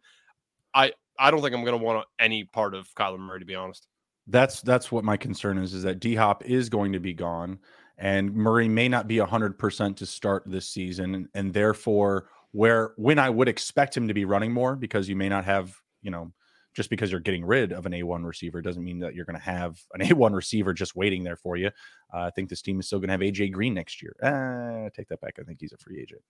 I 0.74 0.94
I 1.18 1.32
don't 1.32 1.42
think 1.42 1.56
I'm 1.56 1.64
going 1.64 1.78
to 1.78 1.84
want 1.84 2.06
any 2.20 2.44
part 2.44 2.74
of 2.76 2.94
Kyler 2.96 3.20
Murray 3.20 3.40
to 3.40 3.46
be 3.46 3.56
honest. 3.56 3.88
That's 4.28 4.62
that's 4.62 4.92
what 4.92 5.04
my 5.04 5.18
concern 5.18 5.58
is. 5.58 5.74
Is 5.74 5.84
that 5.84 6.00
D 6.00 6.16
Hop 6.16 6.44
is 6.46 6.70
going 6.70 6.94
to 6.94 7.00
be 7.00 7.14
gone, 7.14 7.60
and 7.98 8.34
Murray 8.34 8.68
may 8.68 8.90
not 8.90 9.08
be 9.08 9.20
hundred 9.20 9.58
percent 9.58 9.98
to 9.98 10.06
start 10.06 10.44
this 10.46 10.68
season, 10.68 11.16
and, 11.16 11.28
and 11.36 11.54
therefore, 11.54 12.30
where 12.56 12.94
when 12.96 13.20
I 13.20 13.30
would 13.30 13.50
expect 13.50 13.98
him 13.98 14.08
to 14.08 14.14
be 14.14 14.24
running 14.24 14.54
more, 14.54 14.78
because 14.78 15.10
you 15.10 15.16
may 15.18 15.28
not 15.28 15.44
have, 15.44 15.76
you 16.02 16.10
know, 16.10 16.32
just 16.74 16.90
because 16.90 17.12
you're 17.12 17.20
getting 17.20 17.44
rid 17.44 17.74
of 17.74 17.86
an 17.86 17.92
A1 17.92 18.24
receiver 18.24 18.62
doesn't 18.62 18.84
mean 18.84 19.00
that 19.00 19.14
you're 19.14 19.26
going 19.26 19.38
to 19.38 19.44
have 19.44 19.78
an 19.94 20.00
A1 20.08 20.34
receiver 20.34 20.74
just 20.74 20.96
waiting 20.96 21.22
there 21.26 21.36
for 21.36 21.58
you. 21.58 21.68
Uh, 22.14 22.22
I 22.22 22.30
think 22.30 22.48
this 22.50 22.62
team 22.62 22.80
is 22.80 22.88
still 22.88 23.00
going 23.00 23.10
to 23.10 23.12
have 23.12 23.20
AJ 23.20 23.52
Green 23.52 23.74
next 23.74 24.02
year. 24.02 24.16
Uh, 24.24 24.90
take 24.96 25.10
that 25.10 25.20
back. 25.20 25.36
I 25.38 25.44
think 25.44 25.60
he's 25.60 25.74
a 25.74 25.78
free 25.78 26.00
agent. 26.02 26.22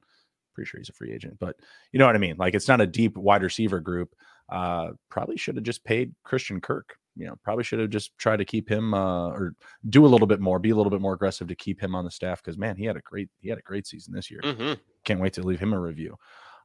Pretty 0.55 0.67
sure 0.67 0.79
he's 0.79 0.89
a 0.89 0.93
free 0.93 1.13
agent, 1.13 1.37
but 1.39 1.57
you 1.91 1.99
know 1.99 2.07
what 2.07 2.15
I 2.15 2.19
mean. 2.19 2.37
Like 2.37 2.55
it's 2.55 2.67
not 2.67 2.81
a 2.81 2.87
deep 2.87 3.17
wide 3.17 3.43
receiver 3.43 3.79
group. 3.79 4.15
Uh, 4.49 4.91
probably 5.09 5.37
should 5.37 5.57
have 5.57 5.65
just 5.65 5.83
paid 5.83 6.15
Christian 6.23 6.59
Kirk. 6.59 6.97
You 7.15 7.27
know, 7.27 7.35
probably 7.43 7.63
should 7.63 7.79
have 7.79 7.91
just 7.91 8.17
tried 8.17 8.37
to 8.37 8.45
keep 8.45 8.67
him 8.67 8.95
uh, 8.95 9.29
or 9.29 9.53
do 9.89 10.05
a 10.05 10.07
little 10.07 10.27
bit 10.27 10.39
more, 10.39 10.57
be 10.57 10.71
a 10.71 10.75
little 10.75 10.89
bit 10.89 11.01
more 11.01 11.13
aggressive 11.13 11.49
to 11.49 11.55
keep 11.55 11.79
him 11.79 11.93
on 11.93 12.03
the 12.03 12.11
staff 12.11 12.41
because 12.41 12.57
man, 12.57 12.77
he 12.77 12.85
had 12.85 12.97
a 12.97 13.01
great 13.01 13.29
he 13.41 13.49
had 13.49 13.59
a 13.59 13.63
great 13.63 13.85
season 13.85 14.13
this 14.13 14.31
year. 14.31 14.41
hmm 14.43 14.73
Can't 15.05 15.19
wait 15.19 15.33
to 15.33 15.43
leave 15.43 15.59
him 15.59 15.73
a 15.73 15.79
review. 15.79 16.17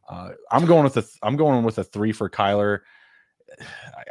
Uh, 0.09 0.31
I'm 0.51 0.67
going 0.67 0.85
with 0.85 0.97
a 0.97 1.03
th- 1.03 1.19
I'm 1.23 1.37
going 1.37 1.63
with 1.63 1.79
a 1.79 1.85
three 1.85 2.13
for 2.13 2.29
Kyler. 2.29 2.81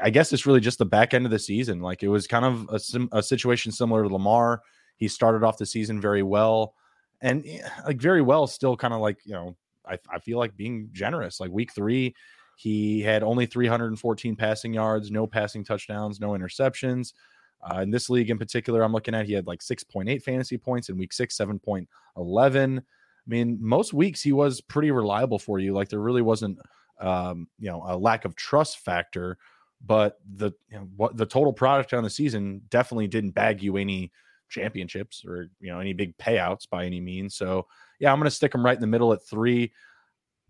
I- 0.01 0.09
guess 0.09 0.31
it's 0.31 0.45
really 0.45 0.59
just 0.59 0.77
the 0.77 0.85
back 0.85 1.13
end 1.13 1.25
of 1.25 1.31
the 1.31 1.39
season. 1.39 1.81
Like 1.81 2.03
it 2.03 2.07
was 2.09 2.27
kind 2.27 2.45
of 2.45 2.69
a, 2.71 2.79
sim- 2.79 3.09
a 3.11 3.21
situation 3.23 3.71
similar 3.71 4.03
to 4.03 4.09
Lamar. 4.09 4.61
He 4.97 5.07
started 5.07 5.43
off 5.43 5.57
the 5.57 5.65
season 5.65 5.99
very 5.99 6.23
well, 6.23 6.75
and 7.21 7.43
eh, 7.45 7.67
like 7.85 8.01
very 8.01 8.21
well, 8.21 8.47
still 8.47 8.77
kind 8.77 8.93
of 8.93 9.01
like 9.01 9.17
you 9.25 9.33
know, 9.33 9.55
I, 9.85 9.97
I 10.11 10.19
feel 10.19 10.37
like 10.37 10.55
being 10.55 10.89
generous. 10.91 11.39
Like 11.39 11.51
week 11.51 11.73
three, 11.73 12.15
he 12.57 13.01
had 13.01 13.23
only 13.23 13.45
314 13.45 14.35
passing 14.35 14.73
yards, 14.73 15.11
no 15.11 15.25
passing 15.25 15.63
touchdowns, 15.63 16.19
no 16.19 16.29
interceptions. 16.31 17.13
Uh, 17.61 17.79
in 17.81 17.91
this 17.91 18.09
league 18.09 18.29
in 18.29 18.37
particular, 18.37 18.83
I'm 18.83 18.93
looking 18.93 19.15
at 19.15 19.25
he 19.25 19.33
had 19.33 19.47
like 19.47 19.59
6.8 19.59 20.21
fantasy 20.23 20.57
points 20.57 20.89
in 20.89 20.97
week 20.97 21.11
six, 21.13 21.37
7.11. 21.37 22.81
I 23.29 23.31
mean, 23.31 23.59
most 23.61 23.93
weeks 23.93 24.21
he 24.21 24.31
was 24.31 24.59
pretty 24.59 24.89
reliable 24.89 25.37
for 25.37 25.59
you. 25.59 25.73
Like 25.73 25.89
there 25.89 25.99
really 25.99 26.23
wasn't, 26.23 26.57
um, 26.99 27.47
you 27.59 27.69
know, 27.69 27.83
a 27.85 27.95
lack 27.95 28.25
of 28.25 28.35
trust 28.35 28.79
factor. 28.79 29.37
But 29.85 30.17
the 30.35 30.51
you 30.69 30.77
know, 30.77 30.89
what 30.97 31.15
the 31.15 31.27
total 31.27 31.53
product 31.53 31.93
on 31.93 32.03
the 32.03 32.09
season 32.09 32.61
definitely 32.69 33.07
didn't 33.07 33.31
bag 33.31 33.61
you 33.61 33.77
any 33.77 34.11
championships 34.49 35.23
or 35.25 35.49
you 35.59 35.71
know 35.71 35.79
any 35.79 35.93
big 35.93 36.17
payouts 36.17 36.67
by 36.67 36.85
any 36.85 36.99
means. 36.99 37.35
So 37.35 37.67
yeah, 37.99 38.11
I'm 38.11 38.17
going 38.17 38.25
to 38.25 38.31
stick 38.31 38.53
him 38.53 38.65
right 38.65 38.75
in 38.75 38.81
the 38.81 38.87
middle 38.87 39.13
at 39.13 39.23
three. 39.23 39.71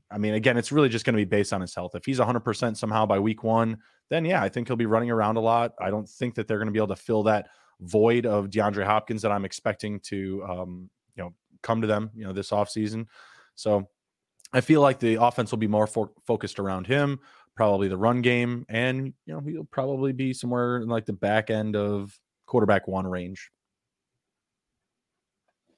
I 0.10 0.18
mean, 0.18 0.34
again, 0.34 0.58
it's 0.58 0.72
really 0.72 0.90
just 0.90 1.06
going 1.06 1.14
to 1.14 1.22
be 1.22 1.26
based 1.26 1.54
on 1.54 1.62
his 1.62 1.76
health. 1.76 1.94
If 1.94 2.06
he's 2.06 2.18
100% 2.18 2.78
somehow 2.78 3.06
by 3.06 3.20
week 3.20 3.44
one, 3.44 3.78
then 4.10 4.26
yeah, 4.26 4.42
I 4.42 4.50
think 4.50 4.68
he'll 4.68 4.78
be 4.78 4.88
running 4.88 5.12
around 5.12 5.36
a 5.36 5.42
lot. 5.42 5.74
I 5.80 5.92
don't 5.92 6.10
think 6.10 6.34
that 6.36 6.48
they're 6.48 6.58
going 6.58 6.68
to 6.68 6.72
be 6.72 6.80
able 6.80 6.88
to 6.88 6.96
fill 6.96 7.24
that 7.24 7.50
void 7.82 8.26
of 8.26 8.50
DeAndre 8.50 8.86
Hopkins 8.86 9.22
that 9.22 9.32
I'm 9.32 9.46
expecting 9.46 10.00
to, 10.02 10.44
um, 10.50 10.90
come 11.64 11.82
to 11.82 11.88
them, 11.88 12.12
you 12.16 12.26
know, 12.26 12.34
this 12.34 12.52
offseason. 12.52 13.08
So 13.56 13.90
I 14.54 14.62
feel 14.62 14.82
like 14.82 15.00
the 15.00 15.22
offense 15.22 15.52
will 15.52 15.60
be 15.60 15.68
more 15.68 15.88
fo- 15.88 16.14
focused 16.26 16.60
around 16.60 16.88
him, 16.88 17.20
probably 17.56 17.88
the 17.88 17.98
run 17.98 18.22
game, 18.22 18.66
and, 18.70 19.14
you 19.26 19.34
know, 19.34 19.42
he'll 19.42 19.66
probably 19.66 20.14
be 20.14 20.34
somewhere 20.34 20.78
in 20.78 20.88
like 20.88 21.06
the 21.06 21.14
back 21.14 21.50
end 21.50 21.76
of 21.76 22.18
quarterback 22.46 22.88
one 22.88 23.06
range. 23.06 23.52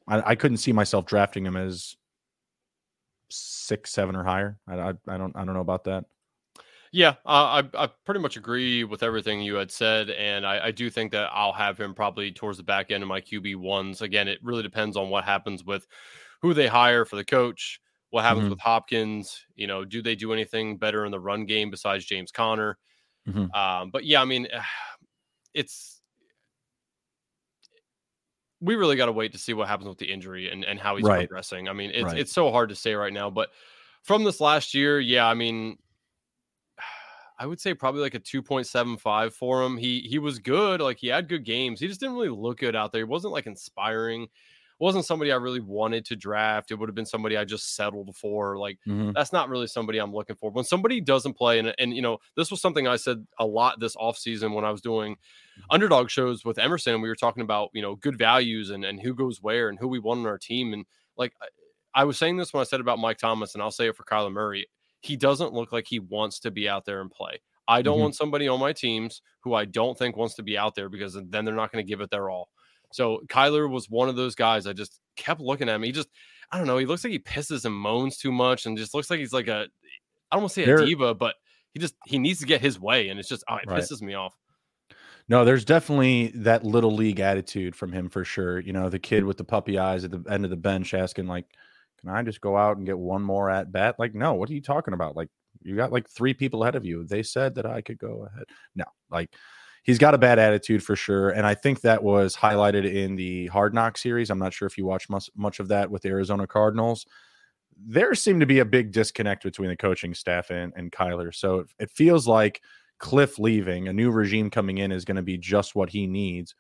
I, 0.08 0.32
I 0.32 0.36
couldn't 0.36 0.58
see 0.58 0.72
myself 0.72 1.06
drafting 1.06 1.46
him 1.46 1.58
as 1.58 1.96
six, 3.30 3.92
seven 3.92 4.16
or 4.16 4.24
higher. 4.24 4.58
I, 4.68 4.76
I, 4.76 4.94
I 5.08 5.18
don't, 5.18 5.36
I 5.36 5.44
don't 5.44 5.54
know 5.54 5.62
about 5.62 5.86
that. 5.86 6.06
Yeah, 6.94 7.16
uh, 7.26 7.64
I 7.74 7.84
I 7.86 7.88
pretty 8.06 8.20
much 8.20 8.36
agree 8.36 8.84
with 8.84 9.02
everything 9.02 9.42
you 9.42 9.56
had 9.56 9.72
said, 9.72 10.10
and 10.10 10.46
I, 10.46 10.68
I 10.68 10.72
do 10.72 10.90
think 10.90 11.14
that 11.14 11.30
I'll 11.32 11.54
have 11.54 11.80
him 11.80 11.94
probably 11.96 12.34
towards 12.34 12.58
the 12.58 12.64
back 12.66 12.92
end 12.92 13.02
of 13.02 13.08
my 13.08 13.22
QB 13.22 13.56
ones. 13.56 14.02
Again, 14.02 14.28
it 14.28 14.40
really 14.44 14.62
depends 14.64 14.98
on 14.98 15.10
what 15.10 15.24
happens 15.24 15.64
with 15.64 15.88
who 16.42 16.54
they 16.54 16.68
hire 16.68 17.06
for 17.06 17.16
the 17.16 17.24
coach, 17.26 17.80
what 18.10 18.24
happens 18.24 18.48
Mhm. 18.48 18.50
with 18.50 18.60
Hopkins. 18.60 19.46
You 19.56 19.68
know, 19.68 19.86
do 19.86 20.02
they 20.02 20.16
do 20.16 20.34
anything 20.34 20.78
better 20.78 21.06
in 21.06 21.12
the 21.12 21.20
run 21.20 21.46
game 21.46 21.72
besides 21.72 22.06
James 22.06 22.32
Conner? 22.32 22.78
Mhm. 23.26 23.52
Um, 23.56 23.92
but 23.92 24.06
yeah, 24.06 24.22
I 24.22 24.26
mean, 24.26 24.48
it's 25.56 26.02
we 28.60 28.76
really 28.76 28.96
got 28.96 29.08
to 29.08 29.12
wait 29.12 29.32
to 29.32 29.38
see 29.38 29.54
what 29.54 29.68
happens 29.68 29.88
with 29.90 29.98
the 29.98 30.12
injury 30.12 30.50
and, 30.50 30.64
and 30.64 30.80
how 30.80 30.96
he's 30.96 31.10
Right. 31.10 31.30
progressing. 31.30 31.68
I 31.68 31.74
mean, 31.74 31.92
it's 31.94 32.14
Right. 32.14 32.14
it's 32.14 32.32
so 32.32 32.52
hard 32.52 32.70
to 32.70 32.76
say 32.76 32.94
right 32.94 33.14
now, 33.14 33.30
but 33.30 33.50
from 34.04 34.24
this 34.24 34.40
last 34.40 34.74
year, 34.74 35.00
yeah, 35.00 35.28
I 35.28 35.34
mean, 35.34 35.78
I 37.42 37.48
would 37.48 37.60
say 37.60 37.74
probably 37.74 38.02
like 38.02 38.14
a 38.14 38.20
2.75 38.20 39.34
for 39.34 39.64
him. 39.64 39.76
He 39.76 40.02
he 40.02 40.20
was 40.20 40.38
good, 40.38 40.80
like 40.80 41.00
he 41.00 41.08
had 41.08 41.28
good 41.28 41.44
games. 41.44 41.80
He 41.80 41.88
just 41.88 42.00
didn't 42.00 42.14
really 42.14 42.30
look 42.30 42.60
good 42.60 42.76
out 42.76 42.92
there. 42.92 43.00
He 43.00 43.06
wasn't 43.06 43.34
like 43.34 43.48
inspiring. 43.48 44.28
Wasn't 44.78 45.06
somebody 45.06 45.32
I 45.32 45.38
really 45.38 45.60
wanted 45.60 46.06
to 46.06 46.16
draft. 46.16 46.70
It 46.70 46.76
would 46.76 46.88
have 46.88 46.96
been 46.96 47.06
somebody 47.06 47.38
I 47.38 47.44
just 47.44 47.76
settled 47.76 48.16
for. 48.16 48.60
Like 48.60 48.78
mm-hmm. 48.88 49.14
that's 49.16 49.34
not 49.34 49.50
really 49.50 49.66
somebody 49.66 49.98
I'm 49.98 50.14
looking 50.14 50.36
for. 50.36 50.52
When 50.52 50.66
somebody 50.66 51.02
doesn't 51.02 51.34
play, 51.34 51.58
and 51.58 51.74
and 51.80 51.96
you 51.96 52.04
know, 52.04 52.20
this 52.38 52.52
was 52.52 52.62
something 52.62 52.88
I 52.88 52.98
said 52.98 53.26
a 53.40 53.46
lot 53.46 53.80
this 53.80 53.96
offseason 53.96 54.54
when 54.54 54.64
I 54.64 54.70
was 54.70 54.82
doing 54.82 55.14
mm-hmm. 55.14 55.62
underdog 55.72 56.12
shows 56.12 56.46
with 56.46 56.60
Emerson. 56.60 57.02
We 57.02 57.10
were 57.10 57.16
talking 57.16 57.42
about, 57.42 57.72
you 57.74 57.82
know, 57.82 57.96
good 57.96 58.20
values 58.20 58.70
and 58.70 58.86
and 58.86 59.02
who 59.02 59.16
goes 59.16 59.42
where 59.42 59.70
and 59.70 59.80
who 59.80 59.88
we 59.88 59.98
want 59.98 60.20
on 60.20 60.28
our 60.28 60.38
team. 60.38 60.74
And 60.74 60.86
like 61.18 61.34
I 61.96 62.04
was 62.04 62.20
saying 62.20 62.38
this 62.38 62.54
when 62.54 62.62
I 62.62 62.66
said 62.66 62.82
about 62.82 63.00
Mike 63.00 63.18
Thomas, 63.18 63.56
and 63.56 63.64
I'll 63.64 63.72
say 63.72 63.88
it 63.88 63.96
for 63.96 64.04
Kyler 64.04 64.32
Murray 64.32 64.68
he 65.02 65.18
doesn't 65.18 65.54
look 65.54 65.72
like 65.72 65.86
he 65.88 66.00
wants 66.00 66.40
to 66.40 66.52
be 66.52 66.70
out 66.70 66.86
there 66.86 67.02
and 67.02 67.12
play. 67.12 67.42
I 67.68 67.82
don't 67.82 67.96
mm-hmm. 67.96 68.02
want 68.04 68.16
somebody 68.16 68.48
on 68.48 68.60
my 68.60 68.74
teams 68.74 69.22
who 69.44 69.54
I 69.54 69.66
don't 69.66 69.98
think 69.98 70.18
wants 70.18 70.36
to 70.36 70.44
be 70.44 70.58
out 70.58 70.76
there 70.76 70.90
because 70.90 71.14
then 71.14 71.46
they're 71.46 71.56
not 71.56 71.72
going 71.72 71.84
to 71.84 71.90
give 71.90 72.02
it 72.02 72.10
their 72.10 72.30
all. 72.30 72.50
So 72.92 73.22
Kyler 73.28 73.70
was 73.70 73.90
one 73.90 74.10
of 74.10 74.16
those 74.16 74.36
guys. 74.36 74.68
I 74.68 74.74
just 74.74 75.00
kept 75.16 75.42
looking 75.42 75.70
at 75.70 75.76
him. 75.76 75.84
He 75.84 75.92
just, 75.92 76.10
I 76.52 76.58
don't 76.58 76.68
know. 76.68 76.78
He 76.78 76.86
looks 76.86 77.04
like 77.04 77.12
he 77.12 77.20
pisses 77.20 77.66
and 77.66 77.74
moans 77.74 78.18
too 78.18 78.32
much, 78.32 78.66
and 78.66 78.78
just 78.78 78.94
looks 78.94 79.10
like 79.10 79.20
he's 79.20 79.34
like 79.34 79.48
a, 79.48 79.68
I 80.32 80.36
don't 80.36 80.44
want 80.44 80.50
to 80.50 80.54
say 80.54 80.64
a 80.64 80.66
there, 80.66 80.86
diva, 80.86 81.14
but 81.14 81.36
he 81.74 81.80
just 81.80 81.96
he 82.06 82.20
needs 82.20 82.40
to 82.42 82.46
get 82.46 82.62
his 82.62 82.80
way, 82.80 83.08
and 83.08 83.20
it's 83.20 83.30
just 83.30 83.44
oh, 83.50 83.56
it 83.56 83.70
right. 83.70 83.82
pisses 83.82 84.02
me 84.02 84.14
off. 84.14 84.36
No, 85.30 85.46
there's 85.46 85.64
definitely 85.64 86.34
that 86.36 86.66
little 86.66 86.94
league 86.94 87.22
attitude 87.22 87.76
from 87.76 87.94
him 87.94 88.10
for 88.10 88.26
sure. 88.26 88.60
You 88.60 88.74
know, 88.74 88.90
the 88.90 89.00
kid 89.00 89.24
with 89.24 89.38
the 89.38 89.46
puppy 89.46 89.78
eyes 89.78 90.04
at 90.04 90.12
the 90.12 90.24
end 90.30 90.44
of 90.44 90.50
the 90.50 90.58
bench 90.58 90.94
asking 90.94 91.28
like, 91.28 91.46
can 92.02 92.10
I 92.10 92.24
just 92.24 92.42
go 92.42 92.58
out 92.58 92.78
and 92.78 92.86
get 92.86 92.98
one 92.98 93.22
more 93.22 93.50
at 93.50 93.72
bat? 93.72 93.96
Like, 93.98 94.14
no, 94.14 94.34
what 94.34 94.50
are 94.50 94.54
you 94.54 94.62
talking 94.62 94.94
about? 94.94 95.16
Like, 95.16 95.30
you 95.64 95.76
got 95.76 95.92
like 95.92 96.10
three 96.10 96.34
people 96.34 96.64
ahead 96.64 96.76
of 96.76 96.86
you. 96.86 97.06
They 97.06 97.24
said 97.24 97.56
that 97.56 97.66
I 97.66 97.82
could 97.82 98.00
go 98.00 98.28
ahead. 98.28 98.46
No, 98.76 98.86
like 99.10 99.30
he's 99.84 99.98
got 99.98 100.14
a 100.14 100.18
bad 100.18 100.40
attitude 100.40 100.84
for 100.84 100.96
sure. 100.96 101.30
And 101.30 101.46
I 101.46 101.54
think 101.54 101.82
that 101.82 102.04
was 102.04 102.36
highlighted 102.36 102.92
in 102.92 103.16
the 103.16 103.48
Hard 103.48 103.74
Knock 103.74 103.98
series. 103.98 104.30
I'm 104.30 104.40
not 104.40 104.54
sure 104.54 104.68
if 104.68 104.78
you 104.78 104.86
watched 104.86 105.10
much, 105.10 105.30
much 105.36 105.60
of 105.60 105.68
that 105.70 105.90
with 105.90 106.04
the 106.04 106.10
Arizona 106.10 106.48
Cardinals. 106.48 107.06
There 107.78 108.14
seemed 108.14 108.42
to 108.42 108.46
be 108.46 108.60
a 108.60 108.66
big 108.66 108.92
disconnect 108.92 109.44
between 109.44 109.70
the 109.70 109.78
coaching 109.78 110.14
staff 110.14 110.50
and, 110.52 110.72
and 110.76 110.92
Kyler. 110.92 111.34
So 111.34 111.60
it, 111.60 111.68
it 111.80 111.92
feels 111.92 112.28
like 112.28 112.62
Kliff 113.00 113.40
leaving, 113.40 113.88
a 113.88 113.94
new 113.94 114.12
regime 114.12 114.50
coming 114.50 114.78
in 114.78 114.92
is 114.92 115.06
going 115.06 115.16
to 115.16 115.24
be 115.24 115.38
just 115.38 115.76
what 115.76 115.90
he 115.90 116.06
needs. 116.06 116.54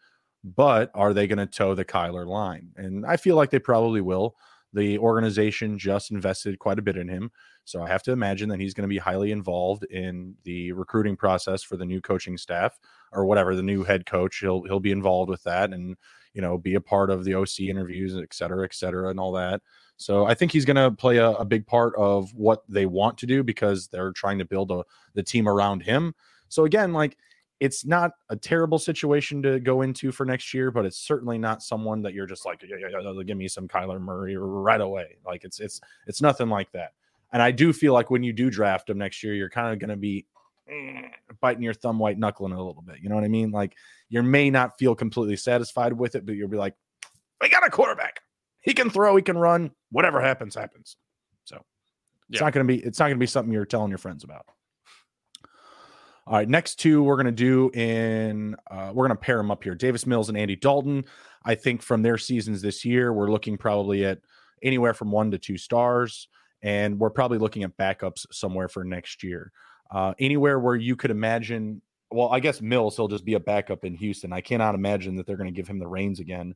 But 0.43 0.89
are 0.95 1.13
they 1.13 1.27
going 1.27 1.37
to 1.37 1.45
toe 1.45 1.75
the 1.75 1.85
Kyler 1.85 2.25
line? 2.25 2.71
And 2.75 3.05
I 3.05 3.17
feel 3.17 3.35
like 3.35 3.51
they 3.51 3.59
probably 3.59 4.01
will. 4.01 4.35
The 4.73 4.97
organization 4.99 5.77
just 5.77 6.11
invested 6.11 6.59
quite 6.59 6.79
a 6.79 6.81
bit 6.81 6.97
in 6.97 7.07
him. 7.07 7.31
So 7.65 7.83
I 7.83 7.87
have 7.89 8.03
to 8.03 8.11
imagine 8.11 8.49
that 8.49 8.59
he's 8.59 8.73
going 8.73 8.87
to 8.87 8.93
be 8.93 8.97
highly 8.97 9.31
involved 9.31 9.83
in 9.85 10.35
the 10.43 10.71
recruiting 10.71 11.15
process 11.15 11.61
for 11.61 11.77
the 11.77 11.85
new 11.85 12.01
coaching 12.01 12.37
staff 12.37 12.79
or 13.11 13.25
whatever 13.25 13.55
the 13.55 13.63
new 13.63 13.83
head 13.83 14.05
coach. 14.05 14.39
He'll 14.39 14.63
he'll 14.63 14.79
be 14.79 14.91
involved 14.91 15.29
with 15.29 15.43
that 15.43 15.71
and 15.71 15.95
you 16.33 16.41
know 16.41 16.57
be 16.57 16.75
a 16.75 16.81
part 16.81 17.09
of 17.09 17.23
the 17.23 17.35
OC 17.35 17.61
interviews, 17.61 18.15
et 18.15 18.33
cetera, 18.33 18.63
et 18.63 18.73
cetera, 18.73 19.09
and 19.09 19.19
all 19.19 19.33
that. 19.33 19.61
So 19.97 20.25
I 20.25 20.33
think 20.33 20.51
he's 20.51 20.65
going 20.65 20.77
to 20.77 20.89
play 20.89 21.17
a, 21.17 21.29
a, 21.31 21.45
big 21.45 21.67
part 21.67 21.93
of 21.95 22.33
what 22.33 22.63
they 22.67 22.87
want 22.87 23.19
to 23.19 23.27
do 23.27 23.43
because 23.43 23.87
they're 23.87 24.11
trying 24.13 24.39
to 24.39 24.45
build 24.45 24.71
a, 24.71 24.83
the 25.13 25.21
team 25.21 25.47
around 25.47 25.83
him. 25.83 26.15
So 26.49 26.65
again, 26.65 26.91
like 26.91 27.17
it's 27.61 27.85
not 27.85 28.13
a 28.29 28.35
terrible 28.35 28.79
situation 28.79 29.43
to 29.43 29.59
go 29.59 29.83
into 29.83 30.11
for 30.11 30.25
next 30.25 30.51
year, 30.51 30.71
but 30.71 30.83
it's 30.83 30.97
certainly 30.97 31.37
not 31.37 31.61
someone 31.61 32.01
that 32.01 32.15
you're 32.15 32.25
just 32.25 32.43
like, 32.43 32.63
yeah, 32.63 32.75
yeah, 32.79 32.99
yeah, 32.99 33.23
give 33.23 33.37
me 33.37 33.47
some 33.47 33.67
Kyler 33.67 34.01
Murray 34.01 34.35
right 34.35 34.81
away. 34.81 35.17
Like 35.23 35.43
it's 35.43 35.59
it's 35.59 35.79
it's 36.07 36.23
nothing 36.23 36.49
like 36.49 36.71
that. 36.71 36.93
And 37.31 37.39
I 37.39 37.51
do 37.51 37.71
feel 37.71 37.93
like 37.93 38.09
when 38.09 38.23
you 38.23 38.33
do 38.33 38.49
draft 38.49 38.89
him 38.89 38.97
next 38.97 39.21
year, 39.21 39.35
you're 39.35 39.49
kind 39.49 39.71
of 39.71 39.77
going 39.77 39.91
to 39.91 39.95
be 39.95 40.25
eh, 40.67 41.03
biting 41.39 41.61
your 41.61 41.75
thumb, 41.75 41.99
white 41.99 42.17
knuckling 42.17 42.51
a 42.51 42.57
little 42.57 42.81
bit. 42.81 42.97
You 42.99 43.09
know 43.09 43.15
what 43.15 43.23
I 43.23 43.29
mean? 43.29 43.51
Like 43.51 43.75
you 44.09 44.23
may 44.23 44.49
not 44.49 44.79
feel 44.79 44.95
completely 44.95 45.35
satisfied 45.35 45.93
with 45.93 46.15
it, 46.15 46.25
but 46.25 46.33
you'll 46.33 46.49
be 46.49 46.57
like, 46.57 46.73
we 47.39 47.47
got 47.47 47.65
a 47.65 47.69
quarterback. 47.69 48.21
He 48.61 48.73
can 48.73 48.89
throw, 48.89 49.15
he 49.15 49.21
can 49.21 49.37
run. 49.37 49.69
Whatever 49.91 50.19
happens, 50.19 50.55
happens. 50.55 50.97
So 51.45 51.63
it's 52.27 52.41
not 52.41 52.53
going 52.53 52.67
to 52.67 52.73
be 52.73 52.79
it's 52.83 52.97
not 52.97 53.05
going 53.05 53.17
to 53.17 53.19
be 53.19 53.27
something 53.27 53.53
you're 53.53 53.65
telling 53.65 53.89
your 53.89 53.99
friends 53.99 54.23
about. 54.23 54.47
All 56.31 56.37
right, 56.37 56.47
next 56.47 56.75
two 56.75 57.03
we're 57.03 57.17
going 57.17 57.25
to 57.25 57.31
do 57.33 57.69
in 57.71 58.55
uh, 58.71 58.93
we're 58.93 59.05
going 59.05 59.17
to 59.17 59.21
pair 59.21 59.35
them 59.35 59.51
up 59.51 59.65
here. 59.65 59.75
Davis 59.75 60.07
Mills 60.07 60.29
and 60.29 60.37
Andy 60.37 60.55
Dalton. 60.55 61.03
I 61.43 61.55
think 61.55 61.81
from 61.81 62.03
their 62.03 62.17
seasons 62.17 62.61
this 62.61 62.85
year, 62.85 63.11
we're 63.11 63.29
looking 63.29 63.57
probably 63.57 64.05
at 64.05 64.19
anywhere 64.63 64.93
from 64.93 65.11
one 65.11 65.29
to 65.31 65.37
two 65.37 65.57
stars, 65.57 66.29
and 66.61 66.97
we're 66.97 67.09
probably 67.09 67.37
looking 67.37 67.63
at 67.63 67.75
backups 67.75 68.25
somewhere 68.31 68.69
for 68.69 68.85
next 68.85 69.23
year. 69.23 69.51
Uh, 69.93 70.13
anywhere 70.19 70.57
where 70.57 70.77
you 70.77 70.95
could 70.95 71.11
imagine, 71.11 71.81
well, 72.11 72.29
I 72.29 72.39
guess 72.39 72.61
Mills 72.61 72.95
he'll 72.95 73.09
just 73.09 73.25
be 73.25 73.33
a 73.33 73.39
backup 73.41 73.83
in 73.83 73.93
Houston. 73.95 74.31
I 74.31 74.39
cannot 74.39 74.73
imagine 74.73 75.17
that 75.17 75.27
they're 75.27 75.35
going 75.35 75.53
to 75.53 75.55
give 75.55 75.67
him 75.67 75.79
the 75.79 75.87
reins 75.87 76.21
again. 76.21 76.55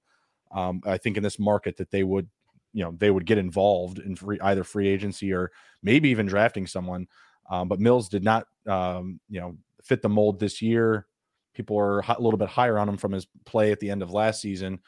Um, 0.54 0.84
I 0.86 0.98
think 0.98 1.18
in 1.18 1.24
this 1.24 1.38
market 1.38 1.76
that 1.76 1.92
they 1.92 2.04
would, 2.04 2.30
you 2.72 2.86
know, 2.86 2.96
they 2.98 3.12
would 3.12 3.26
get 3.26 3.40
involved 3.40 4.00
in 4.00 4.16
free, 4.16 4.40
either 4.40 4.64
free 4.64 4.88
agency 4.88 5.34
or 5.34 5.52
maybe 5.84 6.08
even 6.08 6.28
drafting 6.28 6.66
someone. 6.66 7.10
Um, 7.50 7.68
but 7.68 7.80
Mills 7.80 8.10
did 8.10 8.24
not, 8.24 8.48
um, 8.68 9.20
you 9.30 9.40
know, 9.40 9.56
fit 9.86 10.02
the 10.02 10.10
mold 10.10 10.40
this 10.40 10.62
year. 10.62 11.08
People 11.54 11.80
are 11.80 12.00
a 12.00 12.22
little 12.22 12.38
bit 12.38 12.50
higher 12.50 12.78
on 12.78 12.90
him 12.90 12.98
from 12.98 13.14
his 13.14 13.28
play 13.46 13.72
at 13.72 13.80
the 13.80 13.90
end 13.90 14.02
of 14.02 14.12
last 14.12 14.42
season. 14.42 14.80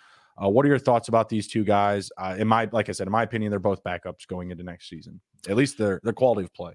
Uh, 0.42 0.50
what 0.50 0.66
are 0.66 0.70
your 0.70 0.80
thoughts 0.80 1.08
about 1.08 1.30
these 1.30 1.48
two 1.48 1.64
guys? 1.64 2.12
Uh, 2.18 2.36
in 2.38 2.48
my, 2.48 2.68
like 2.72 2.90
I 2.90 2.92
said, 2.92 3.08
in 3.08 3.12
my 3.12 3.24
opinion, 3.24 3.50
they're 3.50 3.60
both 3.60 3.84
backups 3.84 4.28
going 4.28 4.52
into 4.52 4.64
next 4.64 4.90
season. 4.90 5.20
At 5.50 5.56
least 5.56 5.78
their 5.78 6.00
their 6.04 6.14
quality 6.14 6.44
of 6.44 6.54
play. 6.54 6.74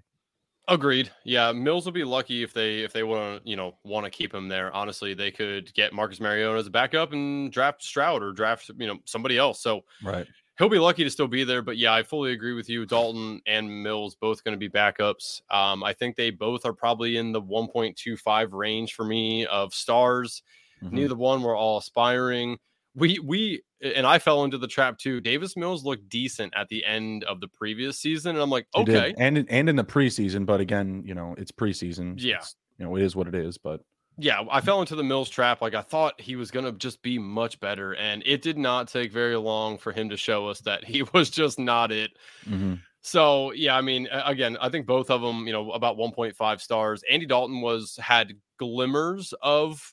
Agreed. 0.69 1.11
Yeah, 1.25 1.51
Mills 1.53 1.85
will 1.85 1.93
be 1.93 2.05
lucky 2.05 2.43
if 2.43 2.55
they 2.55 2.81
if 2.81 2.93
they 2.93 3.03
want 3.03 3.43
to 3.43 3.51
you 3.51 3.57
know 3.57 3.77
want 3.85 4.05
to 4.05 4.11
keep 4.11 4.33
him 4.33 4.49
there. 4.49 4.73
Honestly, 4.73 5.13
they 5.13 5.31
could 5.31 5.73
get 5.75 5.93
Marcus 5.93 6.21
Mariota 6.21 6.59
as 6.59 6.67
a 6.69 6.71
backup 6.71 7.13
and 7.13 7.53
draft 7.53 7.83
Stroud 7.83 8.23
or 8.23 8.33
draft 8.33 8.71
you 8.79 8.87
know 8.87 8.99
somebody 9.05 9.37
else. 9.37 9.61
So 9.61 9.83
right, 10.05 10.27
he'll 10.59 10.69
be 10.69 10.79
lucky 10.79 11.05
to 11.05 11.11
still 11.11 11.29
be 11.29 11.45
there. 11.45 11.63
But 11.63 11.77
yeah, 11.77 11.95
I 11.95 12.03
fully 12.03 12.33
agree 12.33 12.53
with 12.53 12.69
you. 12.69 12.87
Dalton 12.87 13.41
and 13.47 13.83
Mills 13.83 14.15
both 14.15 14.45
going 14.45 14.59
to 14.59 14.59
be 14.59 14.69
backups. 14.69 15.43
Um, 15.51 15.83
I 15.83 15.93
think 15.93 16.17
they 16.17 16.31
both 16.31 16.65
are 16.65 16.73
probably 16.73 17.17
in 17.17 17.33
the 17.33 17.43
1.25 17.43 18.53
range 18.53 18.95
for 18.95 19.05
me 19.05 19.47
of 19.47 19.75
stars. 19.75 20.43
Mm-hmm. 20.83 20.97
Neither 20.97 21.17
one 21.17 21.43
were 21.43 21.57
all 21.57 21.79
aspiring. 21.79 22.59
We 22.95 23.19
we 23.21 23.63
and 23.81 24.07
I 24.07 24.19
fell 24.19 24.45
into 24.45 24.59
the 24.59 24.67
trap 24.67 24.99
too. 24.99 25.21
Davis 25.21 25.57
Mills 25.57 25.85
looked 25.85 26.09
decent 26.09 26.53
at 26.57 26.69
the 26.69 26.85
end 26.85 27.25
of 27.25 27.41
the 27.41 27.49
previous 27.49 27.99
season, 27.99 28.37
and 28.37 28.43
I'm 28.43 28.51
like, 28.51 28.67
okay, 28.75 29.15
and 29.17 29.47
and 29.49 29.69
in 29.69 29.77
the 29.77 29.85
preseason, 29.85 30.45
but 30.45 30.61
again, 30.61 31.03
you 31.07 31.15
know, 31.15 31.35
it's 31.39 31.51
preseason. 31.51 32.15
Yeah, 32.19 32.37
it's, 32.37 32.55
you 32.79 32.85
know, 32.85 32.95
it 32.97 33.03
is 33.03 33.17
what 33.17 33.29
it 33.29 33.35
is. 33.35 33.57
But 33.57 33.81
yeah, 34.19 34.45
I 34.51 34.61
fell 34.61 34.81
into 34.81 34.95
the 34.95 35.03
Mills 35.03 35.31
trap. 35.31 35.63
Like 35.63 35.75
I 35.75 35.83
thought 35.83 36.21
he 36.21 36.37
was 36.37 36.51
going 36.51 36.65
to 36.65 36.73
just 36.73 37.03
be 37.03 37.19
much 37.19 37.59
better, 37.61 37.95
and 37.95 38.23
it 38.27 38.43
did 38.43 38.59
not 38.59 38.89
take 38.89 39.13
very 39.13 39.37
long 39.37 39.79
for 39.79 39.93
him 39.93 40.11
to 40.11 40.17
show 40.17 40.49
us 40.49 40.61
that 40.61 40.85
he 40.85 41.03
was 41.15 41.31
just 41.31 41.59
not 41.59 41.91
it. 41.91 42.13
Mm-hmm. 42.49 42.75
So 43.01 43.53
yeah, 43.53 43.77
I 43.77 43.81
mean, 43.81 44.09
again, 44.13 44.57
I 44.61 44.69
think 44.69 44.87
both 44.87 45.11
of 45.11 45.23
them, 45.23 45.47
you 45.47 45.53
know, 45.53 45.73
about 45.73 45.97
1.5 45.97 46.61
stars. 46.61 47.03
Andy 47.11 47.27
Dalton 47.27 47.61
was 47.61 47.97
had 48.01 48.35
glimmers 48.59 49.35
of 49.43 49.93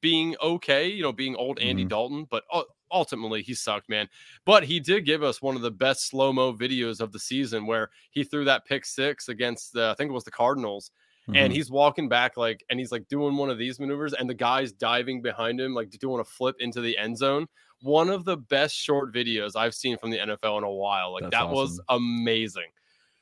being 0.00 0.34
okay, 0.42 0.88
you 0.88 1.02
know, 1.02 1.12
being 1.12 1.36
old 1.36 1.60
Andy 1.60 1.82
mm-hmm. 1.82 1.88
Dalton, 1.88 2.26
but 2.28 2.44
ultimately 2.90 3.42
he 3.42 3.54
sucked, 3.54 3.88
man. 3.88 4.08
But 4.44 4.64
he 4.64 4.80
did 4.80 5.06
give 5.06 5.22
us 5.22 5.40
one 5.40 5.56
of 5.56 5.62
the 5.62 5.70
best 5.70 6.08
slow 6.08 6.32
mo 6.32 6.52
videos 6.52 7.00
of 7.00 7.12
the 7.12 7.20
season 7.20 7.66
where 7.66 7.90
he 8.10 8.24
threw 8.24 8.44
that 8.46 8.64
pick 8.64 8.84
six 8.84 9.28
against 9.28 9.72
the, 9.72 9.90
I 9.90 9.94
think 9.94 10.10
it 10.10 10.14
was 10.14 10.24
the 10.24 10.30
Cardinals 10.30 10.90
Mm-hmm. 11.28 11.36
And 11.36 11.52
he's 11.52 11.70
walking 11.70 12.08
back 12.08 12.36
like, 12.36 12.64
and 12.68 12.80
he's 12.80 12.90
like 12.90 13.06
doing 13.08 13.36
one 13.36 13.48
of 13.48 13.58
these 13.58 13.78
maneuvers, 13.78 14.12
and 14.12 14.28
the 14.28 14.34
guy's 14.34 14.72
diving 14.72 15.22
behind 15.22 15.60
him, 15.60 15.72
like 15.72 15.90
doing 15.90 16.20
a 16.20 16.24
flip 16.24 16.56
into 16.58 16.80
the 16.80 16.98
end 16.98 17.16
zone. 17.16 17.46
One 17.80 18.10
of 18.10 18.24
the 18.24 18.36
best 18.36 18.74
short 18.74 19.14
videos 19.14 19.52
I've 19.56 19.74
seen 19.74 19.96
from 19.98 20.10
the 20.10 20.18
NFL 20.18 20.58
in 20.58 20.64
a 20.64 20.70
while. 20.70 21.12
Like 21.12 21.22
That's 21.24 21.32
that 21.32 21.44
awesome. 21.44 21.54
was 21.54 21.80
amazing. 21.88 22.70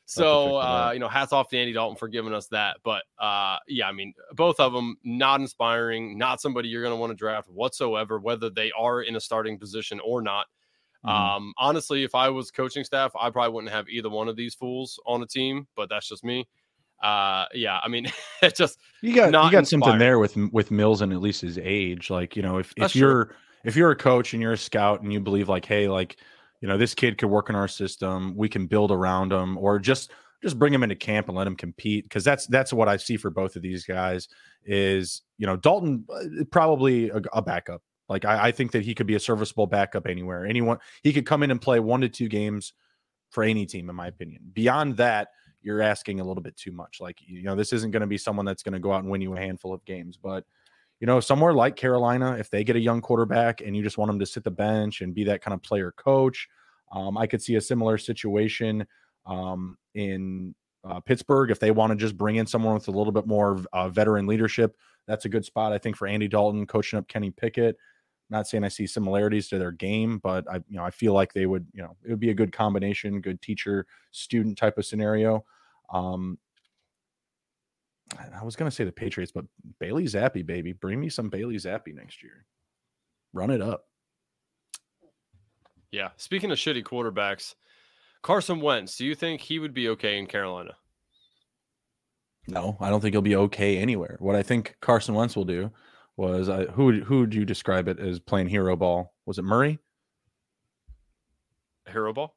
So 0.06 0.56
uh, 0.56 0.90
you 0.92 0.98
know, 0.98 1.08
hats 1.08 1.32
off 1.32 1.48
to 1.50 1.58
Andy 1.58 1.72
Dalton 1.72 1.96
for 1.96 2.08
giving 2.08 2.34
us 2.34 2.48
that. 2.48 2.78
But 2.82 3.04
uh, 3.18 3.58
yeah, 3.68 3.86
I 3.86 3.92
mean, 3.92 4.12
both 4.32 4.58
of 4.58 4.72
them 4.72 4.96
not 5.04 5.40
inspiring, 5.40 6.18
not 6.18 6.40
somebody 6.40 6.68
you're 6.68 6.82
going 6.82 6.94
to 6.94 7.00
want 7.00 7.10
to 7.12 7.16
draft 7.16 7.48
whatsoever, 7.48 8.18
whether 8.18 8.50
they 8.50 8.72
are 8.76 9.02
in 9.02 9.14
a 9.14 9.20
starting 9.20 9.56
position 9.56 10.00
or 10.04 10.20
not. 10.20 10.46
Mm-hmm. 11.06 11.16
Um, 11.16 11.54
honestly, 11.58 12.02
if 12.02 12.16
I 12.16 12.28
was 12.28 12.50
coaching 12.50 12.82
staff, 12.82 13.12
I 13.18 13.30
probably 13.30 13.52
wouldn't 13.52 13.72
have 13.72 13.88
either 13.88 14.10
one 14.10 14.28
of 14.28 14.34
these 14.34 14.54
fools 14.54 14.98
on 15.06 15.22
a 15.22 15.26
team. 15.26 15.68
But 15.76 15.88
that's 15.90 16.08
just 16.08 16.24
me 16.24 16.48
uh 17.02 17.46
yeah 17.54 17.78
i 17.82 17.88
mean 17.88 18.06
it's 18.42 18.58
just 18.58 18.78
you 19.00 19.14
got 19.14 19.26
you 19.26 19.32
got 19.32 19.54
inspiring. 19.54 19.66
something 19.66 19.98
there 19.98 20.18
with 20.18 20.36
with 20.52 20.70
mills 20.70 21.00
and 21.00 21.12
at 21.12 21.20
least 21.20 21.40
his 21.40 21.58
age 21.58 22.10
like 22.10 22.36
you 22.36 22.42
know 22.42 22.58
if, 22.58 22.72
if 22.76 22.94
you're 22.94 23.26
true. 23.26 23.34
if 23.64 23.76
you're 23.76 23.90
a 23.90 23.96
coach 23.96 24.32
and 24.32 24.42
you're 24.42 24.52
a 24.52 24.58
scout 24.58 25.02
and 25.02 25.12
you 25.12 25.20
believe 25.20 25.48
like 25.48 25.64
hey 25.64 25.88
like 25.88 26.16
you 26.60 26.68
know 26.68 26.76
this 26.76 26.94
kid 26.94 27.16
could 27.16 27.28
work 27.28 27.48
in 27.48 27.56
our 27.56 27.68
system 27.68 28.34
we 28.36 28.48
can 28.48 28.66
build 28.66 28.90
around 28.90 29.32
him 29.32 29.56
or 29.56 29.78
just 29.78 30.12
just 30.42 30.58
bring 30.58 30.72
him 30.72 30.82
into 30.82 30.96
camp 30.96 31.28
and 31.28 31.36
let 31.36 31.46
him 31.46 31.56
compete 31.56 32.04
because 32.04 32.24
that's 32.24 32.46
that's 32.46 32.72
what 32.72 32.88
i 32.88 32.96
see 32.96 33.16
for 33.16 33.30
both 33.30 33.56
of 33.56 33.62
these 33.62 33.84
guys 33.84 34.28
is 34.64 35.22
you 35.38 35.46
know 35.46 35.56
dalton 35.56 36.04
uh, 36.12 36.44
probably 36.50 37.08
a, 37.10 37.20
a 37.32 37.42
backup 37.42 37.82
like 38.08 38.24
I, 38.24 38.48
I 38.48 38.52
think 38.52 38.72
that 38.72 38.82
he 38.82 38.94
could 38.94 39.06
be 39.06 39.14
a 39.14 39.20
serviceable 39.20 39.66
backup 39.66 40.06
anywhere 40.06 40.44
anyone 40.44 40.78
he 41.02 41.12
could 41.12 41.24
come 41.24 41.42
in 41.42 41.50
and 41.50 41.60
play 41.60 41.80
one 41.80 42.02
to 42.02 42.08
two 42.08 42.28
games 42.28 42.74
for 43.30 43.44
any 43.44 43.64
team, 43.64 43.88
in 43.88 43.96
my 43.96 44.08
opinion. 44.08 44.42
Beyond 44.52 44.96
that, 44.98 45.28
you're 45.62 45.82
asking 45.82 46.20
a 46.20 46.24
little 46.24 46.42
bit 46.42 46.56
too 46.56 46.72
much. 46.72 47.00
Like, 47.00 47.18
you 47.20 47.42
know, 47.42 47.54
this 47.54 47.72
isn't 47.72 47.90
going 47.90 48.00
to 48.00 48.06
be 48.06 48.18
someone 48.18 48.46
that's 48.46 48.62
going 48.62 48.72
to 48.72 48.78
go 48.78 48.92
out 48.92 49.02
and 49.02 49.10
win 49.10 49.20
you 49.20 49.34
a 49.34 49.38
handful 49.38 49.74
of 49.74 49.84
games. 49.84 50.16
But, 50.16 50.44
you 51.00 51.06
know, 51.06 51.20
somewhere 51.20 51.52
like 51.52 51.76
Carolina, 51.76 52.36
if 52.38 52.50
they 52.50 52.64
get 52.64 52.76
a 52.76 52.80
young 52.80 53.00
quarterback 53.00 53.60
and 53.60 53.76
you 53.76 53.82
just 53.82 53.98
want 53.98 54.08
them 54.08 54.18
to 54.18 54.26
sit 54.26 54.44
the 54.44 54.50
bench 54.50 55.00
and 55.00 55.14
be 55.14 55.24
that 55.24 55.42
kind 55.42 55.54
of 55.54 55.62
player 55.62 55.92
coach, 55.92 56.48
um, 56.92 57.16
I 57.16 57.26
could 57.26 57.42
see 57.42 57.54
a 57.56 57.60
similar 57.60 57.98
situation 57.98 58.86
um, 59.26 59.76
in 59.94 60.54
uh, 60.84 61.00
Pittsburgh 61.00 61.50
if 61.50 61.60
they 61.60 61.70
want 61.70 61.90
to 61.90 61.96
just 61.96 62.16
bring 62.16 62.36
in 62.36 62.46
someone 62.46 62.74
with 62.74 62.88
a 62.88 62.92
little 62.92 63.12
bit 63.12 63.26
more 63.26 63.62
uh, 63.72 63.88
veteran 63.88 64.26
leadership. 64.26 64.76
That's 65.06 65.24
a 65.24 65.28
good 65.28 65.44
spot, 65.44 65.72
I 65.72 65.78
think, 65.78 65.96
for 65.96 66.06
Andy 66.06 66.28
Dalton 66.28 66.66
coaching 66.66 66.98
up 66.98 67.08
Kenny 67.08 67.30
Pickett. 67.30 67.76
Not 68.30 68.46
saying 68.46 68.64
I 68.64 68.68
see 68.68 68.86
similarities 68.86 69.48
to 69.48 69.58
their 69.58 69.72
game, 69.72 70.18
but 70.18 70.48
I, 70.48 70.56
you 70.68 70.76
know, 70.76 70.84
I 70.84 70.90
feel 70.90 71.12
like 71.12 71.32
they 71.32 71.46
would, 71.46 71.66
you 71.72 71.82
know, 71.82 71.96
it 72.04 72.10
would 72.10 72.20
be 72.20 72.30
a 72.30 72.34
good 72.34 72.52
combination, 72.52 73.20
good 73.20 73.42
teacher 73.42 73.86
student 74.12 74.56
type 74.56 74.78
of 74.78 74.86
scenario. 74.86 75.44
Um, 75.92 76.38
I 78.18 78.44
was 78.44 78.56
going 78.56 78.70
to 78.70 78.74
say 78.74 78.84
the 78.84 78.92
Patriots, 78.92 79.32
but 79.32 79.44
Bailey 79.78 80.04
Zappe, 80.04 80.44
baby, 80.46 80.72
bring 80.72 81.00
me 81.00 81.08
some 81.08 81.28
Bailey 81.28 81.56
Zappe 81.56 81.94
next 81.94 82.22
year. 82.22 82.46
Run 83.32 83.50
it 83.50 83.60
up. 83.60 83.86
Yeah. 85.92 86.10
Speaking 86.16 86.50
of 86.50 86.58
shitty 86.58 86.84
quarterbacks, 86.84 87.54
Carson 88.22 88.60
Wentz, 88.60 88.96
do 88.96 89.04
you 89.04 89.14
think 89.14 89.40
he 89.40 89.58
would 89.58 89.74
be 89.74 89.88
okay 89.90 90.18
in 90.18 90.26
Carolina? 90.26 90.76
No, 92.48 92.76
I 92.80 92.90
don't 92.90 93.00
think 93.00 93.14
he'll 93.14 93.22
be 93.22 93.36
okay 93.36 93.78
anywhere. 93.78 94.16
What 94.18 94.36
I 94.36 94.42
think 94.42 94.76
Carson 94.80 95.14
Wentz 95.14 95.36
will 95.36 95.44
do 95.44 95.70
was 96.20 96.50
uh, 96.50 96.66
who 96.74 97.00
who 97.00 97.20
would 97.20 97.34
you 97.34 97.46
describe 97.46 97.88
it 97.88 97.98
as 97.98 98.20
playing 98.20 98.48
hero 98.48 98.76
ball? 98.76 99.14
Was 99.24 99.38
it 99.38 99.42
Murray? 99.42 99.78
Hero 101.88 102.12
ball? 102.12 102.36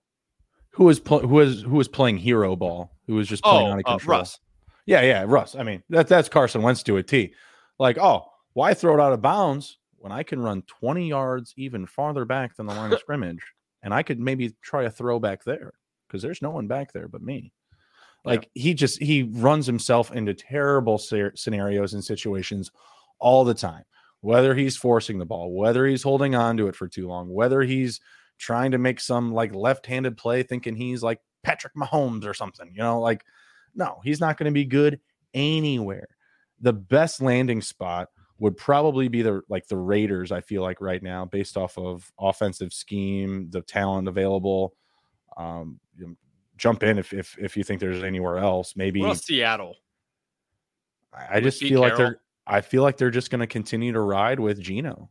Who 0.71 0.85
was 0.85 1.01
pl- 1.01 1.19
who 1.19 1.35
was 1.35 1.61
who 1.63 1.75
was 1.75 1.89
playing 1.89 2.17
hero 2.17 2.55
ball? 2.55 2.95
Who 3.07 3.15
was 3.15 3.27
just 3.27 3.43
playing 3.43 3.67
oh, 3.67 3.71
out 3.73 3.79
of 3.79 3.85
uh, 3.85 3.91
control? 3.97 4.19
Russ. 4.19 4.39
Yeah, 4.85 5.01
yeah, 5.01 5.25
Russ. 5.27 5.55
I 5.55 5.63
mean, 5.63 5.83
that 5.89 6.07
that's 6.07 6.29
Carson 6.29 6.61
Wentz 6.61 6.81
to 6.83 6.97
a 6.97 7.03
T. 7.03 7.33
Like, 7.77 7.97
oh, 7.97 8.25
why 8.53 8.73
throw 8.73 8.95
it 8.95 9.01
out 9.01 9.11
of 9.11 9.21
bounds 9.21 9.77
when 9.97 10.13
I 10.13 10.23
can 10.23 10.41
run 10.41 10.61
20 10.61 11.09
yards 11.09 11.53
even 11.57 11.85
farther 11.85 12.23
back 12.23 12.55
than 12.55 12.67
the 12.67 12.73
line 12.73 12.93
of 12.93 12.99
scrimmage? 13.01 13.41
And 13.81 13.93
I 13.93 14.01
could 14.01 14.19
maybe 14.19 14.55
try 14.61 14.83
a 14.83 14.89
throw 14.89 15.19
back 15.19 15.43
there 15.43 15.73
because 16.07 16.21
there's 16.21 16.41
no 16.41 16.51
one 16.51 16.67
back 16.67 16.93
there 16.93 17.09
but 17.09 17.21
me. 17.21 17.51
Like 18.23 18.49
yeah. 18.53 18.61
he 18.63 18.73
just 18.73 19.01
he 19.01 19.23
runs 19.23 19.67
himself 19.67 20.13
into 20.13 20.33
terrible 20.33 20.97
scenarios 20.97 21.93
and 21.93 22.03
situations 22.03 22.71
all 23.19 23.43
the 23.43 23.53
time. 23.53 23.83
Whether 24.21 24.55
he's 24.55 24.77
forcing 24.77 25.19
the 25.19 25.25
ball, 25.25 25.51
whether 25.51 25.85
he's 25.85 26.03
holding 26.03 26.33
on 26.33 26.55
to 26.57 26.67
it 26.67 26.75
for 26.77 26.87
too 26.87 27.07
long, 27.07 27.29
whether 27.29 27.61
he's 27.61 27.99
trying 28.37 28.71
to 28.71 28.77
make 28.77 29.01
some 29.01 29.33
like 29.33 29.53
left-handed 29.53 30.15
play 30.15 30.43
thinking 30.43 30.75
he's 30.75 31.03
like 31.03 31.19
Patrick 31.43 31.73
Mahomes 31.75 32.25
or 32.25 32.33
something, 32.33 32.71
you 32.73 32.81
know, 32.81 33.01
like 33.01 33.25
no, 33.75 33.99
he's 34.03 34.21
not 34.21 34.37
going 34.37 34.45
to 34.45 34.53
be 34.53 34.65
good 34.65 34.99
anywhere. 35.33 36.07
The 36.61 36.73
best 36.73 37.21
landing 37.21 37.61
spot 37.61 38.09
would 38.39 38.57
probably 38.57 39.07
be 39.07 39.21
the 39.21 39.41
like 39.49 39.67
the 39.67 39.77
Raiders, 39.77 40.31
I 40.31 40.41
feel 40.41 40.61
like 40.61 40.81
right 40.81 41.01
now, 41.01 41.25
based 41.25 41.57
off 41.57 41.77
of 41.77 42.11
offensive 42.19 42.73
scheme, 42.73 43.49
the 43.49 43.61
talent 43.61 44.07
available. 44.07 44.73
Um, 45.35 45.79
jump 46.57 46.83
in 46.83 46.97
if 46.97 47.13
if 47.13 47.37
if 47.39 47.57
you 47.57 47.63
think 47.63 47.79
there's 47.79 48.03
anywhere 48.03 48.37
else. 48.37 48.75
Maybe 48.75 49.01
well, 49.01 49.15
Seattle. 49.15 49.75
I, 51.13 51.37
I 51.37 51.41
just 51.41 51.59
feel 51.59 51.81
Carroll. 51.81 51.89
like 51.89 51.97
they're 51.97 52.19
I 52.45 52.61
feel 52.61 52.83
like 52.83 52.97
they're 52.97 53.09
just 53.11 53.29
going 53.29 53.41
to 53.41 53.47
continue 53.47 53.93
to 53.93 54.01
ride 54.01 54.39
with 54.39 54.59
Geno. 54.59 55.09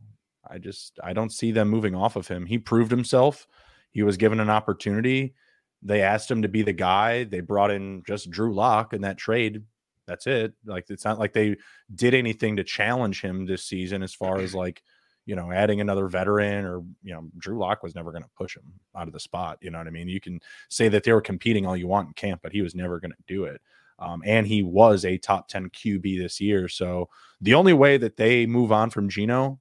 I 0.48 0.58
just 0.58 0.98
I 1.02 1.12
don't 1.12 1.32
see 1.32 1.52
them 1.52 1.68
moving 1.68 1.94
off 1.94 2.16
of 2.16 2.28
him. 2.28 2.46
He 2.46 2.58
proved 2.58 2.90
himself. 2.90 3.46
He 3.90 4.02
was 4.02 4.16
given 4.16 4.40
an 4.40 4.50
opportunity. 4.50 5.34
They 5.82 6.02
asked 6.02 6.30
him 6.30 6.42
to 6.42 6.48
be 6.48 6.62
the 6.62 6.72
guy. 6.72 7.24
They 7.24 7.40
brought 7.40 7.70
in 7.70 8.02
just 8.06 8.30
Drew 8.30 8.54
Lock 8.54 8.92
in 8.92 9.02
that 9.02 9.18
trade. 9.18 9.62
That's 10.06 10.26
it. 10.26 10.52
Like 10.64 10.86
it's 10.90 11.04
not 11.04 11.18
like 11.18 11.32
they 11.32 11.56
did 11.94 12.14
anything 12.14 12.56
to 12.56 12.64
challenge 12.64 13.20
him 13.20 13.46
this 13.46 13.64
season 13.64 14.02
as 14.02 14.14
far 14.14 14.38
as 14.38 14.54
like 14.54 14.82
you 15.24 15.36
know, 15.36 15.52
adding 15.52 15.80
another 15.80 16.08
veteran 16.08 16.64
or, 16.64 16.82
you 17.02 17.14
know, 17.14 17.28
Drew 17.38 17.58
Lock 17.58 17.82
was 17.82 17.94
never 17.94 18.10
going 18.10 18.24
to 18.24 18.30
push 18.36 18.56
him 18.56 18.64
out 18.96 19.06
of 19.06 19.12
the 19.12 19.20
spot. 19.20 19.58
You 19.60 19.70
know 19.70 19.78
what 19.78 19.86
I 19.86 19.90
mean? 19.90 20.08
You 20.08 20.20
can 20.20 20.40
say 20.68 20.88
that 20.88 21.04
they 21.04 21.12
were 21.12 21.20
competing 21.20 21.64
all 21.64 21.76
you 21.76 21.86
want 21.86 22.08
in 22.08 22.14
camp, 22.14 22.40
but 22.42 22.52
he 22.52 22.62
was 22.62 22.74
never 22.74 22.98
going 22.98 23.12
to 23.12 23.16
do 23.28 23.44
it. 23.44 23.60
Um, 23.98 24.22
and 24.24 24.46
he 24.46 24.62
was 24.62 25.04
a 25.04 25.18
top 25.18 25.48
10 25.48 25.70
QB 25.70 26.18
this 26.18 26.40
year. 26.40 26.68
So 26.68 27.08
the 27.40 27.54
only 27.54 27.72
way 27.72 27.96
that 27.98 28.16
they 28.16 28.46
move 28.46 28.72
on 28.72 28.90
from 28.90 29.08
Geno, 29.08 29.60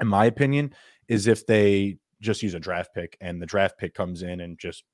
in 0.00 0.06
my 0.06 0.26
opinion, 0.26 0.72
is 1.08 1.26
if 1.26 1.46
they 1.46 1.98
just 2.20 2.42
use 2.42 2.54
a 2.54 2.60
draft 2.60 2.94
pick 2.94 3.16
and 3.20 3.40
the 3.40 3.46
draft 3.46 3.78
pick 3.78 3.94
comes 3.94 4.22
in 4.22 4.40
and 4.40 4.58
just 4.58 4.84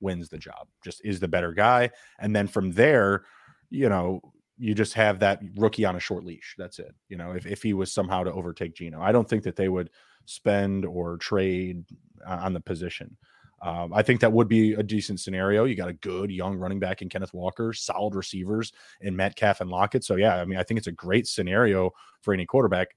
wins 0.00 0.28
the 0.28 0.38
job, 0.38 0.66
just 0.84 1.00
is 1.04 1.20
the 1.20 1.28
better 1.28 1.52
guy. 1.52 1.90
And 2.18 2.34
then 2.34 2.46
from 2.46 2.72
there, 2.72 3.24
you 3.70 3.88
know, 3.88 4.20
you 4.58 4.74
just 4.74 4.94
have 4.94 5.18
that 5.20 5.40
rookie 5.56 5.84
on 5.84 5.96
a 5.96 6.00
short 6.00 6.24
leash. 6.24 6.54
That's 6.58 6.78
it. 6.78 6.94
You 7.08 7.16
know, 7.16 7.32
if, 7.32 7.46
if 7.46 7.62
he 7.62 7.74
was 7.74 7.92
somehow 7.92 8.22
to 8.24 8.32
overtake 8.32 8.74
Geno, 8.74 9.00
I 9.00 9.12
don't 9.12 9.28
think 9.28 9.44
that 9.44 9.56
they 9.56 9.68
would 9.68 9.90
spend 10.24 10.84
or 10.84 11.16
trade 11.16 11.84
on 12.26 12.52
the 12.52 12.60
position. 12.60 13.16
Um, 13.62 13.94
I 13.94 14.02
think 14.02 14.20
that 14.20 14.32
would 14.32 14.48
be 14.48 14.72
a 14.72 14.82
decent 14.82 15.20
scenario. 15.20 15.64
You 15.64 15.76
got 15.76 15.88
a 15.88 15.94
good 15.94 16.30
young 16.30 16.56
running 16.56 16.80
back 16.80 17.00
in 17.00 17.08
Kenneth 17.08 17.32
Walker, 17.32 17.72
solid 17.72 18.14
receivers 18.14 18.72
in 19.00 19.14
Metcalf 19.14 19.60
and 19.60 19.70
Lockett. 19.70 20.04
So 20.04 20.16
yeah, 20.16 20.36
I 20.36 20.44
mean, 20.44 20.58
I 20.58 20.64
think 20.64 20.78
it's 20.78 20.88
a 20.88 20.92
great 20.92 21.28
scenario 21.28 21.92
for 22.22 22.34
any 22.34 22.44
quarterback. 22.44 22.88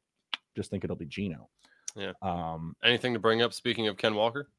Just 0.55 0.71
think 0.71 0.83
it'll 0.83 0.95
be 0.95 1.05
Geno. 1.05 1.49
Yeah. 1.95 2.13
Um, 2.21 2.75
Anything 2.83 3.13
to 3.13 3.19
bring 3.19 3.41
up? 3.41 3.53
Speaking 3.53 3.87
of 3.87 3.97
Ken 3.97 4.15
Walker 4.15 4.49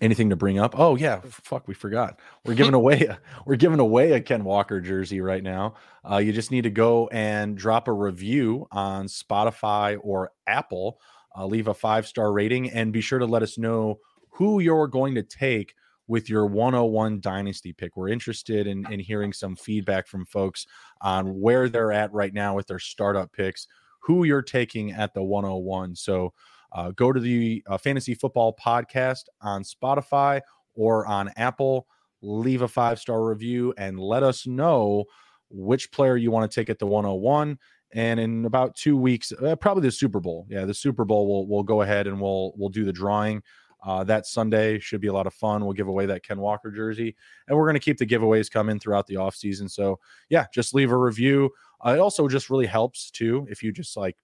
anything 0.00 0.30
to 0.30 0.36
bring 0.36 0.58
up 0.58 0.78
oh 0.78 0.96
yeah 0.96 1.20
fuck 1.22 1.68
we 1.68 1.74
forgot 1.74 2.18
we're 2.44 2.54
giving 2.54 2.74
away 2.74 3.02
a, 3.02 3.18
we're 3.46 3.56
giving 3.56 3.78
away 3.78 4.12
a 4.12 4.20
ken 4.20 4.42
walker 4.42 4.80
jersey 4.80 5.20
right 5.20 5.42
now 5.42 5.74
uh, 6.10 6.16
you 6.16 6.32
just 6.32 6.50
need 6.50 6.62
to 6.62 6.70
go 6.70 7.08
and 7.08 7.56
drop 7.56 7.86
a 7.86 7.92
review 7.92 8.66
on 8.72 9.06
spotify 9.06 9.96
or 10.02 10.32
apple 10.46 10.98
uh, 11.36 11.46
leave 11.46 11.68
a 11.68 11.74
five 11.74 12.06
star 12.06 12.32
rating 12.32 12.70
and 12.70 12.92
be 12.92 13.00
sure 13.00 13.18
to 13.18 13.26
let 13.26 13.42
us 13.42 13.56
know 13.56 13.98
who 14.34 14.60
you're 14.60 14.86
going 14.86 15.14
to 15.14 15.22
take 15.22 15.74
with 16.06 16.28
your 16.28 16.44
101 16.44 17.20
dynasty 17.20 17.72
pick 17.72 17.96
we're 17.96 18.08
interested 18.08 18.66
in, 18.66 18.84
in 18.92 19.00
hearing 19.00 19.32
some 19.32 19.56
feedback 19.56 20.06
from 20.06 20.26
folks 20.26 20.66
on 21.00 21.40
where 21.40 21.68
they're 21.68 21.92
at 21.92 22.12
right 22.12 22.34
now 22.34 22.54
with 22.54 22.66
their 22.66 22.78
startup 22.78 23.32
picks 23.32 23.66
who 24.00 24.24
you're 24.24 24.42
taking 24.42 24.92
at 24.92 25.14
the 25.14 25.22
101 25.22 25.96
so 25.96 26.32
uh, 26.74 26.90
go 26.90 27.12
to 27.12 27.20
the 27.20 27.62
uh, 27.68 27.78
Fantasy 27.78 28.14
Football 28.14 28.54
Podcast 28.62 29.26
on 29.40 29.62
Spotify 29.62 30.40
or 30.74 31.06
on 31.06 31.30
Apple. 31.36 31.86
Leave 32.20 32.62
a 32.62 32.68
five 32.68 32.98
star 32.98 33.24
review 33.24 33.72
and 33.78 33.98
let 33.98 34.22
us 34.22 34.46
know 34.46 35.04
which 35.50 35.92
player 35.92 36.16
you 36.16 36.30
want 36.30 36.50
to 36.50 36.54
take 36.54 36.68
at 36.68 36.78
the 36.78 36.86
101. 36.86 37.58
And 37.92 38.18
in 38.18 38.44
about 38.44 38.74
two 38.74 38.96
weeks, 38.96 39.30
uh, 39.32 39.54
probably 39.54 39.82
the 39.82 39.92
Super 39.92 40.18
Bowl. 40.18 40.46
Yeah, 40.50 40.64
the 40.64 40.74
Super 40.74 41.04
Bowl. 41.04 41.28
We'll 41.28 41.46
we'll 41.46 41.62
go 41.62 41.82
ahead 41.82 42.08
and 42.08 42.20
we'll 42.20 42.52
we'll 42.56 42.70
do 42.70 42.84
the 42.84 42.92
drawing. 42.92 43.40
Uh, 43.84 44.02
that 44.04 44.26
Sunday 44.26 44.78
should 44.78 45.00
be 45.00 45.08
a 45.08 45.12
lot 45.12 45.26
of 45.26 45.34
fun. 45.34 45.62
We'll 45.62 45.74
give 45.74 45.88
away 45.88 46.06
that 46.06 46.24
Ken 46.24 46.38
Walker 46.38 46.70
jersey, 46.70 47.14
and 47.46 47.56
we're 47.56 47.66
going 47.66 47.74
to 47.74 47.80
keep 47.80 47.98
the 47.98 48.06
giveaways 48.06 48.50
coming 48.50 48.78
throughout 48.78 49.06
the 49.06 49.16
off 49.16 49.34
season. 49.34 49.68
So 49.68 49.98
yeah, 50.30 50.46
just 50.52 50.74
leave 50.74 50.90
a 50.90 50.96
review. 50.96 51.50
Uh, 51.84 51.94
it 51.96 51.98
also 51.98 52.26
just 52.28 52.50
really 52.50 52.66
helps 52.66 53.10
too 53.10 53.46
if 53.50 53.62
you 53.62 53.72
just 53.72 53.96
like 53.96 54.16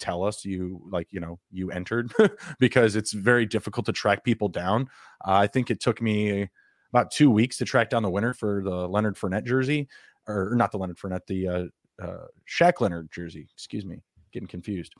tell 0.00 0.24
us 0.24 0.44
you 0.44 0.80
like 0.90 1.06
you 1.10 1.20
know 1.20 1.38
you 1.50 1.70
entered 1.70 2.12
because 2.58 2.96
it's 2.96 3.12
very 3.12 3.46
difficult 3.46 3.86
to 3.86 3.92
track 3.92 4.22
people 4.22 4.48
down. 4.48 4.88
Uh, 5.26 5.32
I 5.32 5.46
think 5.46 5.70
it 5.70 5.80
took 5.80 6.00
me 6.00 6.48
about 6.92 7.10
two 7.10 7.30
weeks 7.30 7.56
to 7.58 7.64
track 7.64 7.90
down 7.90 8.04
the 8.04 8.10
winner 8.10 8.32
for 8.32 8.62
the 8.62 8.88
Leonard 8.88 9.16
Fournette 9.16 9.44
jersey, 9.44 9.88
or 10.28 10.52
not 10.54 10.70
the 10.70 10.78
Leonard 10.78 10.98
Fournette, 10.98 11.26
the 11.26 11.48
uh, 11.48 11.64
uh, 12.00 12.26
Shaq 12.48 12.80
Leonard 12.80 13.10
jersey. 13.10 13.48
Excuse 13.52 13.84
me, 13.84 14.02
getting 14.32 14.48
confused. 14.48 14.94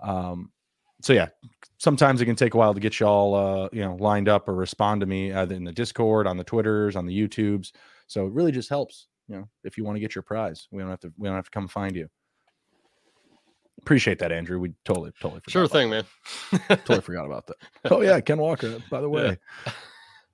Um, 0.00 0.52
so 1.00 1.12
yeah, 1.12 1.28
sometimes 1.78 2.20
it 2.20 2.26
can 2.26 2.36
take 2.36 2.54
a 2.54 2.56
while 2.56 2.74
to 2.74 2.80
get 2.80 3.00
y'all 3.00 3.34
uh, 3.34 3.68
you 3.72 3.82
know 3.82 3.96
lined 3.96 4.28
up 4.28 4.48
or 4.48 4.54
respond 4.54 5.00
to 5.00 5.06
me 5.06 5.32
either 5.32 5.54
in 5.54 5.64
the 5.64 5.72
Discord, 5.72 6.26
on 6.26 6.36
the 6.36 6.44
Twitters, 6.44 6.96
on 6.96 7.06
the 7.06 7.28
YouTubes. 7.28 7.72
So 8.06 8.26
it 8.26 8.32
really 8.32 8.52
just 8.52 8.68
helps, 8.68 9.06
you 9.28 9.36
know, 9.36 9.48
if 9.64 9.78
you 9.78 9.84
want 9.84 9.96
to 9.96 10.00
get 10.00 10.14
your 10.14 10.22
prize. 10.22 10.68
We 10.70 10.82
don't 10.82 10.90
have 10.90 11.00
to 11.00 11.12
we 11.18 11.28
don't 11.28 11.36
have 11.36 11.46
to 11.46 11.50
come 11.50 11.68
find 11.68 11.94
you. 11.94 12.08
Appreciate 13.80 14.18
that, 14.18 14.30
Andrew. 14.30 14.58
We 14.60 14.74
totally, 14.84 15.10
totally 15.20 15.40
sure 15.48 15.66
thing, 15.66 15.88
man. 15.88 16.04
totally 16.68 17.00
forgot 17.00 17.24
about 17.24 17.46
that. 17.46 17.56
Oh 17.90 18.02
yeah, 18.02 18.20
Ken 18.20 18.38
Walker. 18.38 18.78
By 18.90 19.00
the 19.00 19.08
way, 19.08 19.38
yeah. 19.66 19.72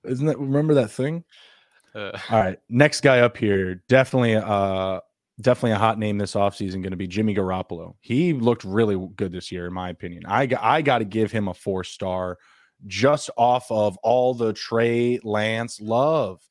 isn't 0.03 0.25
that 0.25 0.37
remember 0.37 0.73
that 0.73 0.91
thing? 0.91 1.23
Uh, 1.95 2.11
All 2.29 2.39
right, 2.39 2.59
next 2.69 3.01
guy 3.01 3.21
up 3.21 3.37
here, 3.37 3.81
definitely, 3.87 4.35
uh, 4.35 4.99
definitely 5.41 5.71
a 5.71 5.77
hot 5.77 5.99
name 5.99 6.17
this 6.17 6.33
offseason 6.33 6.81
going 6.81 6.91
to 6.91 6.97
be 6.97 7.07
Jimmy 7.07 7.35
Garoppolo. 7.35 7.95
He 8.01 8.33
looked 8.33 8.63
really 8.63 8.97
good 9.15 9.31
this 9.31 9.51
year, 9.51 9.67
in 9.67 9.73
my 9.73 9.89
opinion. 9.89 10.23
I 10.27 10.49
I 10.59 10.81
got 10.81 10.99
to 10.99 11.05
give 11.05 11.31
him 11.31 11.47
a 11.47 11.53
four 11.53 11.83
star, 11.83 12.37
just 12.85 13.29
off 13.37 13.71
of 13.71 13.97
all 13.97 14.33
the 14.33 14.53
Trey 14.53 15.19
Lance 15.23 15.79
love 15.81 16.41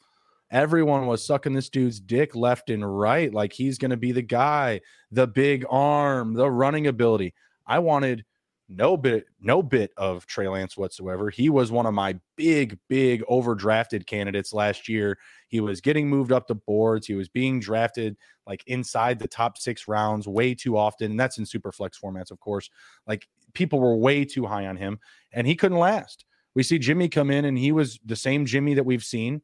everyone 0.51 1.07
was 1.07 1.27
sucking 1.27 1.53
this 1.53 1.69
dude's 1.69 2.01
dick 2.01 2.35
left 2.35 2.71
and 2.71 2.99
right. 2.99 3.33
Like 3.33 3.53
he's 3.53 3.79
going 3.79 3.91
to 3.91 3.97
be 3.97 4.13
the 4.13 4.23
guy, 4.23 4.81
the 5.11 5.27
big 5.27 5.65
arm, 5.69 6.35
the 6.35 6.51
running 6.51 6.87
ability. 6.87 7.35
I 7.67 7.81
wanted 7.81 8.25
no 8.69 8.97
bit 8.97 9.27
no 9.41 9.63
bit 9.63 9.93
of 9.97 10.27
Trey 10.27 10.49
Lance 10.49 10.77
whatsoever. 10.77 11.31
He 11.31 11.49
was 11.49 11.71
one 11.71 11.87
of 11.87 11.95
my 11.95 12.19
big 12.37 12.79
big 12.89 13.23
overdrafted 13.31 14.07
candidates 14.07 14.53
last 14.53 14.89
year. 14.89 15.19
He 15.49 15.61
was 15.61 15.81
getting 15.81 16.09
moved 16.09 16.33
up 16.33 16.47
the 16.47 16.57
boards. 16.57 17.07
He 17.07 17.15
was 17.15 17.29
being 17.29 17.61
drafted 17.61 18.17
like 18.47 18.65
inside 18.67 19.19
the 19.19 19.29
top 19.29 19.59
6 19.59 19.87
rounds 19.87 20.27
way 20.27 20.55
too 20.55 20.77
often. 20.77 21.13
And 21.13 21.21
that's 21.21 21.39
in 21.39 21.47
super 21.47 21.71
flex 21.71 21.99
formats 21.99 22.31
of 22.31 22.41
course. 22.41 22.69
Like 23.07 23.29
people 23.53 23.79
were 23.79 23.97
way 23.97 24.25
too 24.25 24.47
high 24.47 24.67
on 24.67 24.77
him 24.77 24.99
and 25.33 25.47
he 25.47 25.55
couldn't 25.55 25.79
last. 25.79 26.25
We 26.55 26.63
see 26.63 26.79
Jimmy 26.79 27.09
come 27.09 27.31
in 27.31 27.45
and 27.45 27.57
he 27.57 27.71
was 27.71 28.01
the 28.05 28.17
same 28.17 28.47
Jimmy 28.47 28.75
that 28.75 28.87
we've 28.87 29.05
seen. 29.05 29.43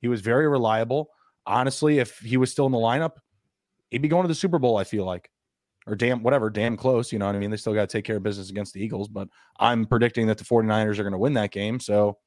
He 0.00 0.08
was 0.08 0.20
very 0.20 0.48
reliable. 0.48 1.10
Honestly, 1.44 1.98
if 1.98 2.18
he 2.20 2.36
was 2.36 2.50
still 2.50 2.66
in 2.66 2.72
the 2.72 2.78
lineup, 2.78 3.16
he'd 3.90 4.00
be 4.00 4.08
going 4.08 4.22
to 4.22 4.28
the 4.28 4.34
Super 4.34 4.58
Bowl, 4.58 4.76
I 4.76 4.84
feel 4.84 5.04
like 5.04 5.28
or 5.86 5.94
damn 5.94 6.22
whatever, 6.22 6.50
damn 6.50 6.76
close. 6.76 7.12
You 7.12 7.18
know 7.18 7.26
what 7.26 7.36
I 7.36 7.38
mean? 7.38 7.50
They 7.50 7.56
still 7.56 7.74
got 7.74 7.88
to 7.88 7.96
take 7.96 8.04
care 8.04 8.16
of 8.16 8.22
business 8.22 8.50
against 8.50 8.74
the 8.74 8.82
Eagles, 8.82 9.08
but 9.08 9.28
I'm 9.58 9.86
predicting 9.86 10.26
that 10.28 10.38
the 10.38 10.44
49ers 10.44 10.98
are 10.98 11.02
going 11.02 11.12
to 11.12 11.18
win 11.18 11.34
that 11.34 11.50
game. 11.50 11.80
So 11.80 12.18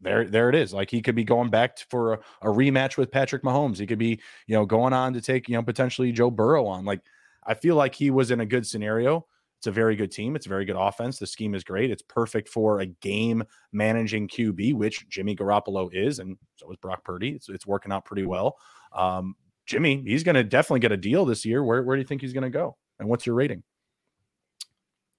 there, 0.00 0.24
there 0.26 0.48
it 0.48 0.54
is. 0.54 0.72
Like 0.72 0.90
he 0.90 1.02
could 1.02 1.14
be 1.14 1.24
going 1.24 1.50
back 1.50 1.78
for 1.90 2.14
a, 2.14 2.18
a, 2.42 2.46
rematch 2.46 2.96
with 2.96 3.10
Patrick 3.10 3.42
Mahomes. 3.42 3.78
He 3.78 3.86
could 3.86 3.98
be, 3.98 4.20
you 4.46 4.54
know, 4.54 4.66
going 4.66 4.92
on 4.92 5.14
to 5.14 5.20
take, 5.20 5.48
you 5.48 5.54
know, 5.54 5.62
potentially 5.62 6.12
Joe 6.12 6.30
Burrow 6.30 6.66
on. 6.66 6.84
Like 6.84 7.00
I 7.46 7.54
feel 7.54 7.76
like 7.76 7.94
he 7.94 8.10
was 8.10 8.30
in 8.30 8.40
a 8.40 8.46
good 8.46 8.66
scenario. 8.66 9.26
It's 9.58 9.66
a 9.66 9.72
very 9.72 9.96
good 9.96 10.12
team. 10.12 10.36
It's 10.36 10.44
a 10.44 10.50
very 10.50 10.66
good 10.66 10.76
offense. 10.76 11.18
The 11.18 11.26
scheme 11.26 11.54
is 11.54 11.64
great. 11.64 11.90
It's 11.90 12.02
perfect 12.02 12.50
for 12.50 12.80
a 12.80 12.86
game 12.86 13.42
managing 13.72 14.28
QB, 14.28 14.74
which 14.74 15.08
Jimmy 15.08 15.34
Garoppolo 15.34 15.88
is, 15.90 16.18
and 16.18 16.36
so 16.56 16.70
is 16.70 16.76
Brock 16.76 17.02
Purdy. 17.02 17.30
It's, 17.30 17.48
it's 17.48 17.66
working 17.66 17.90
out 17.90 18.04
pretty 18.04 18.26
well. 18.26 18.58
Um, 18.92 19.36
Jimmy, 19.66 20.02
he's 20.06 20.22
going 20.22 20.34
to 20.34 20.44
definitely 20.44 20.80
get 20.80 20.92
a 20.92 20.96
deal 20.96 21.24
this 21.24 21.44
year. 21.44 21.62
Where 21.64 21.82
where 21.82 21.96
do 21.96 22.00
you 22.00 22.06
think 22.06 22.20
he's 22.20 22.32
going 22.32 22.44
to 22.44 22.50
go? 22.50 22.76
And 22.98 23.08
what's 23.08 23.26
your 23.26 23.34
rating? 23.34 23.62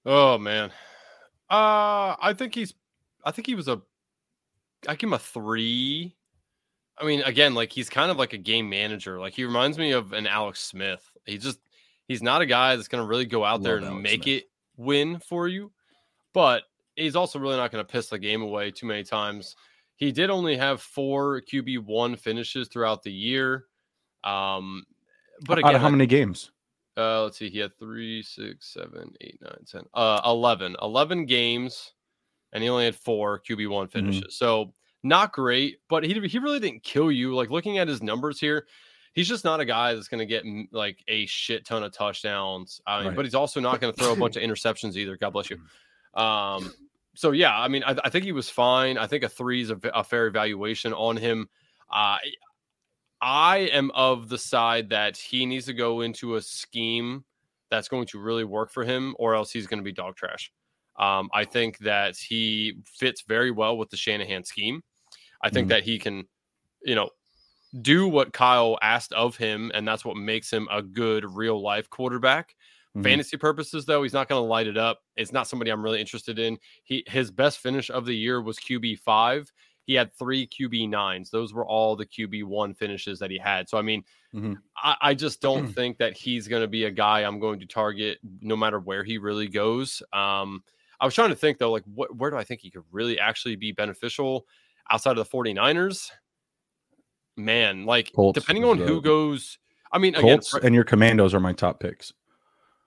Oh 0.04 0.38
man, 0.38 0.70
uh, 1.50 2.14
I 2.20 2.34
think 2.36 2.54
he's. 2.54 2.74
I 3.24 3.32
think 3.32 3.46
he 3.46 3.54
was 3.54 3.66
a. 3.68 3.82
I 4.86 4.94
give 4.94 5.08
him 5.08 5.14
a 5.14 5.18
three. 5.18 6.14
I 6.98 7.04
mean, 7.04 7.22
again, 7.22 7.54
like 7.54 7.72
he's 7.72 7.90
kind 7.90 8.10
of 8.10 8.16
like 8.16 8.32
a 8.32 8.38
game 8.38 8.70
manager. 8.70 9.18
Like 9.18 9.34
he 9.34 9.44
reminds 9.44 9.78
me 9.78 9.92
of 9.92 10.12
an 10.12 10.26
Alex 10.26 10.60
Smith. 10.60 11.10
He 11.24 11.38
just 11.38 11.58
he's 12.08 12.22
not 12.22 12.40
a 12.40 12.46
guy 12.46 12.76
that's 12.76 12.88
going 12.88 13.02
to 13.02 13.08
really 13.08 13.26
go 13.26 13.44
out 13.44 13.54
Love 13.54 13.62
there 13.64 13.76
and 13.78 13.86
Alex 13.86 14.02
make 14.02 14.22
Smith. 14.22 14.42
it 14.42 14.44
win 14.76 15.18
for 15.18 15.48
you, 15.48 15.72
but 16.32 16.62
he's 16.94 17.16
also 17.16 17.38
really 17.38 17.56
not 17.56 17.72
going 17.72 17.84
to 17.84 17.92
piss 17.92 18.08
the 18.08 18.18
game 18.18 18.42
away 18.42 18.70
too 18.70 18.86
many 18.86 19.02
times. 19.02 19.56
He 19.96 20.12
did 20.12 20.30
only 20.30 20.56
have 20.56 20.80
four 20.80 21.42
QB 21.42 21.84
one 21.84 22.16
finishes 22.16 22.68
throughout 22.68 23.02
the 23.02 23.12
year. 23.12 23.64
Um, 24.26 24.84
but 25.46 25.58
again, 25.58 25.76
how 25.76 25.88
many 25.88 26.06
games? 26.06 26.50
Uh, 26.96 27.24
let's 27.24 27.38
see. 27.38 27.50
He 27.50 27.58
had 27.58 27.78
three, 27.78 28.22
six, 28.22 28.72
seven, 28.72 29.12
eight, 29.20 29.38
nine, 29.42 29.64
ten, 29.70 29.82
uh, 29.92 30.20
11. 30.24 30.76
11 30.80 31.26
games, 31.26 31.92
and 32.52 32.62
he 32.62 32.70
only 32.70 32.86
had 32.86 32.96
four 32.96 33.40
QB 33.40 33.68
one 33.68 33.86
mm-hmm. 33.86 33.98
finishes. 33.98 34.22
Mm-hmm. 34.22 34.30
So 34.30 34.72
not 35.02 35.32
great, 35.32 35.78
but 35.88 36.04
he 36.04 36.14
he 36.26 36.38
really 36.38 36.58
didn't 36.58 36.82
kill 36.82 37.12
you. 37.12 37.34
Like 37.34 37.50
looking 37.50 37.78
at 37.78 37.86
his 37.86 38.02
numbers 38.02 38.40
here, 38.40 38.66
he's 39.12 39.28
just 39.28 39.44
not 39.44 39.60
a 39.60 39.64
guy 39.64 39.94
that's 39.94 40.08
going 40.08 40.20
to 40.20 40.26
get 40.26 40.44
like 40.72 41.04
a 41.06 41.26
shit 41.26 41.66
ton 41.66 41.82
of 41.82 41.92
touchdowns. 41.92 42.80
I 42.86 42.98
mean, 42.98 43.08
right. 43.08 43.16
but 43.16 43.24
he's 43.24 43.34
also 43.34 43.60
not 43.60 43.80
going 43.80 43.92
to 43.92 44.00
throw 44.00 44.12
a 44.12 44.16
bunch 44.16 44.36
of 44.36 44.42
interceptions 44.48 44.96
either. 44.96 45.16
God 45.16 45.30
bless 45.30 45.50
you. 45.50 45.60
Um, 46.14 46.72
so 47.14 47.32
yeah, 47.32 47.58
I 47.58 47.68
mean, 47.68 47.82
I, 47.84 47.96
I, 48.04 48.10
think 48.10 48.24
he 48.24 48.32
was 48.32 48.48
fine. 48.48 48.96
I 48.96 49.06
think 49.06 49.22
a 49.22 49.28
three 49.28 49.62
is 49.62 49.70
a, 49.70 49.78
a 49.94 50.02
fair 50.02 50.26
evaluation 50.26 50.92
on 50.92 51.16
him. 51.16 51.48
Uh, 51.90 52.18
I 53.26 53.68
am 53.72 53.90
of 53.92 54.28
the 54.28 54.38
side 54.38 54.90
that 54.90 55.16
he 55.16 55.46
needs 55.46 55.66
to 55.66 55.72
go 55.72 56.02
into 56.02 56.36
a 56.36 56.40
scheme 56.40 57.24
that's 57.72 57.88
going 57.88 58.06
to 58.06 58.20
really 58.20 58.44
work 58.44 58.70
for 58.70 58.84
him, 58.84 59.16
or 59.18 59.34
else 59.34 59.50
he's 59.50 59.66
going 59.66 59.80
to 59.80 59.84
be 59.84 59.90
dog 59.90 60.14
trash. 60.14 60.52
Um, 60.96 61.28
I 61.34 61.44
think 61.44 61.78
that 61.78 62.16
he 62.16 62.78
fits 62.86 63.24
very 63.26 63.50
well 63.50 63.76
with 63.76 63.90
the 63.90 63.96
Shanahan 63.96 64.44
scheme. 64.44 64.80
I 65.42 65.50
think 65.50 65.64
mm-hmm. 65.64 65.70
that 65.70 65.82
he 65.82 65.98
can, 65.98 66.28
you 66.84 66.94
know, 66.94 67.10
do 67.82 68.06
what 68.06 68.32
Kyle 68.32 68.78
asked 68.80 69.12
of 69.12 69.36
him, 69.36 69.72
and 69.74 69.86
that's 69.86 70.04
what 70.04 70.16
makes 70.16 70.48
him 70.48 70.68
a 70.70 70.80
good 70.80 71.24
real 71.24 71.60
life 71.60 71.90
quarterback. 71.90 72.54
Mm-hmm. 72.96 73.02
Fantasy 73.02 73.36
purposes, 73.36 73.84
though, 73.86 74.04
he's 74.04 74.12
not 74.12 74.28
going 74.28 74.40
to 74.40 74.46
light 74.46 74.68
it 74.68 74.78
up. 74.78 75.00
It's 75.16 75.32
not 75.32 75.48
somebody 75.48 75.72
I'm 75.72 75.82
really 75.82 76.00
interested 76.00 76.38
in. 76.38 76.58
He 76.84 77.02
his 77.08 77.32
best 77.32 77.58
finish 77.58 77.90
of 77.90 78.06
the 78.06 78.16
year 78.16 78.40
was 78.40 78.56
QB 78.58 79.00
five, 79.00 79.50
he 79.86 79.94
had 79.94 80.12
three 80.14 80.48
QB 80.48 80.90
nines. 80.90 81.30
Those 81.30 81.54
were 81.54 81.64
all 81.64 81.94
the 81.94 82.04
QB 82.04 82.44
one 82.44 82.74
finishes 82.74 83.20
that 83.20 83.30
he 83.30 83.38
had. 83.38 83.68
So 83.68 83.78
I 83.78 83.82
mean, 83.82 84.02
mm-hmm. 84.34 84.54
I, 84.76 84.96
I, 85.00 85.14
just 85.14 85.40
don't 85.40 85.66
think 85.74 85.96
that 85.98 86.16
he's 86.16 86.48
going 86.48 86.62
to 86.62 86.68
be 86.68 86.84
a 86.84 86.90
guy 86.90 87.20
I'm 87.20 87.38
going 87.38 87.60
to 87.60 87.66
target 87.66 88.18
no 88.40 88.56
matter 88.56 88.80
where 88.80 89.04
he 89.04 89.16
really 89.16 89.48
goes. 89.48 90.02
Um, 90.12 90.64
I 91.00 91.04
was 91.04 91.14
trying 91.14 91.30
to 91.30 91.36
think 91.36 91.58
though, 91.58 91.70
like 91.70 91.84
what 91.94 92.14
where 92.16 92.30
do 92.30 92.36
I 92.36 92.44
think 92.44 92.60
he 92.60 92.70
could 92.70 92.82
really 92.90 93.18
actually 93.18 93.54
be 93.56 93.70
beneficial 93.70 94.46
outside 94.90 95.16
of 95.16 95.30
the 95.30 95.36
49ers? 95.36 96.10
Man, 97.36 97.84
like 97.84 98.12
Colts 98.12 98.38
depending 98.38 98.64
on 98.64 98.78
who 98.78 99.00
goes. 99.00 99.58
I 99.92 99.98
mean, 99.98 100.14
Colts 100.14 100.52
again, 100.52 100.66
and 100.66 100.74
your 100.74 100.84
Commandos 100.84 101.32
are 101.32 101.40
my 101.40 101.52
top 101.52 101.80
picks. 101.80 102.12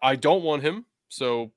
I 0.01 0.15
don't 0.15 0.43
want 0.43 0.63
him, 0.63 0.85
so 1.07 1.51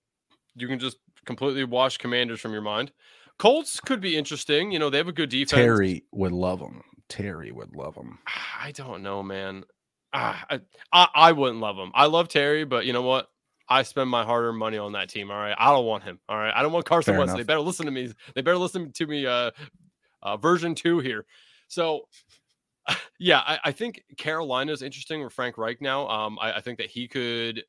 you 0.54 0.68
can 0.68 0.78
just 0.78 0.98
completely 1.24 1.64
wash 1.64 1.98
Commanders 1.98 2.40
from 2.40 2.52
your 2.52 2.62
mind. 2.62 2.92
Colts 3.38 3.80
could 3.80 4.00
be 4.00 4.16
interesting. 4.16 4.72
You 4.72 4.78
know, 4.78 4.90
they 4.90 4.98
have 4.98 5.08
a 5.08 5.12
good 5.12 5.30
defense. 5.30 5.50
Terry 5.50 6.04
would 6.12 6.32
love 6.32 6.60
them. 6.60 6.82
Terry 7.08 7.52
would 7.52 7.74
love 7.74 7.94
them. 7.94 8.18
I 8.60 8.72
don't 8.72 9.02
know, 9.02 9.22
man. 9.22 9.64
Ah, 10.14 10.44
I, 10.48 10.60
I, 10.92 11.08
I 11.14 11.32
wouldn't 11.32 11.60
love 11.60 11.76
him. 11.76 11.90
I 11.94 12.06
love 12.06 12.28
Terry, 12.28 12.64
but 12.64 12.86
you 12.86 12.92
know 12.92 13.02
what? 13.02 13.28
I 13.68 13.82
spend 13.82 14.10
my 14.10 14.24
hard-earned 14.24 14.58
money 14.58 14.76
on 14.76 14.92
that 14.92 15.08
team. 15.08 15.30
All 15.30 15.38
right, 15.38 15.54
I 15.58 15.70
don't 15.70 15.86
want 15.86 16.04
him. 16.04 16.18
All 16.28 16.36
right, 16.36 16.52
I 16.54 16.62
don't 16.62 16.72
want 16.72 16.84
Carson 16.84 17.16
Wentz. 17.16 17.32
They 17.32 17.42
better 17.42 17.60
listen 17.60 17.86
to 17.86 17.92
me. 17.92 18.12
They 18.34 18.42
better 18.42 18.58
listen 18.58 18.92
to 18.92 19.06
me. 19.06 19.26
Uh, 19.26 19.50
uh 20.22 20.36
version 20.36 20.74
two 20.74 20.98
here. 21.00 21.24
So, 21.68 22.02
yeah, 23.18 23.38
I, 23.38 23.58
I 23.64 23.72
think 23.72 24.04
Carolina 24.18 24.72
is 24.72 24.82
interesting 24.82 25.22
with 25.22 25.32
Frank 25.32 25.56
Reich 25.56 25.80
now. 25.80 26.06
Um, 26.08 26.38
I, 26.40 26.54
I 26.54 26.60
think 26.60 26.78
that 26.78 26.90
he 26.90 27.08
could 27.08 27.64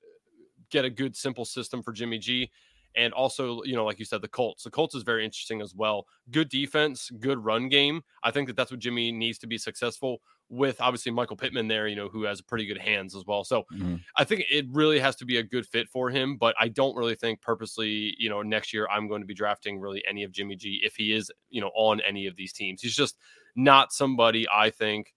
get 0.69 0.83
a 0.83 0.89
good 0.89 1.15
simple 1.15 1.45
system 1.45 1.81
for 1.81 1.93
Jimmy 1.93 2.17
G 2.17 2.51
and 2.95 3.13
also 3.13 3.61
you 3.63 3.75
know 3.75 3.85
like 3.85 3.99
you 3.99 4.05
said 4.05 4.21
the 4.21 4.27
colts. 4.27 4.63
The 4.63 4.71
colts 4.71 4.95
is 4.95 5.03
very 5.03 5.25
interesting 5.25 5.61
as 5.61 5.73
well. 5.75 6.05
Good 6.31 6.49
defense 6.49 7.09
good 7.19 7.43
run 7.43 7.69
game. 7.69 8.03
I 8.23 8.31
think 8.31 8.47
that 8.47 8.55
that's 8.55 8.71
what 8.71 8.79
jimmy 8.79 9.11
needs 9.11 9.37
to 9.39 9.47
be 9.47 9.57
successful 9.57 10.21
with 10.49 10.79
obviously 10.81 11.11
michael 11.11 11.37
pittman 11.37 11.67
there 11.67 11.87
you 11.87 11.95
know 11.95 12.09
who 12.09 12.23
has 12.23 12.41
pretty 12.41 12.65
good 12.65 12.77
hands 12.77 13.15
as 13.15 13.25
well. 13.25 13.43
So 13.43 13.63
mm-hmm. 13.73 13.95
i 14.17 14.23
think 14.23 14.43
it 14.51 14.65
really 14.71 14.99
has 14.99 15.15
to 15.17 15.25
be 15.25 15.37
a 15.37 15.43
good 15.43 15.65
fit 15.65 15.89
for 15.89 16.09
him 16.09 16.37
but 16.37 16.55
i 16.59 16.67
don't 16.67 16.95
really 16.95 17.15
think 17.15 17.41
purposely 17.41 18.15
you 18.19 18.29
know 18.29 18.41
next 18.41 18.73
year 18.73 18.87
i'm 18.91 19.07
going 19.07 19.21
to 19.21 19.27
be 19.27 19.33
drafting 19.33 19.79
really 19.79 20.03
any 20.07 20.23
of 20.23 20.31
jimmy 20.31 20.55
g 20.55 20.79
if 20.83 20.95
he 20.95 21.13
is 21.13 21.31
you 21.49 21.61
know 21.61 21.71
on 21.75 22.01
any 22.01 22.27
of 22.27 22.35
these 22.35 22.53
teams. 22.53 22.81
He's 22.81 22.95
just 22.95 23.17
not 23.55 23.93
somebody 23.93 24.47
i 24.53 24.69
think 24.69 25.13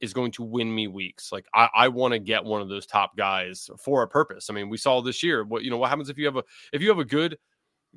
is 0.00 0.12
going 0.12 0.32
to 0.32 0.42
win 0.42 0.74
me 0.74 0.86
weeks. 0.88 1.30
Like 1.32 1.46
I, 1.54 1.68
I 1.74 1.88
want 1.88 2.12
to 2.12 2.18
get 2.18 2.44
one 2.44 2.62
of 2.62 2.68
those 2.68 2.86
top 2.86 3.16
guys 3.16 3.68
for 3.78 4.02
a 4.02 4.08
purpose. 4.08 4.48
I 4.50 4.54
mean, 4.54 4.68
we 4.68 4.76
saw 4.76 5.00
this 5.00 5.22
year 5.22 5.44
what 5.44 5.62
you 5.62 5.70
know 5.70 5.76
what 5.76 5.90
happens 5.90 6.08
if 6.08 6.18
you 6.18 6.26
have 6.26 6.36
a 6.36 6.44
if 6.72 6.82
you 6.82 6.88
have 6.88 6.98
a 6.98 7.04
good 7.04 7.38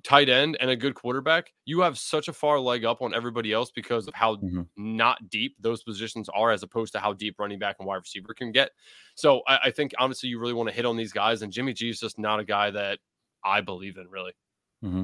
tight 0.04 0.28
end 0.28 0.58
and 0.60 0.70
a 0.70 0.76
good 0.76 0.96
quarterback, 0.96 1.54
you 1.66 1.82
have 1.82 1.98
such 1.98 2.28
a 2.28 2.34
far 2.34 2.60
leg 2.60 2.84
up 2.84 3.02
on 3.02 3.14
everybody 3.14 3.54
else 3.54 3.72
because 3.72 4.08
of 4.08 4.14
how 4.14 4.36
mm-hmm. 4.38 4.62
not 4.76 5.30
deep 5.30 5.56
those 5.60 5.84
positions 5.84 6.30
are, 6.34 6.52
as 6.52 6.64
opposed 6.64 6.94
to 6.94 7.00
how 7.00 7.14
deep 7.14 7.36
running 7.38 7.60
back 7.60 7.76
and 7.80 7.88
wide 7.88 7.98
receiver 7.98 8.34
can 8.34 8.52
get. 8.52 8.72
So 9.16 9.42
I, 9.48 9.60
I 9.66 9.72
think 9.72 9.94
honestly, 10.00 10.30
you 10.30 10.40
really 10.40 10.54
want 10.54 10.70
to 10.70 10.76
hit 10.76 10.86
on 10.86 10.98
these 10.98 11.14
guys, 11.14 11.42
and 11.42 11.52
Jimmy 11.52 11.74
G 11.74 11.90
is 11.90 12.00
just 12.00 12.18
not 12.18 12.40
a 12.40 12.46
guy 12.46 12.72
that 12.72 13.00
I 13.44 13.62
believe 13.62 13.98
in 13.98 14.08
really. 14.10 14.32
Mm-hmm. 14.84 15.04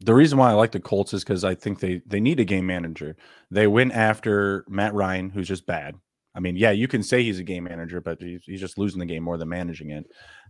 The 0.00 0.14
reason 0.14 0.38
why 0.38 0.50
I 0.50 0.54
like 0.54 0.72
the 0.72 0.80
Colts 0.80 1.14
is 1.14 1.22
because 1.22 1.44
I 1.44 1.54
think 1.54 1.80
they 1.80 2.02
they 2.04 2.20
need 2.20 2.40
a 2.40 2.44
game 2.44 2.66
manager. 2.66 3.16
They 3.50 3.66
went 3.66 3.92
after 3.92 4.64
Matt 4.68 4.92
Ryan, 4.94 5.30
who's 5.30 5.48
just 5.48 5.66
bad. 5.66 5.94
I 6.34 6.40
mean, 6.40 6.56
yeah, 6.56 6.72
you 6.72 6.88
can 6.88 7.02
say 7.02 7.22
he's 7.22 7.38
a 7.38 7.44
game 7.44 7.64
manager, 7.64 8.00
but 8.00 8.20
he's, 8.20 8.42
he's 8.44 8.60
just 8.60 8.76
losing 8.76 8.98
the 8.98 9.06
game 9.06 9.22
more 9.22 9.38
than 9.38 9.48
managing 9.48 9.90
it. 9.90 10.06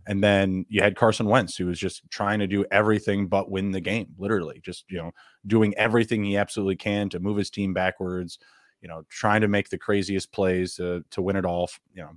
And 0.07 0.23
then 0.23 0.65
you 0.67 0.81
had 0.81 0.95
Carson 0.95 1.27
Wentz, 1.27 1.55
who 1.55 1.67
was 1.67 1.79
just 1.79 2.09
trying 2.09 2.39
to 2.39 2.47
do 2.47 2.65
everything 2.71 3.27
but 3.27 3.51
win 3.51 3.71
the 3.71 3.81
game, 3.81 4.07
literally, 4.17 4.59
just 4.63 4.85
you 4.89 4.97
know, 4.97 5.11
doing 5.45 5.75
everything 5.75 6.23
he 6.23 6.37
absolutely 6.37 6.75
can 6.75 7.09
to 7.09 7.19
move 7.19 7.37
his 7.37 7.49
team 7.49 7.73
backwards. 7.73 8.39
You 8.81 8.89
know, 8.89 9.03
trying 9.09 9.41
to 9.41 9.47
make 9.47 9.69
the 9.69 9.77
craziest 9.77 10.31
plays 10.31 10.75
to 10.75 11.03
to 11.11 11.21
win 11.21 11.35
it 11.35 11.45
all. 11.45 11.69
You 11.93 12.03
know, 12.03 12.11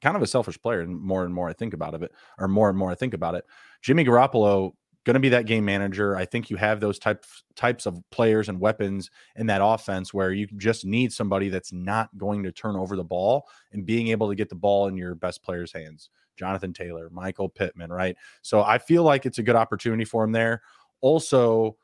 kind 0.00 0.16
of 0.16 0.22
a 0.22 0.26
selfish 0.26 0.60
player. 0.60 0.80
And 0.80 1.00
more 1.00 1.24
and 1.24 1.34
more 1.34 1.48
I 1.48 1.52
think 1.52 1.74
about 1.74 1.94
it, 2.00 2.10
or 2.38 2.48
more 2.48 2.68
and 2.68 2.78
more 2.78 2.90
I 2.90 2.94
think 2.94 3.14
about 3.14 3.34
it. 3.34 3.44
Jimmy 3.80 4.04
Garoppolo 4.04 4.72
going 5.04 5.14
to 5.14 5.20
be 5.20 5.30
that 5.30 5.46
game 5.46 5.64
manager. 5.64 6.16
I 6.16 6.24
think 6.24 6.50
you 6.50 6.56
have 6.56 6.80
those 6.80 6.98
types 6.98 7.44
types 7.56 7.86
of 7.86 7.98
players 8.10 8.48
and 8.48 8.60
weapons 8.60 9.10
in 9.36 9.46
that 9.46 9.60
offense 9.62 10.14
where 10.14 10.32
you 10.32 10.46
just 10.56 10.84
need 10.84 11.12
somebody 11.12 11.48
that's 11.48 11.72
not 11.72 12.16
going 12.16 12.42
to 12.44 12.52
turn 12.52 12.76
over 12.76 12.96
the 12.96 13.04
ball 13.04 13.48
and 13.72 13.84
being 13.84 14.08
able 14.08 14.28
to 14.28 14.34
get 14.34 14.48
the 14.48 14.54
ball 14.54 14.86
in 14.86 14.96
your 14.96 15.14
best 15.14 15.42
players' 15.42 15.72
hands. 15.72 16.10
Jonathan 16.36 16.72
Taylor, 16.72 17.10
Michael 17.10 17.48
Pittman, 17.48 17.92
right? 17.92 18.16
So 18.42 18.62
I 18.62 18.78
feel 18.78 19.02
like 19.02 19.26
it's 19.26 19.38
a 19.38 19.42
good 19.42 19.56
opportunity 19.56 20.04
for 20.04 20.24
him 20.24 20.32
there. 20.32 20.62
Also, 21.00 21.76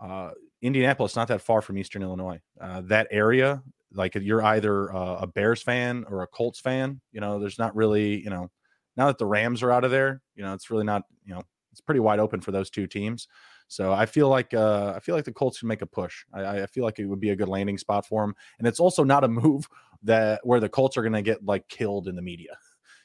uh, 0.00 0.30
Indianapolis 0.62 1.16
not 1.16 1.28
that 1.28 1.42
far 1.42 1.62
from 1.62 1.78
Eastern 1.78 2.02
Illinois. 2.02 2.40
Uh, 2.60 2.82
that 2.86 3.06
area, 3.10 3.62
like 3.92 4.14
you're 4.14 4.42
either 4.42 4.94
uh, 4.94 5.18
a 5.20 5.26
Bears 5.26 5.62
fan 5.62 6.04
or 6.08 6.22
a 6.22 6.26
Colts 6.26 6.60
fan. 6.60 7.00
You 7.12 7.20
know, 7.20 7.38
there's 7.38 7.58
not 7.58 7.76
really, 7.76 8.22
you 8.22 8.30
know, 8.30 8.50
now 8.96 9.06
that 9.06 9.18
the 9.18 9.26
Rams 9.26 9.62
are 9.62 9.70
out 9.70 9.84
of 9.84 9.90
there, 9.90 10.22
you 10.34 10.42
know, 10.42 10.54
it's 10.54 10.70
really 10.70 10.84
not, 10.84 11.02
you 11.24 11.34
know, 11.34 11.42
it's 11.78 11.84
pretty 11.84 12.00
wide 12.00 12.18
open 12.18 12.40
for 12.40 12.50
those 12.50 12.70
two 12.70 12.88
teams. 12.88 13.28
So 13.68 13.92
I 13.92 14.06
feel 14.06 14.28
like 14.28 14.52
uh, 14.52 14.94
I 14.96 15.00
feel 15.00 15.14
like 15.14 15.24
the 15.24 15.32
Colts 15.32 15.60
can 15.60 15.68
make 15.68 15.82
a 15.82 15.86
push. 15.86 16.24
I, 16.32 16.62
I 16.62 16.66
feel 16.66 16.82
like 16.82 16.98
it 16.98 17.06
would 17.06 17.20
be 17.20 17.30
a 17.30 17.36
good 17.36 17.48
landing 17.48 17.78
spot 17.78 18.04
for 18.06 18.22
them, 18.22 18.34
and 18.58 18.66
it's 18.66 18.80
also 18.80 19.04
not 19.04 19.24
a 19.24 19.28
move 19.28 19.68
that 20.02 20.40
where 20.44 20.58
the 20.58 20.68
Colts 20.68 20.96
are 20.96 21.02
going 21.02 21.12
to 21.12 21.22
get 21.22 21.44
like 21.44 21.68
killed 21.68 22.08
in 22.08 22.16
the 22.16 22.22
media. 22.22 22.58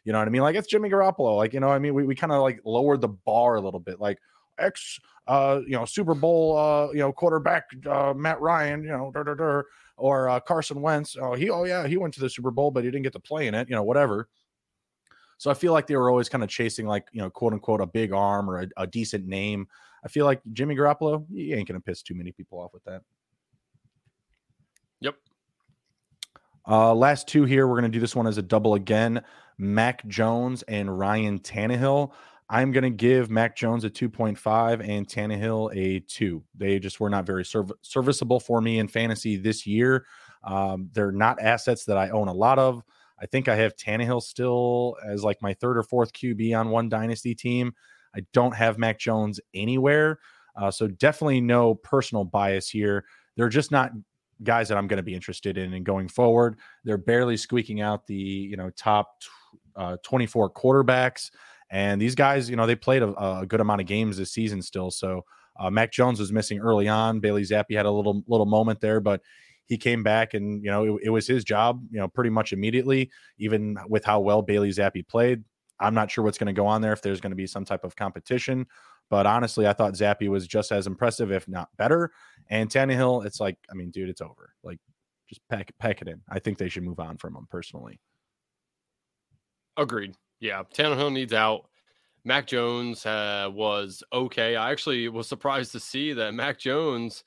You 0.06 0.12
know 0.12 0.20
what 0.20 0.28
I 0.28 0.32
mean? 0.32 0.42
Like 0.42 0.56
it's 0.56 0.68
Jimmy 0.68 0.90
Garoppolo. 0.90 1.38
Like 1.38 1.54
you 1.54 1.60
know, 1.60 1.70
I 1.70 1.80
mean, 1.80 1.94
we, 1.94 2.04
we 2.04 2.16
kind 2.16 2.34
of 2.34 2.42
like 2.42 2.62
lowered 2.66 3.02
the 3.02 3.10
bar 3.10 3.56
a 3.56 3.62
little 3.62 3.80
bit. 3.80 4.00
Like 4.00 4.20
ex, 4.58 5.00
uh, 5.28 5.60
you 5.68 5.74
know, 5.74 5.86
Super 5.86 6.16
Bowl, 6.16 6.58
uh, 6.58 6.92
you 6.92 7.00
know, 7.00 7.12
quarterback 7.12 7.66
uh, 7.88 8.14
Matt 8.16 8.42
Ryan, 8.42 8.84
you 8.84 8.90
know, 8.90 9.12
dur, 9.14 9.24
dur, 9.24 9.36
dur, 9.36 9.66
or 9.98 10.30
uh, 10.30 10.40
Carson 10.40 10.82
Wentz. 10.82 11.16
Oh, 11.22 11.34
he, 11.36 11.50
oh 11.50 11.66
yeah, 11.66 11.88
he 11.88 11.98
went 11.98 12.14
to 12.16 12.20
the 12.20 12.30
Super 12.30 12.52
Bowl, 12.52 12.72
but 12.72 12.84
he 12.84 12.90
didn't 12.90 13.04
get 13.04 13.14
to 13.14 13.20
play 13.20 13.48
in 13.48 13.54
it. 13.54 13.70
You 13.70 13.76
know, 13.76 13.84
whatever. 13.84 14.28
So 15.44 15.52
I 15.52 15.56
feel 15.56 15.74
like 15.74 15.88
they 15.88 15.98
were 15.98 16.10
always 16.10 16.30
kind 16.30 16.42
of 16.42 16.50
chasing 16.50 16.88
like 16.88 17.06
you 17.12 17.20
know, 17.20 17.30
quote 17.30 17.52
unquote, 17.52 17.82
a 17.82 17.86
big 17.86 18.14
arm 18.14 18.50
or 18.50 18.62
a, 18.62 18.68
a 18.78 18.88
decent 18.88 19.28
name. 19.28 19.68
I 20.02 20.08
feel 20.08 20.26
like 20.26 20.40
Jimmy 20.54 20.74
Garoppolo, 20.74 21.26
he 21.30 21.54
ain't 21.54 21.68
gonna 21.68 21.82
piss 21.82 22.02
too 22.02 22.16
many 22.16 22.32
people 22.32 22.62
off 22.62 22.72
with 22.74 22.82
that. 22.86 23.02
Yep. 25.02 25.16
Uh, 26.66 26.96
last 26.96 27.28
two 27.28 27.44
here. 27.44 27.68
We're 27.68 27.76
gonna 27.76 27.90
do 27.90 28.00
this 28.00 28.16
one 28.16 28.26
as 28.26 28.38
a 28.38 28.42
double 28.42 28.76
again. 28.76 29.22
Mac 29.58 30.08
Jones 30.08 30.64
and 30.70 30.98
Ryan 30.98 31.40
Tannehill. 31.40 32.14
I'm 32.50 32.72
going 32.72 32.84
to 32.84 32.90
give 32.90 33.32
Mac 33.32 33.56
Jones 33.56 33.84
a 33.84 33.90
2.5 33.90 34.88
and 34.88 35.08
Tannehill 35.08 35.76
a 35.76 36.02
2. 36.02 36.44
They 36.56 36.78
just 36.78 37.00
were 37.00 37.10
not 37.10 37.26
very 37.26 37.46
serv- 37.46 37.72
serviceable 37.82 38.40
for 38.40 38.62
me 38.62 38.80
in 38.80 38.88
fantasy 38.88 39.38
this 39.38 39.66
year. 39.66 40.06
Um, 40.44 40.90
they're 40.94 41.12
not 41.12 41.42
assets 41.42 41.86
that 41.86 41.98
I 41.98 42.10
own 42.10 42.28
a 42.28 42.34
lot 42.34 42.60
of. 42.60 42.84
I 43.24 43.26
think 43.26 43.48
I 43.48 43.56
have 43.56 43.78
Tannehill 43.78 44.22
still 44.22 44.98
as 45.06 45.24
like 45.24 45.42
my 45.42 45.54
third 45.54 45.78
or 45.78 45.84
fourth 45.84 46.12
QB 46.12 46.60
on 46.60 46.70
one 46.70 46.90
dynasty 46.90 47.34
team. 47.34 47.74
I 48.14 48.26
don't 48.34 48.54
have 48.54 48.78
Mac 48.78 49.00
Jones 49.00 49.40
anywhere. 49.54 50.20
Uh, 50.58 50.70
so 50.70 50.88
definitely 50.88 51.40
no 51.40 51.74
personal 51.74 52.26
bias 52.26 52.70
here. 52.70 53.06
They're 53.38 53.48
just 53.48 53.72
not 53.72 53.92
guys 54.44 54.68
that 54.68 54.78
I'm 54.78 54.88
going 54.88 54.98
to 54.98 55.04
be 55.04 55.16
interested 55.16 55.58
in 55.58 55.74
and 55.74 55.86
going 55.86 56.10
forward. 56.10 56.58
They're 56.84 56.98
barely 56.98 57.38
squeaking 57.38 57.80
out 57.80 58.06
the 58.08 58.14
you 58.14 58.58
know 58.58 58.70
top 58.72 59.24
uh, 59.78 59.98
24 60.04 60.52
quarterbacks, 60.52 61.32
and 61.72 62.02
these 62.02 62.16
guys, 62.16 62.50
you 62.50 62.58
know, 62.58 62.68
they 62.68 62.76
played 62.76 63.04
a, 63.04 63.40
a 63.40 63.46
good 63.46 63.62
amount 63.62 63.80
of 63.80 63.88
games 63.88 64.18
this 64.18 64.34
season 64.34 64.62
still. 64.62 64.92
So 64.92 65.24
uh, 65.58 65.70
Mac 65.70 65.94
Jones 65.94 66.20
was 66.20 66.34
missing 66.34 66.60
early 66.60 66.90
on. 66.90 67.22
Bailey 67.22 67.44
Zappe 67.44 67.76
had 67.76 67.86
a 67.86 67.92
little 67.92 68.22
little 68.28 68.46
moment 68.46 68.82
there, 68.82 69.00
but 69.00 69.22
he 69.68 69.78
came 69.78 70.04
back 70.04 70.34
and 70.34 70.64
you 70.64 70.70
know 70.70 70.98
it, 70.98 71.04
it 71.06 71.10
was 71.10 71.28
his 71.28 71.44
job, 71.44 71.84
you 71.92 72.00
know, 72.00 72.08
pretty 72.08 72.30
much 72.30 72.54
immediately. 72.54 73.10
Even 73.38 73.78
with 73.88 74.04
how 74.04 74.20
well 74.20 74.42
Bailey 74.42 74.70
Zappe 74.70 75.08
played, 75.08 75.44
I'm 75.80 75.94
not 75.94 76.12
sure 76.12 76.24
what's 76.24 76.38
going 76.38 76.48
to 76.48 76.54
go 76.54 76.66
on 76.66 76.82
there 76.82 76.94
if 76.94 77.02
there's 77.02 77.22
going 77.22 77.32
to 77.32 77.36
be 77.36 77.48
some 77.48 77.66
type 77.66 77.84
of 77.84 77.96
competition. 77.96 78.66
But 79.10 79.26
honestly, 79.26 79.68
I 79.68 79.74
thought 79.74 79.94
Zappe 79.94 80.28
was 80.30 80.48
just 80.48 80.72
as 80.72 80.88
impressive, 80.88 81.32
if 81.32 81.48
not 81.48 81.70
better. 81.78 82.12
And 82.50 82.70
Tannehill, 82.70 83.26
it's 83.26 83.40
like, 83.40 83.58
I 83.70 83.76
mean, 83.76 83.92
dude, 83.92 84.10
it's 84.10 84.22
over. 84.22 84.54
Like, 84.64 84.80
just 85.28 85.42
pack 85.50 85.72
pack 85.80 86.02
it 86.02 86.08
in. 86.08 86.22
I 86.30 86.40
think 86.40 86.58
they 86.58 86.70
should 86.70 86.84
move 86.84 87.00
on 87.00 87.18
from 87.18 87.36
him 87.36 87.48
personally. 87.50 88.00
Agreed. 89.78 90.16
Yeah, 90.40 90.64
Tannehill 90.74 91.14
needs 91.14 91.34
out. 91.34 91.70
Mac 92.26 92.48
Jones 92.48 93.06
uh, 93.06 93.50
was 93.52 94.04
okay. 94.14 94.56
I 94.56 94.72
actually 94.72 95.10
was 95.10 95.28
surprised 95.28 95.74
to 95.74 95.80
see 95.80 96.14
that 96.14 96.34
Mac 96.34 96.58
Jones 96.58 97.24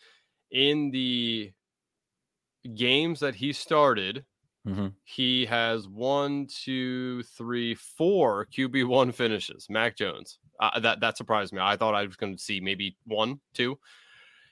in 0.51 0.91
the 0.91 1.53
games 2.67 3.21
that 3.21 3.35
he 3.35 3.53
started, 3.53 4.25
mm-hmm. 4.67 4.89
he 5.05 5.47
has 5.47 5.89
one, 5.89 6.47
two, 6.47 7.23
three, 7.23 7.75
four 7.75 8.47
QB 8.47 8.87
one 8.87 9.13
finishes. 9.13 9.67
Mac 9.69 9.97
Jones. 9.97 10.39
Uh, 10.59 10.81
that 10.81 11.01
that 11.01 11.17
surprised 11.17 11.53
me. 11.53 11.61
I 11.61 11.77
thought 11.77 11.95
I 11.95 12.07
was 12.07 12.17
going 12.17 12.37
to 12.37 12.43
see 12.43 12.61
maybe 12.61 12.97
one, 13.05 13.41
two. 13.53 13.79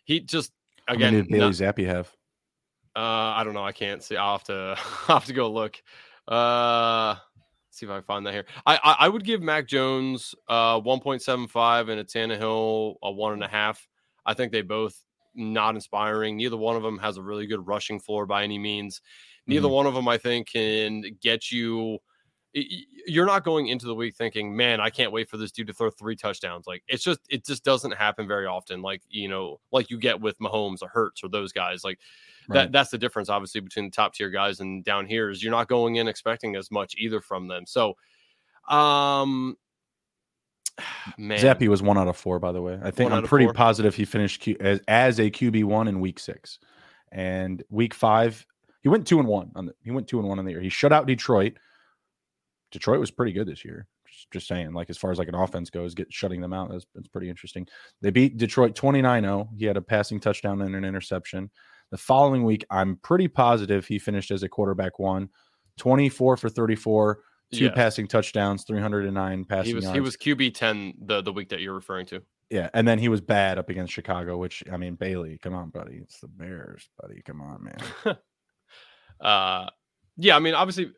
He 0.04 0.20
just 0.20 0.52
again. 0.88 1.00
How 1.00 1.10
many 1.10 1.22
did 1.22 1.30
Bailey 1.30 1.46
not, 1.46 1.52
Zappe 1.52 1.86
have? 1.86 2.08
Uh, 2.96 3.34
I 3.36 3.42
don't 3.44 3.54
know. 3.54 3.64
I 3.64 3.72
can't 3.72 4.02
see. 4.02 4.16
I'll 4.16 4.38
have 4.38 4.44
to. 4.44 4.76
I'll 5.08 5.16
have 5.16 5.24
to 5.26 5.32
go 5.32 5.50
look. 5.50 5.82
Uh, 6.28 7.16
see 7.70 7.86
if 7.86 7.92
I 7.92 8.00
find 8.02 8.26
that 8.26 8.34
here. 8.34 8.46
I 8.66 8.76
I, 8.76 8.96
I 9.00 9.08
would 9.08 9.24
give 9.24 9.42
Mac 9.42 9.66
Jones 9.66 10.34
uh 10.48 10.80
1.75 10.80 11.90
and 11.90 12.00
a 12.00 12.04
Tannehill 12.04 12.96
a 13.02 13.10
one 13.10 13.32
and 13.32 13.44
a 13.44 13.48
half. 13.48 13.86
I 14.26 14.34
think 14.34 14.52
they 14.52 14.62
both 14.62 14.98
not 15.34 15.74
inspiring. 15.74 16.36
Neither 16.36 16.56
one 16.56 16.76
of 16.76 16.82
them 16.82 16.98
has 16.98 17.16
a 17.16 17.22
really 17.22 17.46
good 17.46 17.66
rushing 17.66 18.00
floor 18.00 18.26
by 18.26 18.44
any 18.44 18.58
means. 18.58 19.00
Neither 19.46 19.66
mm-hmm. 19.66 19.74
one 19.74 19.86
of 19.86 19.94
them, 19.94 20.08
I 20.08 20.18
think, 20.18 20.50
can 20.52 21.04
get 21.20 21.50
you. 21.50 21.98
You're 22.54 23.26
not 23.26 23.44
going 23.44 23.66
into 23.66 23.86
the 23.86 23.94
week 23.94 24.16
thinking, 24.16 24.56
"Man, 24.56 24.80
I 24.80 24.88
can't 24.88 25.10
wait 25.12 25.28
for 25.28 25.36
this 25.36 25.50
dude 25.50 25.66
to 25.66 25.72
throw 25.72 25.90
three 25.90 26.16
touchdowns." 26.16 26.66
Like 26.66 26.84
it's 26.86 27.02
just, 27.02 27.20
it 27.28 27.44
just 27.44 27.64
doesn't 27.64 27.94
happen 27.94 28.28
very 28.28 28.46
often. 28.46 28.80
Like 28.80 29.02
you 29.08 29.28
know, 29.28 29.60
like 29.72 29.90
you 29.90 29.98
get 29.98 30.20
with 30.20 30.38
Mahomes 30.38 30.78
or 30.80 30.88
Hurts 30.88 31.24
or 31.24 31.28
those 31.28 31.52
guys. 31.52 31.82
Like 31.82 31.98
Right. 32.48 32.64
That 32.64 32.72
that's 32.72 32.90
the 32.90 32.98
difference, 32.98 33.28
obviously, 33.28 33.60
between 33.60 33.86
the 33.86 33.90
top 33.90 34.14
tier 34.14 34.30
guys 34.30 34.60
and 34.60 34.84
down 34.84 35.06
here 35.06 35.30
is 35.30 35.42
you're 35.42 35.50
not 35.50 35.68
going 35.68 35.96
in 35.96 36.08
expecting 36.08 36.56
as 36.56 36.70
much 36.70 36.94
either 36.98 37.20
from 37.20 37.48
them. 37.48 37.64
So, 37.66 37.94
um, 38.68 39.56
man, 41.18 41.38
Zappe 41.38 41.68
was 41.68 41.82
one 41.82 41.98
out 41.98 42.08
of 42.08 42.16
four, 42.16 42.38
by 42.38 42.52
the 42.52 42.62
way. 42.62 42.78
I 42.82 42.90
think 42.90 43.10
one 43.10 43.20
I'm 43.20 43.28
pretty 43.28 43.46
positive 43.52 43.94
he 43.94 44.04
finished 44.04 44.40
Q, 44.40 44.56
as, 44.60 44.80
as 44.88 45.18
a 45.18 45.30
QB 45.30 45.64
one 45.64 45.88
in 45.88 46.00
week 46.00 46.18
six, 46.18 46.58
and 47.12 47.62
week 47.70 47.94
five 47.94 48.46
he 48.84 48.90
went 48.90 49.06
two 49.06 49.18
and 49.18 49.26
one 49.26 49.50
on 49.56 49.66
the, 49.66 49.74
he 49.82 49.90
went 49.90 50.06
two 50.06 50.20
and 50.20 50.28
one 50.28 50.38
in 50.38 50.44
the 50.44 50.50
year. 50.52 50.60
He 50.60 50.68
shut 50.68 50.92
out 50.92 51.06
Detroit. 51.06 51.54
Detroit 52.70 53.00
was 53.00 53.10
pretty 53.10 53.32
good 53.32 53.48
this 53.48 53.64
year. 53.64 53.86
Just, 54.06 54.30
just 54.30 54.46
saying, 54.46 54.74
like 54.74 54.90
as 54.90 54.98
far 54.98 55.10
as 55.10 55.18
like 55.18 55.28
an 55.28 55.34
offense 55.34 55.70
goes, 55.70 55.94
get 55.94 56.12
shutting 56.12 56.42
them 56.42 56.52
out 56.52 56.70
that's, 56.70 56.84
that's 56.94 57.08
pretty 57.08 57.30
interesting. 57.30 57.66
They 58.02 58.10
beat 58.10 58.36
Detroit 58.36 58.74
29-0. 58.74 59.48
He 59.56 59.64
had 59.64 59.78
a 59.78 59.82
passing 59.82 60.20
touchdown 60.20 60.60
and 60.60 60.76
an 60.76 60.84
interception. 60.84 61.50
The 61.90 61.96
following 61.96 62.44
week, 62.44 62.66
I'm 62.70 62.96
pretty 62.96 63.26
positive 63.26 63.86
he 63.86 63.98
finished 63.98 64.30
as 64.30 64.42
a 64.42 64.50
quarterback 64.50 64.98
one, 64.98 65.30
24 65.78 66.36
for 66.36 66.48
34, 66.50 67.20
two 67.52 67.66
yeah. 67.66 67.72
passing 67.72 68.06
touchdowns, 68.06 68.64
309 68.64 69.44
passing 69.44 69.66
he 69.66 69.74
was, 69.74 69.84
yards. 69.84 69.94
He 69.94 70.00
was 70.00 70.16
QB 70.16 70.54
10 70.54 70.94
the, 71.02 71.22
the 71.22 71.32
week 71.32 71.48
that 71.50 71.60
you're 71.60 71.74
referring 71.74 72.06
to. 72.06 72.22
Yeah, 72.50 72.68
and 72.74 72.86
then 72.86 72.98
he 72.98 73.08
was 73.08 73.20
bad 73.20 73.58
up 73.58 73.68
against 73.70 73.92
Chicago, 73.92 74.36
which 74.36 74.62
I 74.70 74.76
mean, 74.76 74.94
Bailey, 74.94 75.38
come 75.38 75.54
on, 75.54 75.70
buddy, 75.70 75.96
it's 75.96 76.20
the 76.20 76.28
Bears, 76.28 76.88
buddy, 77.00 77.22
come 77.22 77.40
on, 77.40 77.64
man. 77.64 78.16
uh, 79.20 79.70
yeah, 80.16 80.36
I 80.36 80.38
mean, 80.38 80.54
obviously, 80.54 80.92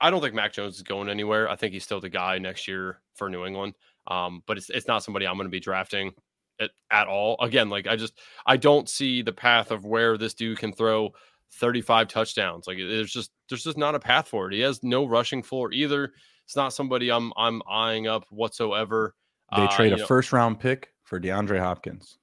I 0.00 0.10
don't 0.10 0.20
think 0.20 0.34
Mac 0.34 0.52
Jones 0.52 0.76
is 0.76 0.82
going 0.82 1.08
anywhere. 1.08 1.48
I 1.48 1.56
think 1.56 1.72
he's 1.72 1.84
still 1.84 2.00
the 2.00 2.10
guy 2.10 2.38
next 2.38 2.68
year 2.68 3.00
for 3.14 3.28
New 3.28 3.44
England. 3.46 3.74
Um, 4.06 4.42
but 4.46 4.56
it's 4.56 4.70
it's 4.70 4.88
not 4.88 5.02
somebody 5.02 5.26
I'm 5.26 5.36
going 5.36 5.46
to 5.46 5.50
be 5.50 5.60
drafting 5.60 6.12
at, 6.60 6.70
at 6.90 7.06
all. 7.06 7.36
Again, 7.40 7.70
like 7.70 7.86
I 7.86 7.96
just 7.96 8.18
I 8.46 8.56
don't 8.56 8.88
see 8.88 9.22
the 9.22 9.32
path 9.32 9.70
of 9.70 9.84
where 9.84 10.18
this 10.18 10.34
dude 10.34 10.58
can 10.58 10.72
throw 10.72 11.12
35 11.54 12.08
touchdowns. 12.08 12.66
Like 12.66 12.78
there's 12.78 13.12
just 13.12 13.30
there's 13.48 13.64
just 13.64 13.78
not 13.78 13.94
a 13.94 14.00
path 14.00 14.28
for 14.28 14.48
it. 14.48 14.54
He 14.54 14.60
has 14.60 14.82
no 14.82 15.04
rushing 15.06 15.42
floor 15.42 15.72
either. 15.72 16.12
It's 16.44 16.56
not 16.56 16.72
somebody 16.72 17.10
I'm 17.10 17.32
I'm 17.36 17.62
eyeing 17.68 18.06
up 18.06 18.24
whatsoever. 18.30 19.14
They 19.56 19.62
uh, 19.62 19.76
trade 19.76 19.92
a 19.92 19.96
know, 19.96 20.06
first 20.06 20.32
round 20.32 20.60
pick 20.60 20.92
for 21.04 21.20
DeAndre 21.20 21.58
Hopkins. 21.58 22.18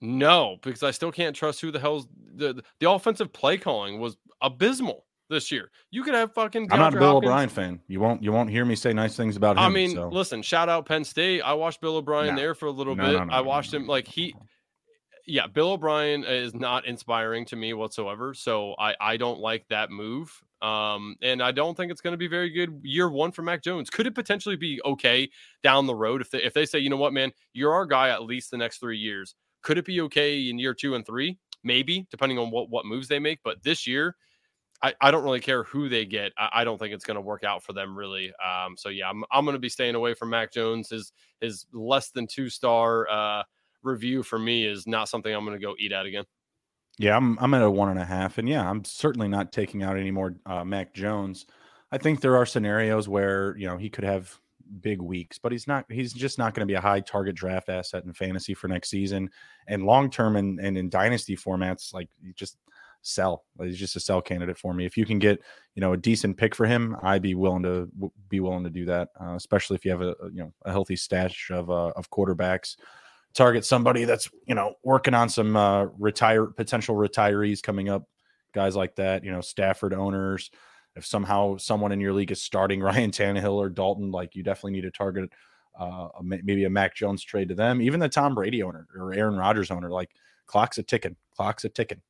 No, 0.00 0.58
because 0.62 0.82
I 0.82 0.90
still 0.90 1.10
can't 1.10 1.34
trust 1.34 1.60
who 1.60 1.70
the 1.70 1.80
hell's 1.80 2.06
the 2.34 2.62
the 2.80 2.90
offensive 2.90 3.32
play 3.32 3.56
calling 3.56 3.98
was 3.98 4.16
abysmal 4.40 5.06
this 5.28 5.50
year. 5.50 5.70
You 5.90 6.02
could 6.02 6.14
have 6.14 6.32
fucking. 6.34 6.68
DeAndre 6.68 6.72
I'm 6.72 6.78
not 6.78 6.94
a 6.94 6.98
Bill 6.98 7.12
Hopkins. 7.14 7.30
O'Brien 7.30 7.48
fan. 7.48 7.80
You 7.88 8.00
won't 8.00 8.22
you 8.22 8.32
won't 8.32 8.50
hear 8.50 8.64
me 8.64 8.76
say 8.76 8.92
nice 8.92 9.16
things 9.16 9.36
about 9.36 9.56
him. 9.56 9.62
I 9.62 9.68
mean, 9.68 9.90
so. 9.90 10.08
listen, 10.08 10.42
shout 10.42 10.68
out 10.68 10.86
Penn 10.86 11.04
State. 11.04 11.42
I 11.42 11.54
watched 11.54 11.80
Bill 11.80 11.96
O'Brien 11.96 12.34
no. 12.34 12.40
there 12.40 12.54
for 12.54 12.66
a 12.66 12.70
little 12.70 12.94
no, 12.94 13.04
bit. 13.04 13.26
No, 13.26 13.32
I 13.32 13.40
watched 13.40 13.72
him 13.72 13.86
like 13.86 14.06
he. 14.06 14.34
Yeah, 15.26 15.48
Bill 15.48 15.72
O'Brien 15.72 16.24
is 16.24 16.54
not 16.54 16.86
inspiring 16.86 17.44
to 17.46 17.56
me 17.56 17.72
whatsoever. 17.74 18.32
So 18.32 18.74
I 18.78 18.94
I 19.00 19.16
don't 19.16 19.40
like 19.40 19.66
that 19.68 19.90
move. 19.90 20.30
Um, 20.62 21.16
and 21.20 21.42
I 21.42 21.52
don't 21.52 21.76
think 21.76 21.92
it's 21.92 22.00
going 22.00 22.12
to 22.12 22.18
be 22.18 22.28
very 22.28 22.48
good 22.48 22.80
year 22.82 23.10
one 23.10 23.30
for 23.32 23.42
Mac 23.42 23.62
Jones. 23.62 23.90
Could 23.90 24.06
it 24.06 24.14
potentially 24.14 24.56
be 24.56 24.80
okay 24.84 25.28
down 25.62 25.86
the 25.86 25.94
road 25.94 26.20
if 26.20 26.30
they 26.30 26.42
if 26.42 26.54
they 26.54 26.64
say, 26.64 26.78
you 26.78 26.90
know 26.90 26.96
what, 26.96 27.12
man, 27.12 27.32
you're 27.52 27.74
our 27.74 27.86
guy 27.86 28.10
at 28.10 28.22
least 28.22 28.50
the 28.50 28.56
next 28.56 28.78
three 28.78 28.98
years. 28.98 29.34
Could 29.62 29.78
it 29.78 29.84
be 29.84 30.00
okay 30.02 30.48
in 30.48 30.58
year 30.58 30.74
two 30.74 30.94
and 30.94 31.04
three? 31.04 31.38
Maybe, 31.64 32.06
depending 32.10 32.38
on 32.38 32.50
what 32.52 32.70
what 32.70 32.86
moves 32.86 33.08
they 33.08 33.18
make. 33.18 33.40
But 33.42 33.62
this 33.64 33.86
year, 33.86 34.14
I, 34.82 34.94
I 35.00 35.10
don't 35.10 35.24
really 35.24 35.40
care 35.40 35.64
who 35.64 35.88
they 35.88 36.04
get. 36.04 36.32
I, 36.38 36.50
I 36.60 36.64
don't 36.64 36.78
think 36.78 36.94
it's 36.94 37.04
going 37.04 37.16
to 37.16 37.20
work 37.22 37.44
out 37.44 37.62
for 37.62 37.72
them 37.72 37.96
really. 37.96 38.32
Um, 38.44 38.76
so 38.76 38.90
yeah, 38.90 39.08
I'm, 39.08 39.24
I'm 39.32 39.44
going 39.44 39.54
to 39.56 39.60
be 39.60 39.68
staying 39.68 39.94
away 39.94 40.14
from 40.14 40.30
Mac 40.30 40.52
Jones. 40.52 40.90
His 40.90 41.12
his 41.40 41.66
less 41.72 42.10
than 42.10 42.26
two 42.26 42.48
star 42.50 43.08
uh, 43.08 43.42
review 43.86 44.22
for 44.22 44.38
me 44.38 44.66
is 44.66 44.86
not 44.86 45.08
something 45.08 45.34
I'm 45.34 45.44
going 45.44 45.58
to 45.58 45.64
go 45.64 45.74
eat 45.78 45.92
at 45.92 46.06
again. 46.06 46.24
Yeah, 46.98 47.16
I'm 47.16 47.38
I'm 47.38 47.52
at 47.54 47.62
a 47.62 47.70
one 47.70 47.90
and 47.90 47.98
a 47.98 48.04
half, 48.04 48.38
and 48.38 48.48
yeah, 48.48 48.68
I'm 48.68 48.84
certainly 48.84 49.28
not 49.28 49.52
taking 49.52 49.82
out 49.82 49.98
any 49.98 50.10
more 50.10 50.34
uh, 50.46 50.64
Mac 50.64 50.94
Jones. 50.94 51.46
I 51.92 51.98
think 51.98 52.20
there 52.20 52.36
are 52.36 52.46
scenarios 52.46 53.08
where 53.08 53.56
you 53.58 53.66
know 53.66 53.76
he 53.76 53.90
could 53.90 54.04
have 54.04 54.34
big 54.80 55.02
weeks, 55.02 55.38
but 55.38 55.52
he's 55.52 55.66
not. 55.66 55.84
He's 55.90 56.12
just 56.12 56.38
not 56.38 56.54
going 56.54 56.66
to 56.66 56.70
be 56.70 56.76
a 56.76 56.80
high 56.80 57.00
target 57.00 57.34
draft 57.34 57.68
asset 57.68 58.04
in 58.04 58.12
fantasy 58.14 58.54
for 58.54 58.68
next 58.68 58.88
season, 58.88 59.30
and 59.66 59.84
long 59.84 60.10
term 60.10 60.36
and 60.36 60.58
and 60.58 60.78
in 60.78 60.88
dynasty 60.88 61.36
formats, 61.36 61.92
like 61.92 62.08
you 62.22 62.32
just 62.32 62.56
sell. 63.02 63.44
He's 63.60 63.78
just 63.78 63.96
a 63.96 64.00
sell 64.00 64.20
candidate 64.20 64.58
for 64.58 64.74
me. 64.74 64.84
If 64.84 64.96
you 64.96 65.06
can 65.06 65.18
get, 65.18 65.40
you 65.74 65.80
know, 65.80 65.92
a 65.92 65.96
decent 65.96 66.36
pick 66.36 66.54
for 66.54 66.66
him, 66.66 66.96
I'd 67.02 67.22
be 67.22 67.34
willing 67.34 67.62
to 67.62 67.90
be 68.28 68.40
willing 68.40 68.64
to 68.64 68.70
do 68.70 68.84
that. 68.86 69.08
Uh, 69.20 69.34
especially 69.34 69.76
if 69.76 69.84
you 69.84 69.90
have 69.92 70.02
a, 70.02 70.14
you 70.32 70.42
know 70.42 70.52
a 70.64 70.72
healthy 70.72 70.96
stash 70.96 71.50
of 71.50 71.70
uh, 71.70 71.92
of 71.96 72.10
quarterbacks. 72.10 72.76
Target 73.36 73.64
somebody 73.64 74.04
that's 74.04 74.30
you 74.46 74.54
know 74.54 74.74
working 74.82 75.14
on 75.14 75.28
some 75.28 75.56
uh, 75.56 75.84
retire 75.98 76.46
potential 76.46 76.96
retirees 76.96 77.62
coming 77.62 77.88
up, 77.88 78.04
guys 78.54 78.74
like 78.74 78.96
that. 78.96 79.24
You 79.24 79.32
know, 79.32 79.40
Stafford 79.40 79.92
owners. 79.92 80.50
If 80.94 81.04
somehow 81.04 81.58
someone 81.58 81.92
in 81.92 82.00
your 82.00 82.14
league 82.14 82.32
is 82.32 82.42
starting 82.42 82.80
Ryan 82.82 83.10
Tannehill 83.10 83.54
or 83.54 83.68
Dalton, 83.68 84.10
like 84.10 84.34
you 84.34 84.42
definitely 84.42 84.72
need 84.72 84.82
to 84.82 84.90
target 84.90 85.30
uh, 85.78 86.08
maybe 86.22 86.64
a 86.64 86.70
Mac 86.70 86.94
Jones 86.94 87.22
trade 87.22 87.50
to 87.50 87.54
them. 87.54 87.82
Even 87.82 88.00
the 88.00 88.08
Tom 88.08 88.34
Brady 88.34 88.62
owner 88.62 88.86
or 88.98 89.12
Aaron 89.12 89.36
Rodgers 89.36 89.70
owner, 89.70 89.90
like 89.90 90.10
clock's 90.46 90.78
a 90.78 90.82
ticking, 90.82 91.16
clock's 91.36 91.64
a 91.64 91.68
ticking. 91.68 92.00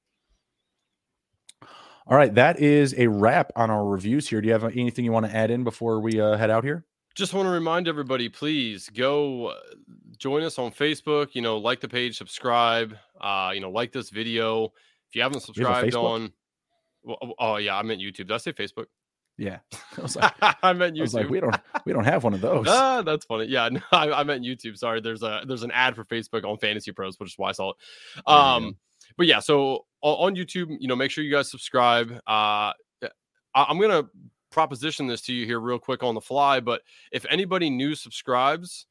All 2.08 2.16
right, 2.16 2.32
that 2.36 2.60
is 2.60 2.94
a 2.96 3.08
wrap 3.08 3.50
on 3.56 3.68
our 3.68 3.84
reviews 3.84 4.28
here. 4.28 4.40
Do 4.40 4.46
you 4.46 4.52
have 4.52 4.62
anything 4.62 5.04
you 5.04 5.10
want 5.10 5.26
to 5.26 5.34
add 5.34 5.50
in 5.50 5.64
before 5.64 5.98
we 6.00 6.20
uh, 6.20 6.36
head 6.36 6.50
out 6.50 6.62
here? 6.62 6.84
Just 7.16 7.34
want 7.34 7.46
to 7.46 7.50
remind 7.50 7.88
everybody, 7.88 8.28
please 8.28 8.88
go 8.90 9.54
join 10.18 10.42
us 10.42 10.58
on 10.58 10.70
Facebook. 10.70 11.34
You 11.34 11.42
know, 11.42 11.58
like 11.58 11.80
the 11.80 11.88
page, 11.88 12.16
subscribe. 12.16 12.96
Uh, 13.20 13.52
you 13.54 13.60
know, 13.60 13.70
like 13.70 13.92
this 13.92 14.10
video. 14.10 14.66
If 15.08 15.14
you 15.14 15.22
haven't 15.22 15.40
subscribed 15.40 15.92
you 15.92 16.00
on, 16.00 16.32
well, 17.02 17.18
oh, 17.22 17.34
oh 17.38 17.56
yeah, 17.56 17.76
I 17.76 17.82
meant 17.82 18.00
YouTube. 18.00 18.16
Did 18.16 18.32
I 18.32 18.36
say 18.38 18.52
Facebook? 18.52 18.86
Yeah, 19.38 19.58
I 19.98 20.00
was 20.00 20.16
like, 20.16 20.32
I 20.62 20.72
meant 20.72 20.96
YouTube. 20.96 21.00
I 21.00 21.02
was 21.02 21.14
like, 21.14 21.28
we 21.28 21.40
don't, 21.40 21.56
we 21.84 21.92
don't 21.92 22.04
have 22.04 22.24
one 22.24 22.34
of 22.34 22.40
those. 22.40 22.66
ah, 22.68 23.02
that's 23.02 23.24
funny. 23.24 23.46
Yeah, 23.46 23.68
no, 23.68 23.80
I, 23.92 24.10
I, 24.12 24.24
meant 24.24 24.44
YouTube. 24.44 24.76
Sorry, 24.76 25.00
there's 25.00 25.22
a 25.22 25.42
there's 25.46 25.62
an 25.62 25.70
ad 25.70 25.94
for 25.94 26.04
Facebook 26.04 26.44
on 26.44 26.58
Fantasy 26.58 26.92
Pros, 26.92 27.18
which 27.18 27.30
is 27.30 27.38
why 27.38 27.50
I 27.50 27.52
saw 27.52 27.70
it. 27.70 27.76
Um, 28.26 28.76
but 29.16 29.26
yeah, 29.26 29.40
so 29.40 29.86
on 30.02 30.34
YouTube, 30.34 30.76
you 30.80 30.88
know, 30.88 30.96
make 30.96 31.10
sure 31.10 31.22
you 31.22 31.32
guys 31.32 31.50
subscribe. 31.50 32.12
Uh, 32.26 32.72
I'm 33.54 33.80
gonna 33.80 34.04
proposition 34.50 35.06
this 35.06 35.22
to 35.22 35.32
you 35.32 35.46
here 35.46 35.60
real 35.60 35.78
quick 35.78 36.02
on 36.02 36.14
the 36.14 36.20
fly, 36.20 36.60
but 36.60 36.82
if 37.12 37.24
anybody 37.30 37.70
new 37.70 37.94
subscribes, 37.94 38.86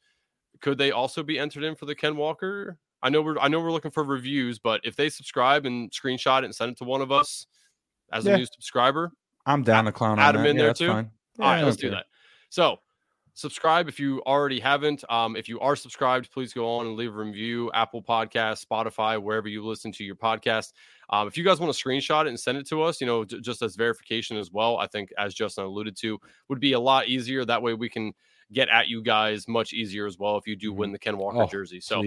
could 0.62 0.78
they 0.78 0.92
also 0.92 1.24
be 1.24 1.40
entered 1.40 1.64
in 1.64 1.76
for 1.76 1.86
the 1.86 1.96
Ken 1.96 2.16
Walker? 2.16 2.78
I 3.02 3.10
know 3.10 3.22
we're 3.22 3.38
I 3.40 3.48
know 3.48 3.60
we're 3.60 3.72
looking 3.72 3.92
for 3.92 4.04
reviews, 4.04 4.60
but 4.60 4.82
if 4.84 4.96
they 4.96 5.10
subscribe 5.10 5.66
and 5.66 5.92
screenshot 5.92 6.40
it 6.40 6.46
and 6.46 6.56
send 6.56 6.72
it 6.72 6.78
to 6.80 6.84
one 6.84 7.02
of 7.02 7.12
us 7.12 7.48
as 8.12 8.26
yeah. 8.26 8.36
a 8.36 8.38
new 8.38 8.46
subscriber, 8.46 9.12
I'm 9.46 9.64
down 9.64 9.86
to 9.86 9.92
clown. 9.92 10.20
Add 10.20 10.36
them 10.36 10.46
in 10.46 10.56
yeah, 10.56 10.64
there 10.64 10.74
too. 10.74 10.88
Fine. 10.88 11.12
All 11.40 11.46
right, 11.46 11.64
let's 11.64 11.78
do 11.78 11.90
that. 11.92 12.06
So 12.50 12.80
subscribe 13.36 13.88
if 13.88 14.00
you 14.00 14.24
already 14.26 14.60
haven't. 14.60 15.04
Um, 15.10 15.36
if 15.36 15.48
you 15.48 15.60
are 15.60 15.76
subscribed, 15.76 16.32
please 16.32 16.54
go 16.54 16.68
on 16.68 16.88
and 16.88 16.96
leave 16.96 17.14
a 17.14 17.18
review. 17.18 17.70
Apple 17.74 18.02
Podcast, 18.02 18.66
Spotify, 18.66 19.22
wherever 19.22 19.48
you 19.48 19.64
listen 19.64 19.92
to 19.92 20.04
your 20.04 20.16
podcast. 20.16 20.74
Um, 21.10 21.28
if 21.28 21.38
you 21.38 21.44
guys 21.44 21.60
want 21.60 21.72
to 21.76 21.84
screenshot 21.84 22.22
it 22.22 22.30
and 22.30 22.40
send 22.40 22.58
it 22.58 22.68
to 22.70 22.82
us, 22.82 23.00
you 23.00 23.06
know, 23.06 23.24
j- 23.24 23.42
just 23.42 23.62
as 23.62 23.76
verification 23.76 24.38
as 24.38 24.52
well, 24.52 24.78
I 24.78 24.88
think 24.88 25.14
as 25.18 25.36
Justin 25.36 25.66
alluded 25.66 25.96
to, 25.98 26.20
would 26.48 26.60
be 26.60 26.74
a 26.74 26.80
lot 26.80 27.08
easier. 27.08 27.46
That 27.46 27.62
way 27.62 27.74
we 27.74 27.90
can 27.90 28.14
get 28.54 28.70
at 28.70 28.88
you 28.88 29.02
guys 29.02 29.48
much 29.48 29.74
easier 29.74 30.06
as 30.06 30.18
well 30.18 30.38
if 30.38 30.48
you 30.48 30.56
do 30.56 30.72
win 30.72 30.88
mm-hmm. 30.88 30.94
the 30.94 31.00
Ken 31.00 31.18
Walker 31.18 31.42
oh, 31.42 31.48
jersey. 31.48 31.80
So, 31.82 32.04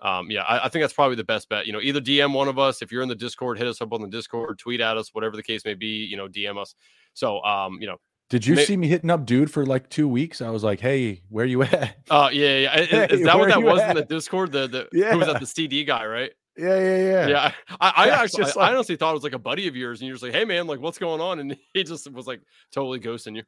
um, 0.00 0.30
yeah, 0.30 0.42
I, 0.42 0.66
I, 0.66 0.68
think 0.68 0.82
that's 0.82 0.92
probably 0.92 1.16
the 1.16 1.24
best 1.24 1.48
bet. 1.48 1.66
You 1.66 1.72
know, 1.72 1.80
either 1.80 2.00
DM 2.00 2.32
one 2.32 2.48
of 2.48 2.58
us 2.58 2.82
if 2.82 2.90
you're 2.90 3.02
in 3.02 3.08
the 3.08 3.14
Discord, 3.14 3.58
hit 3.58 3.66
us 3.66 3.80
up 3.80 3.92
on 3.92 4.00
the 4.00 4.08
Discord, 4.08 4.58
tweet 4.58 4.80
at 4.80 4.96
us, 4.96 5.14
whatever 5.14 5.36
the 5.36 5.42
case 5.42 5.64
may 5.64 5.74
be. 5.74 6.04
You 6.04 6.16
know, 6.16 6.28
DM 6.28 6.60
us. 6.60 6.74
So, 7.14 7.42
um, 7.42 7.78
you 7.80 7.86
know, 7.86 7.98
did 8.32 8.46
you 8.46 8.54
may- 8.54 8.64
see 8.64 8.78
me 8.78 8.88
hitting 8.88 9.10
up 9.10 9.26
dude 9.26 9.50
for 9.50 9.66
like 9.66 9.90
two 9.90 10.08
weeks? 10.08 10.40
I 10.40 10.48
was 10.48 10.64
like, 10.64 10.80
"Hey, 10.80 11.22
where 11.28 11.44
you 11.44 11.62
at?" 11.64 11.96
Oh 12.08 12.16
uh, 12.24 12.30
yeah, 12.30 12.56
yeah. 12.56 12.80
Is, 12.80 12.88
hey, 12.88 13.06
is 13.10 13.24
that 13.24 13.38
what 13.38 13.48
that 13.48 13.62
was 13.62 13.80
at? 13.80 13.90
in 13.90 13.96
the 13.96 14.04
Discord? 14.06 14.52
The 14.52 14.66
the 14.66 14.88
yeah. 14.90 15.10
who 15.12 15.18
was 15.18 15.26
that? 15.26 15.38
The 15.38 15.46
CD 15.46 15.84
guy, 15.84 16.06
right? 16.06 16.32
Yeah, 16.56 16.78
yeah, 16.78 16.96
yeah. 16.96 17.26
Yeah, 17.28 17.52
I, 17.80 17.92
I 17.94 18.06
yeah, 18.08 18.22
actually, 18.22 18.44
I, 18.44 18.46
like, 18.46 18.56
I 18.56 18.72
honestly 18.72 18.96
thought 18.96 19.10
it 19.10 19.14
was 19.14 19.22
like 19.22 19.34
a 19.34 19.38
buddy 19.38 19.68
of 19.68 19.76
yours, 19.76 20.00
and 20.00 20.06
you're 20.06 20.14
just 20.14 20.22
like, 20.22 20.32
"Hey, 20.32 20.46
man, 20.46 20.66
like, 20.66 20.80
what's 20.80 20.98
going 20.98 21.20
on?" 21.20 21.40
And 21.40 21.56
he 21.74 21.84
just 21.84 22.10
was 22.10 22.26
like 22.26 22.40
totally 22.72 23.00
ghosting 23.00 23.36
you. 23.36 23.42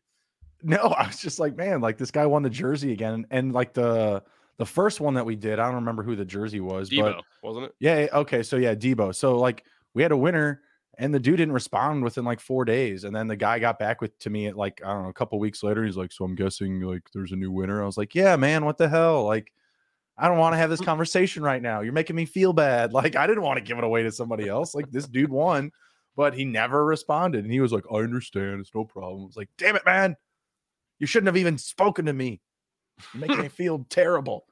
No, 0.63 0.79
I 0.99 1.07
was 1.07 1.19
just 1.19 1.39
like, 1.39 1.57
man, 1.57 1.81
like 1.81 1.99
this 1.99 2.11
guy 2.11 2.27
won 2.27 2.43
the 2.43 2.51
jersey 2.51 2.93
again, 2.93 3.27
and 3.31 3.53
like 3.53 3.75
the 3.75 4.23
the 4.57 4.67
first 4.67 5.01
one 5.01 5.15
that 5.15 5.27
we 5.27 5.37
did, 5.37 5.59
I 5.59 5.67
don't 5.67 5.77
remember 5.77 6.03
who 6.03 6.15
the 6.15 6.25
jersey 6.25 6.61
was, 6.61 6.91
Deebo, 6.91 7.17
but 7.17 7.25
wasn't 7.43 7.67
it? 7.67 7.75
Yeah. 7.81 7.93
Eh, 7.93 8.09
okay. 8.13 8.43
So 8.43 8.57
yeah, 8.57 8.75
Deebo. 8.75 9.15
So 9.15 9.39
like 9.39 9.65
we 9.95 10.03
had 10.03 10.13
a 10.13 10.17
winner 10.17 10.61
and 10.99 11.13
the 11.13 11.21
dude 11.21 11.39
didn't 11.39 11.55
respond 11.55 12.05
within 12.05 12.25
like 12.25 12.41
four 12.41 12.65
days. 12.65 13.05
And 13.05 13.15
then 13.15 13.27
the 13.27 13.37
guy 13.37 13.59
got 13.59 13.79
back 13.79 14.01
with 14.01 14.17
to 14.21 14.31
me 14.31 14.47
at 14.47 14.57
like, 14.57 14.81
I 14.85 14.93
don't 14.93 15.05
know, 15.05 15.09
a 15.09 15.15
couple 15.15 15.39
weeks 15.39 15.63
later. 15.63 15.85
He's 15.85 15.97
like, 15.97 16.13
So 16.13 16.25
I'm 16.25 16.35
guessing 16.35 16.81
like 16.81 17.03
there's 17.13 17.33
a 17.33 17.37
new 17.37 17.51
winner. 17.51 17.83
I 17.83 17.87
was 17.87 17.97
like, 17.97 18.15
Yeah, 18.15 18.37
man, 18.37 18.65
what 18.65 18.79
the 18.79 18.89
hell? 18.89 19.25
Like, 19.25 19.53
I 20.17 20.29
don't 20.29 20.39
want 20.39 20.53
to 20.53 20.59
have 20.59 20.71
this 20.71 20.81
conversation 20.81 21.43
right 21.43 21.63
now. 21.63 21.81
You're 21.81 21.93
making 21.93 22.17
me 22.17 22.27
feel 22.27 22.53
bad. 22.53 22.93
Like, 23.05 23.17
I 23.17 23.27
didn't 23.27 23.43
want 23.43 23.59
to 23.59 23.65
give 23.65 23.79
it 23.79 23.85
away 23.85 24.05
to 24.05 24.13
somebody 24.13 24.49
else. 24.49 24.75
Like, 24.75 24.91
this 24.91 25.09
dude 25.09 25.31
won, 25.31 25.73
but 26.17 26.35
he 26.35 26.45
never 26.45 26.85
responded. 26.85 27.45
And 27.45 27.53
he 27.53 27.61
was 27.61 27.73
like, 27.73 27.85
I 27.93 27.97
understand. 27.97 28.61
It's 28.61 28.75
no 28.75 28.85
problem. 28.85 29.27
It's 29.27 29.37
like, 29.37 29.51
damn 29.59 29.77
it, 29.77 29.85
man. 29.85 30.17
You 30.99 31.07
shouldn't 31.07 31.29
have 31.29 31.37
even 31.37 31.59
spoken 31.59 32.07
to 32.07 32.13
me. 32.13 32.41
You're 33.13 33.23
making 33.23 33.43
me 33.43 33.49
feel 33.49 33.87
terrible. 33.91 34.47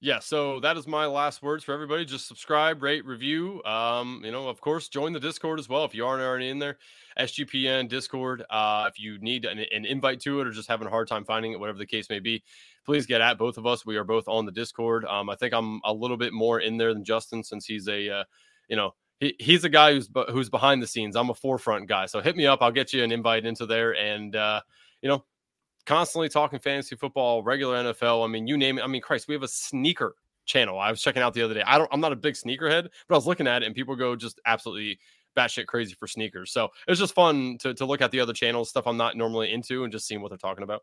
Yeah 0.00 0.18
so 0.18 0.60
that 0.60 0.76
is 0.76 0.86
my 0.86 1.06
last 1.06 1.42
words 1.42 1.64
for 1.64 1.72
everybody. 1.72 2.04
Just 2.04 2.28
subscribe 2.28 2.82
rate 2.82 3.04
review. 3.06 3.62
Um 3.64 4.20
you 4.24 4.30
know 4.30 4.48
of 4.48 4.60
course 4.60 4.88
join 4.88 5.12
the 5.12 5.20
discord 5.20 5.58
as 5.58 5.68
well 5.68 5.84
if 5.84 5.94
you 5.94 6.06
aren't 6.06 6.22
already 6.22 6.50
in 6.50 6.58
there. 6.58 6.76
Sgpn 7.18 7.88
discord 7.88 8.44
uh 8.50 8.84
if 8.88 9.00
you 9.00 9.18
need 9.18 9.46
an, 9.46 9.58
an, 9.58 9.86
invite 9.86 10.20
to 10.20 10.40
it 10.40 10.46
or 10.46 10.50
just 10.50 10.68
having 10.68 10.86
a 10.86 10.90
hard 10.90 11.08
time 11.08 11.24
finding 11.24 11.52
it 11.52 11.60
whatever 11.60 11.78
the 11.78 11.86
case 11.86 12.10
may 12.10 12.20
be 12.20 12.42
please 12.84 13.06
get 13.06 13.22
at 13.22 13.38
both 13.38 13.56
of 13.56 13.66
us. 13.66 13.86
We 13.86 13.96
are 13.96 14.04
both 14.04 14.28
on 14.28 14.44
the 14.44 14.52
discord. 14.52 15.06
Um 15.06 15.30
i 15.30 15.34
think 15.34 15.54
i'm 15.54 15.80
a 15.84 15.92
little 15.92 16.18
bit 16.18 16.34
more 16.34 16.60
in 16.60 16.76
there 16.76 16.92
than 16.92 17.02
justin 17.02 17.42
since 17.42 17.64
he's 17.64 17.88
a 17.88 18.18
uh, 18.18 18.24
you 18.68 18.76
know 18.76 18.92
he, 19.20 19.34
he's 19.38 19.64
a 19.64 19.68
guy 19.68 19.92
who's 19.92 20.08
who's 20.30 20.48
behind 20.48 20.82
the 20.82 20.86
scenes 20.86 21.16
i'm 21.16 21.30
a 21.30 21.34
forefront 21.34 21.86
guy 21.86 22.06
so 22.06 22.20
hit 22.20 22.36
me 22.36 22.46
up 22.46 22.62
i'll 22.62 22.70
get 22.70 22.92
you 22.92 23.02
an 23.02 23.12
invite 23.12 23.44
into 23.46 23.66
there 23.66 23.94
and 23.96 24.36
uh 24.36 24.60
you 25.02 25.08
know 25.08 25.24
constantly 25.86 26.28
talking 26.28 26.58
fantasy 26.58 26.96
football, 26.96 27.42
regular 27.42 27.76
NFL. 27.76 28.24
I 28.24 28.28
mean, 28.28 28.46
you 28.46 28.56
name 28.58 28.78
it. 28.78 28.82
I 28.82 28.86
mean, 28.88 29.00
Christ, 29.00 29.28
we 29.28 29.34
have 29.34 29.42
a 29.42 29.48
sneaker 29.48 30.16
channel. 30.44 30.78
I 30.78 30.90
was 30.90 31.00
checking 31.00 31.22
out 31.22 31.32
the 31.32 31.42
other 31.42 31.54
day. 31.54 31.62
I 31.64 31.78
don't. 31.78 31.88
I'm 31.92 32.00
not 32.00 32.12
a 32.12 32.16
big 32.16 32.34
sneakerhead, 32.34 32.88
but 33.08 33.14
I 33.14 33.16
was 33.16 33.26
looking 33.26 33.46
at 33.46 33.62
it, 33.62 33.66
and 33.66 33.74
people 33.74 33.96
go 33.96 34.14
just 34.14 34.40
absolutely 34.44 34.98
batshit 35.36 35.66
crazy 35.66 35.94
for 35.94 36.06
sneakers. 36.06 36.52
So 36.52 36.64
it 36.64 36.90
was 36.90 36.98
just 36.98 37.14
fun 37.14 37.56
to 37.58 37.72
to 37.74 37.86
look 37.86 38.02
at 38.02 38.10
the 38.10 38.20
other 38.20 38.32
channels, 38.32 38.68
stuff 38.68 38.86
I'm 38.86 38.96
not 38.96 39.16
normally 39.16 39.52
into, 39.52 39.84
and 39.84 39.92
just 39.92 40.06
seeing 40.06 40.20
what 40.20 40.28
they're 40.28 40.38
talking 40.38 40.64
about. 40.64 40.82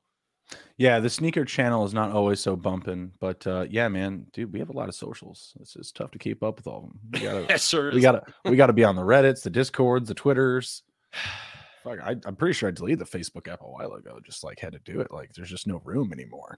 Yeah, 0.77 0.99
the 0.99 1.09
sneaker 1.09 1.45
channel 1.45 1.85
is 1.85 1.93
not 1.93 2.11
always 2.11 2.39
so 2.39 2.55
bumping, 2.55 3.11
but 3.19 3.45
uh, 3.47 3.65
yeah, 3.69 3.87
man, 3.87 4.25
dude, 4.33 4.51
we 4.51 4.59
have 4.59 4.69
a 4.69 4.73
lot 4.73 4.89
of 4.89 4.95
socials. 4.95 5.53
It's 5.59 5.73
just 5.73 5.95
tough 5.95 6.11
to 6.11 6.19
keep 6.19 6.43
up 6.43 6.57
with 6.57 6.67
all 6.67 6.77
of 6.77 6.83
them. 6.83 6.99
We 7.13 7.19
gotta, 7.19 7.57
sure 7.57 7.91
we 7.91 8.01
gotta, 8.01 8.23
we 8.45 8.55
gotta 8.55 8.73
be 8.73 8.83
on 8.83 8.95
the 8.95 9.01
Reddits, 9.01 9.43
the 9.43 9.49
Discords, 9.49 10.07
the 10.07 10.15
Twitters. 10.15 10.83
fuck, 11.83 11.99
I, 12.01 12.15
am 12.25 12.35
pretty 12.35 12.53
sure 12.53 12.69
I 12.69 12.71
deleted 12.71 12.99
the 12.99 13.05
Facebook 13.05 13.51
app 13.51 13.61
a 13.61 13.65
while 13.65 13.93
ago. 13.93 14.19
Just 14.25 14.43
like 14.43 14.59
had 14.59 14.73
to 14.73 14.79
do 14.79 15.01
it. 15.01 15.11
Like 15.11 15.33
there's 15.33 15.49
just 15.49 15.67
no 15.67 15.81
room 15.83 16.11
anymore. 16.13 16.57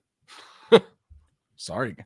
sorry, 1.56 1.98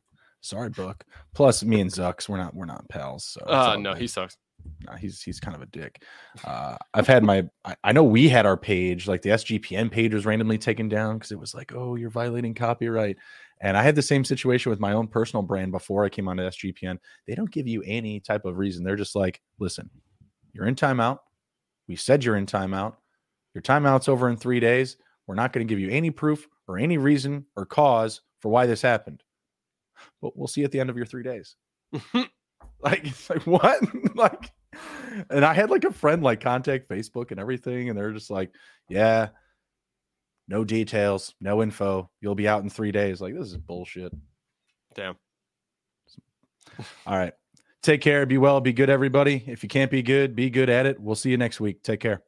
sorry, 0.42 0.70
book. 0.70 1.04
Plus, 1.34 1.64
me 1.64 1.82
and 1.82 1.92
Zucks, 1.92 2.30
we're 2.30 2.38
not 2.38 2.56
we're 2.56 2.66
not 2.66 2.88
pals. 2.90 3.26
So 3.26 3.42
uh, 3.46 3.78
no, 3.80 3.94
he 3.94 4.08
sucks. 4.08 4.38
No, 4.86 4.94
he's 4.94 5.22
he's 5.22 5.40
kind 5.40 5.56
of 5.56 5.62
a 5.62 5.66
dick. 5.68 6.04
Uh, 6.44 6.78
I've 6.94 7.08
had 7.08 7.24
my 7.24 7.48
I, 7.66 7.76
I, 7.84 7.92
know 7.92 8.04
we 8.04 8.30
had 8.30 8.46
our 8.46 8.58
page 8.58 9.08
like 9.08 9.22
the 9.22 9.32
SGPN 9.32 9.92
page 9.92 10.14
was 10.14 10.26
randomly 10.26 10.58
taken 10.58 10.88
down 10.88 11.18
because 11.18 11.32
it 11.32 11.40
was 11.40 11.54
like 11.54 11.74
oh 11.76 11.96
you're 11.96 12.10
violating 12.10 12.54
copyright, 12.54 13.18
and 13.62 13.76
I 13.76 13.84
had 13.84 13.96
the 13.96 14.02
same 14.02 14.24
situation 14.24 14.70
with 14.70 14.80
my 14.80 14.94
own 14.94 15.08
personal 15.08 15.44
brand 15.44 15.72
before 15.72 16.06
I 16.06 16.10
came 16.10 16.28
onto 16.28 16.44
SGPN. 16.44 16.98
They 17.28 17.36
don't 17.36 17.52
give 17.52 17.68
you 17.68 17.84
any 17.86 18.20
type 18.20 18.46
of 18.46 18.58
reason. 18.58 18.84
They're 18.84 18.96
just 18.96 19.16
like 19.16 19.42
listen, 19.60 19.90
you're 20.54 20.68
in 20.68 20.76
timeout. 20.76 21.20
We 21.88 21.96
said 21.96 22.24
you're 22.24 22.38
in 22.38 22.46
timeout. 22.46 22.96
Your 23.54 23.62
timeout's 23.62 24.08
over 24.08 24.30
in 24.30 24.38
three 24.38 24.60
days. 24.60 24.98
We're 25.28 25.36
not 25.36 25.54
going 25.54 25.68
to 25.68 25.72
give 25.72 25.80
you 25.80 25.90
any 25.90 26.12
proof 26.12 26.48
or 26.68 26.78
any 26.78 26.98
reason 26.98 27.46
or 27.56 27.66
cause 27.66 28.22
for 28.40 28.50
why 28.50 28.66
this 28.66 28.82
happened. 28.82 29.24
But 30.22 30.38
we'll 30.38 30.48
see 30.48 30.64
at 30.64 30.72
the 30.72 30.80
end 30.80 30.90
of 30.90 30.98
your 30.98 31.06
three 31.06 31.24
days. 31.24 31.56
like, 32.82 33.06
it's 33.06 33.30
like 33.30 33.46
what? 33.46 33.82
like, 34.16 34.52
and 35.30 35.44
I 35.44 35.54
had 35.54 35.70
like 35.70 35.84
a 35.84 35.92
friend 35.92 36.24
like 36.24 36.42
contact 36.42 36.90
Facebook 36.90 37.32
and 37.32 37.40
everything, 37.40 37.90
and 37.90 37.98
they're 37.98 38.14
just 38.14 38.30
like, 38.30 38.52
yeah, 38.88 39.30
no 40.48 40.64
details, 40.64 41.36
no 41.40 41.62
info. 41.62 42.10
You'll 42.22 42.36
be 42.36 42.48
out 42.48 42.64
in 42.64 42.70
three 42.70 42.92
days. 42.92 43.22
Like, 43.22 43.36
this 43.36 43.48
is 43.48 43.58
bullshit. 43.58 44.14
Damn. 44.96 45.16
All 47.06 47.18
right. 47.18 47.34
Take 47.82 48.02
care. 48.02 48.26
Be 48.26 48.38
well. 48.38 48.60
Be 48.60 48.74
good, 48.74 48.90
everybody. 48.90 49.44
If 49.48 49.64
you 49.64 49.70
can't 49.70 49.92
be 49.92 50.02
good, 50.02 50.36
be 50.36 50.50
good 50.50 50.70
at 50.70 50.86
it. 50.86 51.00
We'll 51.00 51.16
see 51.16 51.30
you 51.30 51.38
next 51.38 51.60
week. 51.60 51.84
Take 51.84 52.00
care. 52.00 52.24